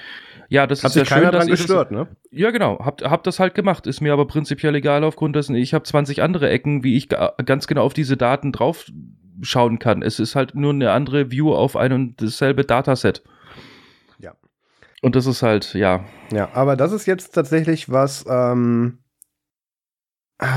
Ja, 0.52 0.66
das 0.66 0.84
hat 0.84 0.90
ist 0.90 0.96
ja 0.96 1.04
schön, 1.06 1.30
dass 1.32 1.46
ihr 1.46 1.50
das- 1.52 1.60
gestört, 1.60 1.90
ne? 1.92 2.08
Ja, 2.30 2.50
genau. 2.50 2.78
Habt, 2.84 3.02
habt 3.02 3.26
das 3.26 3.40
halt 3.40 3.54
gemacht. 3.54 3.86
Ist 3.86 4.00
mir 4.02 4.12
aber 4.12 4.26
prinzipiell 4.26 4.74
egal 4.74 5.02
aufgrund 5.02 5.34
dessen, 5.34 5.54
ich 5.56 5.72
habe 5.72 5.84
20 5.84 6.22
andere 6.22 6.50
Ecken, 6.50 6.84
wie 6.84 6.96
ich 6.96 7.08
ga- 7.08 7.32
ganz 7.44 7.66
genau 7.66 7.82
auf 7.84 7.94
diese 7.94 8.16
Daten 8.16 8.52
drauf 8.52 8.84
schauen 9.40 9.78
kann. 9.78 10.02
Es 10.02 10.20
ist 10.20 10.36
halt 10.36 10.54
nur 10.54 10.72
eine 10.72 10.92
andere 10.92 11.30
View 11.30 11.54
auf 11.54 11.74
ein 11.76 11.92
und 11.92 12.20
dasselbe 12.20 12.64
Dataset. 12.64 13.22
Ja. 14.18 14.32
Und 15.00 15.16
das 15.16 15.26
ist 15.26 15.42
halt, 15.42 15.72
ja. 15.74 16.04
Ja, 16.32 16.50
aber 16.52 16.76
das 16.76 16.92
ist 16.92 17.06
jetzt 17.06 17.34
tatsächlich 17.34 17.90
was, 17.90 18.24
ähm, 18.28 18.98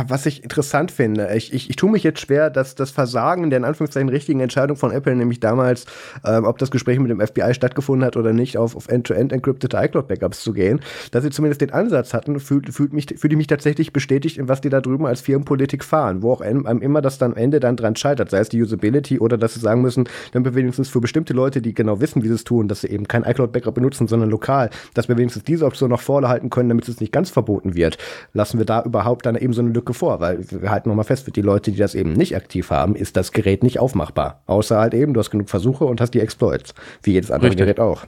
was 0.08 0.26
ich 0.26 0.44
interessant 0.44 0.92
finde, 0.92 1.30
ich, 1.36 1.54
ich, 1.54 1.70
ich 1.70 1.76
tue 1.76 1.92
mich 1.92 2.04
jetzt 2.04 2.20
schwer, 2.20 2.50
dass 2.50 2.76
das 2.76 2.92
Versagen 2.92 3.50
der 3.50 3.58
in 3.58 3.66
Anführungszeichen 3.66 4.10
richtigen 4.10 4.40
Entscheidung 4.40 4.78
von 4.78 4.92
Apple, 4.92 5.16
nämlich 5.16 5.40
damals, 5.40 5.86
ähm, 6.26 6.46
ob 6.46 6.58
das 6.58 6.72
Gespräch 6.72 7.00
mit 7.00 7.12
dem 7.12 7.20
FBI 7.20 7.54
stattgefunden 7.54 8.06
hat 8.06 8.18
oder 8.18 8.34
nicht, 8.34 8.58
auf, 8.58 8.76
auf 8.76 8.88
End-to-End 8.88 9.32
encrypted 9.32 9.74
iCloud-Backups 9.74 10.42
zu 10.42 10.54
gehen, 10.54 10.82
dass 11.12 11.24
sie 11.24 11.30
zumindest 11.30 11.62
den 11.62 11.72
Ansatz 11.72 12.14
hatten, 12.14 12.40
fühlt, 12.40 12.74
fühlt 12.74 12.94
mich, 12.94 13.06
fühle 13.18 13.34
ich 13.34 13.38
mich 13.38 13.48
tatsächlich 13.48 13.94
bestätigt, 13.94 14.38
in 14.38 14.48
was 14.48 14.62
die 14.62 14.70
da 14.70 14.82
drüben 14.82 15.06
als 15.06 15.22
Firmenpolitik 15.22 15.84
fahren, 15.84 16.22
wo 16.22 16.32
auch 16.32 16.42
einem 16.42 16.66
immer 16.82 17.02
das 17.02 17.18
dann 17.18 17.36
am 17.36 17.38
Ende 17.38 17.60
dann 17.60 17.76
dran 17.76 17.96
scheitert, 17.96 18.30
sei 18.30 18.40
es 18.40 18.50
die 18.50 18.62
Usability 18.62 19.20
oder 19.20 19.38
dass 19.38 19.54
sie 19.54 19.60
sagen 19.60 19.82
müssen, 19.82 20.06
dann 20.32 20.56
wenigstens 20.56 20.90
für 20.90 21.02
bestimmte 21.02 21.34
Leute, 21.34 21.62
die 21.62 21.74
genau 21.74 22.00
wissen, 22.02 22.24
wie 22.24 22.28
sie 22.28 22.34
es 22.34 22.44
tun, 22.44 22.68
dass 22.68 22.82
sie 22.82 22.88
eben 22.88 23.08
kein 23.08 23.24
iCloud-Backup 23.24 23.76
benutzen, 23.76 24.08
sondern 24.08 24.30
lokal, 24.30 24.70
dass 24.94 25.08
wir 25.08 25.18
wenigstens 25.18 25.44
diese 25.44 25.66
Option 25.66 25.90
noch 25.90 26.02
vorhalten 26.02 26.50
können, 26.50 26.70
damit 26.70 26.88
es 26.88 27.00
nicht 27.00 27.12
ganz 27.12 27.30
verboten 27.30 27.76
wird. 27.76 27.98
Lassen 28.34 28.58
wir 28.58 28.66
da 28.66 28.84
überhaupt 28.84 29.26
dann 29.26 29.36
eben 29.36 29.54
so 29.54 29.62
eine 29.62 29.75
Lücke 29.76 29.94
vor, 29.94 30.20
weil 30.20 30.40
wir 30.50 30.72
halten 30.72 30.90
nochmal 30.90 31.06
fest, 31.06 31.26
für 31.26 31.32
die 31.32 31.42
Leute, 31.42 31.72
die 31.72 31.78
das 31.78 31.94
eben 31.94 32.14
nicht 32.14 32.36
aktiv 32.36 32.72
haben, 32.72 32.96
ist 32.96 33.16
das 33.16 33.32
Gerät 33.32 33.64
nicht 33.64 33.80
aufmachbar. 33.80 34.42
Außer 34.48 34.80
halt 34.80 34.94
eben, 34.94 35.14
du 35.14 35.20
hast 35.20 35.30
genug 35.30 35.50
Versuche 35.50 35.86
und 35.86 36.02
hast 36.02 36.12
die 36.12 36.20
Exploits, 36.20 36.74
wie 37.04 37.14
jedes 37.14 37.32
andere 37.32 37.52
Richtig. 37.52 37.66
Gerät 37.66 37.80
auch. 37.80 38.06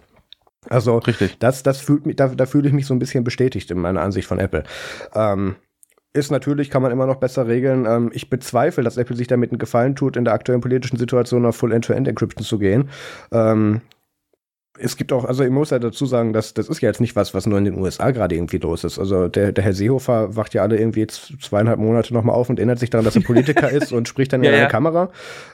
Also 0.70 0.98
Richtig. 0.98 1.38
das, 1.40 1.64
das 1.64 1.80
fühlt 1.80 2.06
mich, 2.06 2.16
da, 2.16 2.28
da 2.30 2.46
fühle 2.46 2.68
ich 2.68 2.74
mich 2.74 2.86
so 2.86 2.94
ein 2.94 3.00
bisschen 3.00 3.24
bestätigt 3.24 3.70
in 3.72 3.80
meiner 3.80 4.02
Ansicht 4.02 4.28
von 4.28 4.40
Apple. 4.40 4.64
Ähm, 5.14 5.56
ist 6.14 6.32
natürlich, 6.32 6.70
kann 6.70 6.82
man 6.82 6.92
immer 6.92 7.06
noch 7.06 7.18
besser 7.18 7.48
regeln. 7.48 7.86
Ähm, 7.86 8.10
ich 8.14 8.30
bezweifle, 8.30 8.84
dass 8.84 8.98
Apple 8.98 9.16
sich 9.16 9.28
damit 9.28 9.52
einen 9.52 9.60
Gefallen 9.60 9.96
tut, 9.96 10.18
in 10.18 10.26
der 10.26 10.34
aktuellen 10.34 10.62
politischen 10.62 10.98
Situation 10.98 11.46
auf 11.46 11.56
Full-End-to-End-Encryption 11.58 12.44
zu 12.44 12.58
gehen. 12.58 12.90
Ähm, 13.32 13.82
es 14.80 14.98
gibt 14.98 15.12
auch, 15.14 15.26
also 15.26 15.44
ich 15.44 15.50
muss 15.50 15.70
ja 15.70 15.80
dazu 15.80 16.06
sagen, 16.06 16.34
dass 16.34 16.54
das 16.54 16.70
ist 16.70 16.82
ja 16.82 16.90
jetzt 16.90 17.02
nicht 17.02 17.16
was, 17.16 17.34
was 17.34 17.46
nur 17.46 17.58
in 17.58 17.66
den 17.66 17.78
USA 17.78 18.12
gerade 18.12 18.36
irgendwie 18.36 18.58
los 18.58 18.84
ist. 18.84 19.00
Also 19.00 19.28
der, 19.28 19.52
der 19.52 19.64
Herr 19.64 19.74
Seehofer 19.74 20.36
wacht 20.36 20.54
ja 20.54 20.62
alle 20.62 20.78
irgendwie 20.78 21.08
zweieinhalb 21.08 21.80
Monate 21.80 22.14
nochmal 22.14 22.36
auf 22.36 22.50
und 22.50 22.60
erinnert 22.60 22.80
sich 22.80 22.90
daran, 22.90 23.06
dass 23.06 23.16
er 23.16 23.24
Politiker 23.24 23.70
ist 23.72 23.92
und 23.92 24.08
spricht 24.08 24.34
dann 24.34 24.44
ja, 24.44 24.50
in 24.50 24.56
eine 24.56 24.64
ja. 24.64 24.70
Kamera. 24.70 25.10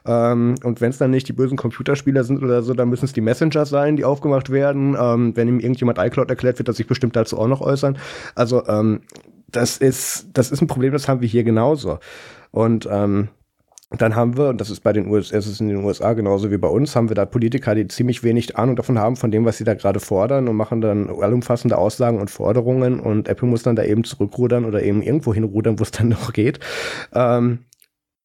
Ähm, 0.06 0.56
und 0.64 0.82
wenn 0.82 0.90
es 0.90 0.98
dann 0.98 1.12
nicht 1.12 1.28
die 1.28 1.34
bösen 1.34 1.58
Computerspieler 1.58 2.24
sind 2.24 2.44
oder 2.44 2.62
so, 2.64 2.74
dann 2.74 2.90
müssen 2.90 3.06
es 3.06 3.14
die 3.14 3.22
Messenger 3.22 3.66
sein, 3.66 3.96
die 3.98 4.06
aufgemacht 4.06 4.50
werden. 4.50 4.96
Ähm, 5.00 5.36
wenn 5.36 5.48
ihm 5.48 5.60
irgendjemand 5.60 5.98
iCloud 5.98 6.30
erklärt, 6.30 6.60
wird 6.60 6.68
er 6.68 6.74
sich 6.74 6.88
bestimmt 6.88 7.16
dazu 7.16 7.38
auch 7.38 7.48
noch 7.48 7.62
äußern. 7.62 7.98
Also 8.36 8.66
ähm, 8.68 9.02
das 9.52 9.78
ist, 9.78 10.28
das 10.34 10.52
ist 10.52 10.62
ein 10.62 10.68
Problem, 10.68 10.94
das 10.94 11.08
haben 11.08 11.22
wir 11.22 11.28
hier 11.28 11.44
genauso. 11.44 12.00
Und 12.52 12.88
ähm, 12.92 13.30
dann 13.98 14.16
haben 14.16 14.38
wir, 14.38 14.50
und 14.50 14.60
das 14.60 14.70
ist 14.70 14.82
bei 14.82 14.94
den 14.94 15.08
USA, 15.08 15.38
es 15.38 15.48
ist 15.48 15.62
in 15.62 15.70
den 15.70 15.84
USA 15.84 16.14
genauso 16.14 16.52
wie 16.52 16.58
bei 16.58 16.68
uns, 16.68 16.96
haben 16.96 17.10
wir 17.10 17.16
da 17.16 17.26
Politiker, 17.26 17.76
die 17.76 17.88
ziemlich 17.88 18.24
wenig 18.24 18.58
Ahnung 18.58 18.76
davon 18.76 18.98
haben, 18.98 19.16
von 19.16 19.32
dem, 19.32 19.46
was 19.46 19.58
sie 19.58 19.64
da 19.64 19.74
gerade 19.76 20.00
fordern 20.00 20.48
und 20.48 20.56
machen 20.56 20.82
dann 20.82 21.10
allumfassende 21.10 21.78
Aussagen 21.78 22.20
und 22.20 22.32
Forderungen 22.32 23.00
und 23.00 23.28
Apple 23.28 23.48
muss 23.48 23.64
dann 23.64 23.76
da 23.76 23.84
eben 23.84 24.04
zurückrudern 24.04 24.66
oder 24.66 24.82
eben 24.82 25.02
irgendwo 25.02 25.34
hinrudern, 25.34 25.80
wo 25.80 25.84
es 25.84 25.92
dann 25.92 26.10
noch 26.10 26.34
geht. 26.34 26.60
Ähm, 27.14 27.60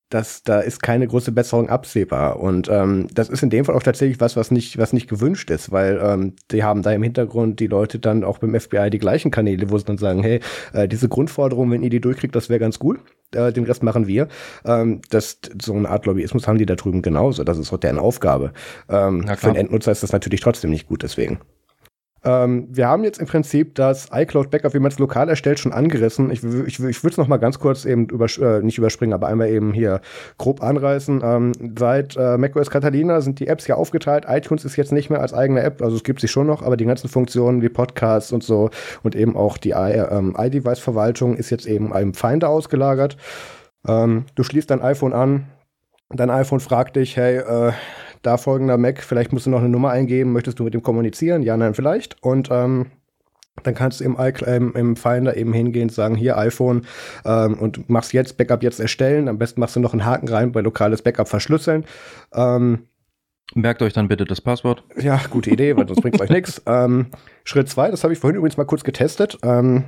das, 0.09 0.43
da 0.43 0.61
ist 0.61 0.83
keine 0.83 1.07
große 1.07 1.33
Besserung 1.33 1.69
absehbar. 1.69 2.41
Und 2.41 2.69
ähm, 2.69 3.09
das 3.13 3.29
ist 3.29 3.43
in 3.43 3.51
dem 3.51 3.65
Fall 3.65 3.75
auch 3.75 3.83
tatsächlich 3.83 4.21
was, 4.21 4.37
was 4.37 4.51
nicht, 4.51 4.79
was 4.79 4.93
nicht 4.93 5.09
gewünscht 5.09 5.51
ist, 5.51 5.71
weil 5.71 6.01
ähm, 6.03 6.35
die 6.51 6.65
haben 6.65 6.83
da 6.83 6.93
im 6.93 7.03
Hintergrund 7.03 7.61
die 7.61 7.67
Leute 7.67 7.99
dann 7.99 8.25
auch 8.25 8.39
beim 8.39 8.59
FBI 8.59 8.91
die 8.91 8.99
gleichen 8.99 9.31
Kanäle, 9.31 9.71
wo 9.71 9.79
sie 9.79 9.85
dann 9.85 9.99
sagen, 9.99 10.23
hey, 10.23 10.41
äh, 10.73 10.89
diese 10.89 11.09
Grundforderung, 11.09 11.71
wenn 11.71 11.83
ihr 11.83 11.91
die 11.91 12.01
durchkriegt, 12.01 12.35
das 12.35 12.49
wäre 12.49 12.61
ganz 12.61 12.79
cool 12.83 13.01
äh, 13.35 13.53
den 13.53 13.65
Rest 13.65 13.83
machen 13.83 14.07
wir. 14.07 14.29
Ähm, 14.65 15.01
das, 15.11 15.39
so 15.61 15.75
eine 15.75 15.89
Art 15.89 16.07
Lobbyismus 16.07 16.49
haben 16.49 16.59
die 16.59 16.67
da 16.67 16.77
drüben 16.77 17.03
genauso. 17.03 17.45
Das 17.45 17.59
ist 17.59 17.73
auch 17.73 17.79
deren 17.79 17.99
Aufgabe. 17.99 18.53
Ähm, 18.89 19.27
für 19.37 19.49
den 19.49 19.57
Endnutzer 19.57 19.93
ist 19.93 20.03
das 20.03 20.13
natürlich 20.13 20.41
trotzdem 20.41 20.71
nicht 20.71 20.89
gut 20.89 21.03
deswegen. 21.03 21.39
Ähm, 22.25 22.69
wir 22.71 22.89
haben 22.89 23.05
jetzt 23.05 23.19
im 23.19 23.27
Prinzip 23.27 23.75
das 23.75 24.09
iCloud 24.13 24.51
Backup, 24.51 24.75
wie 24.75 24.79
man 24.79 24.91
es 24.91 24.99
lokal 24.99 25.29
erstellt, 25.29 25.61
schon 25.61 25.73
angerissen. 25.73 26.31
Ich, 26.31 26.43
ich, 26.43 26.81
ich 26.81 27.03
würde 27.03 27.13
es 27.13 27.17
noch 27.17 27.29
mal 27.29 27.37
ganz 27.37 27.59
kurz 27.59 27.85
eben 27.85 28.09
über, 28.09 28.27
äh, 28.41 28.61
nicht 28.63 28.79
überspringen, 28.79 29.13
aber 29.13 29.29
einmal 29.29 29.49
eben 29.49 29.73
hier 29.73 30.01
grob 30.37 30.63
anreißen. 30.63 31.21
Ähm, 31.23 31.53
seit 31.79 32.17
äh, 32.17 32.37
macOS 32.37 32.71
Catalina 32.71 33.21
sind 33.21 33.39
die 33.41 33.47
Apps 33.47 33.67
ja 33.67 33.77
aufgeteilt. 33.77 34.25
iTunes 34.29 34.65
ist 34.65 34.77
jetzt 34.77 34.93
nicht 34.93 35.11
mehr 35.11 35.21
als 35.21 35.33
eigene 35.33 35.63
App, 35.63 35.81
also 35.83 35.97
es 35.97 36.05
gibt 36.05 36.21
sie 36.21 36.29
schon 36.29 36.47
noch, 36.47 36.63
aber 36.63 36.77
die 36.77 36.87
ganzen 36.87 37.09
Funktionen 37.09 37.63
wie 37.63 37.69
Podcasts 37.69 38.33
und 38.33 38.43
so 38.43 38.71
und 39.03 39.15
eben 39.15 39.37
auch 39.37 39.57
die 39.57 39.71
ähm, 39.71 40.35
iDevice-Verwaltung 40.37 41.37
ist 41.37 41.51
jetzt 41.51 41.67
eben 41.67 41.93
einem 41.93 42.15
Finder 42.15 42.49
ausgelagert. 42.49 43.17
Ähm, 43.87 44.25
du 44.35 44.43
schließt 44.43 44.71
dein 44.71 44.83
iPhone 44.83 45.13
an, 45.13 45.47
dein 46.11 46.31
iPhone 46.31 46.61
fragt 46.61 46.97
dich, 46.97 47.17
hey, 47.17 47.37
äh, 47.37 47.73
da 48.23 48.37
folgender 48.37 48.79
Mac, 48.79 49.03
vielleicht 49.03 49.33
musst 49.33 49.47
du 49.47 49.51
noch 49.51 49.61
eine 49.61 49.69
Nummer 49.69 49.91
eingeben, 49.91 50.33
möchtest 50.33 50.59
du 50.59 50.65
mit 50.65 50.75
dem 50.75 50.83
kommunizieren? 50.83 51.43
Ja, 51.43 51.57
nein, 51.57 51.75
vielleicht. 51.75 52.23
Und 52.23 52.49
ähm, 52.51 52.87
dann 53.63 53.75
kannst 53.75 54.01
du 54.01 54.05
im, 54.05 54.17
ähm, 54.47 54.73
im 54.75 54.97
Finder 54.97 55.37
eben 55.37 55.53
hingehen, 55.53 55.89
sagen, 55.89 56.15
hier 56.15 56.37
iPhone 56.39 56.87
ähm, 57.25 57.55
und 57.55 57.89
machst 57.89 58.13
jetzt 58.13 58.37
Backup 58.37 58.63
jetzt 58.63 58.81
erstellen. 58.81 59.29
Am 59.29 59.39
besten 59.39 59.61
machst 59.61 59.77
du 59.77 59.81
noch 59.81 59.93
einen 59.93 60.05
Haken 60.05 60.29
rein 60.29 60.53
bei 60.53 60.61
lokales 60.61 61.03
Backup 61.03 61.29
verschlüsseln. 61.29 61.85
Ähm, 62.35 62.87
Merkt 63.55 63.81
euch 63.81 63.95
dann 63.95 64.09
bitte 64.09 64.27
das 64.27 64.43
Passwort. 64.43 64.85
Ja, 64.99 65.19
gute 65.31 65.51
Idee, 65.51 65.75
weil 65.75 65.89
sonst 65.89 66.03
bringt 66.03 66.21
euch 66.21 66.29
nichts. 66.31 66.61
Ähm, 66.67 67.07
Schritt 67.45 67.69
zwei, 67.69 67.91
das 67.91 68.05
habe 68.05 68.13
ich 68.13 68.19
vorhin 68.19 68.37
übrigens 68.37 68.59
mal 68.59 68.65
kurz 68.65 68.85
getestet. 68.85 69.39
Ähm, 69.43 69.85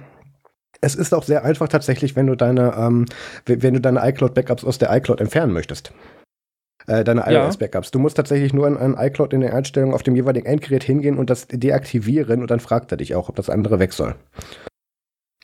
es 0.80 0.94
ist 0.94 1.12
auch 1.12 1.24
sehr 1.24 1.44
einfach 1.44 1.68
tatsächlich, 1.68 2.16
wenn 2.16 2.26
du 2.26 2.36
deine, 2.36 2.72
ähm, 2.74 3.04
wenn 3.44 3.74
du 3.74 3.80
deine 3.80 4.00
iCloud-Backups 4.08 4.64
aus 4.64 4.78
der 4.78 4.96
iCloud 4.96 5.20
entfernen 5.20 5.52
möchtest 5.52 5.92
äh, 6.86 7.04
deine 7.04 7.24
iOS-Backups. 7.26 7.90
Du 7.90 7.98
musst 7.98 8.16
tatsächlich 8.16 8.52
nur 8.52 8.66
in, 8.66 8.76
in 8.76 8.94
iCloud 8.94 9.32
in 9.32 9.40
den 9.40 9.52
Einstellungen 9.52 9.94
auf 9.94 10.02
dem 10.02 10.16
jeweiligen 10.16 10.46
Endgerät 10.46 10.84
hingehen 10.84 11.18
und 11.18 11.30
das 11.30 11.46
deaktivieren 11.48 12.40
und 12.40 12.50
dann 12.50 12.60
fragt 12.60 12.92
er 12.92 12.96
dich 12.96 13.14
auch, 13.14 13.28
ob 13.28 13.36
das 13.36 13.50
andere 13.50 13.78
weg 13.78 13.92
soll. 13.92 14.14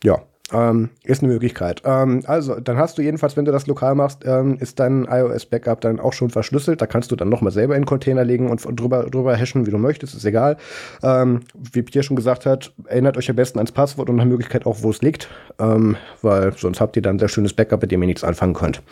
Ja, 0.03 0.23
ähm, 0.53 0.91
ist 1.03 1.23
eine 1.23 1.33
Möglichkeit. 1.33 1.83
Ähm, 1.85 2.23
also, 2.27 2.61
dann 2.61 2.77
hast 2.77 2.99
du 2.99 3.03
jedenfalls, 3.03 3.37
wenn 3.37 3.45
du 3.45 3.51
das 3.51 3.67
lokal 3.67 3.97
machst, 3.97 4.25
ähm, 4.25 4.59
ist 4.61 4.79
dein 4.79 5.05
iOS-Backup 5.05 5.81
dann 5.81 5.99
auch 5.99 6.13
schon 6.13 6.31
verschlüsselt. 6.31 6.81
Da 6.81 6.87
kannst 6.87 7.11
du 7.11 7.17
dann 7.17 7.29
nochmal 7.29 7.51
selber 7.51 7.75
in 7.75 7.83
den 7.83 7.87
Container 7.87 8.25
legen 8.25 8.49
und, 8.49 8.65
und 8.65 8.79
drüber, 8.79 9.11
drüber 9.11 9.35
hashen, 9.35 9.67
wie 9.67 9.73
du 9.73 9.79
möchtest, 9.79 10.15
ist 10.15 10.25
egal. 10.25 10.57
Ähm, 11.03 11.41
wie 11.55 11.83
Pierre 11.83 12.05
schon 12.05 12.15
gesagt 12.15 12.47
hat, 12.47 12.73
erinnert 12.85 13.17
euch 13.17 13.29
am 13.29 13.35
besten 13.35 13.59
ans 13.59 13.73
Passwort 13.73 14.09
und 14.09 14.17
nach 14.17 14.25
Möglichkeit 14.25 14.67
auch, 14.67 14.83
wo 14.83 14.91
es 14.91 15.03
liegt, 15.03 15.29
ähm, 15.59 15.97
weil 16.23 16.53
sonst 16.57 16.81
habt 16.81 16.95
ihr 16.95 17.03
dann 17.03 17.17
ein 17.17 17.19
sehr 17.19 17.29
schönes 17.29 17.53
Backup, 17.53 17.83
mit 17.83 17.91
dem 17.91 18.03
ihr 18.03 18.07
nichts 18.07 18.23
anfangen 18.23 18.55
könnt. 18.55 18.83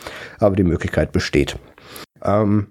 Aber 0.40 0.56
die 0.56 0.64
Möglichkeit 0.64 1.12
besteht. 1.12 1.56
Ähm, 2.24 2.68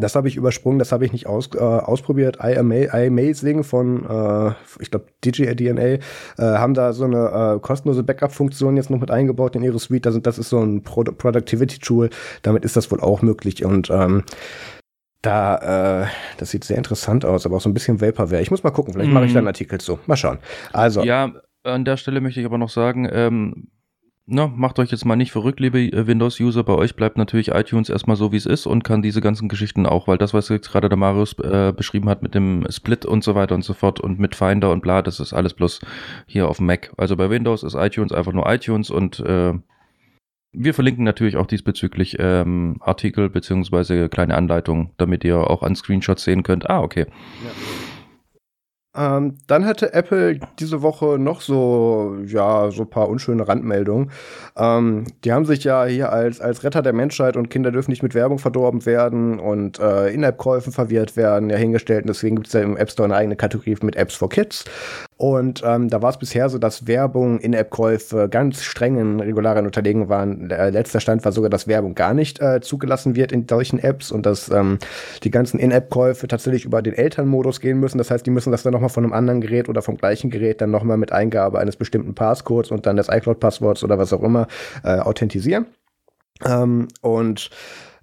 das 0.00 0.14
habe 0.14 0.28
ich 0.28 0.36
übersprungen, 0.36 0.78
das 0.78 0.92
habe 0.92 1.04
ich 1.04 1.12
nicht 1.12 1.26
aus, 1.26 1.50
äh, 1.54 1.58
ausprobiert. 1.58 2.38
iAmazing 2.42 3.64
von, 3.64 4.04
äh, 4.04 4.52
ich 4.80 4.90
glaube, 4.90 5.06
DigiDNA, 5.24 5.82
äh, 5.82 6.00
haben 6.38 6.74
da 6.74 6.92
so 6.92 7.04
eine 7.04 7.56
äh, 7.56 7.60
kostenlose 7.60 8.02
Backup-Funktion 8.02 8.76
jetzt 8.76 8.90
noch 8.90 9.00
mit 9.00 9.10
eingebaut 9.10 9.56
in 9.56 9.62
ihre 9.62 9.78
Suite. 9.78 10.06
Das, 10.06 10.20
das 10.20 10.38
ist 10.38 10.50
so 10.50 10.60
ein 10.60 10.82
Pro 10.82 11.04
Productivity-Tool. 11.04 12.10
Damit 12.42 12.64
ist 12.64 12.76
das 12.76 12.90
wohl 12.90 13.00
auch 13.00 13.22
möglich. 13.22 13.64
Und 13.64 13.90
ähm, 13.90 14.24
da, 15.22 16.02
äh, 16.02 16.06
das 16.38 16.50
sieht 16.50 16.64
sehr 16.64 16.76
interessant 16.76 17.24
aus, 17.24 17.46
aber 17.46 17.56
auch 17.56 17.60
so 17.60 17.68
ein 17.68 17.74
bisschen 17.74 18.00
Vaporware. 18.00 18.42
Ich 18.42 18.50
muss 18.50 18.62
mal 18.62 18.70
gucken, 18.70 18.92
vielleicht 18.92 19.10
mm. 19.10 19.14
mache 19.14 19.26
ich 19.26 19.32
da 19.32 19.38
einen 19.38 19.44
mhm. 19.44 19.48
Artikel 19.48 19.80
zu. 19.80 19.98
Mal 20.06 20.16
schauen. 20.16 20.38
Also. 20.72 21.02
Ja, 21.02 21.32
an 21.64 21.84
der 21.84 21.96
Stelle 21.96 22.20
möchte 22.20 22.40
ich 22.40 22.46
aber 22.46 22.58
noch 22.58 22.70
sagen, 22.70 23.08
ähm, 23.10 23.68
na, 24.28 24.48
macht 24.48 24.80
euch 24.80 24.90
jetzt 24.90 25.04
mal 25.04 25.14
nicht 25.14 25.30
verrückt, 25.30 25.60
liebe 25.60 25.80
äh, 25.80 26.06
Windows-User. 26.08 26.64
Bei 26.64 26.74
euch 26.74 26.96
bleibt 26.96 27.16
natürlich 27.16 27.48
iTunes 27.48 27.88
erstmal 27.88 28.16
so, 28.16 28.32
wie 28.32 28.36
es 28.36 28.46
ist 28.46 28.66
und 28.66 28.82
kann 28.82 29.00
diese 29.00 29.20
ganzen 29.20 29.48
Geschichten 29.48 29.86
auch, 29.86 30.08
weil 30.08 30.18
das, 30.18 30.34
was 30.34 30.48
jetzt 30.48 30.70
gerade 30.70 30.88
der 30.88 30.98
Marius 30.98 31.38
äh, 31.38 31.72
beschrieben 31.74 32.08
hat 32.08 32.22
mit 32.22 32.34
dem 32.34 32.66
Split 32.68 33.06
und 33.06 33.22
so 33.22 33.36
weiter 33.36 33.54
und 33.54 33.62
so 33.62 33.72
fort 33.72 34.00
und 34.00 34.18
mit 34.18 34.34
Finder 34.34 34.72
und 34.72 34.80
bla, 34.80 35.00
das 35.00 35.20
ist 35.20 35.32
alles 35.32 35.54
bloß 35.54 35.80
hier 36.26 36.48
auf 36.48 36.56
dem 36.56 36.66
Mac. 36.66 36.92
Also 36.96 37.16
bei 37.16 37.30
Windows 37.30 37.62
ist 37.62 37.74
iTunes 37.74 38.10
einfach 38.10 38.32
nur 38.32 38.52
iTunes 38.52 38.90
und 38.90 39.20
äh, 39.20 39.54
wir 40.52 40.74
verlinken 40.74 41.04
natürlich 41.04 41.36
auch 41.36 41.46
diesbezüglich 41.46 42.16
ähm, 42.18 42.78
Artikel 42.80 43.30
beziehungsweise 43.30 44.08
kleine 44.08 44.34
Anleitungen, 44.34 44.90
damit 44.96 45.22
ihr 45.22 45.38
auch 45.38 45.62
an 45.62 45.76
Screenshots 45.76 46.24
sehen 46.24 46.42
könnt. 46.42 46.68
Ah, 46.68 46.82
okay. 46.82 47.06
Ja. 47.44 47.95
Ähm, 48.96 49.36
dann 49.46 49.66
hatte 49.66 49.92
Apple 49.92 50.40
diese 50.58 50.82
Woche 50.82 51.18
noch 51.18 51.40
so, 51.40 52.16
ja, 52.24 52.70
so 52.70 52.84
paar 52.84 53.08
unschöne 53.08 53.46
Randmeldungen. 53.46 54.10
Ähm, 54.56 55.04
die 55.24 55.32
haben 55.32 55.44
sich 55.44 55.64
ja 55.64 55.84
hier 55.84 56.12
als, 56.12 56.40
als 56.40 56.64
Retter 56.64 56.82
der 56.82 56.92
Menschheit 56.92 57.36
und 57.36 57.50
Kinder 57.50 57.70
dürfen 57.70 57.90
nicht 57.90 58.02
mit 58.02 58.14
Werbung 58.14 58.38
verdorben 58.38 58.86
werden 58.86 59.38
und 59.38 59.78
äh, 59.78 60.08
In-App-Käufen 60.08 60.72
verwirrt 60.72 61.16
werden, 61.16 61.50
ja 61.50 61.56
hingestellt. 61.56 62.02
Und 62.02 62.08
deswegen 62.08 62.36
gibt 62.36 62.48
es 62.48 62.54
ja 62.54 62.62
im 62.62 62.76
App 62.76 62.90
Store 62.90 63.06
eine 63.06 63.16
eigene 63.16 63.36
Kategorie 63.36 63.76
mit 63.82 63.96
Apps 63.96 64.14
for 64.14 64.28
Kids. 64.28 64.64
Und 65.18 65.62
ähm, 65.64 65.88
da 65.88 66.02
war 66.02 66.10
es 66.10 66.18
bisher 66.18 66.50
so, 66.50 66.58
dass 66.58 66.86
Werbung, 66.86 67.38
In-App-Käufe 67.38 68.28
ganz 68.28 68.62
strengen 68.62 69.20
Regularien 69.20 69.64
unterlegen 69.64 70.10
waren. 70.10 70.50
Der 70.50 70.70
letzter 70.70 71.00
Stand 71.00 71.24
war 71.24 71.32
sogar, 71.32 71.48
dass 71.48 71.66
Werbung 71.66 71.94
gar 71.94 72.12
nicht 72.12 72.38
äh, 72.42 72.60
zugelassen 72.60 73.16
wird 73.16 73.32
in 73.32 73.46
solchen 73.48 73.78
Apps 73.78 74.12
und 74.12 74.26
dass 74.26 74.50
ähm, 74.50 74.78
die 75.22 75.30
ganzen 75.30 75.58
In-App-Käufe 75.58 76.28
tatsächlich 76.28 76.66
über 76.66 76.82
den 76.82 76.92
Elternmodus 76.92 77.60
gehen 77.60 77.80
müssen. 77.80 77.96
Das 77.96 78.10
heißt, 78.10 78.26
die 78.26 78.30
müssen 78.30 78.50
das 78.52 78.62
dann 78.62 78.74
nochmal 78.74 78.90
von 78.90 79.04
einem 79.04 79.14
anderen 79.14 79.40
Gerät 79.40 79.70
oder 79.70 79.80
vom 79.80 79.96
gleichen 79.96 80.28
Gerät 80.28 80.60
dann 80.60 80.70
nochmal 80.70 80.98
mit 80.98 81.12
Eingabe 81.12 81.60
eines 81.60 81.76
bestimmten 81.76 82.14
Passcodes 82.14 82.70
und 82.70 82.84
dann 82.84 82.96
des 82.96 83.08
iCloud-Passworts 83.08 83.84
oder 83.84 83.96
was 83.98 84.12
auch 84.12 84.22
immer 84.22 84.48
äh, 84.84 84.98
authentisieren. 84.98 85.64
Ähm, 86.44 86.88
und 87.00 87.48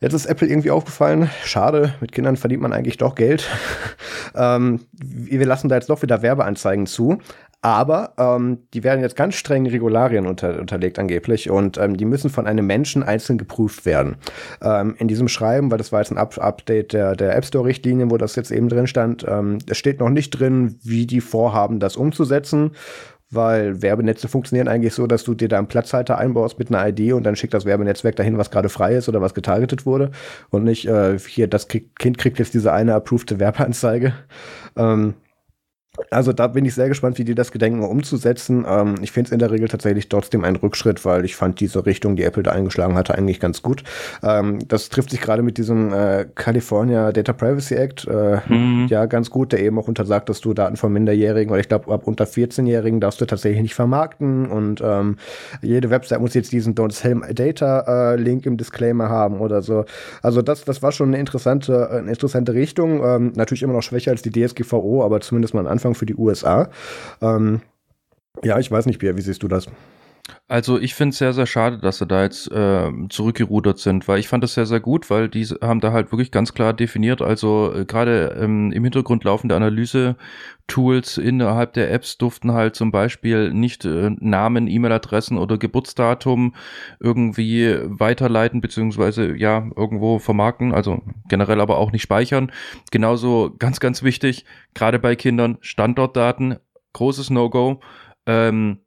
Jetzt 0.04 0.14
ist 0.14 0.26
Apple 0.26 0.50
irgendwie 0.50 0.70
aufgefallen, 0.70 1.30
schade, 1.46 1.94
mit 2.02 2.12
Kindern 2.12 2.36
verdient 2.36 2.62
man 2.62 2.74
eigentlich 2.74 2.98
doch 2.98 3.16
Geld. 3.16 3.50
ähm, 4.36 4.82
wir 4.92 5.46
lassen 5.46 5.70
da 5.70 5.76
jetzt 5.76 5.90
doch 5.90 6.02
wieder 6.02 6.22
Werbeanzeigen 6.22 6.88
zu. 6.88 7.20
Aber 7.62 8.12
ähm, 8.18 8.58
die 8.74 8.84
werden 8.84 9.00
jetzt 9.00 9.16
ganz 9.16 9.36
strengen 9.36 9.68
Regularien 9.68 10.28
unter, 10.28 10.60
unterlegt 10.60 11.00
angeblich 11.00 11.50
und 11.50 11.78
ähm, 11.78 11.96
die 11.96 12.04
müssen 12.04 12.30
von 12.30 12.46
einem 12.46 12.68
Menschen 12.68 13.04
einzeln 13.04 13.38
geprüft 13.38 13.86
werden. 13.86 14.18
Ähm, 14.62 14.96
in 15.00 15.08
diesem 15.08 15.30
Schreiben, 15.30 15.72
weil 15.72 15.78
das 15.78 15.94
war 15.94 16.02
jetzt 16.02 16.12
ein 16.12 16.18
Up 16.18 16.38
Update 16.38 16.92
der, 16.92 17.16
der 17.16 17.38
App 17.38 17.46
Store-Richtlinien, 17.46 18.12
wo 18.12 18.18
das 18.18 18.36
jetzt 18.36 18.52
eben 18.52 18.68
drin 18.68 18.88
stand, 18.88 19.26
ähm, 19.26 19.60
es 19.70 19.78
steht 19.78 20.02
noch 20.02 20.10
nicht 20.10 20.32
drin, 20.32 20.78
wie 20.84 21.08
die 21.08 21.22
vorhaben, 21.22 21.80
das 21.80 21.96
umzusetzen 21.96 22.72
weil 23.36 23.82
Werbenetze 23.82 24.28
funktionieren 24.28 24.68
eigentlich 24.68 24.94
so, 24.94 25.08
dass 25.08 25.24
du 25.24 25.34
dir 25.34 25.48
da 25.48 25.58
einen 25.58 25.68
Platzhalter 25.68 26.18
einbaust 26.18 26.60
mit 26.60 26.74
einer 26.74 26.88
ID 26.88 27.14
und 27.14 27.24
dann 27.24 27.36
schickt 27.36 27.54
das 27.54 27.66
Werbenetzwerk 27.66 28.16
dahin, 28.16 28.38
was 28.38 28.52
gerade 28.52 28.70
frei 28.70 28.96
ist 28.96 29.10
oder 29.10 29.22
was 29.22 29.34
getargetet 29.34 29.86
wurde 29.86 30.12
und 30.50 30.64
nicht 30.64 30.88
äh, 30.88 31.18
hier, 31.20 31.48
das 31.48 31.68
Kind 31.68 32.18
kriegt 32.18 32.40
jetzt 32.40 32.54
diese 32.54 32.72
eine 32.72 32.94
approved 32.94 33.40
Werbeanzeige. 33.40 34.14
Ähm, 34.76 35.14
also 36.10 36.34
da 36.34 36.48
bin 36.48 36.66
ich 36.66 36.74
sehr 36.74 36.90
gespannt, 36.90 37.20
wie 37.20 37.24
die 37.24 37.36
das 37.36 37.52
gedenken 37.52 37.84
umzusetzen. 37.84 38.66
Ähm, 38.68 38.96
ich 39.02 39.12
finde 39.12 39.28
es 39.28 39.32
in 39.32 39.38
der 39.38 39.52
Regel 39.52 39.68
tatsächlich 39.68 40.10
trotzdem 40.10 40.44
ein 40.44 40.56
Rückschritt, 40.56 41.06
weil 41.06 41.24
ich 41.24 41.36
fand 41.36 41.60
diese 41.60 41.86
Richtung, 41.86 42.16
die 42.16 42.24
Apple 42.24 42.42
da 42.42 42.52
eingeschlagen 42.52 42.96
hatte, 42.96 43.16
eigentlich 43.16 43.40
ganz 43.40 43.62
gut. 43.62 43.84
Ähm, 44.24 44.60
das 44.68 44.90
trifft 44.90 45.12
sich 45.12 45.22
gerade 45.22 45.44
mit 45.44 45.58
diesem 45.60 45.94
äh, 45.94 46.26
California 46.34 47.12
Data 47.12 47.34
Privacy 47.34 47.76
Act 47.76 48.08
äh, 48.08 48.40
mhm. 48.48 48.88
ja 48.90 49.06
ganz 49.06 49.30
gut, 49.30 49.52
der 49.52 49.60
eben 49.60 49.78
auch 49.78 49.88
untersagt, 49.88 50.30
dass 50.30 50.42
du 50.42 50.56
Daten 50.56 50.78
von 50.78 50.92
Minderjährigen 50.92 51.52
oder 51.52 51.60
ich 51.60 51.70
glaube 51.70 51.94
ab 51.94 52.08
unter 52.08 52.26
14-Jährigen 52.26 53.00
darfst 53.00 53.22
du 53.22 53.26
tatsächlich 53.26 53.62
nicht 53.62 53.76
vermarkten 53.76 54.48
und 54.48 54.82
ähm, 54.84 55.18
jede 55.62 55.92
Website 55.92 56.22
muss 56.22 56.34
jetzt 56.34 56.52
diesen 56.52 56.74
Don't 56.74 56.92
Sell 56.92 57.22
Data 57.34 58.14
äh, 58.14 58.16
Link 58.16 58.48
im 58.48 58.58
Disclaimer 58.58 59.10
haben 59.10 59.40
oder 59.42 59.62
so. 59.62 59.86
Also 60.24 60.42
das, 60.42 60.66
das 60.66 60.82
war 60.82 60.92
schon 60.92 61.10
eine 61.10 61.20
interessante, 61.20 61.92
eine 61.92 62.10
interessante 62.10 62.54
Richtung. 62.54 63.04
Ähm, 63.04 63.34
natürlich 63.36 63.62
immer 63.62 63.74
noch 63.74 63.84
schwächer 63.84 64.12
als 64.12 64.24
die 64.24 64.32
DSGVO, 64.32 65.04
aber 65.04 65.22
zumindest 65.22 65.54
mal 65.54 65.62
ein 65.62 65.68
Anfang 65.68 65.83
Anfang 65.84 65.96
für 65.96 66.06
die 66.06 66.16
USA. 66.16 66.70
Ähm, 67.22 67.62
ja, 68.44 68.58
ich 68.58 68.72
weiß 68.72 68.86
nicht, 68.86 69.00
Pierre, 69.00 69.18
wie 69.18 69.22
siehst 69.22 69.44
du 69.44 69.48
das? 69.48 69.68
Also 70.48 70.80
ich 70.80 70.96
finde 70.96 71.10
es 71.10 71.18
sehr, 71.18 71.34
sehr 71.34 71.46
schade, 71.46 71.80
dass 71.80 71.98
sie 71.98 72.08
da 72.08 72.24
jetzt 72.24 72.50
äh, 72.50 72.90
zurückgerudert 73.10 73.78
sind, 73.80 74.08
weil 74.08 74.20
ich 74.20 74.30
fand 74.30 74.42
das 74.42 74.54
sehr, 74.54 74.66
sehr 74.66 74.80
gut, 74.80 75.10
weil 75.10 75.28
die 75.28 75.44
haben 75.62 75.82
da 75.82 75.92
halt 75.92 76.14
wirklich 76.14 76.32
ganz 76.32 76.54
klar 76.54 76.72
definiert, 76.72 77.22
also 77.22 77.74
äh, 77.76 77.84
gerade 77.84 78.38
ähm, 78.40 78.72
im 78.72 78.84
Hintergrund 78.84 79.26
laufende 79.26 79.54
Analyse-Tools 79.58 81.18
innerhalb 81.18 81.74
der 81.74 81.92
Apps 81.92 82.18
durften 82.18 82.54
halt 82.54 82.76
zum 82.78 82.90
Beispiel 82.90 83.54
nicht 83.54 83.84
äh, 83.84 84.12
Namen, 84.18 84.68
E-Mail-Adressen 84.68 85.38
oder 85.38 85.58
Geburtsdatum 85.58 86.56
irgendwie 87.02 87.76
weiterleiten, 87.84 88.62
beziehungsweise 88.62 89.36
ja, 89.36 89.68
irgendwo 89.76 90.20
vermarkten, 90.20 90.74
also 90.74 91.02
generell 91.28 91.60
aber 91.60 91.78
auch 91.78 91.92
nicht 91.92 92.04
speichern. 92.04 92.50
Genauso 92.92 93.54
ganz, 93.60 93.82
ganz 93.82 94.04
wichtig, 94.04 94.46
gerade 94.74 95.00
bei 95.00 95.18
Kindern, 95.18 95.58
Standortdaten, 95.60 96.60
großes 96.94 97.30
No-Go. 97.30 97.82
Ähm, 98.26 98.80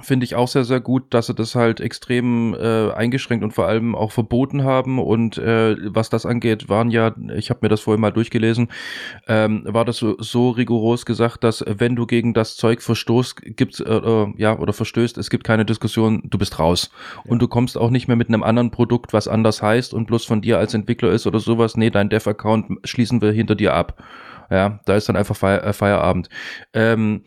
finde 0.00 0.24
ich 0.24 0.34
auch 0.34 0.48
sehr, 0.48 0.64
sehr 0.64 0.80
gut, 0.80 1.12
dass 1.12 1.26
sie 1.26 1.34
das 1.34 1.54
halt 1.54 1.80
extrem 1.80 2.54
äh, 2.54 2.90
eingeschränkt 2.92 3.44
und 3.44 3.52
vor 3.52 3.66
allem 3.66 3.94
auch 3.94 4.10
verboten 4.10 4.64
haben. 4.64 4.98
Und 4.98 5.36
äh, 5.36 5.76
was 5.94 6.08
das 6.08 6.24
angeht, 6.24 6.68
waren 6.70 6.90
ja, 6.90 7.14
ich 7.34 7.50
habe 7.50 7.60
mir 7.62 7.68
das 7.68 7.82
vorhin 7.82 8.00
mal 8.00 8.10
durchgelesen, 8.10 8.68
ähm, 9.28 9.64
war 9.66 9.84
das 9.84 9.98
so, 9.98 10.16
so 10.18 10.50
rigoros 10.50 11.04
gesagt, 11.04 11.44
dass 11.44 11.62
wenn 11.66 11.94
du 11.94 12.06
gegen 12.06 12.32
das 12.32 12.56
Zeug 12.56 12.80
verstoßt, 12.80 13.42
gibt's 13.56 13.80
äh, 13.80 13.92
äh, 13.92 14.32
ja 14.38 14.58
oder 14.58 14.72
verstößt, 14.72 15.18
es 15.18 15.28
gibt 15.28 15.44
keine 15.44 15.66
Diskussion, 15.66 16.22
du 16.24 16.38
bist 16.38 16.58
raus. 16.58 16.90
Ja. 17.24 17.30
Und 17.30 17.42
du 17.42 17.48
kommst 17.48 17.76
auch 17.76 17.90
nicht 17.90 18.08
mehr 18.08 18.16
mit 18.16 18.28
einem 18.28 18.42
anderen 18.42 18.70
Produkt, 18.70 19.12
was 19.12 19.28
anders 19.28 19.62
heißt 19.62 19.92
und 19.92 20.06
bloß 20.06 20.24
von 20.24 20.40
dir 20.40 20.58
als 20.58 20.72
Entwickler 20.72 21.10
ist 21.10 21.26
oder 21.26 21.38
sowas. 21.38 21.76
Nee, 21.76 21.90
dein 21.90 22.08
Dev-Account 22.08 22.80
schließen 22.84 23.20
wir 23.20 23.32
hinter 23.32 23.54
dir 23.54 23.74
ab. 23.74 24.02
Ja, 24.50 24.80
da 24.84 24.96
ist 24.96 25.08
dann 25.08 25.16
einfach 25.16 25.36
Feier, 25.36 25.64
äh, 25.64 25.72
Feierabend. 25.72 26.28
Ähm, 26.74 27.24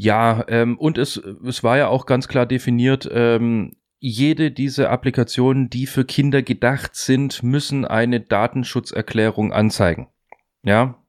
ja, 0.00 0.44
ähm, 0.46 0.78
und 0.78 0.96
es, 0.96 1.16
es 1.16 1.64
war 1.64 1.76
ja 1.76 1.88
auch 1.88 2.06
ganz 2.06 2.28
klar 2.28 2.46
definiert, 2.46 3.10
ähm, 3.12 3.72
jede 3.98 4.52
dieser 4.52 4.90
Applikationen, 4.90 5.70
die 5.70 5.86
für 5.86 6.04
Kinder 6.04 6.40
gedacht 6.40 6.94
sind, 6.94 7.42
müssen 7.42 7.84
eine 7.84 8.20
Datenschutzerklärung 8.20 9.52
anzeigen. 9.52 10.06
Ja. 10.62 11.02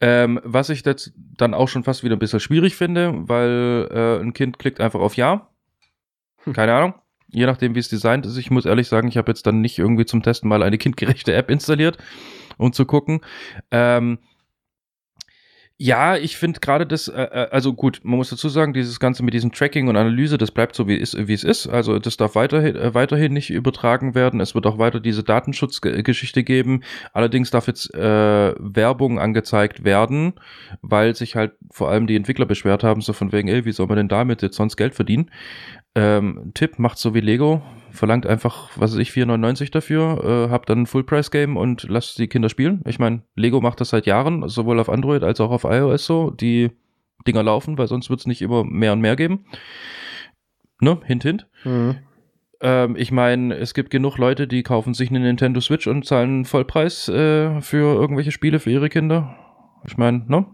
Ähm, 0.00 0.38
was 0.44 0.68
ich 0.70 0.84
jetzt 0.86 1.12
dann 1.16 1.54
auch 1.54 1.66
schon 1.66 1.82
fast 1.82 2.04
wieder 2.04 2.14
ein 2.14 2.20
bisschen 2.20 2.38
schwierig 2.38 2.76
finde, 2.76 3.14
weil 3.28 3.88
äh, 3.90 4.22
ein 4.22 4.32
Kind 4.32 4.60
klickt 4.60 4.80
einfach 4.80 5.00
auf 5.00 5.16
Ja. 5.16 5.50
Hm. 6.44 6.52
Keine 6.52 6.72
Ahnung. 6.74 6.94
Je 7.26 7.46
nachdem, 7.46 7.74
wie 7.74 7.80
es 7.80 7.88
designt 7.88 8.26
ist. 8.26 8.36
Ich 8.36 8.52
muss 8.52 8.64
ehrlich 8.64 8.86
sagen, 8.86 9.08
ich 9.08 9.16
habe 9.16 9.32
jetzt 9.32 9.44
dann 9.44 9.60
nicht 9.60 9.76
irgendwie 9.76 10.06
zum 10.06 10.22
Testen 10.22 10.48
mal 10.48 10.62
eine 10.62 10.78
kindgerechte 10.78 11.34
App 11.34 11.50
installiert, 11.50 11.98
um 12.58 12.72
zu 12.72 12.86
gucken. 12.86 13.22
Ähm, 13.72 14.20
ja, 15.82 16.14
ich 16.14 16.36
finde 16.36 16.60
gerade 16.60 16.86
das, 16.86 17.08
äh, 17.08 17.22
äh, 17.22 17.48
also 17.52 17.72
gut, 17.72 18.00
man 18.02 18.18
muss 18.18 18.28
dazu 18.28 18.50
sagen, 18.50 18.74
dieses 18.74 19.00
Ganze 19.00 19.22
mit 19.22 19.32
diesem 19.32 19.50
Tracking 19.50 19.88
und 19.88 19.96
Analyse, 19.96 20.36
das 20.36 20.50
bleibt 20.50 20.76
so, 20.76 20.86
wie, 20.86 20.94
ist, 20.94 21.14
es 21.14 21.42
ist. 21.42 21.68
Also 21.68 21.98
das 21.98 22.18
darf 22.18 22.34
weiterhin, 22.34 22.76
äh, 22.76 22.92
weiterhin 22.92 23.32
nicht 23.32 23.48
übertragen 23.48 24.14
werden. 24.14 24.40
Es 24.40 24.54
wird 24.54 24.66
auch 24.66 24.76
weiter 24.76 25.00
diese 25.00 25.24
Datenschutzgeschichte 25.24 26.44
geben. 26.44 26.82
Allerdings 27.14 27.50
darf 27.50 27.66
jetzt 27.66 27.94
äh, 27.94 27.98
Werbung 28.58 29.18
angezeigt 29.18 29.82
werden, 29.82 30.34
weil 30.82 31.16
sich 31.16 31.34
halt 31.34 31.52
vor 31.70 31.88
allem 31.88 32.06
die 32.06 32.16
Entwickler 32.16 32.44
beschwert 32.44 32.84
haben, 32.84 33.00
so 33.00 33.14
von 33.14 33.32
wegen, 33.32 33.48
ey, 33.48 33.64
wie 33.64 33.72
soll 33.72 33.86
man 33.86 33.96
denn 33.96 34.08
damit 34.08 34.42
jetzt 34.42 34.56
sonst 34.56 34.76
Geld 34.76 34.94
verdienen? 34.94 35.30
Ähm, 35.94 36.50
Tipp, 36.52 36.78
macht 36.78 36.98
so 36.98 37.14
wie 37.14 37.20
Lego, 37.20 37.62
verlangt 37.92 38.26
einfach, 38.26 38.70
was 38.76 38.92
weiß 38.92 38.98
ich, 38.98 39.10
4,99 39.10 39.70
dafür, 39.70 40.46
äh, 40.48 40.50
habt 40.50 40.68
dann 40.68 40.82
ein 40.82 40.86
Full-Price-Game 40.86 41.56
und 41.56 41.86
lasst 41.88 42.18
die 42.18 42.28
Kinder 42.28 42.48
spielen. 42.48 42.82
Ich 42.86 42.98
meine, 42.98 43.22
Lego 43.36 43.60
macht 43.60 43.80
das 43.80 43.90
seit 43.90 44.06
Jahren, 44.06 44.48
sowohl 44.48 44.78
auf 44.78 44.88
Android 44.88 45.22
als 45.22 45.40
auch 45.40 45.50
auf 45.50 45.64
iOS 45.64 46.06
so. 46.06 46.30
Die 46.30 46.70
Dinger 47.26 47.42
laufen, 47.42 47.78
weil 47.78 47.86
sonst 47.86 48.10
wird 48.10 48.20
es 48.20 48.26
nicht 48.26 48.42
immer 48.42 48.64
mehr 48.64 48.92
und 48.92 49.00
mehr 49.00 49.16
geben. 49.16 49.44
Ne? 50.80 50.98
Hint, 51.04 51.22
hint. 51.22 51.46
Mhm. 51.64 51.96
Ähm, 52.60 52.96
ich 52.96 53.10
meine, 53.12 53.54
es 53.54 53.74
gibt 53.74 53.90
genug 53.90 54.18
Leute, 54.18 54.46
die 54.46 54.62
kaufen 54.62 54.94
sich 54.94 55.10
eine 55.10 55.20
Nintendo 55.20 55.60
Switch 55.60 55.86
und 55.86 56.04
zahlen 56.06 56.44
Vollpreis 56.44 57.08
äh, 57.08 57.60
für 57.60 57.94
irgendwelche 57.94 58.32
Spiele 58.32 58.58
für 58.58 58.70
ihre 58.70 58.88
Kinder. 58.88 59.36
Ich 59.86 59.96
meine, 59.96 60.24
ne? 60.28 60.46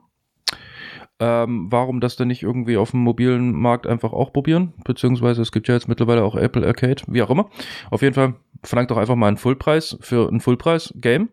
Ähm, 1.19 1.73
warum 1.73 2.01
das 2.01 2.17
denn 2.17 2.29
nicht 2.29 2.43
irgendwie 2.43 2.77
auf 2.77 2.91
dem 2.91 3.01
mobilen 3.01 3.53
Markt 3.53 3.87
einfach 3.87 4.13
auch 4.13 4.33
probieren? 4.33 4.75
Beziehungsweise 4.85 5.41
es 5.41 5.51
gibt 5.51 5.67
ja 5.69 5.75
jetzt 5.75 5.89
mittlerweile 5.89 6.23
auch 6.23 6.37
Apple 6.37 6.67
Arcade, 6.67 7.03
wie 7.07 7.23
auch 7.23 7.31
immer. 7.31 7.49
Auf 7.91 8.03
jeden 8.03 8.15
Fall 8.15 8.35
verlangt 8.63 8.91
doch 8.91 8.99
einfach 8.99 9.15
mal 9.15 9.29
einen 9.29 9.39
Fullpreis 9.39 9.97
für 10.01 10.29
ein 10.31 10.41
Fullpreis-Game. 10.41 11.31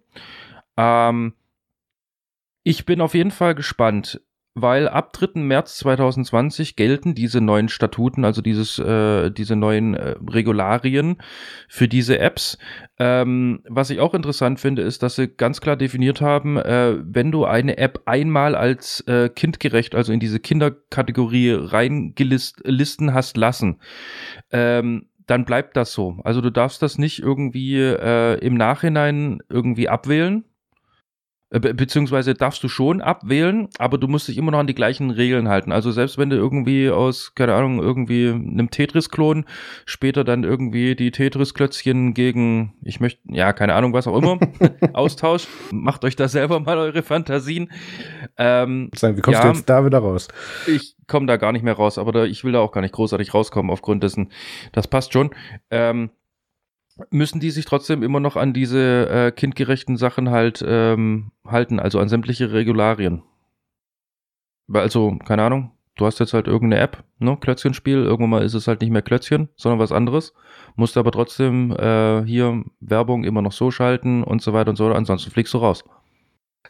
Ähm, 0.77 1.34
ich 2.64 2.85
bin 2.85 3.01
auf 3.01 3.14
jeden 3.14 3.31
Fall 3.31 3.55
gespannt, 3.55 4.22
weil 4.55 4.88
ab 4.88 5.13
3. 5.13 5.41
März 5.41 5.77
2020 5.77 6.75
gelten 6.75 7.15
diese 7.15 7.41
neuen 7.41 7.69
Statuten, 7.69 8.23
also 8.23 8.41
dieses, 8.41 8.77
äh, 8.77 9.31
diese 9.31 9.55
neuen 9.55 9.95
äh, 9.95 10.15
Regularien 10.30 11.17
für 11.67 11.88
diese 11.88 12.19
Apps. 12.19 12.59
Ähm, 12.99 13.61
was 13.67 13.89
ich 13.89 13.99
auch 13.99 14.13
interessant 14.13 14.59
finde, 14.59 14.84
ist, 14.84 15.01
dass 15.01 15.15
sie 15.15 15.27
ganz 15.27 15.59
klar 15.59 15.75
definiert 15.75 16.21
haben, 16.21 16.57
äh, 16.57 16.97
wenn 17.03 17.31
du 17.31 17.45
eine 17.45 17.77
App 17.77 18.03
einmal 18.05 18.55
als 18.55 19.01
äh, 19.07 19.30
kindgerecht, 19.30 19.95
also 19.95 20.13
in 20.13 20.19
diese 20.19 20.39
Kinderkategorie 20.39 21.51
reingelisten 21.53 23.13
hast 23.13 23.38
lassen, 23.38 23.80
ähm, 24.51 25.07
dann 25.25 25.45
bleibt 25.45 25.77
das 25.77 25.93
so. 25.93 26.17
Also 26.23 26.41
du 26.41 26.51
darfst 26.51 26.81
das 26.81 26.97
nicht 26.97 27.19
irgendwie 27.19 27.80
äh, 27.80 28.38
im 28.39 28.55
Nachhinein 28.55 29.39
irgendwie 29.49 29.89
abwählen 29.89 30.43
äh, 30.43 30.52
be 31.59 31.73
beziehungsweise 31.73 32.34
darfst 32.34 32.63
du 32.63 32.67
schon 32.67 33.01
abwählen, 33.01 33.67
aber 33.77 33.97
du 33.97 34.07
musst 34.07 34.27
dich 34.27 34.38
immer 34.38 34.51
noch 34.51 34.59
an 34.59 34.67
die 34.67 34.75
gleichen 34.75 35.11
Regeln 35.11 35.49
halten. 35.49 35.71
Also 35.71 35.91
selbst 35.91 36.17
wenn 36.17 36.30
du 36.30 36.35
irgendwie 36.35 36.89
aus, 36.89 37.35
keine 37.35 37.53
Ahnung, 37.53 37.80
irgendwie 37.80 38.30
einem 38.30 38.71
Tetris-Klon 38.71 39.45
später 39.85 40.23
dann 40.23 40.43
irgendwie 40.43 40.95
die 40.95 41.11
Tetris-Klötzchen 41.11 42.13
gegen, 42.13 42.73
ich 42.81 42.99
möchte, 42.99 43.21
ja, 43.25 43.53
keine 43.53 43.75
Ahnung, 43.75 43.93
was 43.93 44.07
auch 44.07 44.17
immer, 44.17 44.39
austauscht, 44.93 45.47
macht 45.71 46.03
euch 46.05 46.15
da 46.15 46.27
selber 46.27 46.59
mal 46.59 46.77
eure 46.77 47.03
Fantasien. 47.03 47.71
Ähm, 48.38 48.89
Wie 48.91 49.21
kommst 49.21 49.39
ja, 49.39 49.51
du 49.51 49.55
jetzt 49.55 49.69
da 49.69 49.85
wieder 49.85 49.99
raus? 49.99 50.27
Ich 50.67 50.95
komme 51.07 51.27
da 51.27 51.38
gar 51.38 51.51
nicht 51.51 51.63
mehr 51.63 51.75
raus, 51.75 51.97
aber 51.97 52.11
da, 52.11 52.25
ich 52.25 52.43
will 52.43 52.53
da 52.53 52.59
auch 52.59 52.71
gar 52.71 52.81
nicht 52.81 52.93
großartig 52.93 53.34
rauskommen 53.34 53.71
aufgrund 53.71 54.03
dessen. 54.03 54.31
Das 54.71 54.88
passt 54.88 55.13
schon. 55.13 55.31
Ähm, 55.69 56.09
müssen 57.09 57.39
die 57.39 57.51
sich 57.51 57.65
trotzdem 57.65 58.03
immer 58.03 58.19
noch 58.19 58.35
an 58.35 58.53
diese 58.53 59.09
äh, 59.09 59.31
kindgerechten 59.31 59.97
Sachen 59.97 60.29
halt 60.29 60.63
ähm, 60.65 61.31
halten, 61.45 61.79
also 61.79 61.99
an 61.99 62.09
sämtliche 62.09 62.51
Regularien. 62.53 63.23
Also, 64.71 65.17
keine 65.25 65.43
Ahnung, 65.43 65.71
du 65.95 66.05
hast 66.05 66.19
jetzt 66.19 66.33
halt 66.33 66.47
irgendeine 66.47 66.81
App, 66.81 67.03
ne, 67.19 67.37
Klötzchenspiel, 67.37 68.03
irgendwann 68.03 68.29
mal 68.29 68.43
ist 68.43 68.53
es 68.53 68.67
halt 68.67 68.81
nicht 68.81 68.91
mehr 68.91 69.01
Klötzchen, 69.01 69.49
sondern 69.55 69.79
was 69.79 69.91
anderes, 69.91 70.33
musst 70.75 70.97
aber 70.97 71.11
trotzdem 71.11 71.71
äh, 71.71 72.23
hier 72.25 72.63
Werbung 72.79 73.23
immer 73.23 73.41
noch 73.41 73.51
so 73.51 73.71
schalten 73.71 74.23
und 74.23 74.41
so 74.41 74.53
weiter 74.53 74.69
und 74.69 74.75
so, 74.75 74.91
ansonsten 74.91 75.31
fliegst 75.31 75.53
du 75.53 75.57
raus. 75.59 75.83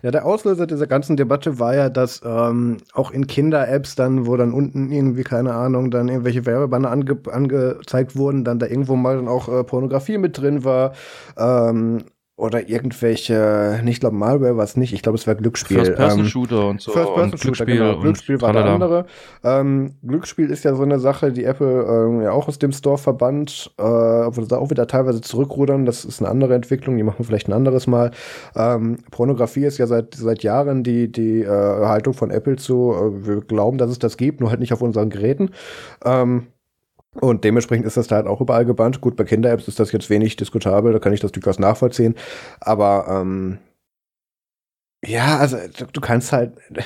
Ja, 0.02 0.11
der 0.11 0.26
Auslöser 0.26 0.68
dieser 0.68 0.88
ganzen 0.88 1.15
Debatte 1.15 1.60
war 1.60 1.76
ja, 1.76 1.90
dass 1.90 2.22
ähm, 2.26 2.78
auch 2.94 3.11
in 3.11 3.26
Kinder-Apps 3.26 3.95
dann, 3.95 4.26
wo 4.28 4.36
dann 4.36 4.52
unten 4.52 4.91
irgendwie, 4.91 5.24
keine 5.24 5.53
Ahnung, 5.53 5.91
dann 5.91 6.10
irgendwelche 6.10 6.45
Werbebanner 6.45 6.91
ange 6.91 7.18
angezeigt 7.32 8.15
wurden, 8.18 8.44
dann 8.44 8.60
da 8.60 8.65
irgendwo 8.65 8.95
mal 8.98 9.15
dann 9.15 9.30
auch 9.30 9.48
äh, 9.48 9.64
Pornografie 9.64 10.18
mit 10.18 10.38
drin 10.38 10.65
war. 10.65 10.94
Ähm, 11.38 12.03
oder 12.44 12.68
irgendwelche, 12.68 13.80
nicht 13.84 14.02
glaube 14.02 14.18
Malware 14.18 14.57
war 14.57 14.65
es 14.65 14.76
nicht, 14.76 14.91
ich 14.91 15.02
glaube 15.02 15.18
es 15.18 15.26
war 15.26 15.36
Glücksspiel. 15.36 15.78
First-Person-Shooter 15.78 16.61
ähm, 16.61 16.68
und 16.68 16.82
so. 16.82 16.91
First-Person-Shooter, 16.91 17.65
genau. 17.65 17.99
Glücksspiel 17.99 18.41
war 18.41 18.52
der 18.52 18.65
andere. 18.65 19.06
Ähm, 19.45 19.95
Glücksspiel 20.06 20.49
ist 20.49 20.65
ja 20.65 20.76
so 20.76 20.84
eine 20.84 20.99
Sache, 20.99 21.32
die 21.32 21.45
Apple 21.45 21.84
ähm, 21.84 22.22
ja 22.22 22.32
auch 22.32 22.49
aus 22.49 22.60
dem 22.60 22.74
Store 22.74 22.98
verbannt, 22.98 23.72
äh, 23.78 23.82
obwohl 23.82 24.44
sie 24.44 24.60
auch 24.60 24.70
wieder 24.70 24.88
teilweise 24.88 25.22
zurückrudern. 25.22 25.86
Das 25.86 26.03
ist 26.03 26.22
eine 26.22 26.30
andere 26.30 26.53
Entwicklung, 26.53 26.98
die 26.98 27.03
machen 27.03 27.20
wir 27.20 27.26
vielleicht 27.26 27.48
ein 27.48 27.53
anderes 27.53 27.88
Mal. 27.88 28.11
Ähm, 28.57 28.98
Pornografie 29.10 29.64
ist 29.64 29.78
ja 29.78 29.88
seit, 29.88 30.14
seit 30.14 30.44
Jahren 30.44 30.84
die, 30.84 31.10
die 31.10 31.44
äh, 31.44 31.48
Haltung 31.48 32.14
von 32.14 32.30
Apple 32.30 32.57
zu, 32.57 32.94
äh, 32.94 33.26
wir 33.26 33.41
glauben, 33.41 33.78
dass 33.78 33.90
es 33.90 33.99
das 33.99 34.18
gibt, 34.18 34.41
nur 34.41 34.49
halt 34.49 34.60
nicht 34.60 34.74
auf 34.74 34.82
unseren 34.82 35.10
Geräten. 35.10 35.52
Ähm, 36.03 36.48
und 37.19 37.44
dementsprechend 37.44 37.85
ist 37.85 37.98
das 37.98 38.07
da 38.07 38.18
halt 38.18 38.27
auch 38.27 38.41
überall 38.41 38.65
gebannt. 38.65 39.02
Gut, 39.02 39.15
bei 39.15 39.23
Kinder-Apps 39.23 39.68
ist 39.68 39.80
das 39.80 39.91
jetzt 39.91 40.10
wenig 40.10 40.35
diskutabel, 40.35 40.94
da 40.94 40.99
kann 40.99 41.14
ich 41.14 41.19
das 41.19 41.31
durchaus 41.31 41.60
nachvollziehen. 41.60 42.15
Aber 42.60 43.06
ähm, 43.10 43.60
ja, 45.06 45.38
also 45.38 45.57
du 45.91 46.02
kannst 46.02 46.31
halt. 46.31 46.53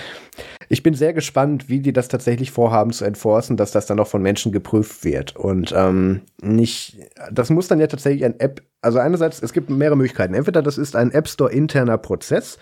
Ich 0.69 0.83
bin 0.83 0.93
sehr 0.95 1.13
gespannt, 1.13 1.69
wie 1.69 1.79
die 1.79 1.93
das 1.93 2.09
tatsächlich 2.09 2.51
vorhaben 2.51 2.91
zu 2.91 3.05
enforcen, 3.05 3.55
dass 3.55 3.71
das 3.71 3.85
dann 3.85 4.01
auch 4.01 4.07
von 4.07 4.21
Menschen 4.21 4.51
geprüft 4.51 5.05
wird. 5.05 5.33
Und 5.33 5.73
ähm, 5.73 6.23
nicht. 6.41 6.97
Das 7.31 7.49
muss 7.49 7.69
dann 7.69 7.79
ja 7.79 7.87
tatsächlich 7.87 8.25
ein 8.25 8.37
App. 8.41 8.61
Also 8.81 8.99
einerseits, 8.99 9.41
es 9.41 9.53
gibt 9.53 9.69
mehrere 9.69 9.95
Möglichkeiten. 9.95 10.33
Entweder 10.33 10.61
das 10.61 10.77
ist 10.77 10.97
ein 10.97 11.13
App 11.13 11.29
Store 11.29 11.49
interner 11.49 11.97
Prozess. 11.97 12.57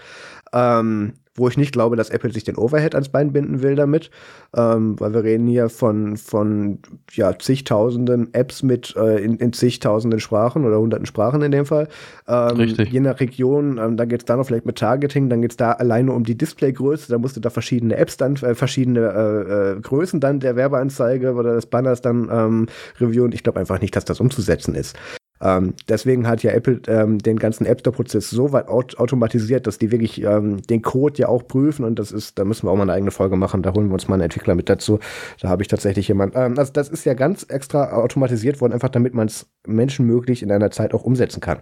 Ähm, 0.54 1.14
wo 1.36 1.48
ich 1.50 1.58
nicht 1.58 1.74
glaube, 1.74 1.96
dass 1.96 2.10
Apple 2.10 2.32
sich 2.32 2.46
den 2.46 2.58
Overhead 2.58 2.96
ans 2.96 3.10
Bein 3.10 3.34
binden 3.34 3.62
will 3.62 3.76
damit, 3.76 4.10
ähm, 4.56 5.00
weil 5.00 5.14
wir 5.14 5.24
reden 5.24 5.48
hier 5.48 5.70
von, 5.70 6.16
von 6.16 6.80
ja, 7.12 7.38
zigtausenden 7.38 8.34
Apps 8.34 8.64
mit 8.64 8.96
äh, 8.96 9.18
in, 9.24 9.38
in 9.38 9.52
zigtausenden 9.52 10.22
Sprachen 10.22 10.66
oder 10.66 10.80
hunderten 10.80 11.06
Sprachen 11.06 11.42
in 11.42 11.52
dem 11.52 11.66
Fall. 11.66 11.90
Ähm, 12.28 12.56
Richtig. 12.56 12.92
Je 12.92 13.02
nach 13.02 13.20
Region, 13.20 13.78
ähm, 13.78 13.98
dann 13.98 14.08
geht 14.08 14.22
es 14.22 14.26
da 14.26 14.38
noch 14.38 14.46
vielleicht 14.46 14.66
mit 14.66 14.78
Targeting, 14.78 15.30
dann 15.30 15.42
geht 15.42 15.52
es 15.52 15.58
da 15.58 15.74
alleine 15.74 16.14
um 16.14 16.24
die 16.24 16.38
Displaygröße, 16.38 17.12
da 17.12 17.18
musst 17.18 17.36
du 17.36 17.42
da 17.42 17.50
verschiedene 17.50 17.98
Apps 17.98 18.16
dann, 18.16 18.36
äh, 18.38 18.56
verschiedene 18.56 19.00
äh, 19.00 19.72
äh, 19.74 19.82
Größen 19.82 20.22
dann 20.22 20.40
der 20.40 20.56
Werbeanzeige 20.56 21.34
oder 21.34 21.56
des 21.56 21.66
Banners 21.66 22.02
dann 22.02 22.30
ähm, 22.32 22.68
reviewen. 23.00 23.34
Ich 23.34 23.44
glaube 23.44 23.60
einfach 23.60 23.82
nicht, 23.82 23.96
dass 23.96 24.06
das 24.06 24.22
umzusetzen 24.22 24.74
ist. 24.74 24.96
Ähm, 25.42 25.74
deswegen 25.90 26.28
hat 26.28 26.44
ja 26.44 26.52
Apple 26.52 26.82
ähm, 26.88 27.20
den 27.20 27.38
ganzen 27.38 27.66
App 27.66 27.82
Store-Prozess 27.82 28.30
so 28.30 28.54
weit 28.54 28.68
aut 28.70 28.98
automatisiert, 28.98 29.68
dass 29.68 29.78
die 29.78 29.92
wirklich 29.92 30.22
ähm, 30.24 30.62
den 30.62 30.82
Code 30.82 31.18
ja 31.18 31.28
auch 31.28 31.46
prüfen 31.46 31.84
und 31.84 32.00
das 32.00 32.12
ist, 32.12 32.40
da 32.40 32.46
müssen 32.46 32.66
wir 32.66 32.72
auch 32.72 32.76
mal 32.78 32.84
eine 32.84 32.94
eigene 32.94 33.12
Folge 33.12 33.36
machen, 33.36 33.62
da 33.62 33.74
holen 33.74 33.88
wir 33.88 33.94
uns 33.94 34.08
mal 34.08 34.16
einen 34.16 34.24
Entwickler 34.24 34.56
mit 34.56 34.70
dazu. 34.70 35.00
Da 35.42 35.50
habe 35.50 35.62
ich 35.62 35.68
tatsächlich 35.68 36.08
jemanden. 36.08 36.38
Ähm, 36.38 36.58
also 36.58 36.72
das 36.72 36.90
ist 36.90 37.06
ja 37.06 37.14
ganz 37.14 37.44
extra 37.44 37.92
automatisiert 37.92 38.62
worden, 38.62 38.74
einfach 38.74 38.90
damit 38.90 39.14
man 39.14 39.28
es 39.28 39.48
menschenmöglich 39.68 40.42
in 40.42 40.52
einer 40.52 40.72
Zeit 40.72 40.94
auch 40.94 41.04
umsetzen 41.04 41.42
kann. 41.42 41.60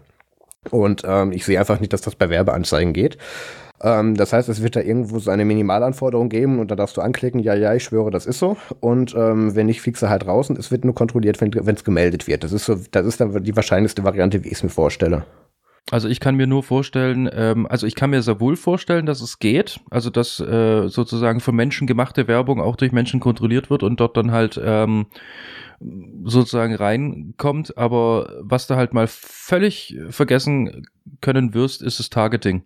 Und 0.70 1.04
ähm, 1.06 1.32
ich 1.32 1.46
sehe 1.46 1.60
einfach 1.60 1.80
nicht, 1.80 1.94
dass 1.94 2.02
das 2.02 2.16
bei 2.16 2.30
Werbeanzeigen 2.30 2.94
geht. 2.94 3.18
Ähm, 3.84 4.16
das 4.16 4.34
heißt, 4.34 4.48
es 4.50 4.64
wird 4.64 4.76
da 4.76 4.80
irgendwo 4.80 5.20
so 5.20 5.30
eine 5.30 5.46
Minimalanforderung 5.46 6.30
geben 6.30 6.60
und 6.60 6.72
da 6.72 6.76
darfst 6.76 6.96
du 6.96 7.02
anklicken, 7.02 7.42
ja, 7.42 7.54
ja, 7.54 7.74
ich 7.76 7.84
schwöre, 7.84 8.12
das 8.12 8.26
ist 8.26 8.40
so. 8.40 8.58
Und 8.80 9.14
ähm, 9.16 9.56
wenn 9.56 9.66
nicht, 9.66 9.82
fixe 9.82 10.10
halt 10.10 10.26
raus 10.26 10.50
und 10.50 10.58
es 10.58 10.72
wird 10.72 10.86
nur 10.86 10.96
kontrolliert, 10.96 11.42
wenn 11.42 11.76
es 11.76 11.84
gemeldet 11.84 12.28
wird. 12.28 12.44
Das 12.44 12.54
ist 12.54 12.66
so, 12.66 12.78
das 12.92 13.06
ist 13.06 13.20
dann 13.20 13.44
die 13.44 13.56
wahrscheinlichste 13.56 14.04
Variante, 14.04 14.44
wie 14.44 14.48
ich 14.48 14.54
es 14.54 14.64
mir 14.64 14.70
vorstelle. 14.70 15.26
Also 15.92 16.08
ich 16.08 16.22
kann 16.22 16.36
mir 16.36 16.48
nur 16.48 16.64
vorstellen, 16.64 17.30
ähm, 17.34 17.68
also 17.68 17.86
ich 17.86 17.96
kann 17.96 18.10
mir 18.10 18.22
sehr 18.22 18.40
wohl 18.40 18.56
vorstellen, 18.56 19.06
dass 19.06 19.22
es 19.22 19.40
geht, 19.40 19.82
also 19.90 20.10
dass 20.10 20.40
äh, 20.40 20.88
sozusagen 20.88 21.42
von 21.42 21.56
Menschen 21.56 21.88
gemachte 21.88 22.30
Werbung 22.30 22.62
auch 22.62 22.78
durch 22.78 22.94
Menschen 22.94 23.20
kontrolliert 23.20 23.70
wird 23.70 23.84
und 23.84 24.00
dort 24.00 24.16
dann 24.16 24.32
halt 24.32 24.60
ähm, 24.64 25.08
sozusagen 26.24 26.74
reinkommt. 26.74 27.78
Aber 27.78 28.32
was 28.40 28.68
du 28.68 28.76
halt 28.76 28.94
mal 28.94 29.08
völlig 29.08 29.98
vergessen 30.10 30.88
können 31.20 31.54
wirst, 31.54 31.82
ist 31.82 32.00
das 32.00 32.10
Targeting. 32.10 32.64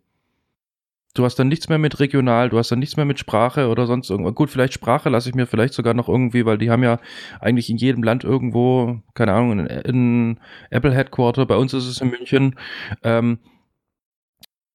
Du 1.18 1.26
hast 1.26 1.36
dann 1.36 1.48
nichts 1.48 1.68
mehr 1.68 1.80
mit 1.80 2.00
regional, 2.00 2.50
du 2.50 2.60
hast 2.60 2.72
dann 2.72 2.80
nichts 2.80 2.96
mehr 2.96 3.06
mit 3.06 3.18
Sprache 3.18 3.70
oder 3.70 3.88
sonst 3.88 4.10
irgendwas. 4.10 4.36
Gut, 4.36 4.50
vielleicht 4.52 4.74
Sprache 4.74 5.10
lasse 5.10 5.30
ich 5.30 5.36
mir 5.36 5.48
vielleicht 5.48 5.74
sogar 5.74 5.94
noch 5.96 6.08
irgendwie, 6.08 6.46
weil 6.46 6.58
die 6.58 6.70
haben 6.70 6.84
ja 6.84 7.00
eigentlich 7.40 7.70
in 7.70 7.78
jedem 7.78 8.04
Land 8.04 8.24
irgendwo, 8.24 9.02
keine 9.16 9.34
Ahnung, 9.34 9.60
ein, 9.60 9.68
ein 9.68 10.40
Apple 10.70 10.94
Headquarter. 10.94 11.46
Bei 11.48 11.56
uns 11.56 11.74
ist 11.74 11.88
es 11.88 12.02
in 12.02 12.10
München. 12.12 12.56
Ähm, 13.04 13.40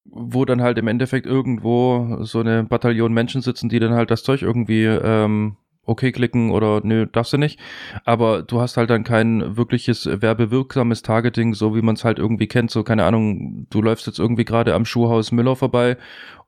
wo 0.05 0.45
dann 0.45 0.63
halt 0.63 0.79
im 0.79 0.89
Endeffekt 0.89 1.27
irgendwo 1.27 2.19
so 2.23 2.41
eine 2.41 2.65
Bataillon 2.65 3.13
Menschen 3.13 3.41
sitzen, 3.41 3.69
die 3.69 3.79
dann 3.79 3.95
halt 3.95 4.11
das 4.11 4.25
Zeug 4.25 4.43
irgendwie 4.43 4.85
ähm, 4.85 5.57
okay 5.85 6.13
klicken 6.13 6.51
oder 6.51 6.81
nö, 6.85 7.07
darfst 7.07 7.33
du 7.33 7.39
nicht. 7.39 7.59
Aber 8.05 8.43
du 8.43 8.61
hast 8.61 8.77
halt 8.77 8.91
dann 8.91 9.05
kein 9.05 9.57
wirkliches 9.57 10.07
werbewirksames 10.07 11.03
Targeting, 11.03 11.55
so 11.55 11.75
wie 11.75 11.83
man 11.83 11.97
es 11.97 12.05
halt 12.05 12.19
irgendwie 12.19 12.47
kennt. 12.47 12.71
So, 12.71 12.85
keine 12.85 13.05
Ahnung, 13.05 13.67
du 13.71 13.83
läufst 13.83 14.07
jetzt 14.07 14.19
irgendwie 14.19 14.45
gerade 14.45 14.75
am 14.75 14.85
Schuhhaus 14.85 15.33
Müller 15.33 15.57
vorbei 15.57 15.97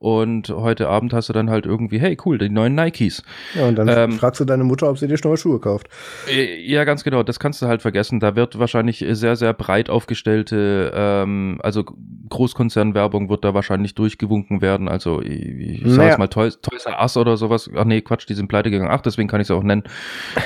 und 0.05 0.49
heute 0.49 0.87
Abend 0.87 1.13
hast 1.13 1.29
du 1.29 1.33
dann 1.33 1.49
halt 1.49 1.65
irgendwie, 1.65 1.99
hey, 1.99 2.15
cool, 2.25 2.37
die 2.37 2.47
neuen 2.47 2.75
Nikes. 2.75 3.23
Ja, 3.55 3.67
und 3.67 3.75
dann 3.75 3.87
ähm, 3.87 4.11
fragst 4.19 4.39
du 4.39 4.45
deine 4.45 4.63
Mutter, 4.63 4.87
ob 4.87 4.99
sie 4.99 5.07
dir 5.07 5.17
neue 5.23 5.35
Schuhe 5.35 5.59
kauft. 5.59 5.87
Äh, 6.29 6.61
ja, 6.61 6.83
ganz 6.83 7.03
genau, 7.03 7.23
das 7.23 7.39
kannst 7.39 7.59
du 7.63 7.65
halt 7.65 7.81
vergessen. 7.81 8.19
Da 8.19 8.35
wird 8.35 8.59
wahrscheinlich 8.59 9.03
sehr, 9.09 9.35
sehr 9.35 9.53
breit 9.53 9.89
aufgestellte, 9.89 10.91
ähm, 10.93 11.57
also 11.63 11.83
Großkonzernwerbung 12.29 13.29
wird 13.29 13.43
da 13.43 13.55
wahrscheinlich 13.55 13.95
durchgewunken 13.95 14.61
werden. 14.61 14.87
Also 14.89 15.23
ich, 15.23 15.81
ich 15.81 15.83
naja. 15.83 16.19
mal 16.19 16.27
Toys, 16.27 16.61
Toys 16.61 16.85
R 16.85 17.01
Us 17.01 17.17
oder 17.17 17.35
sowas. 17.35 17.67
Ach 17.75 17.85
nee, 17.85 18.01
Quatsch, 18.01 18.29
die 18.29 18.35
sind 18.35 18.47
pleite 18.47 18.69
gegangen. 18.69 18.91
Ach, 18.91 19.01
deswegen 19.01 19.27
kann 19.27 19.41
ich 19.41 19.47
es 19.47 19.51
auch 19.51 19.63
nennen. 19.63 19.85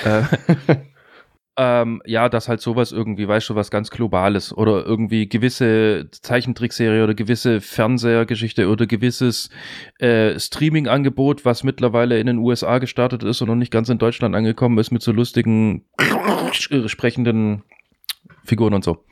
äh, 0.06 0.76
ähm, 1.60 2.02
ja, 2.06 2.30
dass 2.30 2.48
halt 2.48 2.62
sowas 2.62 2.94
irgendwie, 2.94 3.28
weißt 3.28 3.50
du, 3.50 3.56
was 3.56 3.70
ganz 3.70 3.90
Globales 3.90 4.56
oder 4.56 4.86
irgendwie 4.86 5.28
gewisse 5.28 6.08
Zeichentrickserie 6.10 7.04
oder 7.04 7.14
gewisse 7.14 7.60
Fernsehergeschichte 7.60 8.70
oder 8.70 8.88
gewisses 8.88 9.50
äh, 10.00 10.40
Streaming-Angebot, 10.40 11.44
was 11.44 11.66
mittlerweile 11.66 12.18
in 12.18 12.28
den 12.28 12.38
USA 12.38 12.78
gestartet 12.78 13.24
ist 13.24 13.42
und 13.42 13.50
noch 13.50 13.56
nicht 13.56 13.74
ganz 13.74 13.90
in 13.90 13.98
Deutschland 13.98 14.36
angekommen 14.36 14.78
ist, 14.78 14.92
mit 14.92 15.02
so 15.02 15.12
lustigen, 15.12 15.86
sprechenden 16.86 17.64
Figuren 18.46 18.74
und 18.74 18.86
so. 18.86 19.04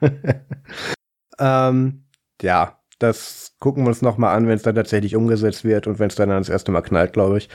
ähm, 1.38 2.04
ja, 2.42 2.80
das 2.98 3.54
gucken 3.60 3.84
wir 3.84 3.88
uns 3.90 4.02
nochmal 4.02 4.36
an, 4.36 4.48
wenn 4.48 4.56
es 4.56 4.62
dann 4.62 4.74
tatsächlich 4.74 5.14
umgesetzt 5.14 5.64
wird 5.64 5.86
und 5.86 6.00
wenn 6.00 6.08
es 6.08 6.16
dann 6.16 6.30
das 6.30 6.48
erste 6.48 6.72
Mal 6.72 6.82
knallt, 6.82 7.12
glaube 7.12 7.38
ich. 7.38 7.48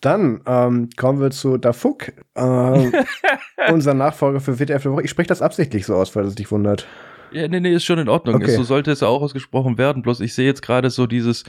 Dann 0.00 0.40
ähm, 0.46 0.90
kommen 0.96 1.20
wir 1.20 1.30
zu 1.30 1.56
Dafuk, 1.56 2.12
äh, 2.34 2.90
unser 3.72 3.94
Nachfolger 3.94 4.40
für 4.40 4.58
WTF 4.60 4.82
der 4.82 4.92
Woche. 4.92 5.02
Ich 5.02 5.10
spreche 5.10 5.28
das 5.28 5.42
absichtlich 5.42 5.86
so 5.86 5.94
aus, 5.96 6.14
weil 6.14 6.24
es 6.24 6.34
dich 6.34 6.50
wundert. 6.50 6.86
Ja, 7.32 7.48
nee, 7.48 7.60
nee, 7.60 7.74
ist 7.74 7.84
schon 7.84 7.98
in 7.98 8.08
Ordnung. 8.08 8.36
Okay. 8.36 8.52
So 8.52 8.62
sollte 8.62 8.90
es 8.90 9.02
auch 9.02 9.20
ausgesprochen 9.22 9.76
werden. 9.76 10.02
Bloß 10.02 10.20
ich 10.20 10.34
sehe 10.34 10.46
jetzt 10.46 10.62
gerade 10.62 10.90
so 10.90 11.06
dieses 11.06 11.44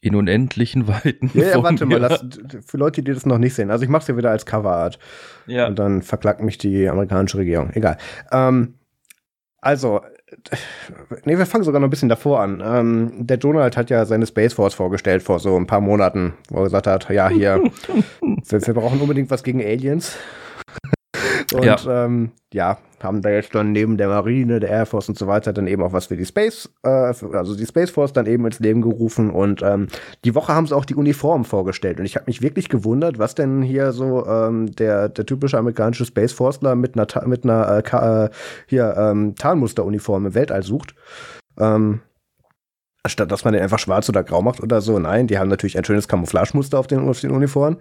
in 0.00 0.14
unendlichen 0.14 0.88
Weiten. 0.88 1.30
Ja, 1.34 1.48
ja 1.48 1.62
warte 1.62 1.86
mal, 1.86 1.98
lass, 1.98 2.24
für 2.66 2.76
Leute, 2.76 3.02
die 3.02 3.12
das 3.12 3.26
noch 3.26 3.38
nicht 3.38 3.54
sehen. 3.54 3.70
Also 3.70 3.84
ich 3.84 3.90
mache 3.90 4.02
es 4.02 4.08
ja 4.08 4.16
wieder 4.16 4.30
als 4.30 4.46
Coverart. 4.46 4.98
Ja. 5.46 5.66
Und 5.66 5.78
dann 5.78 6.02
verklagt 6.02 6.42
mich 6.42 6.58
die 6.58 6.88
amerikanische 6.88 7.38
Regierung. 7.38 7.70
Egal. 7.72 7.98
Ähm, 8.32 8.74
also, 9.60 10.02
nee, 11.24 11.38
wir 11.38 11.46
fangen 11.46 11.64
sogar 11.64 11.80
noch 11.80 11.88
ein 11.88 11.90
bisschen 11.90 12.08
davor 12.08 12.40
an. 12.40 12.62
Ähm, 12.64 13.12
der 13.26 13.36
Donald 13.36 13.76
hat 13.76 13.90
ja 13.90 14.04
seine 14.04 14.26
Space 14.26 14.54
Force 14.54 14.74
vorgestellt 14.74 15.22
vor 15.22 15.38
so 15.38 15.56
ein 15.56 15.66
paar 15.66 15.80
Monaten, 15.80 16.34
wo 16.50 16.58
er 16.58 16.64
gesagt 16.64 16.86
hat, 16.86 17.08
ja, 17.10 17.28
hier, 17.28 17.62
wir, 18.20 18.66
wir 18.66 18.74
brauchen 18.74 19.00
unbedingt 19.00 19.30
was 19.30 19.42
gegen 19.42 19.60
Aliens. 19.60 20.16
Und 21.52 21.64
ja. 21.64 22.04
Ähm, 22.04 22.32
ja, 22.52 22.78
haben 23.04 23.22
da 23.22 23.30
jetzt 23.30 23.54
dann 23.54 23.72
neben 23.72 23.96
der 23.96 24.08
Marine, 24.08 24.60
der 24.60 24.70
Air 24.70 24.86
Force 24.86 25.08
und 25.08 25.18
so 25.18 25.26
weiter 25.26 25.52
dann 25.52 25.66
eben 25.66 25.82
auch 25.82 25.92
was 25.92 26.06
für 26.06 26.16
die 26.16 26.24
Space, 26.24 26.70
äh, 26.82 26.88
also 26.88 27.56
die 27.56 27.66
Space 27.66 27.90
Force 27.90 28.12
dann 28.12 28.26
eben 28.26 28.44
ins 28.46 28.58
Leben 28.58 28.82
gerufen 28.82 29.30
und 29.30 29.62
ähm, 29.62 29.88
die 30.24 30.34
Woche 30.34 30.54
haben 30.54 30.66
sie 30.66 30.74
auch 30.74 30.84
die 30.84 30.94
Uniform 30.94 31.44
vorgestellt 31.44 32.00
und 32.00 32.06
ich 32.06 32.16
habe 32.16 32.26
mich 32.26 32.42
wirklich 32.42 32.68
gewundert, 32.68 33.18
was 33.18 33.34
denn 33.34 33.62
hier 33.62 33.92
so 33.92 34.26
ähm, 34.26 34.74
der, 34.74 35.08
der 35.08 35.26
typische 35.26 35.58
amerikanische 35.58 36.04
Space 36.04 36.32
Forceler 36.32 36.74
mit 36.74 36.98
einer, 36.98 37.06
mit 37.26 37.44
einer 37.44 37.84
äh, 37.92 38.24
äh, 38.24 38.30
hier 38.66 38.94
ähm, 38.96 39.34
Tarnmusteruniform 39.36 40.26
im 40.26 40.34
Weltall 40.34 40.62
sucht. 40.62 40.94
Ähm, 41.58 42.00
Statt 43.06 43.30
dass 43.30 43.44
man 43.44 43.52
den 43.52 43.62
einfach 43.62 43.78
schwarz 43.78 44.08
oder 44.08 44.24
grau 44.24 44.40
macht 44.40 44.62
oder 44.62 44.80
so. 44.80 44.98
Nein, 44.98 45.26
die 45.26 45.38
haben 45.38 45.50
natürlich 45.50 45.76
ein 45.76 45.84
schönes 45.84 46.08
Camouflagemuster 46.08 46.78
auf 46.78 46.86
den, 46.86 47.06
auf 47.06 47.20
den 47.20 47.32
Uniformen. 47.32 47.76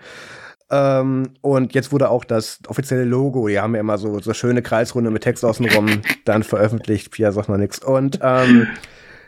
Ähm, 0.73 1.29
und 1.41 1.75
jetzt 1.75 1.91
wurde 1.91 2.09
auch 2.09 2.25
das 2.25 2.59
offizielle 2.67 3.03
Logo, 3.03 3.47
die 3.47 3.59
haben 3.59 3.75
ja 3.75 3.81
immer 3.81 3.99
so, 3.99 4.19
so 4.19 4.33
schöne 4.33 4.63
Kreisrunde 4.63 5.11
mit 5.11 5.21
Text 5.21 5.45
außenrum, 5.45 6.01
dann 6.25 6.41
veröffentlicht. 6.41 7.11
Pia 7.11 7.31
sagt 7.31 7.47
mal 7.47 7.59
nichts. 7.59 7.77
Und 7.77 8.19
ähm, 8.23 8.67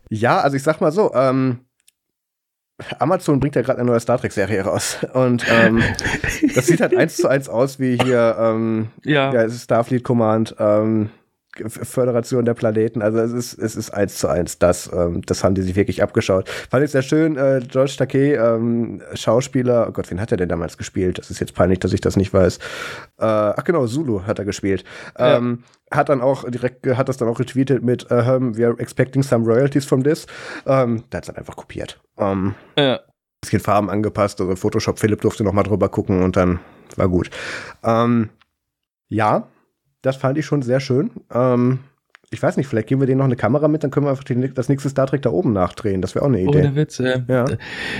ja, 0.10 0.40
also 0.40 0.58
ich 0.58 0.64
sag 0.64 0.82
mal 0.82 0.92
so, 0.92 1.14
ähm, 1.14 1.60
Amazon 2.98 3.40
bringt 3.40 3.56
ja 3.56 3.62
gerade 3.62 3.80
eine 3.80 3.90
neue 3.90 4.00
Star 4.00 4.18
Trek-Serie 4.18 4.64
raus. 4.64 4.98
Und 5.14 5.46
ähm, 5.50 5.84
das 6.56 6.66
sieht 6.66 6.82
halt 6.82 6.98
eins 6.98 7.18
zu 7.18 7.28
eins 7.28 7.48
aus 7.48 7.80
wie 7.80 7.98
hier 7.98 8.36
ähm, 8.40 8.88
ja. 9.04 9.32
ja, 9.32 9.48
Starfleet 9.48 10.04
Command. 10.04 10.56
Ähm, 10.58 11.12
Föderation 11.68 12.46
der 12.46 12.54
Planeten. 12.54 13.02
Also 13.02 13.20
es 13.20 13.32
ist, 13.32 13.60
es 13.60 13.76
ist 13.76 13.92
eins 13.92 14.18
zu 14.18 14.28
eins 14.28 14.60
das. 14.60 14.92
Ähm, 14.92 15.22
das 15.26 15.44
haben 15.44 15.56
die 15.56 15.62
sich 15.62 15.76
wirklich 15.76 16.04
abgeschaut. 16.04 16.50
Fand 16.50 16.84
ich 16.84 16.92
sehr 16.92 17.02
schön. 17.02 17.38
Äh, 17.38 17.62
George 17.68 17.96
Takei, 17.98 18.36
ähm, 18.36 19.02
Schauspieler, 19.14 19.88
oh 19.90 19.92
Gott, 19.92 20.10
wen 20.12 20.20
hat 20.20 20.32
er 20.32 20.38
denn 20.38 20.50
damals 20.50 20.78
gespielt? 20.78 21.18
Das 21.18 21.32
ist 21.32 21.40
jetzt 21.40 21.56
peinlich, 21.56 21.80
dass 21.80 21.94
ich 21.94 22.02
das 22.02 22.18
nicht 22.18 22.34
weiß. 22.34 22.58
Äh, 22.58 23.26
ach 23.26 23.64
genau, 23.64 23.88
Zulu 23.88 24.24
hat 24.24 24.40
er 24.40 24.46
gespielt. 24.46 24.84
Ja. 25.18 25.38
Ähm, 25.38 25.64
hat 25.92 26.10
dann 26.10 26.22
auch 26.22 26.50
direkt, 26.50 26.86
hat 26.88 27.10
das 27.10 27.18
dann 27.18 27.28
auch 27.28 27.40
retweetet 27.40 27.84
mit, 27.84 28.06
uh, 28.12 28.40
we 28.56 28.66
are 28.66 28.78
expecting 28.80 29.24
some 29.24 29.46
royalties 29.46 29.86
from 29.86 30.04
this. 30.04 30.26
Ähm, 30.66 31.04
der 31.12 31.20
hat 31.20 31.30
dann 31.30 31.38
einfach 31.38 31.56
kopiert. 31.56 32.02
Ähm, 32.18 32.56
ja. 32.78 33.00
Bisschen 33.42 33.60
Farben 33.60 33.90
angepasst, 33.90 34.42
also 34.42 34.56
Photoshop 34.56 35.00
Philipp 35.00 35.22
durfte 35.22 35.44
noch 35.44 35.54
mal 35.54 35.64
drüber 35.64 35.90
gucken 35.90 36.24
und 36.24 36.36
dann 36.36 36.60
war 36.96 37.08
gut. 37.08 37.30
Ähm, 37.84 38.30
ja, 39.08 39.48
das 40.06 40.16
fand 40.18 40.38
ich 40.38 40.46
schon 40.46 40.62
sehr 40.62 40.80
schön. 40.80 41.12
Ähm, 41.34 41.80
ich 42.32 42.42
weiß 42.42 42.58
nicht, 42.58 42.68
vielleicht 42.68 42.88
geben 42.88 43.02
wir 43.02 43.08
denen 43.08 43.20
noch 43.20 43.26
eine 43.26 43.36
Kamera 43.36 43.68
mit, 43.68 43.84
dann 43.84 43.92
können 43.92 44.06
wir 44.06 44.10
einfach 44.10 44.24
die, 44.24 44.54
das 44.54 44.68
nächste 44.68 44.90
Star 44.90 45.08
Trek 45.08 45.22
da 45.22 45.30
oben 45.30 45.54
nachdrehen. 45.54 46.02
Das 46.02 46.16
wäre 46.16 46.26
auch 46.26 46.30
eine 46.30 46.42
Idee. 46.42 46.60
Ohne 46.60 46.76
Witz, 46.76 47.00
äh, 47.00 47.22
ja. 47.28 47.46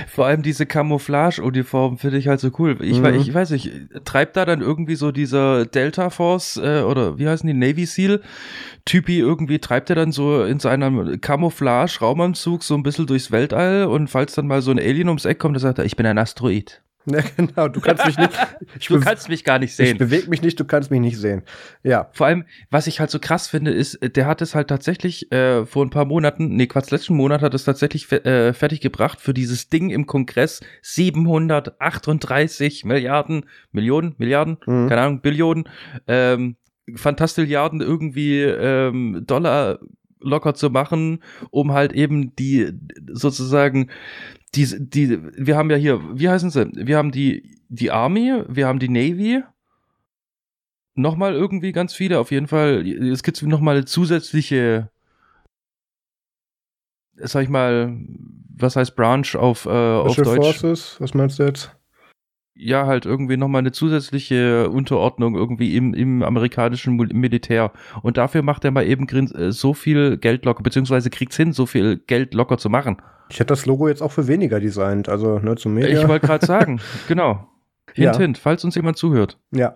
Vor 0.08 0.26
allem 0.26 0.42
diese 0.42 0.66
Camouflage-Uniform 0.66 1.98
finde 1.98 2.18
ich 2.18 2.28
halt 2.28 2.40
so 2.40 2.50
cool. 2.58 2.76
Ich, 2.80 3.00
mhm. 3.00 3.14
ich, 3.14 3.32
weiß 3.32 3.50
nicht, 3.50 3.70
treibt 4.04 4.36
da 4.36 4.44
dann 4.44 4.60
irgendwie 4.60 4.96
so 4.96 5.12
dieser 5.12 5.64
Delta 5.64 6.10
Force 6.10 6.60
äh, 6.62 6.82
oder 6.82 7.18
wie 7.18 7.28
heißen 7.28 7.46
die, 7.46 7.54
Navy 7.54 7.86
Seal 7.86 8.20
Typi 8.84 9.18
irgendwie, 9.18 9.58
treibt 9.58 9.90
er 9.90 9.96
dann 9.96 10.12
so 10.12 10.44
in 10.44 10.60
seinem 10.60 11.20
Camouflage-Raumanzug 11.20 12.62
so 12.62 12.74
ein 12.74 12.82
bisschen 12.82 13.06
durchs 13.06 13.32
Weltall 13.32 13.86
und 13.86 14.08
falls 14.08 14.34
dann 14.34 14.46
mal 14.46 14.62
so 14.62 14.70
ein 14.70 14.78
Alien 14.78 15.08
ums 15.08 15.24
Eck 15.24 15.38
kommt, 15.38 15.56
dann 15.56 15.62
sagt 15.62 15.78
er, 15.78 15.84
ich 15.84 15.96
bin 15.96 16.06
ein 16.06 16.18
Asteroid. 16.18 16.82
Ja, 17.16 17.20
genau. 17.36 17.68
Du 17.68 17.80
kannst 17.80 18.04
mich 18.04 18.18
nicht. 18.18 18.32
du 18.88 19.00
kannst 19.00 19.28
mich 19.28 19.44
gar 19.44 19.60
nicht 19.60 19.74
sehen. 19.74 19.92
Ich 19.92 19.98
bewege 19.98 20.28
mich 20.28 20.42
nicht, 20.42 20.58
du 20.58 20.64
kannst 20.64 20.90
mich 20.90 21.00
nicht 21.00 21.16
sehen. 21.16 21.42
Ja. 21.84 22.10
Vor 22.12 22.26
allem, 22.26 22.44
was 22.70 22.88
ich 22.88 22.98
halt 22.98 23.10
so 23.10 23.20
krass 23.20 23.46
finde, 23.46 23.70
ist, 23.70 23.98
der 24.02 24.26
hat 24.26 24.42
es 24.42 24.56
halt 24.56 24.68
tatsächlich 24.68 25.30
äh, 25.30 25.64
vor 25.66 25.84
ein 25.84 25.90
paar 25.90 26.04
Monaten, 26.04 26.56
nee, 26.56 26.66
Quatsch, 26.66 26.90
letzten 26.90 27.14
Monat 27.14 27.42
hat 27.42 27.54
es 27.54 27.64
tatsächlich 27.64 28.10
äh, 28.10 28.52
fertig 28.52 28.80
gebracht 28.80 29.20
für 29.20 29.32
dieses 29.32 29.68
Ding 29.68 29.90
im 29.90 30.06
Kongress 30.06 30.60
738 30.82 32.84
Milliarden, 32.84 33.46
Millionen, 33.70 34.16
Milliarden, 34.18 34.58
mhm. 34.66 34.88
keine 34.88 35.02
Ahnung, 35.02 35.20
Billionen, 35.20 35.68
ähm, 36.08 36.56
Fantastilliarden 36.94 37.80
irgendwie 37.80 38.42
ähm, 38.42 39.22
Dollar 39.26 39.78
locker 40.20 40.54
zu 40.54 40.70
machen, 40.70 41.22
um 41.50 41.72
halt 41.72 41.92
eben 41.92 42.34
die 42.36 42.72
sozusagen 43.12 43.90
die, 44.56 44.88
die, 44.88 45.18
wir 45.36 45.56
haben 45.56 45.70
ja 45.70 45.76
hier, 45.76 46.00
wie 46.18 46.28
heißen 46.28 46.50
sie? 46.50 46.70
Wir 46.74 46.96
haben 46.96 47.12
die, 47.12 47.58
die 47.68 47.90
Army, 47.90 48.42
wir 48.48 48.66
haben 48.66 48.78
die 48.78 48.88
Navy. 48.88 49.42
Nochmal 50.94 51.34
irgendwie 51.34 51.72
ganz 51.72 51.94
viele, 51.94 52.18
auf 52.18 52.30
jeden 52.30 52.48
Fall. 52.48 52.86
Es 52.88 53.22
gibt 53.22 53.42
nochmal 53.42 53.84
zusätzliche, 53.84 54.90
sag 57.16 57.42
ich 57.42 57.48
mal, 57.50 57.96
was 58.56 58.76
heißt 58.76 58.96
Branch 58.96 59.34
auf, 59.34 59.66
äh, 59.66 59.68
auf 59.68 60.16
Deutsch? 60.16 60.36
Forces, 60.36 60.96
was 60.98 61.12
meinst 61.12 61.38
du 61.38 61.42
jetzt? 61.42 61.76
ja, 62.58 62.86
halt 62.86 63.04
irgendwie 63.04 63.36
nochmal 63.36 63.60
eine 63.60 63.72
zusätzliche 63.72 64.70
Unterordnung 64.70 65.36
irgendwie 65.36 65.76
im, 65.76 65.92
im 65.92 66.22
amerikanischen 66.22 66.96
Militär. 66.96 67.72
Und 68.02 68.16
dafür 68.16 68.42
macht 68.42 68.64
er 68.64 68.70
mal 68.70 68.86
eben 68.86 69.06
äh, 69.08 69.52
so 69.52 69.74
viel 69.74 70.16
Geld 70.16 70.44
locker, 70.46 70.62
beziehungsweise 70.62 71.10
kriegt's 71.10 71.36
hin, 71.36 71.52
so 71.52 71.66
viel 71.66 71.98
Geld 71.98 72.32
locker 72.32 72.56
zu 72.56 72.70
machen. 72.70 72.96
Ich 73.28 73.40
hätte 73.40 73.46
das 73.46 73.66
Logo 73.66 73.88
jetzt 73.88 74.02
auch 74.02 74.12
für 74.12 74.28
weniger 74.28 74.60
designt, 74.60 75.08
also 75.08 75.38
ne, 75.38 75.56
zum 75.56 75.74
Media. 75.74 76.00
Ich 76.00 76.08
wollte 76.08 76.26
gerade 76.26 76.46
sagen, 76.46 76.80
genau. 77.08 77.46
Hint, 77.92 78.14
ja. 78.14 78.18
hint, 78.18 78.38
falls 78.38 78.64
uns 78.64 78.74
jemand 78.74 78.96
zuhört. 78.98 79.38
Ja. 79.52 79.74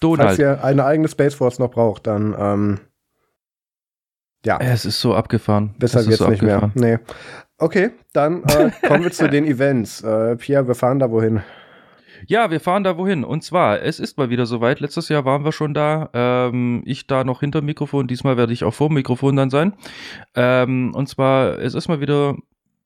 Donald. 0.00 0.30
Falls 0.30 0.38
ihr 0.38 0.64
eine 0.64 0.84
eigene 0.84 1.08
Space 1.08 1.34
Force 1.34 1.58
noch 1.58 1.70
braucht, 1.70 2.06
dann 2.06 2.34
ähm, 2.38 2.80
ja. 4.44 4.58
Es 4.60 4.84
ist 4.84 5.00
so 5.00 5.14
abgefahren. 5.14 5.74
Deshalb 5.78 6.06
jetzt 6.08 6.18
so 6.18 6.28
nicht 6.28 6.42
abgefahren. 6.42 6.72
mehr. 6.74 6.98
Nee. 6.98 7.04
Okay, 7.58 7.90
dann 8.12 8.42
äh, 8.44 8.70
kommen 8.86 9.04
wir 9.04 9.12
zu 9.12 9.28
den 9.28 9.44
Events. 9.44 10.02
Äh, 10.02 10.36
Pierre, 10.36 10.66
wir 10.66 10.74
fahren 10.74 10.98
da 10.98 11.10
wohin? 11.10 11.42
Ja, 12.26 12.50
wir 12.50 12.60
fahren 12.60 12.84
da 12.84 12.96
wohin. 12.96 13.24
Und 13.24 13.42
zwar, 13.44 13.82
es 13.82 14.00
ist 14.00 14.18
mal 14.18 14.30
wieder 14.30 14.46
soweit. 14.46 14.80
Letztes 14.80 15.08
Jahr 15.08 15.24
waren 15.24 15.44
wir 15.44 15.52
schon 15.52 15.74
da. 15.74 16.10
Ähm, 16.12 16.82
ich 16.84 17.06
da 17.06 17.24
noch 17.24 17.40
hinter 17.40 17.62
Mikrofon. 17.62 18.06
Diesmal 18.06 18.36
werde 18.36 18.52
ich 18.52 18.64
auch 18.64 18.74
vor 18.74 18.88
dem 18.88 18.94
Mikrofon 18.94 19.36
dann 19.36 19.50
sein. 19.50 19.74
Ähm, 20.34 20.92
und 20.94 21.08
zwar, 21.08 21.58
es 21.58 21.74
ist 21.74 21.88
mal 21.88 22.00
wieder 22.00 22.36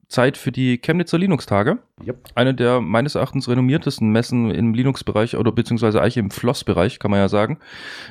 Zeit 0.09 0.37
für 0.37 0.53
die 0.53 0.78
Chemnitzer 0.78 1.19
Linux-Tage. 1.19 1.78
Yep. 2.07 2.28
Eine 2.35 2.55
der 2.55 2.81
meines 2.81 3.16
Erachtens 3.16 3.49
renommiertesten 3.49 4.11
Messen 4.11 4.51
im 4.51 4.73
Linux-Bereich 4.73 5.37
oder 5.37 5.51
beziehungsweise 5.51 6.01
eigentlich 6.01 6.16
im 6.16 6.31
Floss-Bereich, 6.31 7.01
kann 7.01 7.11
man 7.11 7.19
ja 7.19 7.28
sagen. 7.28 7.59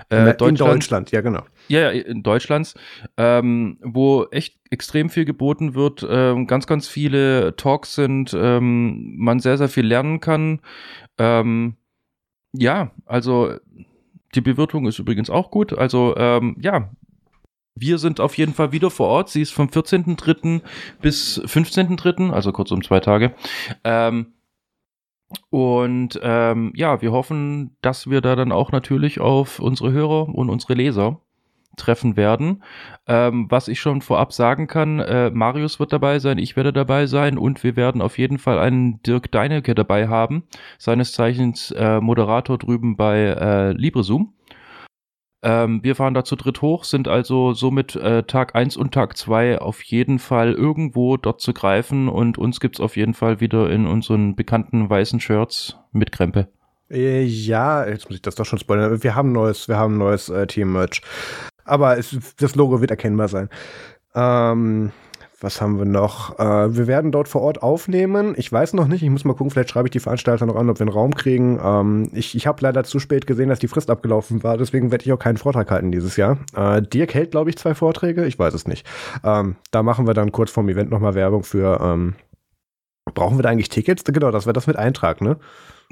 Äh, 0.09 0.31
in 0.31 0.37
Deutschland, 0.37 0.59
Deutschland, 0.59 1.11
ja 1.11 1.21
genau. 1.21 1.43
Ja, 1.69 1.91
ja, 1.91 2.01
in 2.01 2.21
Deutschlands, 2.21 2.75
ähm, 3.17 3.77
wo 3.81 4.25
echt 4.31 4.59
extrem 4.71 5.09
viel 5.09 5.23
geboten 5.23 5.73
wird, 5.73 6.05
ähm, 6.09 6.47
ganz, 6.47 6.67
ganz 6.67 6.87
viele 6.87 7.55
Talks 7.55 7.95
sind, 7.95 8.35
ähm, 8.37 9.15
man 9.17 9.39
sehr, 9.39 9.57
sehr 9.57 9.69
viel 9.69 9.85
lernen 9.85 10.19
kann. 10.19 10.59
Ähm, 11.17 11.75
ja, 12.51 12.91
also 13.05 13.53
die 14.33 14.41
Bewirtung 14.41 14.85
ist 14.85 14.99
übrigens 14.99 15.29
auch 15.29 15.49
gut. 15.49 15.77
Also 15.77 16.15
ähm, 16.17 16.57
ja, 16.59 16.89
wir 17.75 17.97
sind 17.97 18.19
auf 18.19 18.37
jeden 18.37 18.53
Fall 18.53 18.71
wieder 18.71 18.89
vor 18.89 19.07
Ort. 19.07 19.29
Sie 19.29 19.41
ist 19.41 19.51
vom 19.51 19.67
14.3. 19.67 20.61
bis 21.01 21.41
15.3., 21.41 22.31
also 22.31 22.51
kurz 22.51 22.71
um 22.71 22.83
zwei 22.83 23.01
Tage. 23.01 23.35
Ähm, 23.83 24.33
und 25.49 26.19
ähm, 26.23 26.71
ja, 26.75 27.01
wir 27.01 27.11
hoffen, 27.11 27.75
dass 27.81 28.09
wir 28.09 28.21
da 28.21 28.35
dann 28.35 28.51
auch 28.51 28.71
natürlich 28.71 29.19
auf 29.19 29.59
unsere 29.59 29.91
Hörer 29.91 30.29
und 30.29 30.49
unsere 30.49 30.75
Leser 30.75 31.19
treffen 31.75 32.15
werden. 32.15 32.63
Ähm, 33.05 33.47
was 33.49 33.67
ich 33.67 33.81
schon 33.81 34.01
vorab 34.01 34.31
sagen 34.31 34.67
kann, 34.67 34.99
äh, 34.99 35.29
Marius 35.31 35.79
wird 35.79 35.91
dabei 35.91 36.19
sein, 36.19 36.37
ich 36.37 36.55
werde 36.55 36.71
dabei 36.71 37.05
sein 37.05 37.37
und 37.37 37.63
wir 37.63 37.75
werden 37.75 38.01
auf 38.01 38.17
jeden 38.17 38.37
Fall 38.37 38.59
einen 38.59 39.01
Dirk 39.03 39.31
Deinecke 39.31 39.75
dabei 39.75 40.07
haben, 40.07 40.43
seines 40.77 41.11
Zeichens 41.11 41.71
äh, 41.71 41.99
Moderator 41.99 42.57
drüben 42.57 42.95
bei 42.95 43.19
äh, 43.19 43.71
LibreZoom. 43.73 44.33
Ähm, 45.45 45.83
wir 45.83 45.95
fahren 45.95 46.15
da 46.15 46.23
zu 46.23 46.35
dritt 46.35 46.63
hoch, 46.63 46.85
sind 46.85 47.07
also 47.07 47.53
somit 47.53 47.95
äh, 47.95 48.23
Tag 48.23 48.55
1 48.55 48.77
und 48.77 48.95
Tag 48.95 49.15
2 49.15 49.59
auf 49.59 49.83
jeden 49.83 50.17
Fall 50.17 50.53
irgendwo 50.53 51.17
dort 51.17 51.39
zu 51.39 51.53
greifen 51.53 52.09
und 52.09 52.39
uns 52.39 52.59
gibt 52.59 52.77
es 52.77 52.79
auf 52.81 52.97
jeden 52.97 53.13
Fall 53.13 53.41
wieder 53.41 53.69
in 53.69 53.85
unseren 53.85 54.35
bekannten 54.35 54.89
weißen 54.89 55.19
Shirts 55.19 55.77
mit 55.91 56.11
Krempe. 56.11 56.47
Äh, 56.89 57.23
ja, 57.23 57.87
jetzt 57.87 58.05
muss 58.05 58.15
ich 58.15 58.23
das 58.23 58.33
doch 58.33 58.45
schon 58.45 58.57
spoilern. 58.57 59.03
Wir 59.03 59.13
haben 59.13 59.33
neues, 59.33 59.67
wir 59.67 59.77
haben 59.77 59.99
neues 59.99 60.29
äh, 60.29 60.47
Team-Merch. 60.47 61.03
Aber 61.63 61.99
es, 61.99 62.17
das 62.37 62.55
Logo 62.55 62.81
wird 62.81 62.89
erkennbar 62.89 63.27
sein. 63.27 63.49
Ähm, 64.15 64.91
was 65.45 65.61
haben 65.61 65.77
wir 65.77 65.85
noch? 65.85 66.39
Äh, 66.39 66.75
wir 66.75 66.87
werden 66.87 67.11
dort 67.11 67.27
vor 67.27 67.41
Ort 67.41 67.61
aufnehmen. 67.61 68.33
Ich 68.35 68.51
weiß 68.51 68.73
noch 68.73 68.87
nicht. 68.87 69.03
Ich 69.03 69.09
muss 69.11 69.25
mal 69.25 69.33
gucken. 69.33 69.51
Vielleicht 69.51 69.69
schreibe 69.69 69.87
ich 69.87 69.91
die 69.91 69.99
Veranstalter 69.99 70.47
noch 70.47 70.55
an, 70.55 70.69
ob 70.71 70.79
wir 70.79 70.81
einen 70.81 70.91
Raum 70.91 71.13
kriegen. 71.13 71.59
Ähm, 71.63 72.09
ich 72.13 72.35
ich 72.35 72.47
habe 72.47 72.61
leider 72.61 72.83
zu 72.83 72.99
spät 72.99 73.27
gesehen, 73.27 73.49
dass 73.49 73.59
die 73.59 73.67
Frist 73.67 73.91
abgelaufen 73.91 74.43
war. 74.43 74.57
Deswegen 74.57 74.91
werde 74.91 75.05
ich 75.05 75.13
auch 75.13 75.19
keinen 75.19 75.37
Vortrag 75.37 75.69
halten 75.69 75.91
dieses 75.91 76.17
Jahr. 76.17 76.39
Äh, 76.55 76.81
Dirk 76.81 77.13
hält, 77.13 77.29
glaube 77.31 77.51
ich, 77.51 77.57
zwei 77.57 77.75
Vorträge. 77.75 78.25
Ich 78.25 78.39
weiß 78.39 78.55
es 78.55 78.67
nicht. 78.67 78.87
Ähm, 79.23 79.55
da 79.69 79.83
machen 79.83 80.07
wir 80.07 80.15
dann 80.15 80.31
kurz 80.31 80.49
vorm 80.49 80.67
Event 80.67 80.89
nochmal 80.89 81.13
Werbung 81.13 81.43
für. 81.43 81.79
Ähm, 81.79 82.15
brauchen 83.13 83.37
wir 83.37 83.43
da 83.43 83.49
eigentlich 83.49 83.69
Tickets? 83.69 84.03
Genau, 84.03 84.31
das 84.31 84.47
wäre 84.47 84.53
das 84.53 84.65
mit 84.65 84.77
Eintrag, 84.77 85.21
ne? 85.21 85.37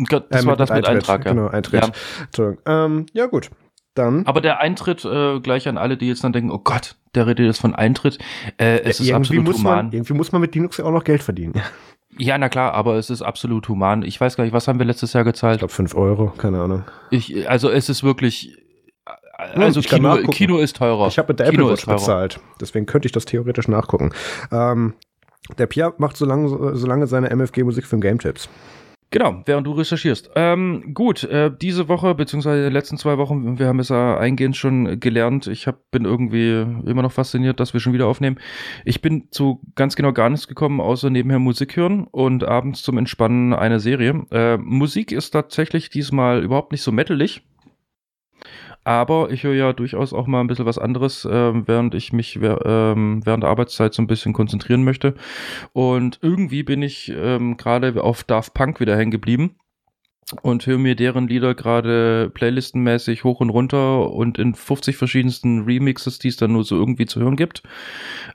Das 0.10 0.44
äh, 0.44 0.48
war 0.48 0.58
das 0.58 0.72
mit 0.72 0.78
Eintritt. 0.88 0.96
Eintrag, 0.96 1.26
ja. 1.26 1.32
Genau, 1.32 1.48
Eintritt. 1.48 1.92
Ja. 2.38 2.56
Ähm, 2.66 3.06
ja, 3.14 3.28
gut. 3.28 3.52
Dann. 3.94 4.26
Aber 4.26 4.42
der 4.42 4.60
Eintritt, 4.60 5.06
äh, 5.06 5.40
gleich 5.40 5.68
an 5.68 5.78
alle, 5.78 5.98
die 5.98 6.08
jetzt 6.08 6.24
dann 6.24 6.34
denken, 6.34 6.52
oh 6.52 6.60
Gott, 6.60 6.96
der 7.14 7.28
redet 7.28 7.46
jetzt 7.46 7.62
von 7.62 7.76
Eintritt, 7.76 8.18
äh, 8.58 8.80
es 8.80 9.00
ja, 9.00 9.06
ist 9.06 9.14
absolut 9.14 9.46
muss 9.46 9.58
human. 9.58 9.76
Man, 9.76 9.92
irgendwie 9.92 10.14
muss 10.14 10.32
man 10.32 10.42
mit 10.42 10.56
Linux 10.56 10.78
ja 10.78 10.86
auch 10.86 10.92
noch 10.92 11.04
Geld 11.04 11.22
verdienen. 11.22 11.62
Ja, 12.18 12.38
na 12.38 12.50
klar, 12.50 12.74
aber 12.74 12.96
es 12.96 13.10
ist 13.10 13.22
absolut 13.22 13.68
human. 13.70 14.04
Ich 14.04 14.20
weiß 14.20 14.36
gar 14.36 14.44
nicht, 14.44 14.54
was 14.54 14.68
haben 14.68 14.80
wir 14.80 14.86
letztes 14.86 15.14
Jahr 15.14 15.24
gezahlt? 15.24 15.56
Ich 15.56 15.60
glaube 15.60 15.74
fünf 15.74 15.96
Euro, 15.96 16.32
keine 16.38 16.62
Ahnung. 16.62 16.84
Ich, 17.10 17.50
also 17.50 17.70
es 17.70 17.90
ist 17.90 18.04
wirklich, 18.04 18.58
also 19.36 19.80
ja, 19.80 19.88
Kino, 19.88 20.18
Kino 20.32 20.58
ist 20.60 20.78
teurer. 20.78 21.08
Ich 21.08 21.18
habe 21.18 21.30
mit 21.30 21.40
der 21.40 21.50
Kino 21.50 21.64
Apple 21.64 21.74
Watch 21.74 21.86
bezahlt, 21.86 22.40
deswegen 22.62 22.86
könnte 22.86 23.08
ich 23.08 23.12
das 23.12 23.26
theoretisch 23.26 23.68
nachgucken. 23.68 24.12
Ähm, 24.52 24.94
der 25.58 25.68
Pierre 25.68 25.94
macht 25.98 26.18
so 26.18 26.26
lange, 26.26 26.76
so 26.76 26.88
lange 26.88 27.08
seine 27.08 27.30
MFG-Musik 27.30 27.86
für 27.86 28.00
Game 28.00 28.20
Tips. 28.20 28.48
Genau, 29.14 29.44
während 29.46 29.68
du 29.68 29.74
recherchierst. 29.74 30.32
Ähm, 30.34 30.96
gut, 30.96 31.24
äh, 31.24 31.52
diese 31.56 31.88
Woche, 31.88 32.16
beziehungsweise 32.16 32.68
die 32.68 32.74
letzten 32.74 32.98
zwei 32.98 33.20
Wochen, 33.20 33.60
wir 33.60 33.68
haben 33.68 33.78
es 33.78 33.90
ja 33.90 34.18
eingehend 34.18 34.58
schon 34.58 35.00
gelernt. 35.00 35.46
Ich 35.46 35.68
hab, 35.68 35.92
bin 35.92 36.04
irgendwie 36.04 36.66
immer 36.90 37.04
noch 37.04 37.12
fasziniert, 37.12 37.60
dass 37.60 37.74
wir 37.74 37.80
schon 37.80 37.94
wieder 37.94 38.08
aufnehmen. 38.08 38.40
Ich 38.86 39.02
bin 39.02 39.28
zu 39.30 39.62
ganz 39.76 39.96
genau 39.96 40.14
gar 40.14 40.32
nichts 40.32 40.48
gekommen, 40.48 40.82
außer 40.82 41.12
nebenher 41.12 41.38
Musik 41.38 41.78
hören 41.78 42.08
und 42.10 42.44
abends 42.44 42.82
zum 42.82 42.98
Entspannen 42.98 43.54
eine 43.54 43.80
Serie. 43.80 44.26
Äh, 44.32 44.58
Musik 44.58 45.12
ist 45.12 45.30
tatsächlich 45.30 45.92
diesmal 45.92 46.42
überhaupt 46.42 46.72
nicht 46.72 46.82
so 46.82 46.92
metalig. 46.92 47.44
Aber 48.84 49.32
ich 49.32 49.44
höre 49.44 49.54
ja 49.54 49.74
durchaus 49.74 50.14
auch 50.14 50.28
mal 50.28 50.42
ein 50.42 50.48
bisschen 50.48 50.66
was 50.66 50.78
anderes, 50.78 51.26
äh, 51.26 51.30
während 51.68 51.96
ich 51.96 52.12
mich 52.12 52.36
ähm, 52.42 53.22
während 53.26 53.44
der 53.44 53.50
Arbeitszeit 53.50 53.94
so 53.94 54.02
ein 54.02 54.08
bisschen 54.08 54.34
konzentrieren 54.34 54.84
möchte. 54.84 55.16
Und 55.72 56.20
irgendwie 56.22 56.64
bin 56.64 56.82
ich 56.82 57.12
ähm, 57.16 57.58
gerade 57.58 58.02
auf 58.04 58.24
Daft 58.24 58.54
Punk 58.54 58.80
wieder 58.80 58.98
hängen 58.98 59.12
geblieben. 59.12 59.56
und 60.42 60.66
höre 60.66 60.78
mir 60.78 60.96
deren 60.96 61.28
Lieder 61.28 61.54
gerade 61.54 62.32
playlistenmäßig 62.34 63.24
hoch 63.24 63.40
und 63.40 63.50
runter 63.50 64.12
und 64.12 64.40
in 64.40 64.56
50 64.56 64.98
verschiedensten 64.98 65.64
Remixes, 65.66 66.18
die 66.20 66.30
es 66.30 66.38
dann 66.38 66.54
nur 66.54 66.64
so 66.64 66.76
irgendwie 66.76 67.06
zu 67.06 67.20
hören 67.20 67.36
gibt. 67.36 67.62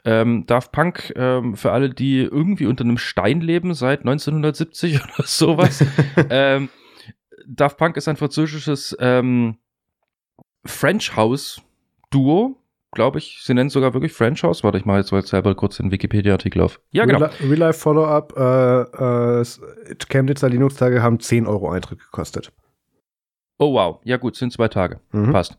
Ähm, 0.04 0.44
Daft 0.46 0.70
Punk, 0.72 1.12
ähm, 1.16 1.56
für 1.56 1.72
alle, 1.72 1.90
die 1.90 2.20
irgendwie 2.20 2.66
unter 2.66 2.84
einem 2.84 2.98
Stein 2.98 3.40
leben 3.40 3.74
seit 3.74 4.00
1970 4.00 5.02
oder 5.18 5.26
sowas. 5.26 5.84
ähm, 6.30 6.68
Daft 7.46 7.78
Punk 7.78 7.96
ist 7.96 8.08
ein 8.08 8.16
französisches 8.16 8.96
ähm, 9.00 9.56
French 10.64 11.16
House 11.16 11.60
Duo, 12.10 12.56
glaube 12.92 13.18
ich. 13.18 13.40
Sie 13.42 13.54
nennen 13.54 13.68
es 13.68 13.72
sogar 13.72 13.94
wirklich 13.94 14.12
French 14.12 14.42
House. 14.42 14.64
Warte, 14.64 14.78
ich 14.78 14.84
mache 14.84 14.98
jetzt 14.98 15.12
mal 15.12 15.22
selber 15.24 15.54
kurz 15.54 15.76
den 15.76 15.90
Wikipedia-Artikel 15.90 16.62
auf. 16.62 16.80
Ja, 16.90 17.04
genau. 17.04 17.28
Real 17.40 17.54
Life 17.54 17.78
Follow-up, 17.80 18.34
äh, 18.36 19.40
äh, 19.40 19.44
Chemnitzer 20.08 20.48
Linux-Tage 20.48 21.02
haben 21.02 21.20
10 21.20 21.46
Euro 21.46 21.70
Eintritt 21.70 22.00
gekostet. 22.00 22.52
Oh 23.58 23.74
wow, 23.74 23.98
ja 24.04 24.16
gut, 24.16 24.36
sind 24.36 24.52
zwei 24.52 24.68
Tage. 24.68 25.00
Mhm. 25.10 25.32
Passt. 25.32 25.58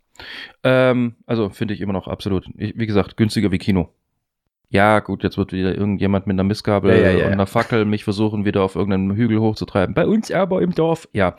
Ähm, 0.64 1.16
also 1.26 1.50
finde 1.50 1.74
ich 1.74 1.82
immer 1.82 1.94
noch 1.94 2.08
absolut. 2.08 2.48
Ich, 2.58 2.78
wie 2.78 2.88
gesagt, 2.88 3.18
günstiger 3.18 3.52
wie 3.52 3.58
Kino. 3.58 3.90
Ja, 4.70 5.00
gut, 5.00 5.24
jetzt 5.24 5.38
wird 5.38 5.52
wieder 5.52 5.76
irgendjemand 5.76 6.28
mit 6.28 6.36
einer 6.36 6.44
Missgabel 6.44 6.92
ja, 6.92 6.98
ja, 6.98 7.12
ja, 7.12 7.26
und 7.26 7.34
einer 7.34 7.48
Fackel 7.48 7.86
mich 7.86 8.04
versuchen, 8.04 8.46
wieder 8.46 8.62
auf 8.62 8.76
irgendeinem 8.76 9.16
Hügel 9.16 9.40
hochzutreiben. 9.40 9.96
Bei 9.96 10.06
uns 10.06 10.32
aber 10.32 10.62
im 10.62 10.76
Dorf, 10.76 11.10
ja. 11.12 11.36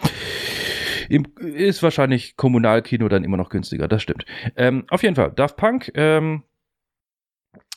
Im, 1.11 1.27
ist 1.41 1.83
wahrscheinlich 1.83 2.37
Kommunalkino 2.37 3.09
dann 3.09 3.25
immer 3.25 3.37
noch 3.37 3.49
günstiger, 3.49 3.89
das 3.89 4.01
stimmt. 4.01 4.25
Ähm, 4.57 4.85
auf 4.91 5.03
jeden 5.03 5.17
Fall, 5.17 5.33
Daft 5.33 5.57
Punk 5.57 5.91
ähm, 5.97 6.45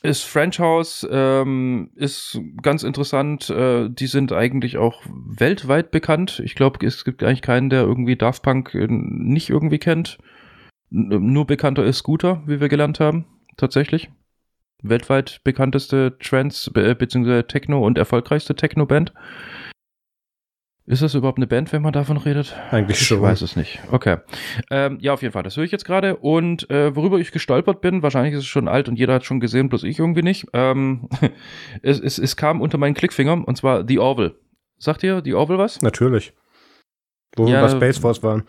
ist 0.02 0.22
French 0.22 0.60
House, 0.60 1.04
ähm, 1.10 1.90
ist 1.96 2.40
ganz 2.62 2.84
interessant. 2.84 3.50
Äh, 3.50 3.88
die 3.90 4.06
sind 4.06 4.32
eigentlich 4.32 4.76
auch 4.76 5.02
weltweit 5.06 5.90
bekannt. 5.90 6.40
Ich 6.44 6.54
glaube, 6.54 6.86
es 6.86 7.04
gibt 7.04 7.24
eigentlich 7.24 7.42
keinen, 7.42 7.70
der 7.70 7.82
irgendwie 7.82 8.14
Daft 8.14 8.44
Punk 8.44 8.72
äh, 8.74 8.86
nicht 8.88 9.50
irgendwie 9.50 9.78
kennt. 9.78 10.18
N 10.92 11.32
nur 11.32 11.44
bekannter 11.44 11.84
ist 11.84 11.98
Scooter, 11.98 12.40
wie 12.46 12.60
wir 12.60 12.68
gelernt 12.68 13.00
haben, 13.00 13.24
tatsächlich. 13.56 14.10
Weltweit 14.80 15.40
bekannteste 15.42 16.18
Trans- 16.20 16.70
bzw. 16.72 17.42
Techno- 17.42 17.84
und 17.84 17.98
erfolgreichste 17.98 18.54
Techno-Band. 18.54 19.12
Ist 20.86 21.00
das 21.00 21.14
überhaupt 21.14 21.38
eine 21.38 21.46
Band, 21.46 21.72
wenn 21.72 21.80
man 21.80 21.94
davon 21.94 22.18
redet? 22.18 22.54
Eigentlich 22.70 22.98
schon. 22.98 23.18
Ich 23.18 23.22
weiß 23.22 23.40
es 23.40 23.56
nicht. 23.56 23.80
Okay. 23.90 24.18
Ähm, 24.70 24.98
ja, 25.00 25.14
auf 25.14 25.22
jeden 25.22 25.32
Fall. 25.32 25.42
Das 25.42 25.56
höre 25.56 25.64
ich 25.64 25.70
jetzt 25.70 25.86
gerade. 25.86 26.16
Und 26.16 26.68
äh, 26.68 26.94
worüber 26.94 27.18
ich 27.18 27.32
gestolpert 27.32 27.80
bin, 27.80 28.02
wahrscheinlich 28.02 28.34
ist 28.34 28.40
es 28.40 28.46
schon 28.46 28.68
alt 28.68 28.88
und 28.88 28.98
jeder 28.98 29.14
hat 29.14 29.24
schon 29.24 29.40
gesehen, 29.40 29.70
bloß 29.70 29.84
ich 29.84 29.98
irgendwie 29.98 30.22
nicht. 30.22 30.46
Ähm, 30.52 31.08
es, 31.82 32.00
es, 32.00 32.18
es 32.18 32.36
kam 32.36 32.60
unter 32.60 32.76
meinen 32.76 32.92
Klickfingern 32.92 33.44
und 33.44 33.56
zwar 33.56 33.86
The 33.88 33.98
Orville. 33.98 34.34
Sagt 34.76 35.02
ihr 35.02 35.22
The 35.24 35.32
Orville 35.32 35.58
was? 35.58 35.80
Natürlich. 35.80 36.34
Wo 37.34 37.46
ja, 37.46 37.62
wir 37.62 37.62
bei 37.62 37.68
Space 37.70 37.98
Force 37.98 38.22
waren. 38.22 38.42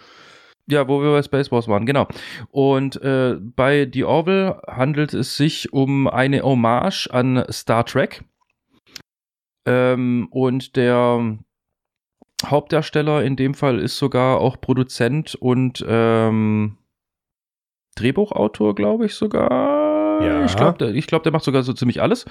Ja, 0.68 0.90
wo 0.90 1.02
wir 1.02 1.12
bei 1.12 1.24
Space 1.24 1.48
Force 1.48 1.70
waren, 1.70 1.86
genau. 1.86 2.07
Und 2.49 3.02
äh, 3.02 3.38
bei 3.40 3.90
The 3.91 4.03
Orville 4.03 4.62
handelt 4.68 5.14
es 5.14 5.38
sich 5.38 5.72
um 5.72 6.07
eine 6.07 6.41
Hommage 6.41 7.07
an 7.12 7.45
Star 7.49 7.86
Trek. 7.86 8.26
Ähm, 9.66 10.28
und 10.32 10.76
der 10.76 11.38
Hauptdarsteller 12.44 13.24
in 13.24 13.36
dem 13.36 13.53
Fall 13.53 13.80
ist 13.80 13.98
sogar 13.98 14.40
auch 14.40 14.60
Produzent 14.60 15.36
und 15.36 15.86
ähm, 15.88 16.78
Drehbuchautor, 17.95 18.76
glaube 18.76 19.06
ich 19.06 19.16
sogar. 19.16 19.85
Ja. 20.22 20.46
Ich 20.46 20.56
glaube, 20.56 20.78
der, 20.78 20.94
glaub, 21.02 21.24
der 21.24 21.32
macht 21.32 21.44
sogar 21.44 21.64
so 21.64 21.74
ziemlich 21.74 22.02
alles. 22.02 22.26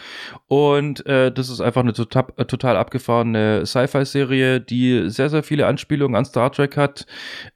Und 0.47 1.05
äh, 1.07 1.31
das 1.31 1.49
ist 1.49 1.61
einfach 1.61 1.83
eine 1.83 1.93
total, 1.93 2.27
äh, 2.37 2.45
total 2.45 2.77
abgefahrene 2.77 3.67
Sci-Fi-Serie, 3.67 4.61
die 4.61 5.11
sehr, 5.11 5.29
sehr 5.29 5.43
viele 5.43 5.67
Anspielungen 5.67 6.17
an 6.17 6.25
Star 6.25 6.51
Trek 6.51 6.77
hat. 6.77 7.07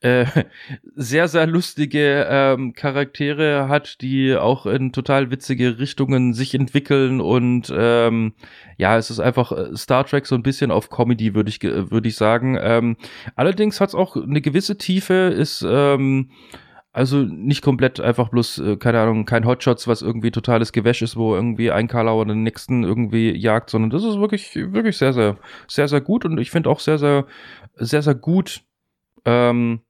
Äh, 0.00 0.26
sehr, 0.94 1.28
sehr 1.28 1.46
lustige 1.46 2.26
ähm, 2.28 2.72
Charaktere 2.74 3.68
hat, 3.68 4.00
die 4.02 4.36
auch 4.36 4.66
in 4.66 4.92
total 4.92 5.30
witzige 5.30 5.78
Richtungen 5.78 6.34
sich 6.34 6.54
entwickeln. 6.54 7.20
Und 7.20 7.72
ähm, 7.74 8.34
ja, 8.76 8.96
es 8.96 9.10
ist 9.10 9.20
einfach 9.20 9.52
äh, 9.52 9.76
Star 9.76 10.04
Trek 10.04 10.26
so 10.26 10.34
ein 10.34 10.42
bisschen 10.42 10.70
auf 10.70 10.90
Comedy, 10.90 11.34
würde 11.34 11.50
ich, 11.50 11.62
würde 11.62 12.08
ich 12.08 12.16
sagen. 12.16 12.58
Ähm, 12.60 12.96
allerdings 13.34 13.80
hat 13.80 13.90
es 13.90 13.94
auch 13.94 14.16
eine 14.16 14.40
gewisse 14.40 14.76
Tiefe, 14.76 15.14
ist 15.14 15.64
ähm, 15.66 16.30
also 16.98 17.18
nicht 17.18 17.62
komplett 17.62 18.00
einfach 18.00 18.28
bloß, 18.28 18.58
äh, 18.58 18.76
keine 18.76 18.98
Ahnung, 19.00 19.24
kein 19.24 19.46
Hotshots, 19.46 19.86
was 19.86 20.02
irgendwie 20.02 20.32
totales 20.32 20.72
Gewäsch 20.72 21.00
ist, 21.00 21.14
wo 21.14 21.36
irgendwie 21.36 21.70
ein 21.70 21.86
Karlauer 21.86 22.26
den 22.26 22.42
nächsten 22.42 22.82
irgendwie 22.82 23.30
jagt, 23.30 23.70
sondern 23.70 23.90
das 23.90 24.02
ist 24.02 24.18
wirklich, 24.18 24.56
wirklich 24.56 24.98
sehr, 24.98 25.12
sehr, 25.12 25.36
sehr, 25.68 25.86
sehr 25.86 26.00
gut 26.00 26.24
und 26.24 26.38
ich 26.38 26.50
finde 26.50 26.68
auch 26.68 26.80
sehr, 26.80 26.98
sehr, 26.98 27.24
sehr, 27.76 28.02
sehr 28.02 28.16
gut 28.16 28.64
ähm, 29.24 29.82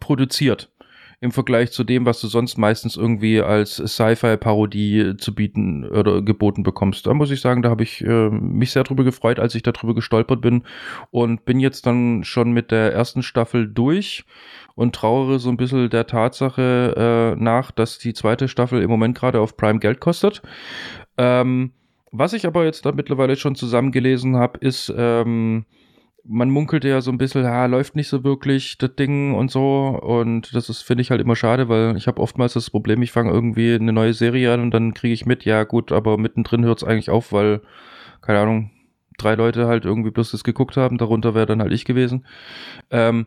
produziert 0.00 0.72
im 1.20 1.32
Vergleich 1.32 1.72
zu 1.72 1.84
dem, 1.84 2.06
was 2.06 2.20
du 2.20 2.28
sonst 2.28 2.58
meistens 2.58 2.96
irgendwie 2.96 3.40
als 3.40 3.76
Sci-Fi-Parodie 3.76 5.16
zu 5.16 5.34
bieten 5.34 5.84
oder 5.84 6.22
geboten 6.22 6.62
bekommst. 6.62 7.06
Da 7.06 7.14
muss 7.14 7.30
ich 7.30 7.40
sagen, 7.40 7.62
da 7.62 7.70
habe 7.70 7.82
ich 7.82 8.04
äh, 8.04 8.30
mich 8.30 8.72
sehr 8.72 8.84
drüber 8.84 9.04
gefreut, 9.04 9.38
als 9.38 9.54
ich 9.54 9.62
darüber 9.62 9.94
gestolpert 9.94 10.40
bin 10.40 10.64
und 11.10 11.44
bin 11.44 11.60
jetzt 11.60 11.86
dann 11.86 12.24
schon 12.24 12.52
mit 12.52 12.70
der 12.70 12.92
ersten 12.92 13.22
Staffel 13.22 13.68
durch 13.68 14.24
und 14.74 14.94
trauere 14.94 15.38
so 15.38 15.48
ein 15.48 15.56
bisschen 15.56 15.88
der 15.90 16.06
Tatsache 16.06 17.34
äh, 17.36 17.42
nach, 17.42 17.70
dass 17.70 17.98
die 17.98 18.14
zweite 18.14 18.48
Staffel 18.48 18.82
im 18.82 18.90
Moment 18.90 19.16
gerade 19.16 19.40
auf 19.40 19.56
Prime 19.56 19.78
Geld 19.78 20.00
kostet. 20.00 20.42
Ähm, 21.16 21.72
was 22.10 22.32
ich 22.32 22.46
aber 22.46 22.64
jetzt 22.64 22.86
da 22.86 22.92
mittlerweile 22.92 23.36
schon 23.36 23.54
zusammengelesen 23.54 24.36
habe, 24.36 24.58
ist, 24.58 24.92
ähm, 24.96 25.64
man 26.26 26.50
munkelte 26.50 26.88
ja 26.88 27.00
so 27.00 27.10
ein 27.10 27.18
bisschen, 27.18 27.44
ja, 27.44 27.66
läuft 27.66 27.96
nicht 27.96 28.08
so 28.08 28.24
wirklich 28.24 28.78
das 28.78 28.94
Ding 28.96 29.34
und 29.34 29.50
so. 29.50 29.88
Und 30.02 30.54
das 30.54 30.68
ist, 30.68 30.82
finde 30.82 31.02
ich 31.02 31.10
halt 31.10 31.20
immer 31.20 31.36
schade, 31.36 31.68
weil 31.68 31.96
ich 31.96 32.06
habe 32.06 32.20
oftmals 32.20 32.54
das 32.54 32.70
Problem, 32.70 33.02
ich 33.02 33.12
fange 33.12 33.30
irgendwie 33.30 33.74
eine 33.74 33.92
neue 33.92 34.14
Serie 34.14 34.52
an 34.52 34.60
und 34.60 34.70
dann 34.72 34.94
kriege 34.94 35.14
ich 35.14 35.26
mit, 35.26 35.44
ja 35.44 35.64
gut, 35.64 35.92
aber 35.92 36.18
mittendrin 36.18 36.64
hört 36.64 36.78
es 36.78 36.84
eigentlich 36.88 37.10
auf, 37.10 37.32
weil, 37.32 37.60
keine 38.22 38.40
Ahnung, 38.40 38.70
drei 39.18 39.34
Leute 39.34 39.66
halt 39.66 39.84
irgendwie 39.84 40.10
bloß 40.10 40.30
das 40.30 40.44
geguckt 40.44 40.76
haben, 40.76 40.98
darunter 40.98 41.34
wäre 41.34 41.46
dann 41.46 41.60
halt 41.60 41.72
ich 41.72 41.84
gewesen. 41.84 42.26
Ähm, 42.90 43.26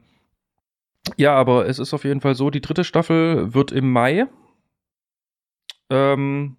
ja, 1.16 1.34
aber 1.36 1.68
es 1.68 1.80
ist 1.80 1.94
auf 1.94 2.04
jeden 2.04 2.22
Fall 2.22 2.36
so, 2.36 2.50
die 2.50 2.62
dritte 2.62 2.84
Staffel 2.84 3.54
wird 3.54 3.72
im 3.72 3.92
Mai. 3.92 4.26
Ähm, 5.90 6.58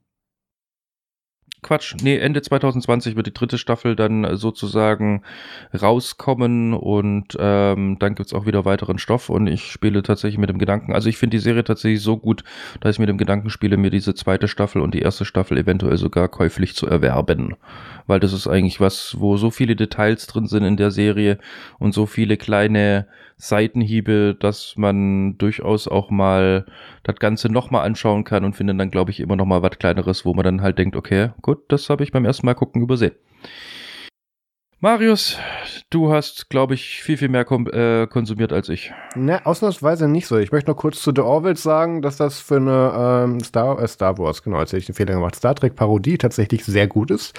Quatsch, 1.61 1.97
nee, 2.03 2.17
Ende 2.17 2.41
2020 2.41 3.17
wird 3.17 3.27
die 3.27 3.35
dritte 3.35 3.59
Staffel 3.59 3.97
dann 3.97 4.37
sozusagen 4.37 5.23
rauskommen 5.75 6.73
und 6.73 7.37
ähm, 7.39 7.99
dann 7.99 8.15
gibt's 8.15 8.33
auch 8.33 8.47
wieder 8.47 8.65
weiteren 8.65 8.99
Stoff 8.99 9.29
und 9.29 9.49
ich 9.49 9.73
spiele 9.73 10.03
tatsächlich 10.05 10.39
mit 10.39 10.51
dem 10.51 10.59
Gedanken, 10.59 10.93
also 10.93 11.09
ich 11.09 11.19
finde 11.19 11.37
die 11.37 11.43
Serie 11.43 11.65
tatsächlich 11.65 12.01
so 12.01 12.17
gut, 12.17 12.45
dass 12.81 12.95
ich 12.95 12.99
mit 13.01 13.09
dem 13.09 13.19
Gedanken 13.19 13.51
spiele, 13.51 13.77
mir 13.77 13.91
diese 13.91 14.15
zweite 14.15 14.47
Staffel 14.47 14.81
und 14.81 14.95
die 14.95 15.03
erste 15.03 15.25
Staffel 15.25 15.59
eventuell 15.59 15.97
sogar 15.97 16.29
käuflich 16.29 16.77
zu 16.77 16.87
erwerben. 16.87 17.57
Weil 18.07 18.21
das 18.21 18.33
ist 18.33 18.47
eigentlich 18.47 18.81
was, 18.81 19.17
wo 19.19 19.37
so 19.37 19.51
viele 19.51 19.75
Details 19.75 20.29
drin 20.29 20.47
sind 20.47 20.65
in 20.65 20.77
der 20.77 20.93
Serie 20.93 21.39
und 21.79 21.93
so 21.93 22.07
viele 22.07 22.37
kleine 22.37 23.07
Seitenhiebe, 23.39 24.37
dass 24.39 24.75
man 24.77 25.39
durchaus 25.39 25.87
auch 25.87 26.11
mal 26.11 26.67
das 27.05 27.17
Ganze 27.17 27.51
nochmal 27.51 27.87
anschauen 27.87 28.25
kann 28.25 28.45
und 28.45 28.55
findet 28.55 28.79
dann, 28.79 28.91
glaube 28.91 29.13
ich, 29.13 29.21
immer 29.21 29.37
nochmal 29.37 29.63
was 29.63 29.79
Kleineres, 29.79 30.25
wo 30.25 30.35
man 30.35 30.45
dann 30.45 30.61
halt 30.61 30.79
denkt, 30.79 30.97
okay, 30.97 31.31
gut, 31.41 31.61
das 31.69 31.89
habe 31.89 32.03
ich 32.03 32.13
beim 32.13 32.25
ersten 32.25 32.47
Mal 32.47 32.55
gucken 32.55 32.83
übersehen. 32.83 33.15
Marius, 34.81 35.37
du 35.91 36.13
hast, 36.13 36.51
glaube 36.51 36.75
ich, 36.75 37.03
viel, 37.03 37.17
viel 37.17 37.29
mehr 37.29 37.45
äh, 37.51 38.07
konsumiert 38.07 38.53
als 38.53 38.69
ich. 38.69 38.93
Ne, 39.17 39.45
ausnahmsweise 39.45 40.07
nicht 40.07 40.29
so. 40.29 40.39
Ich 40.39 40.53
möchte 40.53 40.71
noch 40.71 40.77
kurz 40.77 41.03
zu 41.03 41.11
The 41.13 41.23
Orville 41.23 41.57
sagen, 41.57 42.01
dass 42.01 42.17
das 42.17 42.39
für 42.39 42.59
eine 42.59 42.93
ähm, 43.27 43.41
Star, 43.41 43.83
äh, 43.83 43.89
Star 43.89 44.17
Wars, 44.19 44.45
genau, 44.45 44.61
jetzt 44.61 44.69
hätte 44.69 44.79
ich 44.79 44.87
den 44.87 44.95
Fehler 44.95 45.15
gemacht, 45.15 45.35
Star 45.35 45.57
Trek 45.57 45.75
Parodie 45.75 46.17
tatsächlich 46.17 46.65
sehr 46.65 46.87
gut 46.87 47.11
ist. 47.11 47.37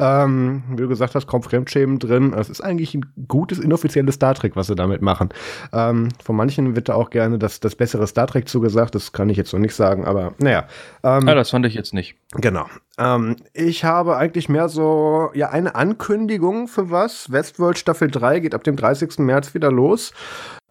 Ähm, 0.00 0.62
wie 0.70 0.76
du 0.76 0.88
gesagt 0.88 1.14
hast, 1.14 1.26
kaum 1.26 1.42
Fremdschämen 1.42 1.98
drin. 1.98 2.32
Es 2.32 2.48
ist 2.48 2.62
eigentlich 2.62 2.94
ein 2.94 3.04
gutes, 3.28 3.58
inoffizielles 3.58 4.14
Star 4.14 4.34
Trek, 4.34 4.56
was 4.56 4.68
sie 4.68 4.74
damit 4.74 5.02
machen. 5.02 5.28
Ähm, 5.74 6.08
von 6.24 6.36
manchen 6.36 6.74
wird 6.74 6.88
da 6.88 6.94
auch 6.94 7.10
gerne 7.10 7.38
das, 7.38 7.60
das 7.60 7.76
bessere 7.76 8.06
Star 8.06 8.28
Trek 8.28 8.48
zugesagt. 8.48 8.94
Das 8.94 9.12
kann 9.12 9.28
ich 9.28 9.36
jetzt 9.36 9.52
noch 9.52 9.60
nicht 9.60 9.74
sagen, 9.74 10.06
aber 10.06 10.32
naja. 10.38 10.66
Ähm, 11.02 11.28
ja, 11.28 11.34
das 11.34 11.50
fand 11.50 11.66
ich 11.66 11.74
jetzt 11.74 11.92
nicht. 11.92 12.16
Genau. 12.32 12.64
Ähm, 12.98 13.36
ich 13.54 13.84
habe 13.84 14.16
eigentlich 14.16 14.48
mehr 14.48 14.68
so, 14.68 15.30
ja, 15.34 15.50
eine 15.50 15.74
Ankündigung 15.74 16.68
für 16.68 16.90
was. 16.90 17.30
Westworld 17.30 17.78
Staffel 17.78 18.10
3 18.10 18.40
geht 18.40 18.54
ab 18.54 18.64
dem 18.64 18.76
30. 18.76 19.18
März 19.18 19.54
wieder 19.54 19.70
los. 19.70 20.12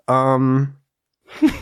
Ähm, 0.09 0.73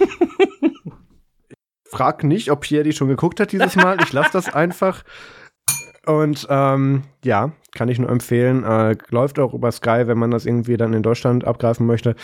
frag 1.85 2.23
nicht, 2.23 2.51
ob 2.51 2.61
Pierre 2.61 2.83
die 2.83 2.93
schon 2.93 3.07
geguckt 3.07 3.39
hat 3.39 3.51
dieses 3.51 3.75
Mal. 3.75 4.01
Ich 4.01 4.11
lasse 4.11 4.31
das 4.33 4.53
einfach. 4.53 5.03
Und 6.05 6.45
ähm, 6.49 7.03
ja, 7.23 7.51
kann 7.73 7.89
ich 7.89 7.99
nur 7.99 8.09
empfehlen. 8.09 8.63
Äh, 8.63 8.95
läuft 9.09 9.39
auch 9.39 9.53
über 9.53 9.71
Sky, 9.71 10.03
wenn 10.05 10.17
man 10.17 10.31
das 10.31 10.45
irgendwie 10.45 10.77
dann 10.77 10.93
in 10.93 11.03
Deutschland 11.03 11.45
abgreifen 11.45 11.85
möchte. 11.85 12.15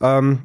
Ähm, 0.00 0.40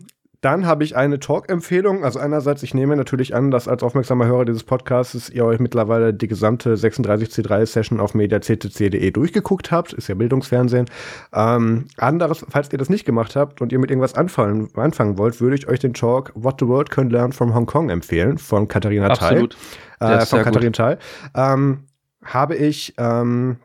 dann 0.45 0.67
habe 0.67 0.84
ich 0.84 0.95
eine 0.95 1.19
Talk-Empfehlung. 1.19 2.03
Also 2.03 2.19
einerseits, 2.19 2.61
ich 2.61 2.76
nehme 2.76 2.95
natürlich 2.95 3.34
an, 3.34 3.49
dass 3.49 3.67
als 3.67 3.81
aufmerksamer 3.81 4.27
Hörer 4.27 4.45
dieses 4.45 4.63
Podcasts 4.63 5.27
ihr 5.30 5.43
euch 5.43 5.59
mittlerweile 5.59 6.13
die 6.13 6.27
gesamte 6.27 6.76
36C3-Session 6.76 7.99
auf 7.99 8.13
mediaccc.de 8.13 9.09
durchgeguckt 9.09 9.72
habt. 9.72 9.93
Ist 9.93 10.07
ja 10.07 10.13
Bildungsfernsehen. 10.13 10.85
Ähm, 11.34 11.85
anderes, 11.97 12.45
falls 12.47 12.72
ihr 12.72 12.77
das 12.77 12.89
nicht 12.89 13.05
gemacht 13.05 13.35
habt 13.35 13.59
und 13.59 13.72
ihr 13.72 13.80
mit 13.80 13.89
irgendwas 13.89 14.13
anfangen, 14.13 14.69
anfangen 14.76 15.17
wollt, 15.17 15.41
würde 15.41 15.55
ich 15.55 15.67
euch 15.67 15.80
den 15.80 15.95
Talk 15.95 16.31
What 16.35 16.57
the 16.59 16.67
World 16.67 16.91
Can 16.91 17.09
Learn 17.09 17.31
from 17.31 17.55
Hong 17.55 17.65
Kong 17.65 17.89
empfehlen 17.89 18.38
von 18.38 18.67
Katharina 18.67 19.07
Absolut. 19.07 19.57
Thai. 19.99 20.17
Äh, 20.17 20.26
von 20.27 20.43
Katharina 20.43 20.72
Thai. 20.72 20.97
Ähm, 21.34 21.85
habe 22.23 22.55
ich 22.55 22.93
ähm, 22.99 23.57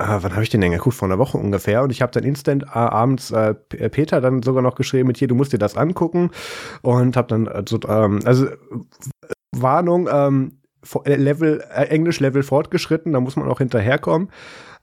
äh, 0.00 0.22
wann 0.22 0.32
habe 0.32 0.42
ich 0.42 0.48
den 0.48 0.60
denn 0.60 0.72
geguckt? 0.72 0.96
Vor 0.96 1.08
einer 1.08 1.18
Woche 1.18 1.38
ungefähr. 1.38 1.82
Und 1.82 1.90
ich 1.90 2.02
habe 2.02 2.12
dann 2.12 2.24
instant 2.24 2.64
äh, 2.64 2.78
abends 2.78 3.30
äh, 3.30 3.54
Peter 3.54 4.20
dann 4.20 4.42
sogar 4.42 4.62
noch 4.62 4.74
geschrieben 4.74 5.08
mit 5.08 5.18
hier, 5.18 5.28
du 5.28 5.34
musst 5.34 5.52
dir 5.52 5.58
das 5.58 5.76
angucken. 5.76 6.30
Und 6.82 7.16
habe 7.16 7.28
dann 7.28 7.46
äh, 7.46 7.62
so, 7.68 7.78
ähm, 7.88 8.20
also 8.24 8.46
Warnung, 9.52 10.08
ähm, 10.10 10.52
äh, 11.04 11.14
Level, 11.16 11.62
äh, 11.74 11.84
Englisch-Level 11.84 12.42
fortgeschritten, 12.42 13.12
da 13.12 13.20
muss 13.20 13.36
man 13.36 13.48
auch 13.48 13.58
hinterherkommen. 13.58 14.30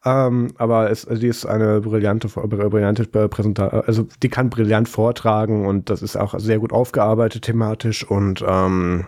Ähm, 0.05 0.49
aber 0.57 0.91
es, 0.91 1.07
also 1.07 1.19
die 1.19 1.27
ist 1.27 1.45
eine 1.45 1.81
brillante, 1.81 2.27
brillante 2.27 3.05
Präsentation, 3.05 3.83
also 3.85 4.07
die 4.21 4.29
kann 4.29 4.49
brillant 4.49 4.87
vortragen 4.87 5.65
und 5.65 5.89
das 5.89 6.03
ist 6.03 6.15
auch 6.15 6.37
sehr 6.37 6.59
gut 6.59 6.71
aufgearbeitet 6.71 7.41
thematisch 7.41 8.03
und 8.09 8.45
ähm, 8.47 9.05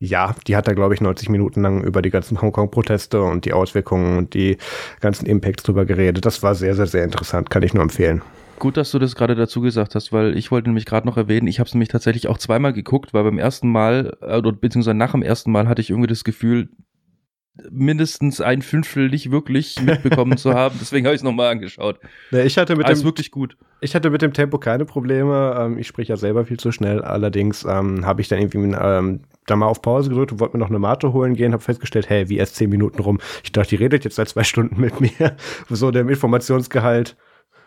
ja, 0.00 0.34
die 0.46 0.54
hat 0.54 0.68
da, 0.68 0.74
glaube 0.74 0.94
ich, 0.94 1.00
90 1.00 1.28
Minuten 1.28 1.62
lang 1.62 1.82
über 1.82 2.02
die 2.02 2.10
ganzen 2.10 2.40
Hongkong-Proteste 2.40 3.20
und 3.20 3.44
die 3.44 3.52
Auswirkungen 3.52 4.18
und 4.18 4.34
die 4.34 4.56
ganzen 5.00 5.26
Impacts 5.26 5.64
drüber 5.64 5.84
geredet. 5.84 6.24
Das 6.24 6.42
war 6.42 6.54
sehr, 6.54 6.74
sehr, 6.74 6.86
sehr 6.86 7.04
interessant, 7.04 7.50
kann 7.50 7.62
ich 7.62 7.74
nur 7.74 7.82
empfehlen. 7.82 8.22
Gut, 8.58 8.76
dass 8.76 8.90
du 8.90 8.98
das 8.98 9.14
gerade 9.14 9.34
dazu 9.34 9.60
gesagt 9.60 9.94
hast, 9.94 10.12
weil 10.12 10.36
ich 10.36 10.50
wollte 10.50 10.68
nämlich 10.68 10.84
gerade 10.84 11.06
noch 11.06 11.16
erwähnen, 11.16 11.46
ich 11.46 11.60
habe 11.60 11.68
es 11.68 11.74
nämlich 11.74 11.88
tatsächlich 11.88 12.28
auch 12.28 12.38
zweimal 12.38 12.72
geguckt, 12.72 13.14
weil 13.14 13.24
beim 13.24 13.38
ersten 13.38 13.70
Mal, 13.70 14.16
äh, 14.20 14.40
beziehungsweise 14.40 14.96
nach 14.96 15.12
dem 15.12 15.22
ersten 15.22 15.52
Mal 15.52 15.68
hatte 15.68 15.80
ich 15.80 15.90
irgendwie 15.90 16.08
das 16.08 16.24
Gefühl, 16.24 16.68
mindestens 17.70 18.40
ein 18.40 18.62
Fünftel 18.62 19.08
nicht 19.08 19.30
wirklich 19.30 19.80
mitbekommen 19.82 20.36
zu 20.36 20.54
haben. 20.54 20.76
Deswegen 20.80 21.06
habe 21.06 21.14
ich 21.14 21.20
es 21.20 21.24
nochmal 21.24 21.50
angeschaut. 21.50 21.98
Ja, 22.30 22.44
ich 22.44 22.56
hatte 22.56 22.76
mit 22.76 22.86
Alles 22.86 23.00
dem, 23.00 23.06
wirklich 23.06 23.30
gut. 23.30 23.56
Ich 23.80 23.94
hatte 23.94 24.10
mit 24.10 24.22
dem 24.22 24.32
Tempo 24.32 24.58
keine 24.58 24.84
Probleme. 24.84 25.56
Ähm, 25.58 25.78
ich 25.78 25.88
spreche 25.88 26.10
ja 26.12 26.16
selber 26.16 26.44
viel 26.44 26.58
zu 26.58 26.70
schnell. 26.70 27.02
Allerdings 27.02 27.64
ähm, 27.64 28.06
habe 28.06 28.20
ich 28.20 28.28
dann 28.28 28.38
irgendwie 28.38 28.76
ähm, 28.78 29.20
da 29.50 29.56
mal 29.56 29.66
auf 29.66 29.82
Pause 29.82 30.10
gedrückt 30.10 30.32
und 30.32 30.40
wollte 30.40 30.56
mir 30.56 30.60
noch 30.60 30.70
eine 30.70 30.78
Mate 30.78 31.12
holen 31.12 31.34
gehen, 31.34 31.52
habe 31.52 31.62
festgestellt, 31.62 32.08
hey, 32.08 32.28
wie 32.28 32.38
erst 32.38 32.56
zehn 32.56 32.70
Minuten 32.70 33.00
rum. 33.00 33.18
Ich 33.42 33.52
dachte, 33.52 33.70
die 33.70 33.76
redet 33.76 34.04
jetzt 34.04 34.16
seit 34.16 34.28
zwei 34.28 34.44
Stunden 34.44 34.80
mit 34.80 35.00
mir. 35.00 35.36
so 35.68 35.90
der 35.90 36.08
Informationsgehalt. 36.08 37.16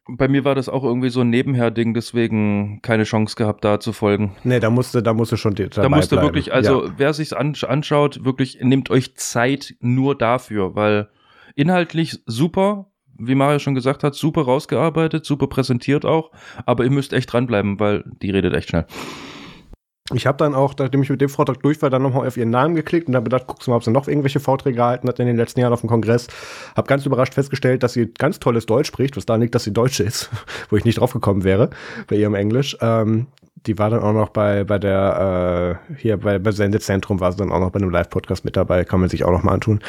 Bei 0.08 0.28
mir 0.28 0.44
war 0.44 0.56
das 0.56 0.68
auch 0.68 0.84
irgendwie 0.84 1.10
so 1.10 1.22
ein 1.22 1.30
Nebenher-Ding, 1.30 1.94
deswegen 1.94 2.82
keine 2.82 3.04
Chance 3.04 3.36
gehabt, 3.36 3.64
da 3.64 3.80
zu 3.80 3.94
folgen. 3.94 4.36
Nee, 4.44 4.60
da 4.60 4.70
musste, 4.70 5.04
da 5.04 5.14
musste 5.14 5.38
schon 5.38 5.54
Da 5.56 5.90
musste 5.90 6.16
bleiben. 6.16 6.28
wirklich, 6.28 6.54
also 6.54 6.86
ja. 6.86 6.94
wer 6.98 7.14
sich's 7.14 7.34
anschaut, 7.34 8.26
wirklich 8.26 8.60
nehmt 8.62 8.90
euch 8.90 9.16
Zeit 9.16 9.76
nur 9.80 10.18
dafür, 10.18 10.76
weil 10.76 11.10
inhaltlich 11.56 12.20
super, 12.26 12.88
wie 13.18 13.36
Mario 13.36 13.60
schon 13.60 13.76
gesagt 13.76 14.04
hat, 14.04 14.16
super 14.16 14.42
rausgearbeitet, 14.42 15.26
super 15.26 15.48
präsentiert 15.48 16.04
auch, 16.04 16.32
aber 16.66 16.84
ihr 16.84 16.92
müsst 16.92 17.14
echt 17.14 17.32
dranbleiben, 17.32 17.80
weil 17.80 18.04
die 18.22 18.32
redet 18.32 18.56
echt 18.56 18.70
schnell. 18.70 18.88
Ich 20.14 20.28
habe 20.28 20.38
dann 20.38 20.56
auch, 20.56 20.74
nachdem 20.78 21.04
ich 21.04 21.10
mit 21.10 21.22
dem 21.22 21.30
Vortrag 21.30 21.62
durch 21.62 21.82
war, 21.82 21.90
dann 21.90 22.02
nochmal 22.02 22.28
auf 22.28 22.38
ihren 22.38 22.50
Namen 22.50 22.76
geklickt 22.76 23.08
und 23.08 23.14
dann 23.14 23.24
gedacht, 23.24 23.48
guckst 23.48 23.68
du 23.68 23.72
mal, 23.72 23.78
ob 23.78 23.84
sie 23.84 23.92
noch 23.92 24.08
irgendwelche 24.08 24.40
Vorträge 24.40 24.78
gehalten 24.78 25.08
hat 25.08 25.20
in 25.20 25.28
den 25.28 25.38
letzten 25.38 25.60
Jahren 25.60 25.74
auf 25.74 25.82
dem 25.82 25.90
Kongress. 25.90 26.28
Hab 26.76 26.88
ganz 26.88 27.06
überrascht 27.06 27.34
festgestellt, 27.34 27.84
dass 27.84 27.94
sie 27.94 28.08
ganz 28.18 28.40
tolles 28.40 28.66
Deutsch 28.66 28.88
spricht, 28.88 29.18
was 29.18 29.26
da 29.26 29.36
liegt, 29.36 29.56
dass 29.56 29.64
sie 29.64 29.74
Deutsche 29.74 30.04
ist, 30.04 30.30
wo 30.70 30.78
ich 30.78 30.86
nicht 30.86 31.00
drauf 31.00 31.14
gekommen 31.14 31.44
wäre 31.44 31.70
bei 32.08 32.16
ihrem 32.16 32.36
Englisch. 32.36 32.78
Ähm, 32.82 33.28
die 33.68 33.78
war 33.78 33.90
dann 33.90 34.02
auch 34.02 34.14
noch 34.14 34.30
bei, 34.30 34.64
bei 34.64 34.80
der, 34.80 35.80
äh, 35.90 35.94
hier 35.96 36.18
bei, 36.18 36.40
bei 36.40 36.52
Sendezentrum 36.52 37.20
war 37.20 37.32
sie 37.32 37.38
dann 37.38 37.52
auch 37.52 37.60
noch 37.60 37.70
bei 37.70 37.80
einem 37.80 37.92
Live-Podcast 37.92 38.44
mit 38.44 38.58
dabei, 38.58 38.86
kann 38.86 39.00
man 39.00 39.10
sich 39.10 39.24
auch 39.24 39.32
noch 39.32 39.44
mal 39.44 39.54
antun. 39.54 39.82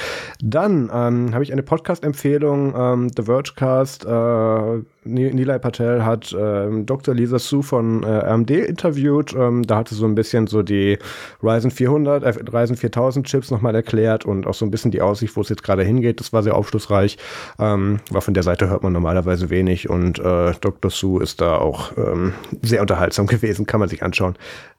Dann 0.42 0.90
ähm, 0.92 1.32
habe 1.32 1.42
ich 1.42 1.52
eine 1.52 1.62
Podcast-Empfehlung, 1.62 2.74
ähm, 2.76 3.10
The 3.16 3.22
Vergecast, 3.22 4.04
äh, 4.04 4.82
Nilay 5.04 5.58
Patel 5.58 6.04
hat 6.04 6.34
ähm, 6.38 6.86
Dr. 6.86 7.14
Lisa 7.14 7.38
Su 7.38 7.62
von 7.62 8.04
äh, 8.04 8.06
AMD 8.06 8.50
interviewt. 8.50 9.34
Ähm, 9.34 9.64
da 9.64 9.78
hat 9.78 9.88
sie 9.88 9.96
so 9.96 10.06
ein 10.06 10.14
bisschen 10.14 10.46
so 10.46 10.62
die 10.62 10.98
Ryzen 11.42 11.70
400, 11.70 12.22
äh, 12.22 12.28
Ryzen 12.28 12.76
4000 12.76 13.26
Chips 13.26 13.50
nochmal 13.50 13.74
erklärt 13.74 14.24
und 14.24 14.46
auch 14.46 14.54
so 14.54 14.64
ein 14.64 14.70
bisschen 14.70 14.92
die 14.92 15.02
Aussicht, 15.02 15.36
wo 15.36 15.40
es 15.40 15.48
jetzt 15.48 15.64
gerade 15.64 15.82
hingeht. 15.82 16.20
Das 16.20 16.32
war 16.32 16.42
sehr 16.42 16.54
aufschlussreich. 16.54 17.18
Ähm, 17.58 18.00
war 18.10 18.22
von 18.22 18.34
der 18.34 18.44
Seite 18.44 18.68
hört 18.68 18.82
man 18.82 18.92
normalerweise 18.92 19.50
wenig 19.50 19.90
und 19.90 20.18
äh, 20.20 20.52
Dr. 20.60 20.90
Su 20.90 21.18
ist 21.18 21.40
da 21.40 21.58
auch 21.58 21.96
ähm, 21.96 22.34
sehr 22.62 22.80
unterhaltsam 22.80 23.26
gewesen, 23.28 23.66
kann 23.66 23.80
man 23.80 23.88
sich 23.88 24.02
anschauen. 24.02 24.36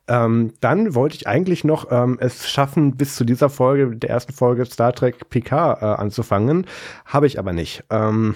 Ähm, 0.08 0.54
dann 0.60 0.96
wollte 0.96 1.16
ich 1.16 1.28
eigentlich 1.28 1.64
noch 1.64 1.92
ähm, 1.92 2.18
es 2.20 2.50
schaffen, 2.50 2.96
bis 2.96 3.16
zu 3.16 3.24
dieser 3.24 3.50
Folge, 3.50 3.96
der 3.96 4.10
ersten 4.10 4.34
Folge 4.34 4.66
Star 4.66 4.94
Trek 4.94 5.30
PK 5.30 5.74
äh, 5.74 5.86
anzufangen. 6.02 6.66
Habe 7.06 7.28
ich 7.28 7.40
aber 7.40 7.54
nicht. 7.54 7.84
Ähm, 7.90 8.36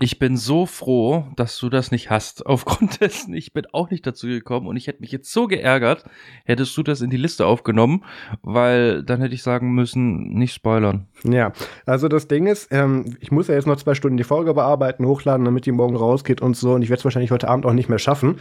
ich 0.00 0.18
bin 0.18 0.36
so 0.36 0.66
froh, 0.66 1.24
dass 1.36 1.58
du 1.58 1.68
das 1.68 1.90
nicht 1.90 2.10
hast. 2.10 2.46
Aufgrund 2.50 3.00
dessen, 3.00 3.34
ich 3.34 3.52
bin 3.52 3.66
auch 3.72 3.90
nicht 3.90 4.06
dazu 4.06 4.26
gekommen 4.26 4.66
und 4.66 4.76
ich 4.76 4.86
hätte 4.86 5.00
mich 5.00 5.12
jetzt 5.12 5.32
so 5.32 5.46
geärgert, 5.46 6.04
hättest 6.44 6.76
du 6.76 6.82
das 6.82 7.00
in 7.00 7.10
die 7.10 7.16
Liste 7.16 7.46
aufgenommen, 7.46 8.04
weil 8.42 9.02
dann 9.02 9.20
hätte 9.20 9.34
ich 9.34 9.42
sagen 9.42 9.74
müssen, 9.74 10.34
nicht 10.34 10.54
spoilern. 10.54 11.06
Ja, 11.24 11.52
also 11.86 12.08
das 12.08 12.28
Ding 12.28 12.46
ist, 12.46 12.68
ähm, 12.70 13.16
ich 13.20 13.30
muss 13.30 13.48
ja 13.48 13.54
jetzt 13.54 13.66
noch 13.66 13.76
zwei 13.76 13.94
Stunden 13.94 14.16
die 14.16 14.24
Folge 14.24 14.54
bearbeiten, 14.54 15.06
hochladen, 15.06 15.44
damit 15.44 15.66
die 15.66 15.72
morgen 15.72 15.96
rausgeht 15.96 16.40
und 16.40 16.56
so 16.56 16.72
und 16.74 16.82
ich 16.82 16.90
werde 16.90 17.00
es 17.00 17.04
wahrscheinlich 17.04 17.30
heute 17.30 17.48
Abend 17.48 17.66
auch 17.66 17.72
nicht 17.72 17.88
mehr 17.88 17.98
schaffen. 17.98 18.38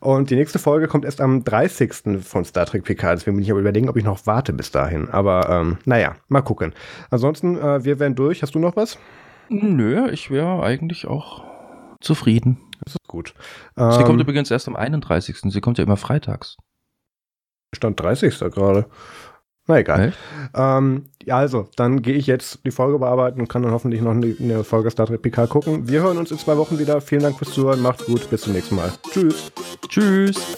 Und 0.00 0.30
die 0.30 0.36
nächste 0.36 0.58
Folge 0.58 0.88
kommt 0.88 1.04
erst 1.04 1.20
am 1.20 1.44
30. 1.44 2.22
von 2.22 2.44
Star 2.46 2.64
Trek 2.64 2.84
PK. 2.84 3.16
Deswegen 3.16 3.36
bin 3.36 3.44
ich 3.44 3.50
aber 3.50 3.60
überlegen, 3.60 3.90
ob 3.90 3.98
ich 3.98 4.04
noch 4.04 4.26
warte 4.26 4.54
bis 4.54 4.70
dahin. 4.70 5.10
Aber 5.10 5.50
ähm, 5.50 5.76
naja, 5.84 6.16
mal 6.28 6.40
gucken. 6.40 6.72
Ansonsten, 7.10 7.58
äh, 7.58 7.84
wir 7.84 7.98
werden 7.98 8.14
durch. 8.14 8.42
Hast 8.42 8.54
du 8.54 8.58
noch 8.58 8.76
was? 8.76 8.98
Nö, 9.50 10.08
ich 10.10 10.30
wäre 10.30 10.62
eigentlich 10.62 11.06
auch 11.06 11.42
zufrieden. 12.00 12.58
Das 12.84 12.94
ist 12.94 13.08
gut. 13.08 13.34
Sie 13.76 13.82
ähm, 13.82 14.04
kommt 14.04 14.20
übrigens 14.20 14.50
erst 14.50 14.68
am 14.68 14.76
31. 14.76 15.36
Sie 15.42 15.60
kommt 15.60 15.76
ja 15.78 15.84
immer 15.84 15.96
freitags. 15.96 16.56
Stand 17.74 18.00
30. 18.00 18.38
gerade. 18.38 18.86
Na 19.66 19.78
egal. 19.78 20.12
Ähm, 20.54 21.10
ja, 21.24 21.36
also, 21.36 21.68
dann 21.76 22.00
gehe 22.00 22.14
ich 22.14 22.26
jetzt 22.26 22.64
die 22.64 22.70
Folge 22.70 22.98
bearbeiten 22.98 23.40
und 23.40 23.48
kann 23.48 23.62
dann 23.62 23.72
hoffentlich 23.72 24.00
noch 24.00 24.12
eine, 24.12 24.34
eine 24.38 24.64
Folge 24.64 24.90
Star 24.90 25.06
Trek 25.06 25.22
PK 25.22 25.46
gucken. 25.46 25.88
Wir 25.88 26.02
hören 26.02 26.16
uns 26.16 26.30
in 26.30 26.38
zwei 26.38 26.56
Wochen 26.56 26.78
wieder. 26.78 27.00
Vielen 27.00 27.22
Dank 27.22 27.36
fürs 27.36 27.52
Zuhören. 27.52 27.82
Macht's 27.82 28.06
gut. 28.06 28.30
Bis 28.30 28.42
zum 28.42 28.52
nächsten 28.52 28.76
Mal. 28.76 28.92
Tschüss. 29.12 29.52
Tschüss. 29.88 30.56